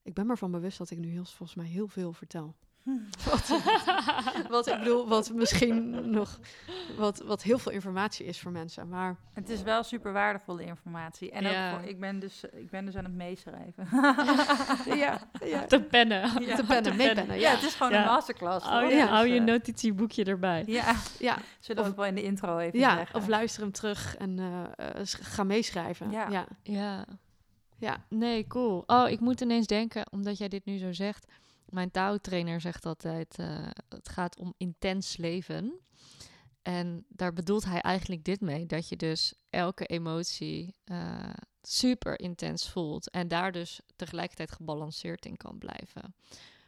Ik 0.02 0.14
ben 0.14 0.28
me 0.28 0.38
van 0.38 0.52
bewust 0.52 0.78
dat 0.78 0.90
ik 0.90 0.98
nu 0.98 1.10
heel, 1.10 1.26
volgens 1.26 1.56
mij 1.56 1.68
heel 1.68 1.88
veel 1.88 2.14
vertel. 2.14 2.56
Wat, 3.30 3.48
wat, 4.50 4.68
ik 4.68 4.78
bedoel, 4.78 5.08
wat 5.08 5.34
misschien 5.34 6.10
nog 6.12 6.40
wat, 6.98 7.20
wat 7.20 7.44
heel 7.44 7.60
veel 7.60 7.72
informatie 7.72 8.26
is 8.26 8.40
voor 8.40 8.52
mensen. 8.52 8.90
Maar 8.90 9.16
het 9.34 9.50
is 9.50 9.62
wel 9.62 9.84
super 9.84 10.14
waardevolle 10.14 10.64
informatie. 10.64 11.32
En 11.32 11.44
ja. 11.44 11.72
ook 11.72 11.80
voor, 11.80 11.90
ik, 11.90 12.00
ben 12.00 12.20
dus, 12.20 12.44
ik 12.54 12.70
ben 12.70 12.86
dus 12.86 12.96
aan 12.96 13.04
het 13.04 13.14
meeschrijven. 13.14 13.88
ja, 14.96 15.22
ja. 15.46 15.66
Te 15.66 15.82
pennen. 15.82 16.44
Ja. 16.44 16.56
Te 16.56 16.64
pennen, 16.64 16.96
meepennen. 16.96 17.40
Ja. 17.40 17.50
ja, 17.50 17.56
het 17.56 17.64
is 17.64 17.76
gewoon 17.76 17.94
een 17.94 18.06
masterclass. 18.06 18.66
Hou 18.66 18.94
je, 18.94 19.02
hou 19.02 19.28
je 19.28 19.40
notitieboekje 19.40 20.24
erbij. 20.24 20.64
Ja, 20.66 20.96
ja. 21.20 21.38
zullen 21.60 21.84
we 21.84 21.96
wel 21.96 22.06
in 22.06 22.16
de 22.16 22.24
intro 22.24 22.58
even 22.58 22.80
ja, 22.80 22.96
zeggen. 22.96 23.16
Of 23.16 23.28
luister 23.28 23.62
hem 23.62 23.72
terug 23.72 24.18
en 24.18 24.38
uh, 24.38 24.46
uh, 24.46 25.02
ga 25.04 25.44
meeschrijven. 25.44 26.12
Ja. 26.12 26.28
ja. 26.30 26.46
Ja. 26.64 27.06
ja. 27.78 28.04
Nee, 28.10 28.48
cool. 28.48 28.84
Oh, 28.86 29.10
ik 29.10 29.20
moet 29.20 29.42
ineens 29.42 29.68
denken, 29.68 30.06
omdat 30.12 30.38
jij 30.38 30.48
dit 30.48 30.66
nu 30.66 30.78
zo 30.78 30.92
zegt 30.92 31.26
mijn 31.72 31.92
Tao-trainer 31.92 32.62
zegt 32.62 32.86
altijd: 32.86 33.38
eh, 33.38 33.68
het 33.90 34.10
gaat 34.10 34.38
om 34.38 34.54
intens 34.58 35.18
leven. 35.18 35.80
En 36.62 37.06
daar 37.08 37.34
bedoelt 37.34 37.66
hij 37.66 37.80
eigenlijk 37.80 38.24
dit 38.24 38.42
mee: 38.42 38.66
dat 38.66 38.90
je 38.90 38.96
dus 38.96 39.34
elke 39.50 39.86
emotie 39.86 40.76
eh, 40.84 41.30
super 41.62 42.20
intens 42.20 42.70
voelt 42.70 43.10
en 43.10 43.28
daar 43.28 43.52
dus 43.52 43.80
tegelijkertijd 43.96 44.52
gebalanceerd 44.52 45.26
in 45.26 45.38
kan 45.38 45.58
blijven. 45.58 46.16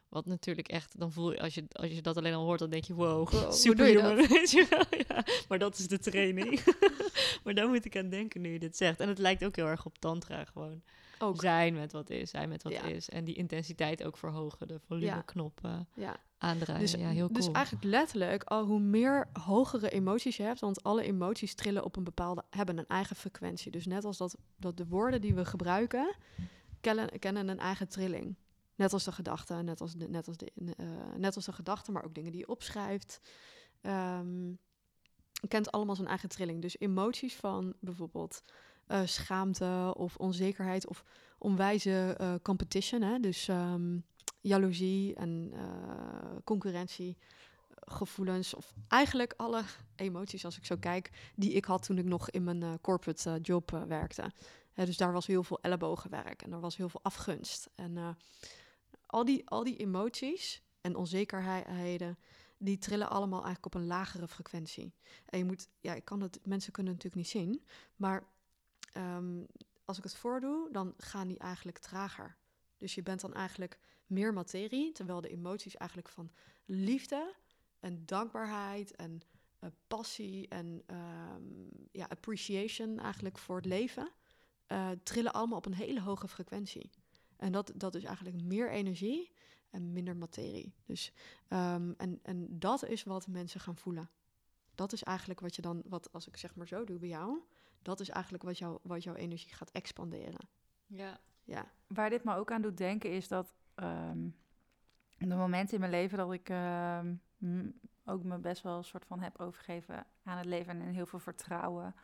Wat 0.09 0.25
natuurlijk 0.25 0.67
echt, 0.67 0.99
dan 0.99 1.11
voel 1.11 1.31
je 1.31 1.39
als, 1.39 1.53
je, 1.53 1.63
als 1.71 1.91
je 1.91 2.01
dat 2.01 2.17
alleen 2.17 2.33
al 2.33 2.43
hoort, 2.43 2.59
dan 2.59 2.69
denk 2.69 2.83
je, 2.83 2.93
wow, 2.93 3.29
Wow, 3.29 3.51
super 3.51 3.89
ja. 5.07 5.25
Maar 5.47 5.59
dat 5.59 5.77
is 5.77 5.87
de 5.87 5.99
training. 5.99 6.63
maar 7.43 7.53
daar 7.53 7.67
moet 7.67 7.85
ik 7.85 7.97
aan 7.97 8.09
denken 8.09 8.41
nu 8.41 8.51
je 8.51 8.59
dit 8.59 8.77
zegt. 8.77 8.99
En 8.99 9.07
het 9.07 9.17
lijkt 9.17 9.45
ook 9.45 9.55
heel 9.55 9.67
erg 9.67 9.85
op 9.85 9.97
tantra 9.97 10.45
gewoon. 10.45 10.83
Ook. 11.23 11.41
Zijn 11.41 11.73
met 11.73 11.91
wat 11.91 12.09
is, 12.09 12.29
zijn 12.29 12.49
met 12.49 12.63
wat 12.63 12.73
Ja. 12.73 12.83
is. 12.83 13.09
En 13.09 13.23
die 13.23 13.35
intensiteit 13.35 14.03
ook 14.03 14.17
verhogen, 14.17 14.67
de 14.67 14.79
volumeknop 14.79 15.59
eh 15.63 15.79
Ja. 15.95 16.15
aandraaien. 16.37 16.81
Dus, 16.81 16.91
ja, 16.91 17.09
heel 17.09 17.25
cool. 17.27 17.37
dus 17.37 17.51
eigenlijk 17.51 17.85
letterlijk, 17.85 18.43
al 18.43 18.65
hoe 18.65 18.79
meer 18.79 19.27
hogere 19.33 19.89
emoties 19.89 20.37
je 20.37 20.43
hebt, 20.43 20.59
want 20.59 20.83
alle 20.83 21.03
emoties 21.03 21.55
trillen 21.55 21.83
op 21.83 21.95
een 21.95 22.03
bepaalde, 22.03 22.43
hebben 22.49 22.77
een 22.77 22.87
eigen 22.87 23.15
frequentie. 23.15 23.71
Dus 23.71 23.85
net 23.85 24.05
als 24.05 24.17
dat, 24.17 24.37
dat 24.57 24.77
de 24.77 24.87
woorden 24.87 25.21
die 25.21 25.33
we 25.35 25.45
gebruiken, 25.45 26.15
kennen, 26.81 27.19
kennen 27.19 27.47
een 27.47 27.59
eigen 27.59 27.87
trilling. 27.87 28.35
Net 28.75 28.93
als 28.93 29.03
de 29.03 29.11
gedachten, 29.11 29.65
net 29.65 29.81
als 29.81 29.93
de, 29.93 30.09
net 30.09 30.27
als 30.27 30.37
de, 30.37 30.51
eh, 30.77 30.85
net 31.17 31.35
als 31.35 31.45
de 31.45 31.53
gedachten, 31.53 31.93
maar 31.93 32.03
ook 32.05 32.15
dingen 32.15 32.31
die 32.31 32.39
je 32.39 32.47
opschrijft. 32.47 33.19
Ehm, 33.81 34.53
kent 35.47 35.71
allemaal 35.71 35.95
zijn 35.95 36.07
eigen 36.07 36.29
trilling. 36.29 36.61
Dus 36.61 36.79
emoties 36.79 37.35
van 37.35 37.73
bijvoorbeeld 37.79 38.41
eh, 38.87 39.01
schaamte 39.05 39.93
of 39.97 40.15
onzekerheid 40.17 40.87
of 40.87 41.03
onwijze 41.37 42.15
eh, 42.17 42.33
competition. 42.41 43.01
Hè? 43.01 43.19
Dus 43.19 43.47
ehm, 43.47 43.97
jaloezie 44.41 45.15
en 45.15 45.51
eh, 45.53 46.35
concurrentie, 46.43 47.17
gevoelens 47.85 48.53
of 48.53 48.73
eigenlijk 48.87 49.33
alle 49.37 49.63
emoties 49.95 50.45
als 50.45 50.57
ik 50.57 50.65
zo 50.65 50.75
kijk 50.79 51.31
die 51.35 51.53
ik 51.53 51.65
had 51.65 51.83
toen 51.83 51.97
ik 51.97 52.05
nog 52.05 52.29
in 52.29 52.43
mijn 52.43 52.81
corporate 52.81 53.39
job 53.41 53.83
werkte. 53.87 54.31
Dus 54.73 54.97
daar 54.97 55.11
was 55.11 55.27
heel 55.27 55.43
veel 55.43 55.59
ellebogenwerk 55.61 56.41
en 56.41 56.51
er 56.51 56.59
was 56.59 56.77
heel 56.77 56.89
veel 56.89 57.03
afgunst. 57.03 57.69
En 57.75 58.17
al, 59.05 59.25
die, 59.25 59.49
al 59.49 59.63
die 59.63 59.77
emoties 59.77 60.63
en 60.81 60.95
onzekerheden, 60.95 62.17
die 62.57 62.77
trillen 62.77 63.09
allemaal 63.09 63.43
eigenlijk 63.43 63.75
op 63.75 63.81
een 63.81 63.87
lagere 63.87 64.27
frequentie. 64.27 64.93
En 65.25 65.37
je 65.37 65.45
moet, 65.45 65.67
ja, 65.79 65.93
ik 65.93 66.05
kan 66.05 66.21
het, 66.21 66.39
mensen 66.43 66.71
kunnen 66.71 66.93
het 66.93 67.03
natuurlijk 67.03 67.33
niet 67.33 67.43
zien, 67.43 67.65
maar 67.95 68.23
ehm, 68.93 69.43
als 69.85 69.97
ik 69.97 70.03
het 70.03 70.15
voordoe, 70.15 70.69
dan 70.71 70.93
gaan 70.97 71.27
die 71.27 71.39
eigenlijk 71.39 71.77
trager. 71.77 72.37
Dus 72.77 72.95
je 72.95 73.03
bent 73.03 73.21
dan 73.21 73.33
eigenlijk 73.33 73.79
meer 74.07 74.33
materie, 74.33 74.91
terwijl 74.91 75.21
de 75.21 75.29
emoties 75.29 75.77
eigenlijk 75.77 76.09
van 76.09 76.31
liefde 76.65 77.33
en 77.79 78.05
dankbaarheid 78.05 78.95
en 78.95 79.21
eh, 79.59 79.69
passie 79.87 80.47
en 80.47 80.83
ehm, 80.85 81.43
ja, 81.91 82.05
appreciation 82.05 82.99
eigenlijk 82.99 83.37
voor 83.37 83.55
het 83.55 83.65
leven, 83.65 84.09
eh, 84.67 84.89
trillen 85.03 85.33
allemaal 85.33 85.57
op 85.57 85.65
een 85.65 85.73
hele 85.73 86.01
hoge 86.01 86.27
frequentie. 86.27 86.89
En 87.37 87.51
dat, 87.51 87.71
dat 87.75 87.95
is 87.95 88.03
eigenlijk 88.03 88.41
meer 88.41 88.71
energie 88.71 89.31
en 89.69 89.93
minder 89.93 90.15
materie. 90.15 90.73
Dus, 90.85 91.11
ehm, 91.47 91.91
en, 91.97 92.19
en 92.23 92.59
dat 92.59 92.85
is 92.85 93.03
wat 93.03 93.27
mensen 93.27 93.59
gaan 93.59 93.77
voelen. 93.77 94.09
Dat 94.75 94.93
is 94.93 95.03
eigenlijk 95.03 95.39
wat 95.39 95.55
je 95.55 95.61
dan, 95.61 95.81
wat 95.85 96.11
als 96.11 96.27
ik 96.27 96.37
zeg 96.37 96.55
maar 96.55 96.67
zo 96.67 96.83
doe 96.83 96.99
bij 96.99 97.09
jou, 97.09 97.41
dat 97.83 97.99
is 97.99 98.09
eigenlijk 98.09 98.43
wat, 98.43 98.57
jou, 98.57 98.79
wat 98.81 99.03
jouw 99.03 99.15
energie 99.15 99.53
gaat 99.53 99.71
expanderen. 99.71 100.47
ja. 100.87 101.19
Ja, 101.45 101.65
Waar 101.87 102.09
dit 102.09 102.23
me 102.23 102.35
ook 102.35 102.51
aan 102.51 102.61
doet 102.61 102.77
denken 102.77 103.11
is 103.11 103.27
dat 103.27 103.53
ehm, 103.75 104.27
de 105.17 105.35
momenten 105.35 105.73
in 105.73 105.79
mijn 105.79 105.91
leven 105.91 106.17
dat 106.17 106.33
ik 106.33 106.49
ehm, 106.49 107.15
ook 108.05 108.23
me 108.23 108.37
best 108.37 108.61
wel 108.61 108.77
een 108.77 108.83
soort 108.83 109.05
van 109.05 109.19
heb 109.19 109.39
overgegeven 109.39 110.05
aan 110.23 110.37
het 110.37 110.45
leven 110.45 110.69
en 110.79 110.87
in 110.87 110.93
heel 110.93 111.05
veel 111.05 111.19
vertrouwen 111.19 111.95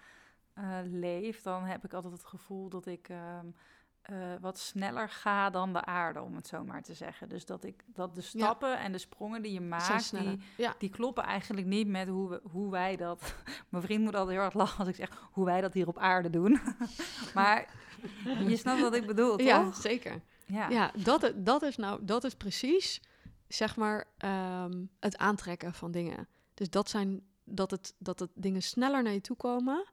eh, 0.53 0.79
leef, 0.83 1.41
dan 1.41 1.63
heb 1.63 1.83
ik 1.85 1.93
altijd 1.93 2.13
het 2.13 2.25
gevoel 2.25 2.69
dat 2.69 2.85
ik 2.85 3.09
ehm, 3.09 3.47
eh, 4.09 4.15
wat 4.41 4.59
sneller 4.59 5.09
ga 5.09 5.49
dan 5.49 5.73
de 5.73 5.85
aarde, 5.85 6.21
om 6.21 6.35
het 6.35 6.47
zo 6.47 6.63
maar 6.63 6.81
te 6.81 6.93
zeggen. 6.93 7.29
Dus 7.29 7.45
dat 7.45 7.63
ik 7.63 7.83
dat 7.85 8.15
de 8.15 8.21
stappen 8.21 8.79
en 8.79 8.91
de 8.91 8.97
sprongen 8.97 9.41
die 9.41 9.53
je 9.53 9.61
maakt, 9.61 10.11
die, 10.11 10.39
ja. 10.57 10.75
die 10.77 10.89
kloppen 10.89 11.23
eigenlijk 11.23 11.67
niet 11.67 11.87
met 11.87 12.07
hoe, 12.07 12.29
we, 12.29 12.41
hoe 12.51 12.71
wij 12.71 12.95
dat. 12.95 13.35
Mijn 13.69 13.83
vriend 13.83 14.03
moet 14.03 14.15
altijd 14.15 14.35
heel 14.37 14.45
erg 14.45 14.53
lachen 14.53 14.79
als 14.79 14.87
ik 14.87 14.95
zeg 14.95 15.29
hoe 15.31 15.45
wij 15.45 15.61
dat 15.61 15.73
hier 15.73 15.87
op 15.87 15.97
aarde 15.97 16.29
doen. 16.29 16.59
maar 17.35 17.73
je 18.47 18.57
snapt 18.57 18.81
wat 18.81 18.95
ik 18.95 19.07
bedoel, 19.07 19.37
toch? 19.37 19.47
ja, 19.47 19.71
zeker. 19.71 20.21
Ja. 20.45 20.69
Ja, 20.69 20.91
dat, 21.03 21.33
dat 21.35 21.61
is 21.61 21.75
nou, 21.75 22.05
dat 22.05 22.23
is 22.23 22.35
precies, 22.35 23.01
zeg 23.47 23.75
maar, 23.75 24.07
ehm, 24.17 24.85
het 24.99 25.17
aantrekken 25.17 25.73
van 25.73 25.91
dingen. 25.91 26.27
Dus 26.53 26.69
dat 26.69 26.89
zijn, 26.89 27.21
dat 27.43 27.71
het, 27.71 27.93
dat 27.97 28.19
het 28.19 28.31
dingen 28.33 28.61
sneller 28.61 29.03
naar 29.03 29.13
je 29.13 29.21
toe 29.21 29.37
komen, 29.37 29.85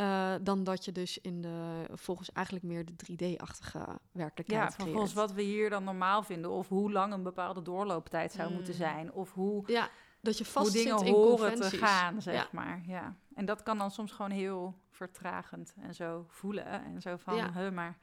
eh, 0.00 0.34
dan 0.42 0.64
dat 0.64 0.84
je 0.84 0.92
dus 0.92 1.18
in 1.18 1.40
de, 1.40 1.84
volgens 1.92 2.32
eigenlijk 2.32 2.66
meer 2.66 2.84
de 2.84 2.92
3D-achtige 2.92 3.86
werkelijkheid 4.12 4.70
Ja, 4.70 4.76
van 4.76 4.86
volgens 4.92 5.12
wat 5.12 5.32
we 5.32 5.42
hier 5.42 5.70
dan 5.70 5.84
normaal 5.84 6.22
vinden. 6.22 6.50
Of 6.50 6.68
hoe 6.68 6.92
lang 6.92 7.12
een 7.12 7.22
bepaalde 7.22 7.62
doorlooptijd 7.62 8.32
zou 8.32 8.52
moeten 8.52 8.72
Mm. 8.72 8.78
zijn. 8.78 9.12
Of 9.12 9.32
hoe, 9.32 9.62
Ja, 9.66 9.88
dat 10.20 10.38
je 10.38 10.44
vast 10.44 10.66
hoe 10.74 10.82
dingen 10.82 10.98
zit 10.98 11.08
in 11.08 11.14
horen 11.14 11.54
te 11.60 11.76
gaan, 11.76 12.22
zeg 12.22 12.34
Ja. 12.34 12.48
maar. 12.52 12.80
Ja. 12.86 13.16
En 13.34 13.44
dat 13.44 13.62
kan 13.62 13.78
dan 13.78 13.90
soms 13.90 14.12
gewoon 14.12 14.30
heel 14.30 14.74
vertragend 14.90 15.74
en 15.80 15.94
zo 15.94 16.24
voelen. 16.28 16.66
En 16.66 17.00
zo 17.00 17.16
van, 17.16 17.34
Ja. 17.36 17.70
maar 17.70 17.98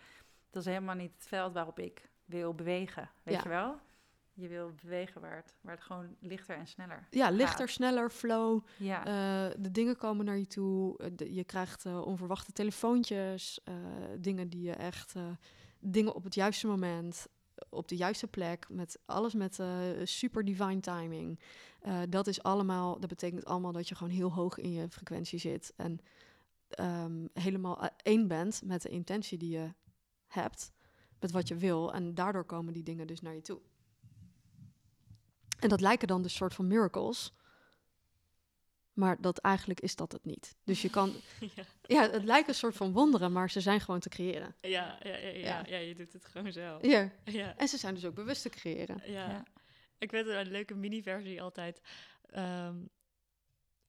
dat 0.50 0.62
is 0.62 0.68
helemaal 0.68 0.96
niet 0.96 1.12
het 1.18 1.28
veld 1.28 1.54
waarop 1.54 1.80
ik 1.80 2.10
wil 2.26 2.54
bewegen. 2.54 3.10
Weet 3.24 3.36
Ja. 3.36 3.42
je 3.44 3.50
wel? 3.50 3.76
Je 4.40 4.48
wil 4.48 4.72
bewegen 4.82 5.22
waar 5.22 5.36
het, 5.36 5.56
waar 5.62 5.74
het 5.76 5.84
gewoon 5.84 6.16
lichter 6.20 6.56
en 6.58 6.68
sneller 6.68 7.08
Ja, 7.12 7.30
lichter, 7.30 7.58
gaat. 7.66 7.70
sneller, 7.76 8.10
flow. 8.10 8.64
Ja, 8.78 9.00
Eh, 9.06 9.56
de 9.60 9.72
dingen 9.72 9.98
komen 9.98 10.26
naar 10.26 10.38
je 10.38 10.48
toe. 10.48 10.98
eh, 10.98 11.10
de- 11.16 11.34
je 11.34 11.44
krijgt 11.44 11.86
eh, 11.86 12.02
onverwachte 12.06 12.52
telefoontjes. 12.52 13.60
dingen 14.20 14.50
die 14.50 14.62
je 14.62 14.72
echt. 14.74 15.14
dingen 15.80 16.16
op 16.16 16.24
het 16.24 16.36
juiste 16.36 16.68
moment. 16.68 17.28
Op 17.70 17.88
de 17.88 17.96
juiste 17.96 18.28
plek. 18.28 18.66
Met 18.70 19.00
alles 19.06 19.34
met 19.34 19.60
super 20.04 20.46
divine 20.46 20.80
timing. 20.80 21.40
Dat 22.10 22.28
is 22.28 22.44
allemaal. 22.44 23.00
Dat 23.00 23.10
betekent 23.10 23.46
allemaal 23.46 23.72
dat 23.72 23.88
je 23.88 23.96
gewoon 23.96 24.14
heel 24.14 24.34
hoog 24.34 24.58
in 24.58 24.72
je 24.72 24.90
frequentie 24.90 25.40
zit. 25.40 25.74
En 25.76 26.00
ehm, 26.70 27.26
helemaal 27.34 27.90
één 28.04 28.28
bent 28.28 28.62
met 28.66 28.82
de 28.82 28.90
intentie 28.90 29.38
die 29.38 29.50
je 29.60 29.74
hebt. 30.28 30.72
Met 31.20 31.32
wat 31.32 31.48
je 31.48 31.56
wil. 31.56 31.94
En 31.94 32.14
daardoor 32.14 32.46
komen 32.46 32.74
die 32.74 32.84
dingen 32.84 33.08
dus 33.08 33.22
naar 33.22 33.34
je 33.34 33.42
toe. 33.42 33.60
En 35.60 35.70
dat 35.70 35.82
lijken 35.82 36.08
dan 36.08 36.22
dus 36.22 36.36
soort 36.36 36.54
van 36.54 36.68
miracles. 36.68 37.32
Maar 38.94 39.22
dat 39.22 39.38
eigenlijk 39.38 39.80
is 39.80 39.96
dat 39.96 40.12
het 40.12 40.26
niet. 40.26 40.56
Dus 40.64 40.82
je 40.82 40.90
kan, 40.90 41.14
Ja. 41.56 41.64
ja, 41.82 42.10
het 42.10 42.24
lijkt 42.24 42.48
een 42.48 42.56
soort 42.56 42.76
van 42.76 42.92
wonderen, 42.94 43.32
maar 43.32 43.50
ze 43.50 43.62
zijn 43.62 43.80
gewoon 43.82 44.00
te 44.00 44.10
creëren. 44.10 44.56
Ja, 44.62 44.98
ja, 45.04 45.16
ja, 45.16 45.18
ja, 45.18 45.30
Ja. 45.38 45.64
ja, 45.68 45.78
je 45.78 45.96
doet 45.96 46.14
het 46.14 46.26
gewoon 46.26 46.52
zelf. 46.52 46.86
Ja. 46.86 47.12
Ja, 47.24 47.56
En 47.58 47.68
ze 47.68 47.78
zijn 47.78 47.94
dus 47.94 48.06
ook 48.06 48.16
bewust 48.16 48.42
te 48.42 48.50
creëren. 48.50 49.02
ja. 49.06 49.30
Ja. 49.30 49.44
Ik 49.98 50.12
weet 50.12 50.28
een 50.28 50.52
leuke 50.52 50.76
mini-versie 50.76 51.42
altijd. 51.42 51.82
ehm, 52.22 52.76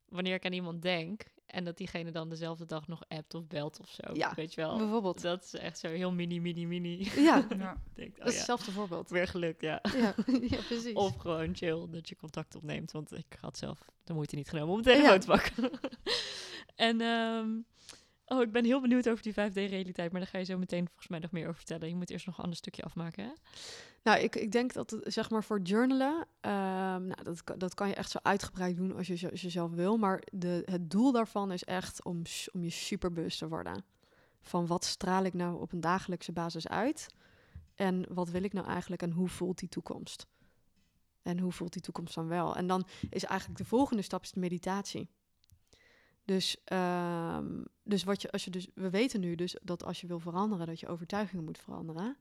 wanneer 0.09 0.35
ik 0.35 0.45
aan 0.45 0.53
iemand 0.53 0.83
denk 0.83 1.23
en 1.49 1.65
dat 1.65 1.77
diegene 1.77 2.11
dan 2.11 2.29
dezelfde 2.29 2.65
dag 2.67 2.89
nog 2.89 3.03
appt 3.09 3.35
of 3.35 3.47
belt 3.47 3.81
of 3.81 3.89
zo. 3.91 4.15
Ja, 4.15 4.33
Weet 4.35 4.55
je 4.55 4.61
wel? 4.61 4.79
Bijvoorbeeld. 4.79 5.21
Dat 5.21 5.45
is 5.45 5.55
echt 5.55 5.79
zo 5.79 5.89
heel 5.89 6.13
mini, 6.13 6.41
mini, 6.41 6.67
mini. 6.67 7.11
Ja, 7.17 7.47
ja. 7.59 7.77
Denk, 7.95 8.17
dat 8.17 8.21
oh 8.21 8.27
is 8.27 8.33
ja, 8.33 8.39
hetzelfde 8.39 8.73
voorbeeld. 8.73 9.11
weer 9.11 9.27
gelukt, 9.27 9.61
ja. 9.61 9.81
Ja, 9.97 10.15
ja 10.55 10.59
precies. 10.67 10.93
Of 10.95 11.17
gewoon 11.17 11.55
chill 11.57 11.87
dat 11.91 12.09
je 12.09 12.17
contact 12.17 12.55
opneemt. 12.55 12.93
Want 12.93 13.17
ik 13.17 13.37
had 13.41 13.59
zelf 13.59 13.79
de 14.05 14.13
moeite 14.13 14.35
niet 14.37 14.49
genomen 14.49 14.75
om 14.75 14.83
de 14.83 14.91
telefoon 14.91 15.13
Ja. 15.13 15.19
te 15.19 15.27
pakken. 15.27 15.71
en 16.77 17.01
ehm, 17.01 17.49
oh, 18.29 18.43
ik 18.43 18.53
ben 18.53 18.65
heel 18.65 18.81
benieuwd 18.81 19.09
over 19.09 19.23
die 19.23 19.33
5D-realiteit. 19.33 20.13
Maar 20.13 20.21
daar 20.21 20.31
ga 20.31 20.39
je 20.39 20.45
zo 20.45 20.59
meteen 20.59 20.87
volgens 20.87 21.09
mij 21.09 21.19
nog 21.19 21.31
meer 21.31 21.43
over 21.43 21.57
vertellen. 21.57 21.89
Je 21.89 21.95
moet 21.95 22.11
eerst 22.11 22.27
nog 22.27 22.37
een 22.37 22.43
ander 22.43 22.59
stukje 22.59 22.83
afmaken, 22.83 23.25
hè? 23.25 23.33
Nou, 24.03 24.21
ik, 24.21 24.37
ik 24.37 24.53
denk 24.53 24.73
dat 24.73 24.97
zeg 25.03 25.31
maar 25.31 25.45
voor 25.45 25.61
journalen, 25.61 26.27
ehm, 26.41 27.07
nou, 27.07 27.23
dat, 27.23 27.43
dat 27.57 27.75
kan 27.75 27.89
je 27.89 27.95
echt 27.95 28.11
zo 28.11 28.19
uitgebreid 28.23 28.77
doen 28.77 28.97
als 28.97 29.07
je, 29.07 29.31
als 29.31 29.41
zelf 29.41 29.73
wil. 29.73 29.97
Maar 29.97 30.23
de, 30.33 30.63
het 30.65 30.91
doel 30.91 31.13
daarvan 31.13 31.53
is 31.53 31.65
echt 31.65 32.05
om, 32.05 32.23
om 32.53 32.63
je 32.63 32.71
superbewust 32.71 33.39
te 33.39 33.49
worden. 33.49 33.85
Van 34.41 34.67
wat 34.67 34.85
straal 34.85 35.25
ik 35.25 35.35
nou 35.35 35.61
op 35.61 35.73
een 35.73 35.81
dagelijkse 35.81 36.33
basis 36.33 36.69
uit? 36.69 37.07
En 37.75 38.07
wat 38.09 38.31
wil 38.31 38.43
ik 38.43 38.53
nou 38.53 38.67
eigenlijk 38.67 39.03
en 39.03 39.11
hoe 39.11 39.29
voelt 39.29 39.59
die 39.59 39.69
toekomst? 39.69 40.27
En 41.23 41.39
hoe 41.39 41.53
voelt 41.53 41.73
die 41.73 41.83
toekomst 41.83 42.15
dan 42.15 42.29
wel? 42.29 42.57
En 42.57 42.67
dan 42.67 42.87
is 43.11 43.25
eigenlijk 43.25 43.61
de 43.61 43.67
volgende 43.67 44.03
stap 44.03 44.23
is 44.23 44.33
de 44.33 44.41
meditatie. 44.41 45.09
Dus, 46.25 46.57
ehm, 46.65 47.65
dus 47.89 48.05
wat 48.05 48.23
je, 48.23 48.31
als 48.31 48.45
je 48.45 48.51
dus, 48.51 48.69
we 48.75 48.91
weten 48.91 49.21
nu 49.21 49.35
dus 49.35 49.57
dat 49.63 49.85
als 49.85 50.01
je 50.01 50.07
wil 50.07 50.21
veranderen, 50.21 50.67
dat 50.67 50.81
je 50.81 50.89
overtuigingen 50.89 51.45
moet 51.45 51.59
veranderen. 51.59 52.17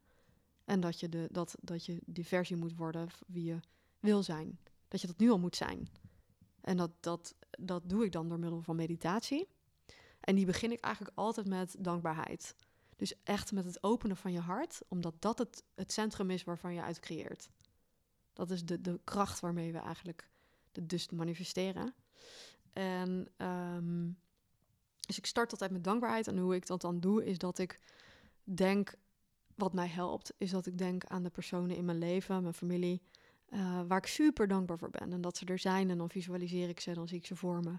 En 0.66 0.80
dat 0.80 1.00
je, 1.00 1.10
de, 1.10 1.28
dat, 1.32 1.56
dat 1.62 1.86
je 1.86 2.02
die 2.06 2.26
versie 2.26 2.56
moet 2.56 2.76
worden 2.76 3.08
wie 3.28 3.44
je 3.44 3.60
wil 4.00 4.24
zijn. 4.24 4.60
Dat 4.88 5.02
je 5.02 5.08
dat 5.08 5.18
nu 5.18 5.30
al 5.30 5.40
moet 5.40 5.56
zijn. 5.56 5.88
En 6.62 6.78
dat, 6.78 6.92
dat, 7.00 7.36
dat 7.60 7.90
doe 7.90 8.06
ik 8.06 8.12
dan 8.12 8.28
door 8.28 8.40
middel 8.40 8.62
van 8.62 8.76
meditatie. 8.76 9.48
En 10.20 10.36
die 10.36 10.46
begin 10.46 10.72
ik 10.72 10.80
eigenlijk 10.80 11.18
altijd 11.18 11.48
met 11.48 11.76
dankbaarheid. 11.80 12.56
Dus 12.96 13.14
echt 13.24 13.52
met 13.52 13.66
het 13.66 13.84
openen 13.84 14.18
van 14.18 14.32
je 14.32 14.40
hart, 14.40 14.80
omdat 14.88 15.22
dat 15.22 15.38
het, 15.38 15.64
het 15.76 15.92
centrum 15.92 16.30
is 16.30 16.44
waarvan 16.44 16.74
je 16.74 16.82
uit 16.82 17.00
creëert. 17.00 17.50
Dat 18.34 18.52
is 18.52 18.66
de, 18.66 18.82
de 18.82 19.00
kracht 19.04 19.40
waarmee 19.40 19.72
we 19.72 19.78
eigenlijk 19.78 20.30
de 20.72 20.86
dus 20.86 21.10
manifesteren. 21.10 21.94
En 22.74 23.28
ehm, 23.38 24.10
dus 25.08 25.18
ik 25.18 25.26
start 25.26 25.52
altijd 25.52 25.72
met 25.72 25.84
dankbaarheid. 25.84 26.28
En 26.28 26.38
hoe 26.38 26.56
ik 26.56 26.68
dat 26.68 26.82
dan 26.82 27.00
doe, 27.00 27.26
is 27.26 27.38
dat 27.38 27.58
ik 27.58 27.80
denk, 28.44 28.96
wat 29.56 29.74
mij 29.74 29.88
helpt, 29.88 30.34
is 30.38 30.52
dat 30.52 30.66
ik 30.66 30.78
denk 30.78 31.06
aan 31.06 31.24
de 31.24 31.30
personen 31.30 31.76
in 31.76 31.86
mijn 31.86 31.98
leven, 31.98 32.42
mijn 32.42 32.54
familie, 32.54 33.02
eh, 33.46 33.82
waar 33.88 33.98
ik 33.98 34.06
super 34.06 34.48
dankbaar 34.48 34.78
voor 34.78 34.90
ben. 34.90 35.14
En 35.14 35.22
dat 35.22 35.38
ze 35.38 35.46
er 35.46 35.60
zijn 35.60 35.90
en 35.90 35.98
dan 35.98 36.10
visualiseer 36.10 36.70
ik 36.70 36.80
ze, 36.80 36.94
dan 36.94 37.08
zie 37.08 37.18
ik 37.18 37.26
ze 37.26 37.36
voor 37.36 37.60
me. 37.60 37.78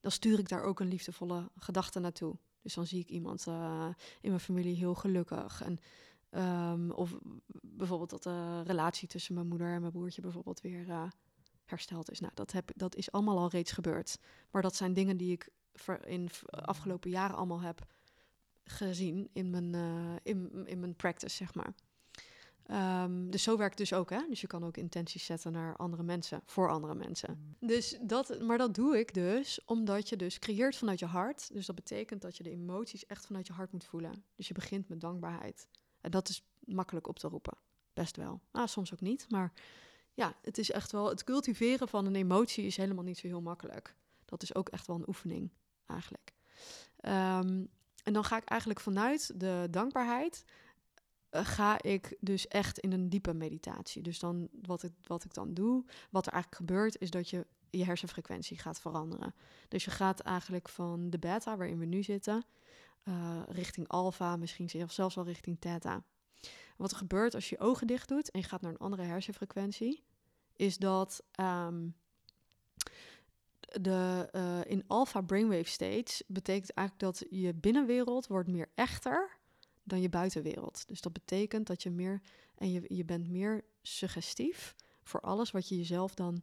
Dan 0.00 0.10
stuur 0.10 0.38
ik 0.38 0.48
daar 0.48 0.62
ook 0.62 0.80
een 0.80 0.88
liefdevolle 0.88 1.50
gedachte 1.56 1.98
naartoe. 1.98 2.36
Dus 2.62 2.74
dan 2.74 2.86
zie 2.86 3.00
ik 3.00 3.08
iemand 3.08 3.46
uh, 3.46 3.88
in 4.20 4.28
mijn 4.28 4.40
familie 4.40 4.76
heel 4.76 4.94
gelukkig. 4.94 5.62
En, 5.62 5.78
um, 6.72 6.90
of 6.90 7.18
bijvoorbeeld 7.62 8.10
dat 8.10 8.22
de 8.22 8.62
relatie 8.62 9.08
tussen 9.08 9.34
mijn 9.34 9.46
moeder 9.46 9.72
en 9.72 9.80
mijn 9.80 9.92
broertje 9.92 10.22
bijvoorbeeld 10.22 10.60
weer 10.60 10.86
uh, 10.86 11.02
hersteld 11.64 12.10
is. 12.10 12.20
Nou, 12.20 12.32
dat, 12.34 12.52
heb, 12.52 12.70
dat 12.76 12.96
is 12.96 13.12
allemaal 13.12 13.38
al 13.38 13.48
reeds 13.48 13.72
gebeurd. 13.72 14.18
Maar 14.50 14.62
dat 14.62 14.76
zijn 14.76 14.92
dingen 14.92 15.16
die 15.16 15.32
ik 15.32 15.48
in 16.04 16.30
afgelopen 16.50 17.10
jaren 17.10 17.36
allemaal 17.36 17.60
heb 17.60 17.86
gezien 18.64 19.28
in 19.32 19.50
mijn, 19.50 19.74
uh, 19.74 20.16
in, 20.22 20.66
in 20.66 20.80
mijn 20.80 20.96
practice, 20.96 21.36
zeg 21.36 21.54
maar. 21.54 21.74
Um, 23.04 23.30
dus 23.30 23.42
zo 23.42 23.56
werkt 23.56 23.78
het 23.78 23.88
dus 23.88 23.98
ook, 23.98 24.10
hè? 24.10 24.26
Dus 24.28 24.40
je 24.40 24.46
kan 24.46 24.64
ook 24.64 24.76
intenties 24.76 25.24
zetten 25.24 25.52
naar 25.52 25.76
andere 25.76 26.02
mensen, 26.02 26.42
voor 26.46 26.70
andere 26.70 26.94
mensen. 26.94 27.56
Dus 27.60 27.98
dat, 28.02 28.40
maar 28.40 28.58
dat 28.58 28.74
doe 28.74 28.98
ik 28.98 29.14
dus 29.14 29.64
omdat 29.64 30.08
je 30.08 30.16
dus 30.16 30.38
creëert 30.38 30.76
vanuit 30.76 30.98
je 30.98 31.06
hart. 31.06 31.52
Dus 31.52 31.66
dat 31.66 31.74
betekent 31.74 32.22
dat 32.22 32.36
je 32.36 32.42
de 32.42 32.50
emoties 32.50 33.06
echt 33.06 33.26
vanuit 33.26 33.46
je 33.46 33.52
hart 33.52 33.72
moet 33.72 33.84
voelen. 33.84 34.24
Dus 34.36 34.48
je 34.48 34.54
begint 34.54 34.88
met 34.88 35.00
dankbaarheid. 35.00 35.68
En 36.00 36.10
dat 36.10 36.28
is 36.28 36.44
makkelijk 36.64 37.08
op 37.08 37.18
te 37.18 37.28
roepen. 37.28 37.58
Best 37.92 38.16
wel. 38.16 38.40
Nou, 38.52 38.68
soms 38.68 38.92
ook 38.92 39.00
niet, 39.00 39.26
maar 39.30 39.52
ja, 40.14 40.36
het 40.42 40.58
is 40.58 40.70
echt 40.70 40.92
wel... 40.92 41.08
Het 41.08 41.24
cultiveren 41.24 41.88
van 41.88 42.06
een 42.06 42.16
emotie 42.16 42.64
is 42.64 42.76
helemaal 42.76 43.04
niet 43.04 43.18
zo 43.18 43.26
heel 43.26 43.40
makkelijk. 43.40 43.96
Dat 44.24 44.42
is 44.42 44.54
ook 44.54 44.68
echt 44.68 44.86
wel 44.86 44.96
een 44.96 45.08
oefening, 45.08 45.50
eigenlijk. 45.90 46.32
Um, 47.04 47.68
en 48.04 48.12
dan 48.12 48.24
ga 48.24 48.36
ik 48.36 48.44
eigenlijk 48.44 48.80
vanuit 48.80 49.40
de 49.40 49.66
dankbaarheid 49.70 50.44
uh, 51.30 51.44
ga 51.44 51.82
ik 51.82 52.16
dus 52.20 52.48
echt 52.48 52.78
in 52.78 52.92
een 52.92 53.08
diepe 53.08 53.34
meditatie. 53.34 54.02
Dus 54.02 54.18
dan 54.18 54.48
wat 54.62 54.82
ik, 54.82 54.92
wat 55.06 55.24
ik 55.24 55.34
dan 55.34 55.54
doe, 55.54 55.84
wat 56.10 56.26
er 56.26 56.32
eigenlijk 56.32 56.62
gebeurt, 56.62 57.00
is 57.00 57.10
dat 57.10 57.30
je 57.30 57.46
je 57.70 57.84
hersenfrequentie 57.84 58.58
gaat 58.58 58.80
veranderen. 58.80 59.34
Dus 59.68 59.84
je 59.84 59.90
gaat 59.90 60.20
eigenlijk 60.20 60.68
van 60.68 61.10
de 61.10 61.18
beta, 61.18 61.56
waarin 61.56 61.78
we 61.78 61.84
nu 61.84 62.02
zitten, 62.02 62.44
uh, 63.04 63.42
richting 63.48 63.88
alpha, 63.88 64.36
misschien 64.36 64.70
zelfs 64.88 65.14
wel 65.14 65.24
richting 65.24 65.60
theta. 65.60 66.02
Wat 66.76 66.90
er 66.90 66.96
gebeurt 66.96 67.34
als 67.34 67.48
je 67.48 67.56
je 67.58 67.64
ogen 67.64 67.86
dicht 67.86 68.08
doet 68.08 68.30
en 68.30 68.40
je 68.40 68.46
gaat 68.46 68.60
naar 68.60 68.70
een 68.70 68.78
andere 68.78 69.02
hersenfrequentie, 69.02 70.04
is 70.56 70.78
dat 70.78 71.22
um, 71.40 71.94
de, 73.80 74.28
uh, 74.32 74.70
in 74.72 74.84
alpha 74.86 75.20
brainwave 75.20 75.68
states 75.68 76.22
betekent 76.26 76.72
eigenlijk 76.72 77.14
dat 77.14 77.28
je 77.30 77.54
binnenwereld 77.54 78.26
wordt 78.26 78.48
meer 78.48 78.70
echter 78.74 79.38
dan 79.82 80.00
je 80.00 80.08
buitenwereld. 80.08 80.88
Dus 80.88 81.00
dat 81.00 81.12
betekent 81.12 81.66
dat 81.66 81.82
je 81.82 81.90
meer 81.90 82.20
en 82.54 82.72
je, 82.72 82.94
je 82.94 83.04
bent 83.04 83.28
meer 83.28 83.64
suggestief 83.82 84.74
voor 85.02 85.20
alles 85.20 85.50
wat 85.50 85.68
je 85.68 85.76
jezelf 85.76 86.14
dan, 86.14 86.42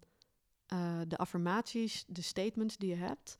uh, 0.73 1.01
de 1.07 1.17
affirmaties, 1.17 2.05
de 2.07 2.21
statements 2.21 2.77
die 2.77 2.89
je 2.89 2.95
hebt, 2.95 3.37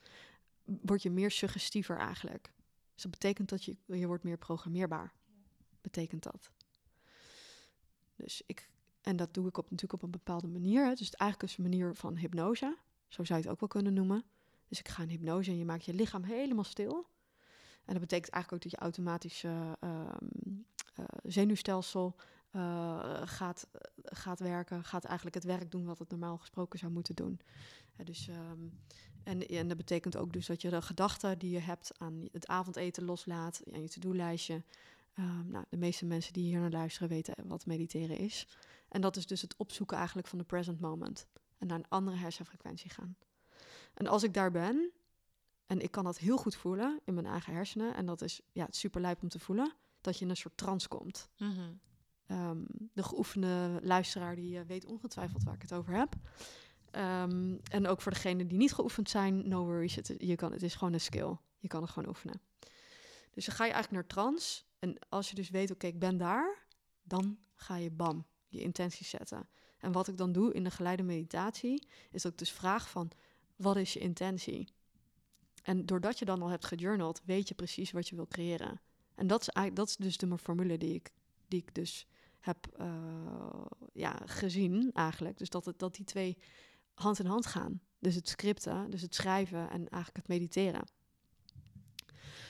word 0.64 1.02
je 1.02 1.10
meer 1.10 1.32
suggestiever 1.32 1.98
eigenlijk. 1.98 2.52
Dus 2.94 3.04
dat 3.04 3.12
betekent 3.12 3.50
dat 3.50 3.64
je, 3.64 3.78
je 3.86 4.08
wordt 4.08 4.24
meer 4.24 4.38
programmeerbaar. 4.38 5.14
Betekent 5.82 6.24
dat. 6.24 6.52
Dus 8.16 8.42
ik, 8.46 8.70
en 9.02 9.16
dat 9.16 9.34
doe 9.34 9.48
ik 9.48 9.58
op, 9.58 9.64
natuurlijk 9.64 9.94
op 9.94 10.04
een 10.04 10.12
bepaalde 10.12 10.48
manier. 10.48 10.96
Dus 10.96 11.06
het 11.06 11.16
eigenlijk 11.16 11.52
is 11.52 11.58
een 11.58 11.64
manier 11.64 11.96
van 11.96 12.18
hypnose. 12.18 12.78
Zo 13.08 13.24
zou 13.24 13.40
je 13.40 13.46
het 13.46 13.54
ook 13.54 13.60
wel 13.60 13.70
kunnen 13.70 13.94
noemen. 13.94 14.24
Dus 14.68 14.80
ik 14.80 14.88
ga 14.88 15.04
in 15.04 15.10
hypnose 15.10 15.52
en 15.52 15.58
je 15.58 15.66
maakt 15.66 15.86
je 15.86 15.94
lichaam 15.94 16.24
helemaal 16.24 16.64
stil. 16.64 17.08
En 17.86 17.94
dat 17.94 18.02
betekent 18.02 18.34
eigenlijk 18.34 18.54
ook 18.54 18.72
dat 18.72 18.80
je 18.80 18.86
automatisch 18.86 19.44
uh, 19.44 19.72
zenuwstelsel 21.24 22.16
uh, 22.52 23.22
gaat, 23.26 23.68
gaat 24.04 24.40
werken. 24.40 24.84
Gaat 24.84 25.04
eigenlijk 25.04 25.36
het 25.36 25.44
werk 25.44 25.72
doen 25.72 25.86
wat 25.86 26.00
het 26.00 26.10
normaal 26.10 26.38
gesproken 26.38 26.80
zou 26.80 26.92
moeten 26.92 27.16
doen. 27.16 27.40
dus, 28.04 28.28
um, 28.28 28.80
en, 29.24 29.48
en 29.48 29.68
dat 29.68 29.78
betekent 29.78 30.18
ook 30.18 30.34
dus 30.34 30.46
dat 30.46 30.62
je 30.62 30.70
de 30.70 30.82
gedachten 30.82 31.40
die 31.40 31.50
je 31.50 31.60
hebt 31.60 31.92
aan 31.98 32.28
het 32.32 32.48
avondeten 32.48 33.04
loslaat. 33.06 33.62
Aan 33.74 33.82
je 33.82 33.90
to-do-lijstje. 33.90 34.64
Um, 35.20 35.50
nou, 35.50 35.66
de 35.70 35.78
meeste 35.78 36.06
mensen 36.06 36.34
die 36.34 36.44
hier 36.44 36.60
naar 36.60 36.70
luisteren 36.70 37.10
weten 37.10 37.36
wat 37.48 37.66
mediteren 37.66 38.18
is. 38.18 38.48
En 38.90 39.02
dat 39.02 39.16
is 39.16 39.28
dus 39.28 39.42
het 39.42 39.56
opzoeken 39.58 39.98
eigenlijk 39.98 40.28
van 40.28 40.38
de 40.38 40.44
present 40.44 40.80
moment. 40.80 41.28
En 41.58 41.68
naar 41.68 41.78
een 41.78 41.90
andere 41.90 42.18
hersenfrequentie 42.18 42.90
gaan. 42.90 43.18
En 43.94 44.08
als 44.08 44.24
ik 44.24 44.34
daar 44.34 44.52
ben, 44.52 44.92
en 45.68 45.80
ik 45.80 45.92
kan 45.92 46.04
dat 46.04 46.18
heel 46.18 46.38
goed 46.38 46.56
voelen 46.56 47.00
in 47.06 47.14
mijn 47.14 47.26
eigen 47.26 47.54
hersenen. 47.54 47.96
En 47.96 48.06
dat 48.06 48.22
is 48.22 48.42
ja, 48.52 48.68
super 48.70 49.02
lijp 49.02 49.22
om 49.22 49.30
te 49.30 49.40
voelen. 49.40 49.74
Dat 50.02 50.18
je 50.18 50.24
in 50.24 50.30
een 50.30 50.38
soort 50.38 50.58
trance 50.58 50.88
komt. 50.88 51.30
Mm 51.38 51.56
-hmm. 51.56 51.80
um, 52.38 52.66
de 52.94 53.04
geoefende 53.04 53.80
luisteraar 53.82 54.36
die 54.36 54.60
uh, 54.60 54.66
weet 54.66 54.86
ongetwijfeld 54.86 55.44
waar 55.44 55.54
ik 55.54 55.62
het 55.62 55.74
over 55.74 55.94
heb. 55.94 56.16
Um, 56.92 57.60
en 57.72 57.88
ook 57.88 58.02
voor 58.02 58.12
degenen 58.12 58.48
die 58.48 58.58
niet 58.58 58.74
geoefend 58.74 59.10
zijn, 59.10 59.48
no 59.48 59.66
worries. 59.66 59.96
Het, 59.96 60.14
je 60.18 60.36
kan, 60.36 60.52
het 60.52 60.64
is 60.64 60.76
gewoon 60.76 60.94
een 60.94 61.02
skill. 61.02 61.38
Je 61.58 61.68
kan 61.68 61.82
het 61.82 61.92
gewoon 61.92 62.10
oefenen. 62.10 62.42
Dus 63.32 63.46
dan 63.46 63.56
ga 63.56 63.66
je 63.66 63.72
eigenlijk 63.72 63.92
naar 63.92 64.14
trance. 64.14 64.64
En 64.80 64.98
als 65.10 65.30
je 65.30 65.36
dus 65.36 65.50
weet, 65.50 65.64
oké, 65.64 65.74
okay, 65.74 65.90
ik 65.90 66.00
ben 66.00 66.18
daar. 66.18 66.66
Dan 67.04 67.38
ga 67.56 67.76
je 67.76 67.92
bam, 67.92 68.26
je 68.48 68.62
intenties 68.62 69.10
zetten. 69.10 69.50
En 69.80 69.92
wat 69.92 70.08
ik 70.08 70.18
dan 70.18 70.32
doe 70.32 70.54
in 70.54 70.64
de 70.64 70.72
geleide 70.72 71.04
meditatie, 71.04 71.88
is 72.12 72.22
dat 72.22 72.32
ik 72.32 72.38
dus 72.38 72.52
vraag 72.52 72.90
van, 72.90 73.12
wat 73.56 73.76
is 73.76 73.94
je 73.94 74.00
intentie? 74.00 74.68
En 75.64 75.86
doordat 75.86 76.20
je 76.20 76.26
dan 76.26 76.42
al 76.42 76.48
hebt 76.48 76.66
gejournald, 76.66 77.22
weet 77.26 77.48
je 77.48 77.56
precies 77.56 77.92
wat 77.92 78.08
je 78.08 78.16
wil 78.16 78.28
creëren. 78.28 78.82
En 79.16 79.28
dat 79.28 79.42
is, 79.42 79.50
eigenlijk, 79.50 79.88
dat 79.88 79.88
is 80.00 80.06
dus 80.06 80.18
de 80.18 80.38
formule 80.38 80.78
die 80.78 80.94
ik, 80.94 81.12
die 81.48 81.62
ik 81.62 81.76
dus 81.76 82.08
heb 82.40 82.68
uh, 82.80 83.66
ja, 83.94 84.20
gezien 84.26 84.90
eigenlijk. 84.94 85.38
Dus 85.38 85.50
dat, 85.50 85.66
het, 85.66 85.80
dat 85.80 85.96
die 85.96 86.06
twee 86.06 86.38
hand 86.94 87.20
in 87.20 87.26
hand 87.26 87.46
gaan. 87.46 87.82
Dus 88.00 88.16
het 88.16 88.30
scripten, 88.30 88.90
dus 88.90 89.02
het 89.02 89.16
schrijven 89.16 89.70
en 89.70 89.90
eigenlijk 89.90 90.16
het 90.16 90.28
mediteren. 90.28 90.88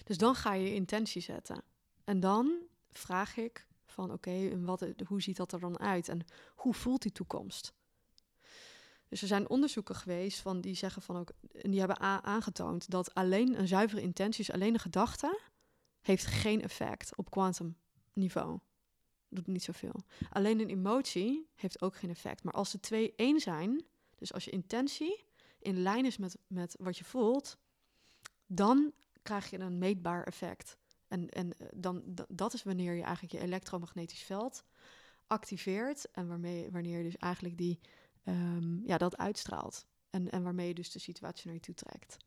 Dus 0.04 0.18
dan 0.18 0.36
ga 0.36 0.54
je 0.54 0.74
intentie 0.74 1.22
zetten. 1.22 1.64
En 2.04 2.20
dan 2.20 2.52
vraag 2.90 3.38
ik 3.38 3.68
van 3.98 4.12
oké, 4.12 4.60
hoe 5.06 5.22
ziet 5.22 5.38
dat 5.38 5.52
er 5.52 5.60
dan 5.60 5.80
uit? 5.80 6.10
En 6.10 6.26
hoe 6.56 6.74
voelt 6.74 7.02
die 7.02 7.12
toekomst? 7.12 7.74
Dus 9.10 9.22
er 9.22 9.28
zijn 9.28 9.50
onderzoeken 9.50 9.96
geweest 9.96 10.40
van 10.40 10.62
die 10.62 10.76
zeggen 10.76 11.02
van 11.02 11.18
ook, 11.18 11.32
en 11.52 11.72
die 11.72 11.80
hebben 11.80 12.00
aangetoond 12.24 12.90
dat 12.90 13.14
alleen 13.14 13.60
een 13.60 13.68
zuivere 13.68 14.02
intentie, 14.02 14.46
dus 14.46 14.54
alleen 14.54 14.74
een 14.74 14.80
gedachte, 14.80 15.40
heeft 16.02 16.26
geen 16.26 16.62
effect 16.62 17.16
op 17.16 17.30
kwantumniveau. 17.30 18.60
Doet 19.30 19.48
niet 19.48 19.64
zoveel. 19.64 20.04
Alleen 20.30 20.60
een 20.60 20.70
emotie 20.70 21.50
heeft 21.56 21.82
ook 21.82 21.96
geen 21.96 22.10
effect. 22.10 22.44
Maar 22.44 22.54
als 22.54 22.72
de 22.72 22.80
twee 22.80 23.14
één 23.16 23.40
zijn, 23.40 23.86
dus 24.16 24.34
als 24.34 24.46
je 24.46 24.52
intentie 24.52 25.26
in 25.60 25.82
lijn 25.82 26.06
is 26.06 26.18
met, 26.18 26.38
met 26.48 26.76
wat 26.80 26.98
je 26.98 27.04
voelt, 27.04 27.58
dan 28.46 28.94
krijg 29.22 29.50
je 29.50 29.60
een 29.60 29.78
meetbaar 29.78 30.24
effect. 30.24 30.78
En, 31.08 31.30
en 31.30 31.58
eh, 31.58 31.68
dan, 31.76 32.04
dat 32.28 32.54
is 32.54 32.64
wanneer 32.64 32.94
je 32.94 33.04
eigenlijk 33.04 33.34
je 33.34 33.42
elektromagnetisch 33.42 34.24
veld 34.24 34.64
activeert. 35.28 36.12
En 36.12 36.28
waarmee, 36.28 36.72
wanneer 36.72 36.98
je 36.98 37.04
dus 37.04 37.18
eigenlijk 37.18 37.58
die 37.58 37.80
um, 38.24 38.82
ja, 38.86 38.98
dat 38.98 39.18
uitstraalt. 39.18 39.86
En, 40.10 40.30
en 40.30 40.44
waarmee 40.44 40.68
je 40.68 40.74
dus 40.74 40.92
de 40.92 41.00
situatie 41.00 41.46
naar 41.46 41.56
je 41.56 41.62
toe 41.62 41.76
trekt. 41.76 42.18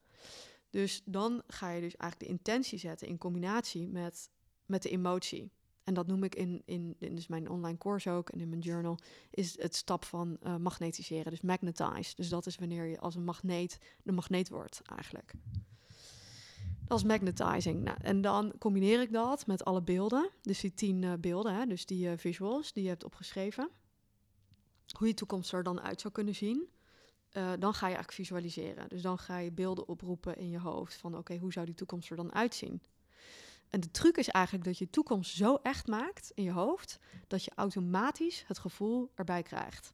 Dus 0.70 1.02
dan 1.04 1.42
ga 1.46 1.70
je 1.70 1.80
dus 1.80 1.96
eigenlijk 1.96 2.30
de 2.30 2.38
intentie 2.38 2.78
zetten 2.78 3.08
in 3.08 3.18
combinatie 3.18 3.88
met, 3.88 4.30
met 4.66 4.82
de 4.82 4.90
emotie. 4.90 5.50
En 5.84 5.94
dat 5.94 6.06
noem 6.06 6.24
ik 6.24 6.34
in, 6.34 6.62
in, 6.64 6.96
dus 6.98 7.26
mijn 7.26 7.48
online 7.48 7.78
course 7.78 8.10
ook 8.10 8.30
en 8.30 8.40
in 8.40 8.48
mijn 8.48 8.60
journal, 8.60 8.98
is 9.30 9.62
het 9.62 9.74
stap 9.74 10.04
van 10.04 10.38
uh, 10.42 10.56
magnetiseren, 10.56 11.30
dus 11.30 11.40
magnetize. 11.40 12.14
Dus 12.14 12.28
dat 12.28 12.46
is 12.46 12.56
wanneer 12.56 12.84
je 12.84 13.00
als 13.00 13.14
een 13.14 13.24
magneet 13.24 13.78
de 14.02 14.12
magneet 14.12 14.48
wordt 14.48 14.82
eigenlijk. 14.84 15.32
Is 16.94 17.04
magnetizing. 17.04 17.82
Nou, 17.82 17.96
en 18.00 18.20
dan 18.20 18.52
combineer 18.58 19.00
ik 19.00 19.12
dat 19.12 19.46
met 19.46 19.64
alle 19.64 19.82
beelden, 19.82 20.30
dus 20.42 20.60
die 20.60 20.74
tien 20.74 21.02
uh, 21.02 21.12
beelden, 21.20 21.54
hè, 21.54 21.66
dus 21.66 21.86
die 21.86 22.06
uh, 22.06 22.12
visuals 22.16 22.72
die 22.72 22.82
je 22.82 22.88
hebt 22.88 23.04
opgeschreven 23.04 23.70
hoe 24.98 25.06
je 25.06 25.14
toekomst 25.14 25.52
er 25.52 25.62
dan 25.62 25.80
uit 25.80 26.00
zou 26.00 26.12
kunnen 26.12 26.34
zien. 26.34 26.68
Uh, 27.32 27.52
dan 27.58 27.72
ga 27.72 27.86
je 27.86 27.94
eigenlijk 27.94 28.12
visualiseren. 28.12 28.88
Dus 28.88 29.02
dan 29.02 29.18
ga 29.18 29.38
je 29.38 29.52
beelden 29.52 29.88
oproepen 29.88 30.36
in 30.36 30.48
je 30.48 30.58
hoofd 30.58 30.94
van 30.94 31.16
oké, 31.16 31.36
hoe 31.36 31.52
zou 31.52 31.66
die 31.66 31.74
toekomst 31.74 32.10
er 32.10 32.16
dan 32.16 32.32
uitzien? 32.32 32.82
En 33.70 33.80
de 33.80 33.90
truc 33.90 34.16
is 34.16 34.28
eigenlijk 34.28 34.64
dat 34.64 34.78
je 34.78 34.90
toekomst 34.90 35.36
zo 35.36 35.58
echt 35.62 35.86
maakt 35.86 36.30
in 36.34 36.42
je 36.42 36.52
hoofd 36.52 36.98
dat 37.26 37.44
je 37.44 37.52
automatisch 37.54 38.44
het 38.46 38.58
gevoel 38.58 39.10
erbij 39.14 39.42
krijgt. 39.42 39.92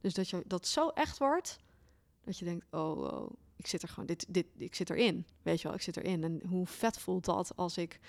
Dus 0.00 0.14
dat 0.14 0.28
je 0.28 0.42
dat 0.46 0.66
zo 0.66 0.88
echt 0.88 1.18
wordt 1.18 1.58
dat 2.24 2.38
je 2.38 2.44
denkt: 2.44 2.66
oh, 2.70 2.98
oh 2.98 3.30
ik 3.60 3.66
zit 3.66 3.82
er 3.82 3.88
gewoon, 3.88 4.06
dit, 4.06 4.26
dit, 4.28 4.46
ik 4.56 4.74
zit 4.74 4.90
erin. 4.90 5.26
Weet 5.42 5.60
je 5.60 5.66
wel, 5.66 5.76
ik 5.76 5.82
zit 5.82 5.96
erin. 5.96 6.24
En 6.24 6.40
hoe 6.48 6.66
vet 6.66 6.98
voelt 6.98 7.24
dat 7.24 7.56
als 7.56 7.76
ik 7.76 8.00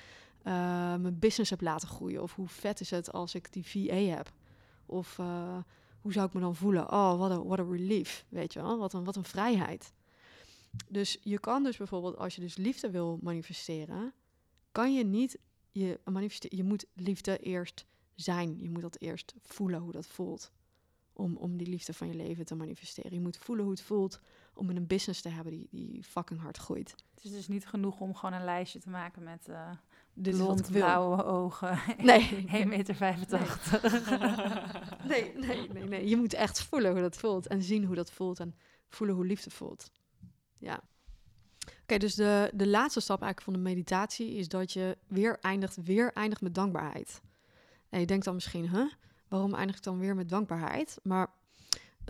uh, 0.44 0.96
mijn 0.96 1.20
business 1.20 1.50
heb 1.50 1.62
laten 1.62 1.88
groeien? 1.88 2.22
Of 2.22 2.36
hoe 2.36 2.48
vet 2.48 2.80
is 2.80 2.90
het 2.90 3.12
als 3.12 3.36
ik 3.36 3.54
die 3.54 3.66
VA 3.66 3.96
heb? 3.96 4.32
Of 4.86 5.18
uh, 5.18 5.58
hoe 6.02 6.14
zou 6.14 6.28
ik 6.28 6.34
me 6.34 6.40
dan 6.40 6.56
voelen? 6.56 6.92
Oh, 6.92 7.18
wat 7.18 7.32
een, 7.32 7.44
wat 7.44 7.60
een 7.60 7.72
relief, 7.72 8.26
weet 8.30 8.54
je 8.54 8.62
wel? 8.62 8.78
Wat 8.78 8.94
een, 8.94 9.04
wat 9.04 9.16
een 9.16 9.24
vrijheid. 9.24 9.94
Dus 10.90 11.18
je 11.22 11.40
kan 11.40 11.64
dus 11.64 11.78
bijvoorbeeld, 11.78 12.18
als 12.18 12.36
je 12.36 12.42
dus 12.42 12.58
liefde 12.58 12.92
wil 12.92 13.20
manifesteren, 13.22 14.14
kan 14.72 14.94
je 14.94 15.06
niet 15.06 15.40
je 15.72 16.00
manifesteren. 16.06 16.58
Je 16.58 16.64
moet 16.64 16.86
liefde 16.94 17.38
eerst 17.38 17.86
zijn. 18.16 18.60
Je 18.60 18.70
moet 18.70 18.82
dat 18.82 19.00
eerst 19.00 19.34
voelen 19.42 19.80
hoe 19.80 19.92
dat 19.92 20.08
voelt. 20.08 20.52
Om, 21.14 21.38
om 21.38 21.58
die 21.58 21.68
liefde 21.68 21.94
van 21.94 22.08
je 22.08 22.16
leven 22.16 22.46
te 22.46 22.56
manifesteren. 22.56 23.14
Je 23.14 23.20
moet 23.20 23.38
voelen 23.38 23.64
hoe 23.66 23.74
het 23.74 23.84
voelt 23.84 24.22
om 24.54 24.70
in 24.70 24.76
een 24.76 24.88
business 24.88 25.22
te 25.22 25.30
hebben 25.30 25.54
die, 25.54 25.68
die 25.72 26.04
fucking 26.04 26.40
hard 26.42 26.58
groeit. 26.58 26.96
Het 27.16 27.24
is 27.24 27.32
dus 27.32 27.48
niet 27.48 27.68
genoeg 27.68 28.00
om 28.00 28.16
gewoon 28.16 28.40
een 28.40 28.46
lijstje 28.46 28.80
te 28.80 28.90
maken 28.90 29.24
met 29.24 29.48
uh, 29.50 29.72
Dit 30.14 30.36
blond, 30.36 30.60
ik 30.60 30.66
wil. 30.66 30.82
blauwe 30.82 31.24
ogen. 31.24 31.80
Nee. 31.98 32.46
1,85 32.48 32.68
meter. 32.68 32.96
85. 32.96 34.10
Nee, 35.08 35.34
nee, 35.38 35.70
nee, 35.70 35.84
nee. 35.84 36.08
Je 36.08 36.18
moet 36.18 36.34
echt 36.34 36.62
voelen 36.64 36.92
hoe 36.92 37.02
dat 37.02 37.18
voelt. 37.18 37.48
En 37.48 37.64
zien 37.64 37.86
hoe 37.86 37.96
dat 37.96 38.12
voelt. 38.12 38.40
En 38.40 38.56
voelen 38.90 39.16
hoe 39.16 39.26
liefde 39.26 39.50
voelt. 39.50 39.92
Ja. 40.58 40.82
Oké, 41.82 41.98
dus 41.98 42.16
de, 42.16 42.52
de 42.54 42.68
laatste 42.68 43.00
stap 43.00 43.22
eigenlijk 43.22 43.52
van 43.52 43.64
de 43.64 43.70
meditatie 43.70 44.34
is 44.36 44.48
dat 44.48 44.74
je 44.74 44.98
weer 45.08 45.38
eindigt, 45.40 45.78
weer 45.84 46.14
eindigt 46.14 46.42
met 46.42 46.56
dankbaarheid. 46.56 47.22
En 47.90 48.00
je 48.00 48.06
denkt 48.06 48.26
dan 48.26 48.34
misschien, 48.34 48.70
huh, 48.70 48.92
waarom 49.28 49.54
eindig 49.54 49.76
ik 49.76 49.84
dan 49.84 50.00
weer 50.00 50.16
met 50.16 50.30
dankbaarheid? 50.30 51.00
Maar 51.04 51.28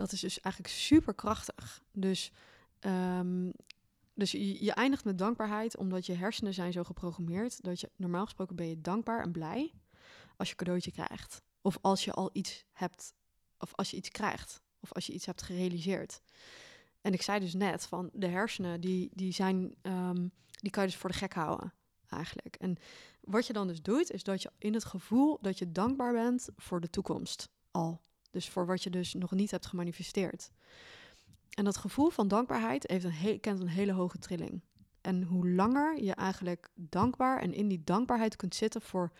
dat 0.02 0.12
is 0.12 0.20
dus 0.20 0.40
eigenlijk 0.40 0.74
super 0.74 1.14
krachtig. 1.14 1.82
Dus, 1.92 2.30
ehm, 2.78 3.50
dus 4.14 4.30
je, 4.30 4.72
eindigt 4.72 5.04
met 5.04 5.18
dankbaarheid 5.18 5.76
omdat 5.76 6.06
je 6.06 6.14
hersenen 6.14 6.54
zijn 6.54 6.72
zo 6.72 6.82
geprogrammeerd 6.82 7.62
dat 7.62 7.80
je 7.80 7.90
normaal 7.96 8.24
gesproken 8.24 8.56
ben 8.56 8.68
je 8.68 8.80
dankbaar 8.80 9.22
en 9.22 9.32
blij 9.32 9.72
als 10.36 10.48
je 10.48 10.54
cadeautje 10.54 10.90
krijgt. 10.90 11.42
Of 11.60 11.78
als 11.80 12.04
je 12.04 12.12
al 12.12 12.30
iets 12.32 12.64
hebt, 12.72 13.14
of 13.58 13.74
als 13.74 13.90
je 13.90 13.96
iets 13.96 14.08
krijgt, 14.08 14.62
of 14.80 14.92
als 14.92 15.06
je 15.06 15.12
iets 15.12 15.26
hebt 15.26 15.42
gerealiseerd. 15.42 16.20
En 17.00 17.12
ik 17.12 17.22
zei 17.22 17.40
dus 17.40 17.54
net 17.54 17.86
van 17.86 18.10
de 18.12 18.26
hersenen, 18.26 18.80
die, 18.80 19.10
die 19.14 19.32
zijn, 19.32 19.74
ehm, 19.82 20.28
die 20.50 20.70
kan 20.70 20.82
je 20.82 20.88
dus 20.88 20.98
voor 20.98 21.10
de 21.10 21.16
gek 21.16 21.34
houden, 21.34 21.74
eigenlijk. 22.08 22.56
En 22.56 22.76
wat 23.20 23.46
je 23.46 23.52
dan 23.52 23.66
dus 23.66 23.82
doet, 23.82 24.10
is 24.10 24.22
dat 24.22 24.42
je 24.42 24.50
in 24.58 24.74
het 24.74 24.84
gevoel 24.84 25.38
dat 25.40 25.58
je 25.58 25.72
dankbaar 25.72 26.12
bent 26.12 26.48
voor 26.56 26.80
de 26.80 26.90
toekomst 26.90 27.48
al. 27.70 28.00
Dus 28.32 28.48
voor 28.48 28.66
wat 28.66 28.82
je 28.82 28.90
dus 28.90 29.14
nog 29.14 29.30
niet 29.30 29.50
hebt 29.50 29.66
gemanifesteerd. 29.66 30.50
En 31.50 31.64
dat 31.64 31.76
gevoel 31.76 32.10
van 32.10 32.28
dankbaarheid 32.28 32.90
heeft 32.90 33.04
een 33.04 33.40
kent 33.40 33.60
een 33.60 33.68
hele 33.68 33.92
hoge 33.92 34.18
trilling. 34.18 34.62
En 35.00 35.22
hoe 35.22 35.48
langer 35.48 36.02
je 36.02 36.12
eigenlijk 36.12 36.68
dankbaar 36.74 37.40
en 37.40 37.54
in 37.54 37.68
die 37.68 37.84
dankbaarheid 37.84 38.36
kunt 38.36 38.54
zitten 38.54 38.82
voor 38.82 39.12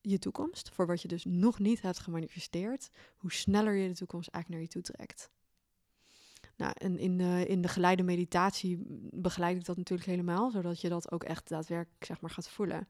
je 0.00 0.18
toekomst, 0.18 0.70
voor 0.70 0.86
wat 0.86 1.02
je 1.02 1.08
dus 1.08 1.24
nog 1.24 1.58
niet 1.58 1.82
hebt 1.82 1.98
gemanifesteerd, 1.98 2.90
hoe 3.16 3.32
sneller 3.32 3.74
je 3.74 3.88
de 3.88 3.94
toekomst 3.94 4.28
eigenlijk 4.28 4.62
naar 4.62 4.72
je 4.72 4.82
toe 4.82 4.94
trekt. 4.94 5.30
Nou, 6.56 6.72
en 6.78 6.98
in 6.98 7.18
de, 7.18 7.44
in 7.46 7.62
de 7.62 7.68
geleide 7.68 8.02
meditatie 8.02 8.78
begeleid 9.10 9.56
ik 9.56 9.64
dat 9.64 9.76
natuurlijk 9.76 10.08
helemaal, 10.08 10.50
zodat 10.50 10.80
je 10.80 10.88
dat 10.88 11.12
ook 11.12 11.24
echt 11.24 11.48
daadwerkelijk 11.48 12.04
zeg 12.04 12.20
maar, 12.20 12.30
gaat 12.30 12.48
voelen. 12.48 12.88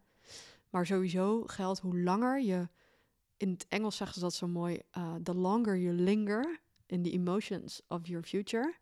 Maar 0.71 0.87
sowieso 0.87 1.43
geldt 1.47 1.81
hoe 1.81 1.99
langer 1.99 2.43
je, 2.43 2.69
in 3.37 3.51
het 3.51 3.67
Engels 3.69 3.97
zeggen 3.97 4.17
ze 4.17 4.23
dat 4.23 4.35
zo 4.35 4.47
mooi, 4.47 4.81
uh, 4.99 5.15
the 5.15 5.35
longer 5.35 5.77
you 5.77 5.95
linger 5.95 6.61
in 6.87 7.03
the 7.03 7.11
emotions 7.11 7.81
of 7.89 8.07
your 8.07 8.25
future, 8.25 8.75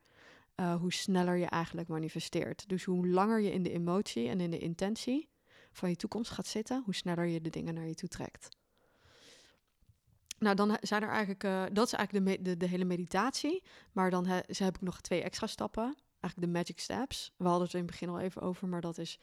uh, 0.57 0.75
hoe 0.75 0.93
sneller 0.93 1.37
je 1.37 1.47
eigenlijk 1.47 1.89
manifesteert. 1.89 2.69
Dus 2.69 2.85
hoe 2.85 3.07
langer 3.07 3.41
je 3.41 3.53
in 3.53 3.63
de 3.63 3.73
emotie 3.73 4.29
en 4.29 4.41
in 4.41 4.51
de 4.51 4.59
intentie 4.59 5.29
van 5.73 5.89
je 5.89 5.97
toekomst 5.97 6.31
gaat 6.31 6.47
zitten, 6.47 6.83
hoe 6.85 6.95
sneller 6.95 7.27
je 7.27 7.41
de 7.41 7.51
dingen 7.51 7.75
naar 7.75 7.87
je 7.87 7.95
toe 7.95 8.09
trekt. 8.09 8.49
Nou, 10.39 10.57
dan 10.57 10.79
zijn 10.81 11.03
er 11.03 11.09
eigenlijk, 11.09 11.45
uh, 11.45 11.65
dat 11.73 11.87
is 11.87 11.93
eigenlijk 11.93 12.45
de, 12.45 12.57
de, 12.57 12.67
hele 12.67 12.85
meditatie. 12.85 13.63
Maar 13.93 14.11
dan 14.11 14.27
he, 14.27 14.41
heb 14.47 14.75
ik 14.75 14.81
nog 14.81 15.01
twee 15.01 15.23
extra 15.23 15.47
stappen. 15.47 15.95
Eigenlijk 16.21 16.53
de 16.53 16.59
magic 16.59 16.79
steps. 16.79 17.33
We 17.37 17.45
hadden 17.45 17.63
het 17.65 17.75
in 17.75 17.81
het 17.81 17.91
begin 17.91 18.09
al 18.09 18.19
even 18.19 18.43
over, 18.43 18.69
maar 18.69 18.81
dat 18.81 18.99
is 18.99 19.19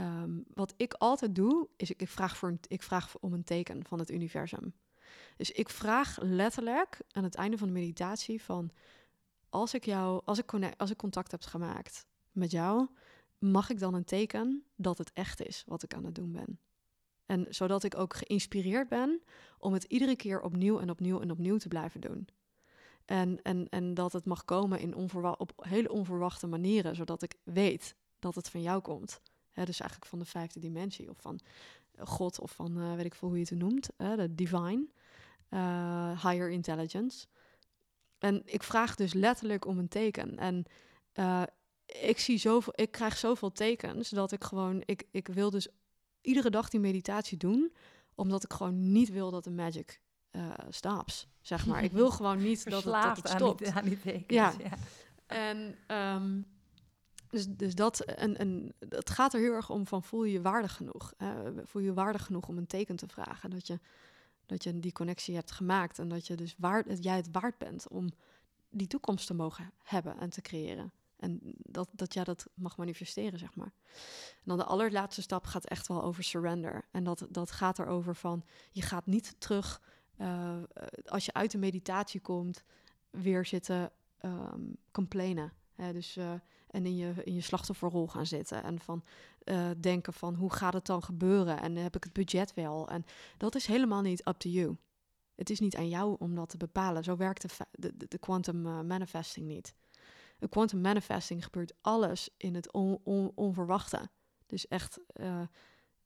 um, 0.00 0.44
wat 0.54 0.74
ik 0.76 0.92
altijd 0.92 1.34
doe, 1.34 1.68
is 1.76 1.90
ik, 1.90 2.08
vraag 2.08 2.36
voor 2.36 2.58
ik 2.68 2.82
vraag 2.82 3.18
om 3.18 3.32
een 3.32 3.44
teken 3.44 3.86
van 3.86 3.98
het 3.98 4.10
universum. 4.10 4.74
Dus 5.36 5.50
ik 5.50 5.68
vraag 5.68 6.18
letterlijk 6.20 7.00
aan 7.10 7.24
het 7.24 7.34
einde 7.34 7.58
van 7.58 7.66
de 7.66 7.74
meditatie 7.74 8.42
van 8.42 8.70
als 9.48 9.74
ik 9.74 9.84
jou, 9.84 10.22
als 10.24 10.38
ik, 10.38 10.52
als 10.76 10.90
ik 10.90 10.96
contact 10.96 11.30
heb 11.30 11.42
gemaakt 11.42 12.06
met 12.32 12.50
jou, 12.50 12.88
mag 13.38 13.70
ik 13.70 13.78
dan 13.78 13.94
een 13.94 14.04
teken 14.04 14.64
dat 14.76 14.98
het 14.98 15.12
echt 15.12 15.46
is 15.46 15.64
wat 15.66 15.82
ik 15.82 15.94
aan 15.94 16.04
het 16.04 16.14
doen 16.14 16.32
ben. 16.32 16.58
En 17.26 17.46
zodat 17.48 17.84
ik 17.84 17.96
ook 17.96 18.14
geïnspireerd 18.14 18.88
ben 18.88 19.22
om 19.58 19.72
het 19.72 19.84
iedere 19.84 20.16
keer 20.16 20.40
opnieuw 20.40 20.80
en 20.80 20.90
opnieuw 20.90 21.20
en 21.20 21.30
opnieuw 21.30 21.56
te 21.56 21.68
blijven 21.68 22.00
doen. 22.00 22.28
En, 23.04 23.42
en, 23.42 23.68
en 23.68 23.94
dat 23.94 24.12
het 24.12 24.24
mag 24.24 24.44
komen 24.44 24.80
in 24.80 24.94
op 24.94 25.52
hele 25.56 25.92
onverwachte 25.92 26.46
manieren, 26.46 26.96
zodat 26.96 27.22
ik 27.22 27.34
weet 27.44 27.96
dat 28.18 28.34
het 28.34 28.48
van 28.48 28.62
jou 28.62 28.80
komt. 28.80 29.20
He, 29.60 29.66
dus 29.66 29.80
eigenlijk 29.80 30.10
van 30.10 30.18
de 30.18 30.24
vijfde 30.24 30.60
dimensie, 30.60 31.10
of 31.10 31.16
van 31.20 31.40
God, 31.98 32.40
of 32.40 32.50
van 32.50 32.78
uh, 32.78 32.94
weet 32.94 33.04
ik 33.04 33.14
veel 33.14 33.28
hoe 33.28 33.38
je 33.38 33.46
het 33.48 33.58
noemt, 33.58 33.88
de 33.96 34.34
divine, 34.34 34.86
uh, 35.50 36.24
higher 36.24 36.50
intelligence. 36.50 37.26
En 38.18 38.42
ik 38.44 38.62
vraag 38.62 38.94
dus 38.94 39.12
letterlijk 39.12 39.66
om 39.66 39.78
een 39.78 39.88
teken. 39.88 40.38
En 40.38 40.64
ik 41.86 42.18
zie 42.18 42.38
zoveel, 42.38 42.72
ik 42.76 42.90
krijg 42.90 43.16
zoveel 43.16 43.52
tekens 43.52 44.08
dat 44.08 44.32
ik 44.32 44.44
gewoon, 44.44 44.82
ik, 44.84 45.04
ik 45.10 45.26
wil 45.26 45.50
dus 45.50 45.68
iedere 46.20 46.50
dag 46.50 46.68
die 46.68 46.80
meditatie 46.80 47.38
doen, 47.38 47.72
omdat 48.14 48.44
ik 48.44 48.52
gewoon 48.52 48.92
niet 48.92 49.10
wil 49.10 49.30
dat 49.30 49.44
de 49.44 49.50
magic 49.50 50.00
stops, 50.68 51.28
zeg 51.40 51.66
maar. 51.66 51.84
Ik 51.84 51.92
wil 51.92 52.10
gewoon 52.20 52.42
niet 52.42 52.70
dat 52.70 52.84
het, 52.84 52.92
dat 52.92 53.16
het 53.16 53.28
stopt. 53.28 53.66
Aan 53.66 53.66
die, 53.66 53.72
aan 53.72 53.84
die 53.84 54.00
tekens, 54.00 54.24
ja. 54.28 54.54
ja. 54.58 54.76
En 55.26 55.76
um, 55.88 56.46
dus, 57.30 57.46
dus 57.48 57.74
dat, 57.74 58.00
en, 58.00 58.36
en 58.36 58.74
het 58.88 59.10
gaat 59.10 59.34
er 59.34 59.40
heel 59.40 59.52
erg 59.52 59.70
om 59.70 59.86
van 59.86 60.02
voel 60.02 60.24
je 60.24 60.32
je 60.32 60.42
waardig 60.42 60.72
genoeg? 60.76 61.12
Uh, 61.18 61.38
voel 61.64 61.82
je 61.82 61.88
je 61.88 61.94
waardig 61.94 62.24
genoeg 62.24 62.48
om 62.48 62.58
een 62.58 62.66
teken 62.66 62.96
te 62.96 63.08
vragen? 63.08 63.50
Dat 63.50 63.66
je, 63.66 63.80
dat 64.46 64.64
je 64.64 64.80
die 64.80 64.92
connectie 64.92 65.34
hebt 65.34 65.50
gemaakt 65.50 65.98
en 65.98 66.08
dat 66.08 66.26
je 66.26 66.34
dus 66.34 66.54
waard, 66.58 66.88
dat 66.88 67.02
jij 67.04 67.16
het 67.16 67.28
waard 67.32 67.58
bent 67.58 67.88
om 67.88 68.08
die 68.70 68.86
toekomst 68.86 69.26
te 69.26 69.34
mogen 69.34 69.72
hebben 69.82 70.18
en 70.18 70.30
te 70.30 70.40
creëren. 70.40 70.92
En 71.16 71.40
dat, 71.56 71.88
dat 71.92 72.14
jij 72.14 72.24
dat 72.24 72.46
mag 72.54 72.76
manifesteren, 72.76 73.38
zeg 73.38 73.54
maar. 73.54 73.72
En 74.30 74.44
dan 74.44 74.56
de 74.56 74.64
allerlaatste 74.64 75.22
stap 75.22 75.44
gaat 75.44 75.66
echt 75.66 75.88
wel 75.88 76.02
over 76.02 76.24
surrender. 76.24 76.84
En 76.90 77.04
dat, 77.04 77.26
dat 77.30 77.50
gaat 77.50 77.78
erover 77.78 78.16
van, 78.16 78.44
je 78.70 78.82
gaat 78.82 79.06
niet 79.06 79.34
terug, 79.38 79.82
uh, 80.18 80.56
als 81.04 81.24
je 81.24 81.32
uit 81.32 81.50
de 81.50 81.58
meditatie 81.58 82.20
komt, 82.20 82.64
weer 83.10 83.46
zitten 83.46 83.92
um, 84.20 84.76
complainen. 84.90 85.52
Hè? 85.74 85.92
Dus, 85.92 86.16
uh, 86.16 86.32
en 86.70 86.86
in 86.86 86.96
je, 86.96 87.12
in 87.24 87.34
je 87.34 87.40
slachtofferrol 87.40 88.08
gaan 88.08 88.26
zitten. 88.26 88.62
En 88.62 88.80
van 88.80 89.04
uh, 89.44 89.70
denken 89.80 90.12
van, 90.12 90.34
hoe 90.34 90.52
gaat 90.52 90.72
het 90.72 90.86
dan 90.86 91.02
gebeuren? 91.02 91.60
En 91.60 91.76
heb 91.76 91.96
ik 91.96 92.04
het 92.04 92.12
budget 92.12 92.54
wel? 92.54 92.88
En 92.88 93.04
dat 93.36 93.54
is 93.54 93.66
helemaal 93.66 94.00
niet 94.00 94.26
up 94.26 94.38
to 94.38 94.48
you. 94.48 94.76
Het 95.34 95.50
is 95.50 95.60
niet 95.60 95.76
aan 95.76 95.88
jou 95.88 96.16
om 96.18 96.34
dat 96.34 96.48
te 96.48 96.56
bepalen. 96.56 97.04
Zo 97.04 97.16
werkt 97.16 97.42
de, 97.70 97.96
de, 97.96 98.08
de 98.08 98.18
quantum 98.18 98.66
uh, 98.66 98.80
manifesting 98.80 99.46
niet. 99.46 99.74
Een 100.38 100.48
quantum 100.48 100.80
manifesting 100.80 101.44
gebeurt 101.44 101.72
alles 101.80 102.28
in 102.36 102.54
het 102.54 102.72
on, 102.72 103.00
on, 103.04 103.32
onverwachte. 103.34 104.10
Dus 104.46 104.68
echt, 104.68 104.98
uh, 105.14 105.42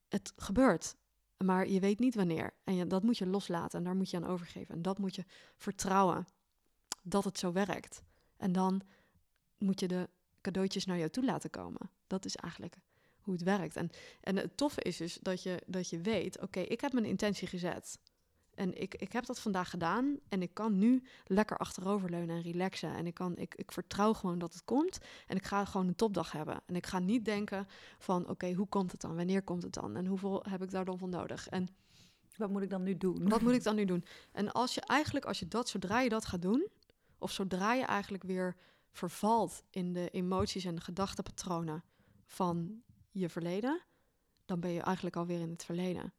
het 0.09 0.33
gebeurt. 0.37 0.97
Maar 1.45 1.69
je 1.69 1.81
weet 1.81 1.99
niet 1.99 2.15
wanneer. 2.15 2.55
En 2.65 2.89
dat 2.89 3.03
moet 3.03 3.19
je 3.19 3.27
loslaten 3.27 3.79
en 3.79 3.85
daar 3.85 3.97
moet 3.97 4.11
je 4.11 4.17
aan 4.17 4.27
overgeven. 4.27 4.75
En 4.75 4.83
dat 4.83 4.99
moet 4.99 5.15
je 5.15 5.25
vertrouwen 5.57 6.27
dat 7.03 7.25
het 7.25 7.39
zo 7.39 7.53
werkt. 7.53 8.03
En 8.37 8.53
dan 8.53 8.83
moet 9.59 9.81
je 9.81 9.89
de 9.89 10.09
cadeautjes 10.45 10.85
naar 10.85 10.99
jou 10.99 11.11
toe 11.11 11.25
laten 11.25 11.51
komen. 11.51 11.91
Dat 12.07 12.25
is 12.25 12.37
eigenlijk 12.37 12.77
hoe 13.21 13.35
het 13.35 13.43
werkt. 13.43 13.77
En, 13.77 13.91
en 14.21 14.37
het 14.37 14.57
toffe 14.57 14.83
is 14.83 14.97
dus 14.97 15.19
dat 15.23 15.43
je, 15.43 15.63
dat 15.67 15.89
je 15.89 16.01
weet, 16.01 16.37
oké, 16.37 16.45
okay, 16.45 16.63
ik 16.63 16.81
heb 16.81 16.93
mijn 16.93 17.05
intentie 17.05 17.49
gezet. 17.49 17.99
En 18.55 18.81
ik, 18.81 18.95
ik 18.95 19.13
heb 19.13 19.27
dat 19.27 19.41
vandaag 19.41 19.71
gedaan 19.71 20.19
en 20.29 20.43
ik 20.43 20.55
kan 20.55 20.79
nu 20.79 21.03
lekker 21.25 21.57
achteroverleunen 21.57 22.37
en 22.37 22.43
relaxen. 22.43 22.95
En 22.95 23.07
ik, 23.07 23.15
kan, 23.15 23.37
ik, 23.37 23.55
ik 23.55 23.73
vertrouw 23.73 24.13
gewoon 24.13 24.39
dat 24.39 24.53
het 24.53 24.65
komt 24.65 24.99
en 25.27 25.37
ik 25.37 25.45
ga 25.45 25.65
gewoon 25.65 25.89
een 25.89 25.95
topdag 25.95 26.33
hebben. 26.33 26.61
En 26.67 26.77
ik 26.77 26.87
ga 26.87 26.99
niet 26.99 27.25
denken 27.25 27.67
van, 27.99 28.23
oké, 28.23 28.31
okay, 28.31 28.53
hoe 28.53 28.69
komt 28.69 28.93
het 28.93 29.01
dan? 29.01 29.17
Wanneer 29.17 29.43
komt 29.43 29.63
het 29.63 29.73
dan? 29.73 29.97
En 29.97 30.07
hoeveel 30.07 30.45
heb 30.49 30.63
ik 30.63 30.71
daar 30.71 30.85
dan 30.85 30.99
van 30.99 31.11
nodig? 31.11 31.49
En 31.49 31.69
wat 32.37 32.51
moet 32.51 32.63
ik 32.63 32.71
dan 32.71 32.83
nu 32.83 32.97
doen? 32.97 33.29
Wat 33.29 33.41
moet 33.41 33.53
ik 33.53 33.63
dan 33.71 33.75
nu 33.75 33.85
doen? 33.85 34.05
En 34.33 34.53
als 34.53 34.75
je 34.75 34.81
eigenlijk, 34.81 35.25
als 35.25 35.39
je 35.39 35.49
dat, 35.49 35.69
zodra 35.69 36.01
je 36.01 36.09
dat 36.09 36.25
gaat 36.25 36.43
doen, 36.43 36.69
of 37.19 37.31
zodra 37.31 37.75
je 37.75 37.85
eigenlijk 37.85 38.25
weer 38.25 38.57
vervalt 38.95 39.63
in 39.71 39.93
de 39.93 40.11
emoties 40.11 40.65
en 40.65 40.81
gedachtenpatronen 40.81 41.85
van 42.27 42.83
je 43.11 43.29
verleden, 43.29 43.83
dan 44.45 44.61
ben 44.61 44.71
je 44.71 44.81
eigenlijk 44.81 45.17
alweer 45.17 45.41
in 45.41 45.51
het 45.51 45.65
verleden. 45.65 46.13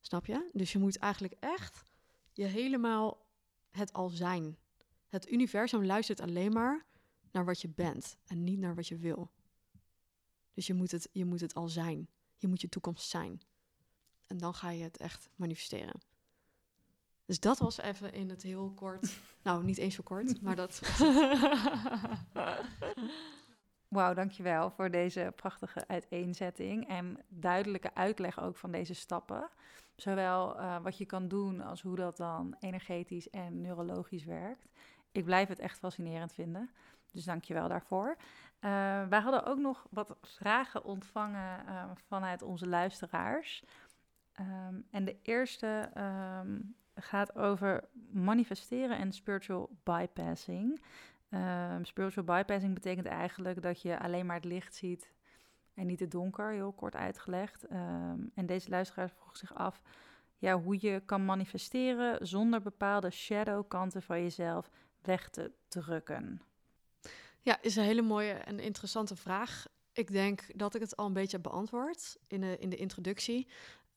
Snap 0.00 0.26
je? 0.26 0.50
Dus 0.52 0.72
je 0.72 0.78
moet 0.78 0.98
eigenlijk 0.98 1.34
echt 1.40 1.82
je 2.32 2.44
helemaal 2.44 3.26
het 3.70 3.92
al 3.92 4.08
zijn. 4.08 4.58
Het 5.08 5.30
universum 5.30 5.84
luistert 5.84 6.20
alleen 6.20 6.52
maar 6.52 6.86
naar 7.32 7.44
wat 7.44 7.60
je 7.60 7.68
bent 7.68 8.16
en 8.24 8.44
niet 8.44 8.58
naar 8.58 8.74
wat 8.74 8.86
je 8.86 8.96
wil. 8.96 9.30
Dus 10.54 10.66
je 10.66 10.74
moet 10.74 10.90
het, 10.90 11.08
je 11.12 11.24
moet 11.24 11.40
het 11.40 11.54
al 11.54 11.68
zijn. 11.68 12.08
Je 12.36 12.48
moet 12.48 12.60
je 12.60 12.68
toekomst 12.68 13.08
zijn. 13.08 13.40
En 14.26 14.38
dan 14.38 14.54
ga 14.54 14.70
je 14.70 14.82
het 14.82 14.96
echt 14.96 15.28
manifesteren. 15.34 16.00
Dus 17.24 17.40
dat 17.40 17.58
was 17.58 17.78
even 17.78 18.12
in 18.12 18.28
het 18.28 18.42
heel 18.42 18.72
kort. 18.74 19.18
Nou, 19.48 19.64
niet 19.64 19.78
eens 19.78 19.94
zo 19.94 20.02
kort, 20.02 20.42
maar 20.42 20.56
dat. 20.56 20.80
Wauw, 23.88 24.14
dankjewel 24.14 24.70
voor 24.70 24.90
deze 24.90 25.32
prachtige 25.36 25.86
uiteenzetting 25.86 26.88
en 26.88 27.18
duidelijke 27.28 27.94
uitleg 27.94 28.40
ook 28.40 28.56
van 28.56 28.70
deze 28.70 28.94
stappen. 28.94 29.48
Zowel 29.96 30.60
uh, 30.60 30.76
wat 30.82 30.98
je 30.98 31.06
kan 31.06 31.28
doen 31.28 31.60
als 31.60 31.82
hoe 31.82 31.96
dat 31.96 32.16
dan 32.16 32.56
energetisch 32.60 33.30
en 33.30 33.60
neurologisch 33.60 34.24
werkt. 34.24 34.68
Ik 35.12 35.24
blijf 35.24 35.48
het 35.48 35.58
echt 35.58 35.78
fascinerend 35.78 36.32
vinden. 36.32 36.70
Dus 37.12 37.24
dankjewel 37.24 37.68
daarvoor. 37.68 38.16
Uh, 38.16 38.20
wij 39.08 39.20
hadden 39.20 39.44
ook 39.44 39.58
nog 39.58 39.86
wat 39.90 40.16
vragen 40.22 40.84
ontvangen 40.84 41.64
uh, 41.66 41.84
vanuit 42.06 42.42
onze 42.42 42.66
luisteraars. 42.66 43.64
Um, 44.40 44.86
en 44.90 45.04
de 45.04 45.16
eerste 45.22 45.90
um, 45.96 46.76
gaat 47.00 47.36
over 47.36 47.88
manifesteren 48.10 48.98
en 48.98 49.12
spiritual 49.12 49.70
bypassing. 49.82 50.82
Um, 51.30 51.84
spiritual 51.84 52.24
bypassing 52.24 52.74
betekent 52.74 53.06
eigenlijk 53.06 53.62
dat 53.62 53.82
je 53.82 53.98
alleen 53.98 54.26
maar 54.26 54.36
het 54.36 54.44
licht 54.44 54.74
ziet 54.74 55.12
en 55.74 55.86
niet 55.86 56.00
het 56.00 56.10
donker, 56.10 56.52
heel 56.52 56.72
kort 56.72 56.96
uitgelegd. 56.96 57.70
Um, 57.70 58.30
en 58.34 58.46
deze 58.46 58.70
luisteraar 58.70 59.10
vroeg 59.10 59.36
zich 59.36 59.54
af 59.54 59.82
ja, 60.38 60.60
hoe 60.60 60.76
je 60.80 61.02
kan 61.04 61.24
manifesteren 61.24 62.26
zonder 62.26 62.62
bepaalde 62.62 63.10
shadow 63.10 63.68
kanten 63.68 64.02
van 64.02 64.22
jezelf 64.22 64.70
weg 65.02 65.28
te 65.28 65.52
drukken. 65.68 66.42
Ja, 67.40 67.62
is 67.62 67.76
een 67.76 67.84
hele 67.84 68.02
mooie 68.02 68.32
en 68.32 68.60
interessante 68.60 69.16
vraag. 69.16 69.66
Ik 69.92 70.10
denk 70.10 70.58
dat 70.58 70.74
ik 70.74 70.80
het 70.80 70.96
al 70.96 71.06
een 71.06 71.12
beetje 71.12 71.38
beantwoord 71.38 72.18
in 72.26 72.40
de, 72.40 72.58
in 72.58 72.70
de 72.70 72.76
introductie. 72.76 73.48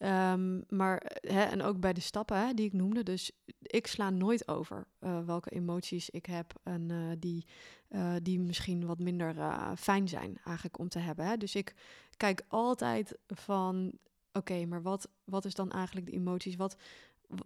Um, 0.03 0.63
maar, 0.69 1.01
hè, 1.21 1.41
en 1.43 1.61
ook 1.61 1.79
bij 1.79 1.93
de 1.93 2.01
stappen 2.01 2.47
hè, 2.47 2.53
die 2.53 2.65
ik 2.65 2.73
noemde. 2.73 3.03
Dus 3.03 3.31
ik 3.61 3.87
sla 3.87 4.09
nooit 4.09 4.47
over 4.47 4.87
uh, 4.99 5.25
welke 5.25 5.49
emoties 5.49 6.09
ik 6.09 6.25
heb 6.25 6.53
en 6.63 6.89
uh, 6.89 7.11
die, 7.19 7.45
uh, 7.89 8.13
die 8.23 8.39
misschien 8.39 8.85
wat 8.85 8.99
minder 8.99 9.35
fijn 9.77 10.07
zijn 10.07 10.37
eigenlijk 10.43 10.79
om 10.79 10.89
te 10.89 10.99
hebben. 10.99 11.25
Hè. 11.25 11.37
Dus 11.37 11.55
ik 11.55 11.75
kijk 12.17 12.45
altijd 12.47 13.17
van, 13.27 13.91
oké, 14.33 14.65
maar 14.65 14.81
wat, 14.81 15.09
wat 15.23 15.45
is 15.45 15.55
dan 15.55 15.71
eigenlijk 15.71 16.05
de 16.05 16.11
emoties? 16.11 16.55
Wat, 16.55 16.75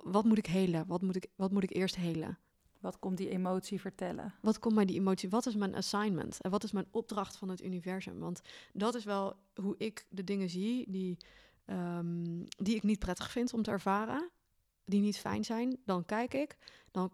wat 0.04 0.26
moet 0.26 0.38
ik 0.38 0.46
helen? 0.46 0.88
Wat 0.88 1.02
moet 1.02 1.16
ik, 1.16 1.28
wat 1.36 1.52
moet 1.52 1.64
ik 1.64 1.76
eerst 1.76 1.96
helen? 1.96 2.38
Wat 2.80 3.00
komt 3.00 3.18
die 3.18 3.30
emotie 3.30 3.82
vertellen? 3.82 4.34
Wat 4.42 4.60
komt 4.60 4.76
mij 4.76 4.86
die 4.86 5.00
emotie? 5.00 5.30
Wat 5.30 5.46
is 5.46 5.56
mijn 5.56 5.76
assignment? 5.76 6.42
En 6.42 6.52
wat 6.52 6.64
is 6.64 6.72
mijn 6.72 6.88
opdracht 6.92 7.38
van 7.38 7.50
het 7.50 7.64
universum? 7.64 8.20
Want 8.20 8.42
dat 8.74 8.96
is 8.96 9.04
wel 9.04 9.36
hoe 9.62 9.76
ik 9.78 10.06
de 10.10 10.24
dingen 10.24 10.50
zie 10.50 10.92
die 10.92 11.18
um, 11.66 12.46
die 12.58 12.76
ik 12.76 12.84
niet 12.84 13.00
prettig 13.00 13.32
vind 13.32 13.54
om 13.54 13.64
te 13.64 13.72
ervaren, 13.72 14.30
die 14.86 15.02
niet 15.02 15.18
fijn 15.18 15.44
zijn, 15.44 15.78
dan 15.86 16.06
kijk 16.06 16.34
ik. 16.34 16.58
Dan, 16.92 17.12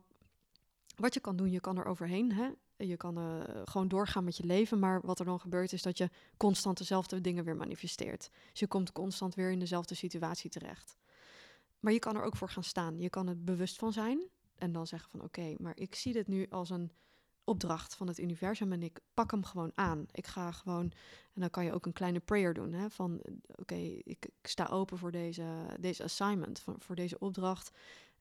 wat 0.95 1.13
je 1.13 1.19
kan 1.19 1.35
doen, 1.35 1.51
je 1.51 1.59
kan 1.59 1.77
er 1.77 1.85
overheen. 1.85 2.31
Hè? 2.31 2.49
Je 2.77 2.97
kan 2.97 3.17
uh, 3.17 3.39
gewoon 3.65 3.87
doorgaan 3.87 4.23
met 4.23 4.37
je 4.37 4.45
leven, 4.45 4.79
maar 4.79 5.01
wat 5.01 5.19
er 5.19 5.25
dan 5.25 5.39
gebeurt 5.39 5.73
is 5.73 5.81
dat 5.81 5.97
je 5.97 6.09
constant 6.37 6.77
dezelfde 6.77 7.21
dingen 7.21 7.43
weer 7.43 7.55
manifesteert. 7.55 8.29
Dus 8.49 8.59
je 8.59 8.67
komt 8.67 8.91
constant 8.91 9.35
weer 9.35 9.51
in 9.51 9.59
dezelfde 9.59 9.95
situatie 9.95 10.49
terecht. 10.49 10.97
Maar 11.79 11.93
je 11.93 11.99
kan 11.99 12.15
er 12.15 12.23
ook 12.23 12.35
voor 12.35 12.49
gaan 12.49 12.63
staan. 12.63 12.99
Je 12.99 13.09
kan 13.09 13.27
het 13.27 13.45
bewust 13.45 13.77
van 13.77 13.93
zijn 13.93 14.21
en 14.55 14.71
dan 14.71 14.87
zeggen 14.87 15.09
van 15.09 15.21
oké, 15.21 15.55
maar 15.57 15.77
ik 15.77 15.95
zie 15.95 16.13
dit 16.13 16.27
nu 16.27 16.47
als 16.49 16.69
een 16.69 16.91
opdracht 17.51 17.95
van 17.95 18.07
het 18.07 18.19
universum 18.19 18.71
en 18.71 18.83
ik 18.83 18.99
pak 19.13 19.31
hem 19.31 19.43
gewoon 19.43 19.71
aan. 19.75 20.05
Ik 20.11 20.27
ga 20.27 20.51
gewoon, 20.51 20.91
en 21.33 21.41
dan 21.41 21.49
kan 21.49 21.65
je 21.65 21.73
ook 21.73 21.85
een 21.85 21.93
kleine 21.93 22.19
prayer 22.19 22.53
doen, 22.53 22.73
hè, 22.73 22.89
van 22.89 23.21
oké, 23.55 23.75
ik, 23.75 24.25
ik, 24.25 24.47
sta 24.47 24.65
open 24.65 24.97
voor 24.97 25.11
deze, 25.11 25.45
deze 25.79 26.03
assignment, 26.03 26.59
voor, 26.59 26.75
voor 26.77 26.95
deze 26.95 27.19
opdracht 27.19 27.71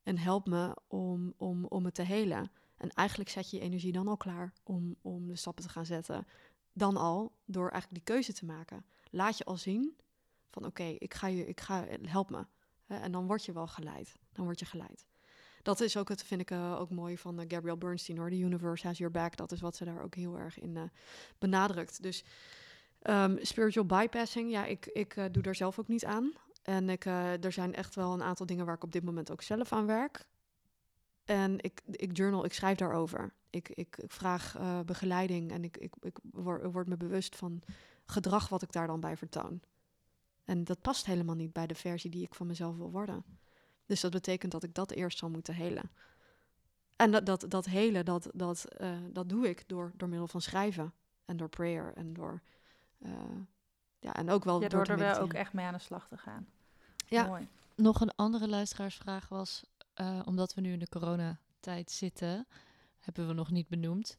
en 0.02 0.18
help 0.18 0.48
me 0.48 0.76
om, 0.86 1.34
om, 1.36 1.64
om 1.64 1.84
het 1.84 1.94
te 1.94 2.02
helen. 2.02 2.50
En 2.76 2.90
eigenlijk 2.90 3.30
zet 3.30 3.50
je 3.50 3.56
je 3.56 3.62
energie 3.62 3.92
dan 3.92 4.08
al 4.08 4.16
klaar 4.16 4.52
om, 4.62 4.96
om 5.02 5.26
de 5.26 5.36
stappen 5.36 5.64
te 5.64 5.70
gaan 5.70 5.86
zetten. 5.86 6.26
Dan 6.72 6.96
al, 6.96 7.32
door 7.44 7.70
eigenlijk 7.70 8.04
die 8.04 8.14
keuze 8.14 8.32
te 8.32 8.44
maken. 8.44 8.84
Laat 9.10 9.38
je 9.38 9.44
al 9.44 9.56
zien 9.56 9.96
van 10.48 10.66
oké, 10.66 10.84
ik 10.84 11.14
ga 11.14 11.26
je, 11.26 11.46
ik 11.46 11.60
ga, 11.60 11.86
help 12.02 12.30
me. 12.30 12.46
En 12.86 13.12
dan 13.12 13.26
word 13.26 13.44
je 13.44 13.52
wel 13.52 13.66
geleid. 13.66 14.18
Dan 14.32 14.44
word 14.44 14.58
je 14.58 14.66
geleid 14.66 15.09
dat 15.62 15.80
is 15.80 15.96
ook, 15.96 16.08
het 16.08 16.22
vind 16.22 16.40
ik 16.40 16.50
uh, 16.50 16.80
ook 16.80 16.90
mooi 16.90 17.18
van 17.18 17.40
uh, 17.40 17.44
Gabrielle 17.48 17.78
Bernstein 17.78 18.18
hoor. 18.18 18.30
The 18.30 18.38
universe 18.38 18.86
has 18.86 18.98
your 18.98 19.12
back. 19.12 19.36
Dat 19.36 19.52
is 19.52 19.60
wat 19.60 19.76
ze 19.76 19.84
daar 19.84 20.02
ook 20.02 20.14
heel 20.14 20.38
erg 20.38 20.58
in 20.58 20.76
uh, 20.76 20.82
benadrukt. 21.38 22.02
Dus 22.02 22.24
um, 23.02 23.38
spiritual 23.42 23.86
bypassing, 23.86 24.50
ja, 24.50 24.64
ik, 24.64 24.86
ik 24.86 25.28
doe 25.32 25.42
daar 25.42 25.54
zelf 25.54 25.78
ook 25.78 25.88
niet 25.88 26.04
aan. 26.04 26.32
En 26.62 26.88
ik, 26.88 27.04
er 27.04 27.52
zijn 27.52 27.74
echt 27.74 27.94
wel 27.94 28.12
een 28.12 28.22
aantal 28.22 28.46
dingen 28.46 28.66
waar 28.66 28.74
ik 28.74 28.82
op 28.82 28.92
dit 28.92 29.04
moment 29.04 29.30
ook 29.30 29.42
zelf 29.42 29.72
aan 29.72 29.86
werk. 29.86 30.24
En 31.24 31.58
ik, 31.60 31.82
ik 31.90 32.16
journal, 32.16 32.44
ik 32.44 32.52
schrijf 32.52 32.78
daarover. 32.78 33.32
Ik, 33.50 33.68
ik, 33.68 33.96
ik 33.96 34.10
vraag 34.10 34.56
begeleiding 34.84 35.50
en 35.50 35.64
ik, 35.64 35.76
ik, 35.76 35.94
ik 36.00 36.18
word 36.32 36.88
me 36.88 36.96
bewust 36.96 37.36
van 37.36 37.62
gedrag 38.04 38.48
wat 38.48 38.62
ik 38.62 38.72
daar 38.72 38.86
dan 38.86 39.00
bij 39.00 39.16
vertoon. 39.16 39.60
En 40.44 40.64
dat 40.64 40.80
past 40.80 41.06
helemaal 41.06 41.34
niet 41.34 41.52
bij 41.52 41.66
de 41.66 41.74
versie 41.74 42.10
die 42.10 42.22
ik 42.22 42.34
van 42.34 42.46
mezelf 42.46 42.76
wil 42.76 42.90
worden. 42.90 43.24
Dus 43.90 44.00
dat 44.00 44.10
betekent 44.10 44.52
dat 44.52 44.62
ik 44.62 44.74
dat 44.74 44.90
eerst 44.90 45.18
zal 45.18 45.30
moeten 45.30 45.54
helen. 45.54 45.90
En 46.96 47.10
dat, 47.10 47.26
dat, 47.26 47.44
dat 47.48 47.64
helen, 47.64 48.04
dat, 48.04 48.30
dat, 48.34 48.66
uh, 48.80 48.96
dat 49.12 49.28
doe 49.28 49.48
ik 49.48 49.68
door, 49.68 49.92
door 49.96 50.08
middel 50.08 50.28
van 50.28 50.40
schrijven 50.40 50.92
en 51.24 51.36
door 51.36 51.48
prayer 51.48 51.92
en 51.94 52.12
door. 52.12 52.42
Uh, 52.98 53.12
ja, 53.98 54.14
en 54.14 54.30
ook 54.30 54.44
wel 54.44 54.62
ja, 54.62 54.68
door, 54.68 54.84
door 54.84 54.94
er 54.94 55.00
wel 55.00 55.18
ook 55.18 55.32
echt 55.32 55.52
mee 55.52 55.66
aan 55.66 55.72
de 55.72 55.78
slag 55.78 56.08
te 56.08 56.16
gaan. 56.16 56.48
Ja. 57.06 57.26
Mooi. 57.26 57.48
Nog 57.74 58.00
een 58.00 58.14
andere 58.16 58.48
luisteraarsvraag 58.48 59.28
was, 59.28 59.64
uh, 60.00 60.20
omdat 60.24 60.54
we 60.54 60.60
nu 60.60 60.72
in 60.72 60.78
de 60.78 60.88
coronatijd 60.88 61.90
zitten, 61.90 62.46
hebben 63.00 63.26
we 63.26 63.32
nog 63.32 63.50
niet 63.50 63.68
benoemd. 63.68 64.18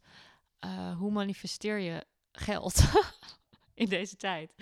hoe 0.98 1.12
manifesteer 1.12 1.78
je 1.78 2.06
geld 2.32 2.82
in 3.74 3.90
deze 3.90 4.16
tijd? 4.16 4.54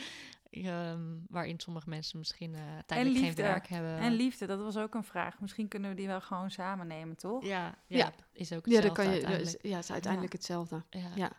Um, 0.52 1.26
waarin 1.28 1.60
sommige 1.60 1.90
mensen 1.90 2.18
misschien 2.18 2.54
uh, 2.54 2.60
tijdelijk 2.86 3.26
geen 3.26 3.36
werk 3.36 3.68
hebben. 3.68 3.98
En 3.98 4.12
liefde, 4.12 4.46
dat 4.46 4.60
was 4.60 4.78
ook 4.78 4.94
een 4.94 5.04
vraag. 5.04 5.40
Misschien 5.40 5.68
kunnen 5.68 5.90
we 5.90 5.96
die 5.96 6.08
wel 6.08 6.22
gewoon 6.22 6.52
samen 6.52 6.88
nemen, 6.88 7.16
toch? 7.16 7.44
Ja, 7.44 7.78
ja, 7.88 7.98
ja. 7.98 8.14
is 8.32 8.54
ook 8.54 8.66
ja, 8.66 8.82
dan 8.82 8.94
kan 8.94 9.10
je, 9.10 9.22
ja, 9.22 9.28
het 9.28 9.58
is 9.64 9.92
uiteindelijk 9.92 10.34
ja. 10.34 10.38
hetzelfde. 10.38 10.84
Ja. 10.90 11.12
ja. 11.16 11.32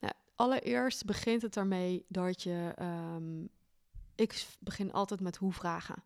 Nou, 0.00 0.12
allereerst 0.34 1.04
begint 1.04 1.42
het 1.42 1.54
daarmee 1.54 2.04
dat 2.08 2.42
je... 2.42 2.74
Um, 2.80 3.48
ik 4.14 4.46
begin 4.60 4.92
altijd 4.92 5.20
met 5.20 5.36
hoe 5.36 5.52
vragen. 5.52 6.02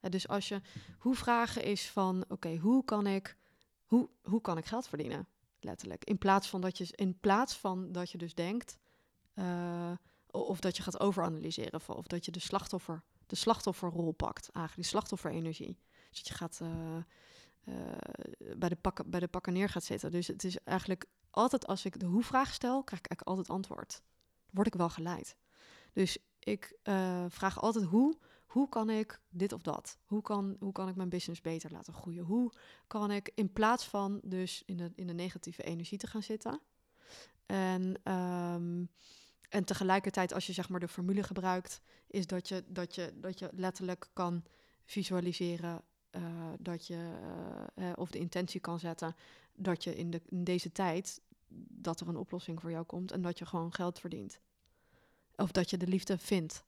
Ja, 0.00 0.08
dus 0.08 0.28
als 0.28 0.48
je 0.48 0.60
hoe 0.98 1.14
vragen 1.14 1.62
is 1.64 1.90
van... 1.90 2.22
Oké, 2.22 2.32
okay, 2.32 2.56
hoe 2.56 2.84
kan 2.84 3.06
ik... 3.06 3.36
Hoe, 3.84 4.08
hoe 4.22 4.40
kan 4.40 4.58
ik 4.58 4.64
geld 4.66 4.88
verdienen? 4.88 5.26
Letterlijk. 5.60 6.04
In 6.04 6.18
plaats 6.18 6.48
van 6.48 6.60
dat 6.60 6.78
je, 6.78 6.86
in 6.90 7.18
plaats 7.20 7.56
van 7.56 7.92
dat 7.92 8.10
je 8.10 8.18
dus 8.18 8.34
denkt... 8.34 8.78
Uh, 9.34 9.92
of 10.34 10.60
dat 10.60 10.76
je 10.76 10.82
gaat 10.82 11.00
overanalyseren. 11.00 11.80
Of 11.86 12.06
dat 12.06 12.24
je 12.24 12.30
de, 12.30 12.40
slachtoffer, 12.40 13.02
de 13.26 13.36
slachtofferrol 13.36 14.12
pakt, 14.12 14.50
eigenlijk 14.50 14.74
die 14.74 14.84
slachtofferenergie. 14.84 15.78
Dus 16.10 16.22
dat 16.22 16.28
je 16.28 16.34
gaat 16.34 16.58
uh, 16.62 16.96
uh, 17.64 17.74
bij, 18.56 18.68
de 18.68 18.76
pakken, 18.76 19.10
bij 19.10 19.20
de 19.20 19.28
pakken 19.28 19.52
neer 19.52 19.68
gaat 19.68 19.84
zitten. 19.84 20.10
Dus 20.10 20.26
het 20.26 20.44
is 20.44 20.58
eigenlijk 20.64 21.06
altijd 21.30 21.66
als 21.66 21.84
ik 21.84 22.00
de 22.00 22.06
hoe-vraag 22.06 22.52
stel, 22.52 22.84
krijg 22.84 23.02
ik 23.02 23.10
eigenlijk 23.10 23.28
altijd 23.28 23.48
antwoord. 23.48 24.02
Word 24.50 24.66
ik 24.66 24.74
wel 24.74 24.90
geleid. 24.90 25.36
Dus 25.92 26.18
ik 26.38 26.76
uh, 26.84 27.24
vraag 27.28 27.60
altijd 27.60 27.84
hoe, 27.84 28.18
hoe 28.46 28.68
kan 28.68 28.90
ik 28.90 29.20
dit 29.28 29.52
of 29.52 29.62
dat? 29.62 29.98
Hoe 30.04 30.22
kan, 30.22 30.56
hoe 30.58 30.72
kan 30.72 30.88
ik 30.88 30.96
mijn 30.96 31.08
business 31.08 31.40
beter 31.40 31.70
laten 31.70 31.92
groeien? 31.92 32.24
Hoe 32.24 32.52
kan 32.86 33.10
ik 33.10 33.30
in 33.34 33.52
plaats 33.52 33.84
van 33.84 34.20
dus 34.24 34.62
in 34.66 34.76
de, 34.76 34.92
in 34.94 35.06
de 35.06 35.14
negatieve 35.14 35.62
energie 35.62 35.98
te 35.98 36.06
gaan 36.06 36.22
zitten... 36.22 36.60
En 37.46 38.12
um, 38.12 38.88
en 39.54 39.64
tegelijkertijd, 39.64 40.32
als 40.32 40.46
je 40.46 40.52
zeg 40.52 40.68
maar 40.68 40.80
de 40.80 40.88
formule 40.88 41.22
gebruikt, 41.22 41.80
is 42.06 42.26
dat 42.26 42.48
je, 42.48 42.64
dat 42.66 42.94
je, 42.94 43.12
dat 43.14 43.38
je 43.38 43.50
letterlijk 43.52 44.08
kan 44.12 44.44
visualiseren 44.84 45.82
uh, 46.10 46.22
dat 46.58 46.86
je, 46.86 47.12
uh, 47.74 47.92
of 47.94 48.10
de 48.10 48.18
intentie 48.18 48.60
kan 48.60 48.78
zetten, 48.78 49.16
dat 49.54 49.84
je 49.84 49.96
in, 49.96 50.10
de, 50.10 50.22
deze 50.30 50.72
tijd, 50.72 51.20
dat 51.68 52.00
er 52.00 52.08
een 52.08 52.16
oplossing 52.16 52.60
voor 52.60 52.70
jou 52.70 52.84
komt 52.84 53.12
en 53.12 53.22
dat 53.22 53.38
je 53.38 53.46
gewoon 53.46 53.74
geld 53.74 53.98
verdient. 53.98 54.40
Of 55.36 55.50
dat 55.50 55.70
je 55.70 55.76
de 55.76 55.86
liefde 55.86 56.18
vindt. 56.18 56.64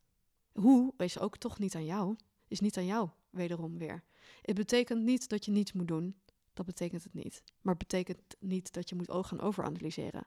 Hoe 0.53 0.95
is 0.97 1.19
ook 1.19 1.37
toch 1.37 1.59
niet 1.59 1.75
aan 1.75 1.85
jou, 1.85 2.17
is 2.49 2.61
niet 2.61 2.77
aan 2.77 2.87
jou, 2.87 3.09
wederom 3.31 3.79
weer. 3.79 4.03
Het 4.43 4.57
betekent 4.57 5.03
niet 5.03 5.29
dat 5.29 5.45
je 5.45 5.51
niets 5.51 5.73
moet 5.73 5.89
doen, 5.89 6.17
dat 6.55 6.67
betekent 6.67 7.05
het 7.05 7.15
niet. 7.15 7.43
Maar 7.61 7.75
het 7.75 7.89
betekent 7.89 8.37
niet 8.39 8.73
dat 8.73 8.89
je 8.89 8.95
moet 8.95 9.27
gaan 9.27 9.41
overanalyseren. 9.41 10.27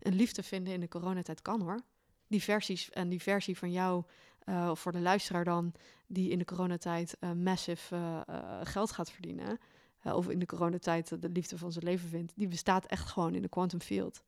Een 0.00 0.14
liefde 0.14 0.42
vinden 0.42 0.72
in 0.72 0.80
de 0.80 0.88
coronatijd 0.88 1.42
kan 1.42 1.60
hoor 1.60 1.80
die 2.26 2.42
versies 2.42 2.90
en 2.90 3.08
die 3.08 3.22
versie 3.22 3.58
van 3.58 3.72
jou, 3.72 4.04
uh, 4.44 4.74
voor 4.74 4.92
de 4.92 5.00
luisteraar 5.00 5.44
dan, 5.44 5.72
die 6.06 6.30
in 6.30 6.38
de 6.38 6.44
coronatijd 6.44 7.16
uh, 7.20 7.32
massive 7.32 8.24
uh, 8.30 8.60
geld 8.62 8.92
gaat 8.92 9.10
verdienen, 9.10 9.58
of 10.02 10.28
in 10.28 10.38
de 10.38 10.46
coronatijd 10.46 11.22
de 11.22 11.28
liefde 11.28 11.58
van 11.58 11.72
zijn 11.72 11.84
leven 11.84 12.08
vindt, 12.08 12.32
die 12.36 12.48
bestaat 12.48 12.86
echt 12.86 13.08
gewoon 13.08 13.34
in 13.34 13.42
de 13.42 13.48
quantum 13.48 13.80
field. 13.80 14.22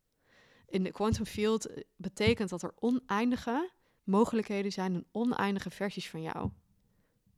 In 0.66 0.82
de 0.82 0.92
quantum 0.92 1.24
field 1.24 1.68
betekent 1.96 2.48
dat 2.48 2.62
er 2.62 2.72
oneindige 2.78 3.70
mogelijkheden 4.04 4.72
zijn 4.72 4.94
en 4.94 5.06
oneindige 5.12 5.70
versies 5.70 6.10
van 6.10 6.22
jou. 6.22 6.50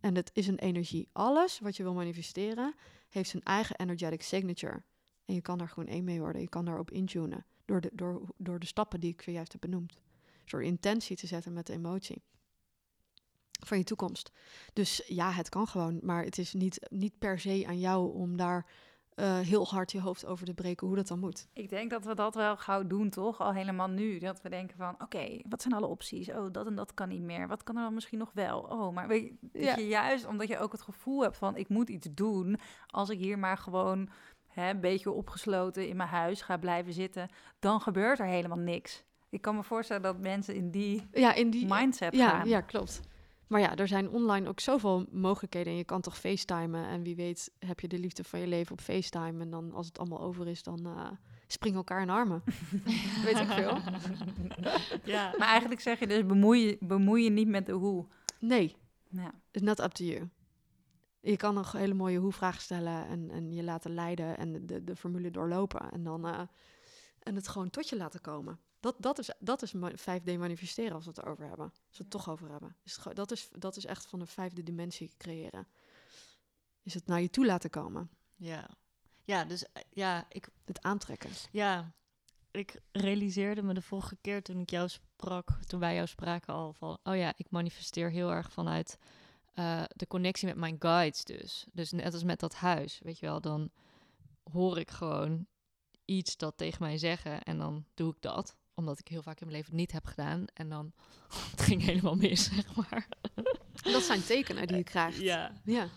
En 0.00 0.14
het 0.14 0.30
is 0.32 0.46
een 0.46 0.58
energie. 0.58 1.08
Alles 1.12 1.58
wat 1.58 1.76
je 1.76 1.82
wil 1.82 1.94
manifesteren 1.94 2.74
heeft 3.08 3.30
zijn 3.30 3.42
eigen 3.42 3.76
energetic 3.76 4.22
signature. 4.22 4.82
En 5.24 5.34
je 5.34 5.40
kan 5.40 5.58
daar 5.58 5.68
gewoon 5.68 5.88
één 5.88 6.04
mee 6.04 6.20
worden. 6.20 6.42
Je 6.42 6.48
kan 6.48 6.64
daarop 6.64 6.90
intunen. 6.90 7.46
Door 7.64 7.80
de, 7.80 7.90
door, 7.92 8.22
door 8.36 8.58
de 8.58 8.66
stappen 8.66 9.00
die 9.00 9.12
ik 9.12 9.22
voor 9.22 9.32
juist 9.32 9.52
heb 9.52 9.60
benoemd. 9.60 9.98
Door 10.44 10.62
intentie 10.64 11.16
te 11.16 11.26
zetten 11.26 11.52
met 11.52 11.66
de 11.66 11.72
emotie. 11.72 12.22
Van 13.66 13.78
je 13.78 13.84
toekomst. 13.84 14.30
Dus 14.72 15.02
ja, 15.06 15.30
het 15.30 15.48
kan 15.48 15.66
gewoon. 15.66 15.98
Maar 16.02 16.24
het 16.24 16.38
is 16.38 16.52
niet, 16.52 16.86
niet 16.90 17.18
per 17.18 17.38
se 17.38 17.64
aan 17.66 17.78
jou 17.78 18.14
om 18.14 18.36
daar 18.36 18.66
eh, 19.14 19.38
heel 19.38 19.66
hard 19.66 19.92
je 19.92 20.00
hoofd 20.00 20.26
over 20.26 20.46
te 20.46 20.54
breken 20.54 20.86
hoe 20.86 20.96
dat 20.96 21.08
dan 21.08 21.18
moet. 21.18 21.48
Ik 21.52 21.68
denk 21.68 21.90
dat 21.90 22.04
we 22.04 22.14
dat 22.14 22.34
wel 22.34 22.56
gauw 22.56 22.86
doen, 22.86 23.10
toch? 23.10 23.40
Al 23.40 23.52
helemaal 23.54 23.88
nu. 23.88 24.18
Dat 24.18 24.42
we 24.42 24.48
denken 24.48 24.76
van, 24.76 24.94
oké, 25.02 25.38
wat 25.48 25.62
zijn 25.62 25.74
alle 25.74 25.86
opties? 25.86 26.30
Oh, 26.30 26.52
dat 26.52 26.66
en 26.66 26.74
dat 26.74 26.94
kan 26.94 27.08
niet 27.08 27.22
meer. 27.22 27.48
Wat 27.48 27.62
kan 27.62 27.76
er 27.76 27.82
dan 27.82 27.94
misschien 27.94 28.18
nog 28.18 28.30
wel? 28.34 28.60
Oh, 28.60 28.94
maar 28.94 29.08
weet 29.08 29.32
je, 29.52 29.60
Ja. 29.60 29.76
je 29.76 29.86
juist 29.86 30.26
omdat 30.26 30.48
je 30.48 30.58
ook 30.58 30.72
het 30.72 30.82
gevoel 30.82 31.22
hebt 31.22 31.36
van, 31.36 31.56
ik 31.56 31.68
moet 31.68 31.88
iets 31.88 32.08
doen. 32.10 32.58
Als 32.86 33.08
ik 33.08 33.18
hier 33.18 33.38
maar 33.38 33.58
gewoon 33.58 34.08
hè, 34.48 34.70
een 34.70 34.80
beetje 34.80 35.10
opgesloten 35.10 35.88
in 35.88 35.96
mijn 35.96 36.08
huis 36.08 36.42
ga 36.42 36.56
blijven 36.56 36.92
zitten, 36.92 37.28
dan 37.58 37.80
gebeurt 37.80 38.18
er 38.18 38.26
helemaal 38.26 38.58
niks. 38.58 39.04
Ik 39.30 39.40
kan 39.40 39.56
me 39.56 39.62
voorstellen 39.62 40.02
dat 40.02 40.18
mensen 40.18 40.54
in 40.54 40.70
die 40.70 41.08
Ja, 41.12 41.34
in 41.34 41.50
die 41.50 41.66
mindset 41.68 42.14
ja, 42.14 42.28
gaan. 42.28 42.48
Ja, 42.48 42.60
klopt. 42.60 43.00
Maar 43.46 43.60
ja, 43.60 43.76
er 43.76 43.88
zijn 43.88 44.08
online 44.10 44.48
ook 44.48 44.60
zoveel 44.60 45.06
mogelijkheden. 45.10 45.72
En 45.72 45.78
je 45.78 45.84
kan 45.84 46.00
toch 46.00 46.18
facetimen. 46.18 46.86
En 46.86 47.02
wie 47.02 47.16
weet 47.16 47.52
heb 47.58 47.80
je 47.80 47.88
de 47.88 47.98
liefde 47.98 48.24
van 48.24 48.40
je 48.40 48.46
leven 48.46 48.72
op 48.72 48.80
facetime. 48.80 49.40
En 49.42 49.50
dan 49.50 49.72
als 49.72 49.86
het 49.86 49.98
allemaal 49.98 50.20
over 50.20 50.48
is, 50.48 50.62
dan 50.62 50.86
eh 50.86 51.10
spring 51.46 51.74
elkaar 51.74 52.02
in 52.02 52.10
armen. 52.10 52.42
weet 53.24 53.38
ik 53.38 53.46
veel. 53.50 53.78
ja. 55.14 55.34
Maar 55.38 55.48
eigenlijk 55.48 55.80
zeg 55.80 55.98
je 55.98 56.06
dus, 56.06 56.26
bemoei 56.26 56.66
je, 56.66 56.76
bemoei 56.80 57.24
je 57.24 57.30
niet 57.30 57.48
met 57.48 57.66
de 57.66 57.72
hoe. 57.72 58.06
Nee, 58.38 58.76
Ja. 59.08 59.32
it's 59.50 59.64
not 59.64 59.80
up 59.80 59.90
to 59.92 60.04
you. 60.04 60.28
Je 61.20 61.36
kan 61.36 61.54
nog 61.54 61.72
hele 61.72 61.94
mooie 61.94 62.18
hoe-vragen 62.18 62.62
stellen 62.62 63.06
en, 63.06 63.30
en 63.30 63.52
je 63.52 63.62
laten 63.62 63.94
leiden 63.94 64.38
en 64.38 64.66
de, 64.66 64.84
de 64.84 64.96
formule 64.96 65.30
doorlopen. 65.30 65.90
En 65.92 66.02
dan 66.04 66.26
eh, 66.26 66.40
en 67.22 67.34
het 67.34 67.48
gewoon 67.48 67.70
tot 67.70 67.88
je 67.88 67.96
laten 67.96 68.20
komen. 68.20 68.58
Dat, 68.80 68.94
dat, 68.98 69.18
is, 69.18 69.30
dat 69.38 69.62
is 69.62 69.72
ma- 69.72 69.92
5D 69.92 70.38
manifesteren 70.38 70.94
als 70.94 71.04
we 71.04 71.10
het 71.10 71.18
erover 71.18 71.46
hebben. 71.48 71.66
Als 71.88 71.96
we 71.98 72.02
het 72.02 72.10
toch 72.10 72.28
over 72.30 72.50
hebben. 72.50 72.76
Gewoon- 72.84 73.14
dat, 73.14 73.30
is, 73.30 73.48
dat 73.58 73.76
is 73.76 73.84
echt 73.84 74.06
van 74.06 74.20
een 74.20 74.26
vijfde 74.26 74.62
dimensie 74.62 75.12
creëren. 75.18 75.66
Is 76.82 76.94
het 76.94 77.06
naar 77.06 77.20
je 77.20 77.30
toe 77.30 77.46
laten 77.46 77.70
komen. 77.70 78.10
Ja. 78.36 78.68
Ja, 79.24 79.44
dus 79.44 79.64
eh, 79.72 79.82
ja, 79.90 80.26
ik 80.28 80.48
Het 80.64 80.82
aantrekken. 80.82 81.30
Ja, 81.52 81.92
ik 82.50 82.80
realiseerde 82.92 83.62
me 83.62 83.74
de 83.74 83.82
vorige 83.82 84.16
keer 84.20 84.42
toen 84.42 84.60
ik 84.60 84.70
jou 84.70 84.88
sprak, 84.88 85.50
toen 85.66 85.80
wij 85.80 85.94
jou 85.94 86.06
spraken 86.06 86.54
al 86.54 86.72
van, 86.72 86.98
oh 87.02 87.16
ja, 87.16 87.32
ik 87.36 87.50
manifesteer 87.50 88.10
heel 88.10 88.30
erg 88.30 88.52
vanuit 88.52 88.98
eh, 89.54 89.82
de 89.88 90.06
connectie 90.06 90.48
met 90.48 90.56
mijn 90.56 90.76
guides 90.78 91.24
dus. 91.24 91.66
Dus 91.72 91.90
net 91.92 92.12
als 92.12 92.24
met 92.24 92.40
dat 92.40 92.54
huis, 92.54 93.00
weet 93.02 93.18
je 93.18 93.26
wel, 93.26 93.40
dan 93.40 93.70
hoor 94.52 94.78
ik 94.78 94.90
gewoon 94.90 95.46
iets 96.04 96.36
dat 96.36 96.56
tegen 96.56 96.82
mij 96.82 96.98
zeggen 96.98 97.42
en 97.42 97.58
dan 97.58 97.84
doe 97.94 98.12
ik 98.14 98.20
dat. 98.20 98.56
Omdat 98.80 98.98
ik 98.98 99.08
heel 99.08 99.22
vaak 99.22 99.40
in 99.40 99.46
mijn 99.46 99.58
leven 99.58 99.76
niet 99.76 99.92
heb 99.92 100.06
gedaan. 100.06 100.44
En 100.54 100.68
dan 100.68 100.92
het 101.50 101.62
ging 101.62 101.84
helemaal 101.84 102.14
mis, 102.14 102.44
zeg 102.54 102.74
maar. 102.74 103.08
Dat 103.82 104.02
zijn 104.02 104.24
tekenen 104.24 104.66
die 104.66 104.76
je 104.76 104.84
krijgt. 104.84 105.18
Ja. 105.18 105.52
ja. 105.64 105.88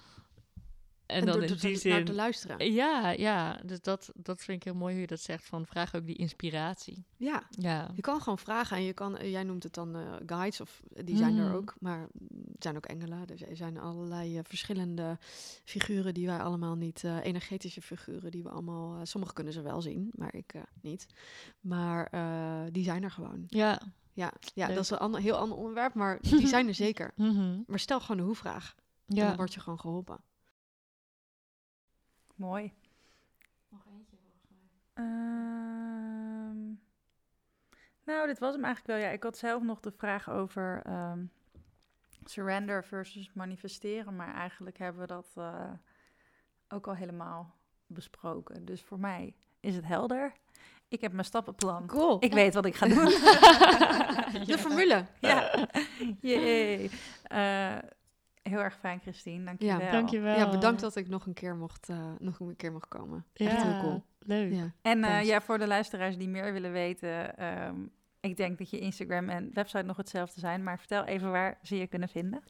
En, 1.13 1.25
dan 1.25 1.33
door 1.33 1.43
in 1.43 1.55
die 1.57 1.69
naar 1.71 1.77
zin... 1.77 2.05
te 2.05 2.13
luisteren. 2.13 2.73
Ja, 2.73 3.09
ja. 3.09 3.59
Dus 3.65 3.81
dat, 3.81 4.11
dat 4.15 4.41
vind 4.41 4.57
ik 4.57 4.63
heel 4.63 4.73
mooi 4.73 4.91
hoe 4.91 5.01
je 5.01 5.07
dat 5.07 5.19
zegt. 5.19 5.45
Van 5.45 5.65
vraag 5.65 5.95
ook 5.95 6.05
die 6.05 6.15
inspiratie. 6.15 7.05
Ja. 7.17 7.43
Ja. 7.49 7.91
Je 7.95 8.01
kan 8.01 8.21
gewoon 8.21 8.37
vragen 8.39 8.77
en 8.77 8.83
je 8.83 8.93
kan, 8.93 9.17
eh, 9.17 9.31
jij 9.31 9.43
noemt 9.43 9.63
het 9.63 9.73
dan 9.73 9.95
eh, 9.95 10.01
guides, 10.25 10.61
of 10.61 10.81
die 11.03 11.17
zijn 11.17 11.37
er 11.37 11.45
Mhm. 11.45 11.55
ook, 11.55 11.75
maar 11.79 11.99
mm, 11.99 12.27
het 12.51 12.63
zijn 12.63 12.75
ook 12.75 12.85
engelen. 12.85 13.27
Dus 13.27 13.41
er 13.41 13.55
zijn 13.55 13.77
allerlei 13.79 14.37
eh, 14.37 14.43
verschillende 14.43 15.17
figuren 15.63 16.13
die 16.13 16.25
wij 16.25 16.39
allemaal 16.39 16.75
niet, 16.75 17.03
eh, 17.03 17.17
energetische 17.23 17.81
figuren 17.81 18.31
die 18.31 18.43
we 18.43 18.49
allemaal, 18.49 19.05
sommige 19.05 19.33
kunnen 19.33 19.53
ze 19.53 19.61
wel 19.61 19.81
zien, 19.81 20.11
maar 20.15 20.33
ik 20.33 20.53
niet. 20.81 21.05
Maar 21.61 22.09
die 22.71 22.83
zijn 22.83 23.03
er 23.03 23.11
gewoon. 23.11 23.43
Ja. 23.47 23.81
Ja, 24.13 24.33
ja 24.53 24.67
dat 24.67 24.77
is 24.83 24.89
een 24.89 24.97
ander, 24.97 25.21
heel 25.21 25.35
ander 25.35 25.57
onderwerp, 25.57 25.93
maar 25.93 26.19
die 26.29 26.47
zijn 26.47 26.67
er 26.67 26.73
zeker. 26.73 27.11
Mm 27.15 27.35
-hmm. 27.35 27.63
Maar 27.67 27.79
stel 27.79 27.99
gewoon 27.99 28.17
de 28.17 28.23
hoe-vraag. 28.23 28.75
Ja. 29.05 29.27
Dan 29.27 29.35
word 29.35 29.53
je 29.53 29.59
gewoon 29.59 29.79
geholpen. 29.79 30.17
Mooi. 32.43 32.73
Nog 33.69 33.81
eentje 33.85 34.17
volgens 34.17 34.43
mij. 34.47 35.05
Um, 35.05 36.79
nou, 38.03 38.27
dit 38.27 38.39
was 38.39 38.53
hem 38.53 38.63
eigenlijk 38.63 38.85
wel. 38.85 38.97
Ja, 38.97 39.09
ik 39.09 39.23
had 39.23 39.37
zelf 39.37 39.63
nog 39.63 39.79
de 39.79 39.91
vraag 39.91 40.29
over 40.29 40.81
um, 40.87 41.31
surrender 42.23 42.83
versus 42.83 43.33
manifesteren. 43.33 44.15
Maar 44.15 44.33
eigenlijk 44.33 44.77
hebben 44.77 45.01
we 45.01 45.07
dat 45.07 45.33
uh, 45.37 45.71
ook 46.67 46.87
al 46.87 46.95
helemaal 46.95 47.55
besproken. 47.87 48.65
Dus 48.65 48.81
voor 48.81 48.99
mij 48.99 49.35
is 49.59 49.75
het 49.75 49.85
helder. 49.85 50.33
Ik 50.87 51.01
heb 51.01 51.11
mijn 51.11 51.25
stappenplan. 51.25 51.87
Cool. 51.87 52.17
Ik 52.19 52.33
weet 52.33 52.53
wat 52.53 52.65
ik 52.65 52.75
ga 52.75 52.87
doen. 52.87 53.05
de 54.45 54.57
formule. 54.57 55.05
Ja. 55.19 55.67
Jee. 56.21 56.89
Uh, 57.31 57.77
heel 58.43 58.59
erg 58.59 58.77
fijn, 58.79 58.99
Christine. 58.99 59.45
Dank 59.45 59.59
je 59.59 59.65
ja, 59.65 59.77
wel. 59.77 59.91
Dankjewel. 59.91 60.37
Ja, 60.37 60.49
bedankt 60.49 60.81
dat 60.81 60.95
ik 60.95 61.07
nog 61.07 61.25
een 61.25 61.33
keer 61.33 61.55
mocht, 61.55 61.89
uh, 61.89 61.97
nog 62.19 62.39
een 62.39 62.55
keer 62.55 62.71
mocht 62.71 62.87
komen. 62.87 63.25
Ja, 63.33 63.49
Echt 63.49 63.63
heel 63.63 63.79
cool. 63.79 64.03
Leuk. 64.19 64.53
Ja, 64.53 64.71
en 64.81 64.99
uh, 64.99 65.23
ja, 65.23 65.41
voor 65.41 65.57
de 65.57 65.67
luisteraars 65.67 66.17
die 66.17 66.29
meer 66.29 66.53
willen 66.53 66.71
weten, 66.71 67.45
um, 67.45 67.91
ik 68.19 68.37
denk 68.37 68.57
dat 68.57 68.69
je 68.69 68.79
Instagram 68.79 69.29
en 69.29 69.49
website 69.53 69.83
nog 69.83 69.97
hetzelfde 69.97 70.39
zijn, 70.39 70.63
maar 70.63 70.79
vertel 70.79 71.03
even 71.03 71.31
waar 71.31 71.57
ze 71.61 71.77
je 71.77 71.87
kunnen 71.87 72.09
vinden. 72.09 72.43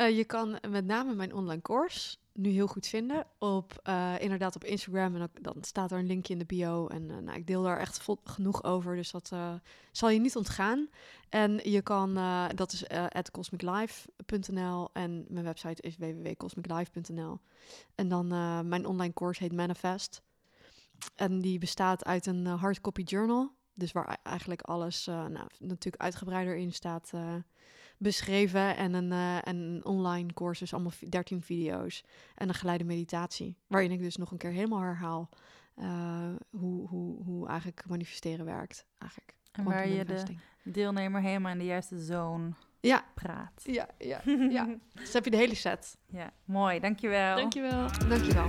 Uh, 0.00 0.16
je 0.16 0.24
kan 0.24 0.58
met 0.68 0.84
name 0.84 1.14
mijn 1.14 1.34
online 1.34 1.62
course 1.62 2.16
nu 2.36 2.50
heel 2.50 2.66
goed 2.66 2.86
vinden. 2.86 3.26
Op, 3.38 3.80
uh, 3.88 4.14
inderdaad 4.18 4.56
op 4.56 4.64
Instagram. 4.64 5.14
En 5.14 5.30
dan 5.40 5.56
staat 5.60 5.92
er 5.92 5.98
een 5.98 6.06
linkje 6.06 6.32
in 6.32 6.38
de 6.38 6.44
bio. 6.44 6.86
En 6.86 7.02
uh, 7.02 7.16
nou, 7.16 7.38
ik 7.38 7.46
deel 7.46 7.62
daar 7.62 7.78
echt 7.78 8.08
genoeg 8.24 8.64
over. 8.64 8.96
Dus 8.96 9.10
dat 9.10 9.30
uh, 9.32 9.54
zal 9.92 10.08
je 10.08 10.20
niet 10.20 10.36
ontgaan. 10.36 10.88
En 11.28 11.60
je 11.70 11.82
kan, 11.82 12.14
dat 12.54 12.72
is 12.72 12.88
at 12.88 13.30
cosmiclife.nl. 13.30 14.88
En 14.92 15.24
mijn 15.28 15.44
website 15.44 15.82
is 15.82 15.96
www.cosmiclife.nl. 15.96 17.40
En 17.94 18.08
dan 18.08 18.28
mijn 18.68 18.86
online 18.86 19.12
course 19.12 19.42
heet 19.42 19.52
Manifest. 19.52 20.22
En 21.14 21.40
die 21.40 21.58
bestaat 21.58 22.04
uit 22.04 22.26
een 22.26 22.46
hardcopy 22.46 23.02
journal. 23.02 23.54
Dus 23.74 23.92
waar 23.92 24.18
eigenlijk 24.22 24.62
alles 24.62 25.06
nou, 25.06 25.46
natuurlijk 25.58 26.02
uitgebreider 26.02 26.56
in 26.56 26.72
staat 26.72 27.12
beschreven 27.98 28.76
en 28.76 28.94
een, 28.94 29.10
uh, 29.10 29.36
en 29.36 29.56
een 29.56 29.84
online 29.84 30.32
cursus, 30.32 30.72
allemaal 30.72 30.92
13 31.08 31.42
video's 31.42 32.04
en 32.34 32.48
een 32.48 32.54
geleide 32.54 32.84
meditatie, 32.84 33.56
waarin 33.66 33.90
ik 33.90 34.00
dus 34.00 34.16
nog 34.16 34.30
een 34.30 34.38
keer 34.38 34.50
helemaal 34.50 34.80
herhaal 34.80 35.28
uh, 35.76 36.34
hoe, 36.50 36.88
hoe, 36.88 37.22
hoe 37.24 37.48
eigenlijk 37.48 37.84
manifesteren 37.88 38.44
werkt. 38.44 38.86
Eigenlijk. 38.98 39.34
En 39.52 39.64
waar 39.64 39.88
je 39.88 40.04
de 40.04 40.24
deelnemer 40.62 41.20
helemaal 41.20 41.52
in 41.52 41.58
de 41.58 41.64
juiste 41.64 41.98
zone 41.98 42.52
ja. 42.80 43.04
praat. 43.14 43.62
Ja, 43.64 43.88
ja, 43.98 44.20
ja. 44.50 44.76
dus 44.92 45.12
heb 45.12 45.24
je 45.24 45.30
de 45.30 45.36
hele 45.36 45.54
set. 45.54 45.96
Ja, 46.06 46.32
mooi. 46.44 46.80
Dankjewel. 46.80 47.36
Dankjewel. 47.36 47.88
Dankjewel. 48.08 48.46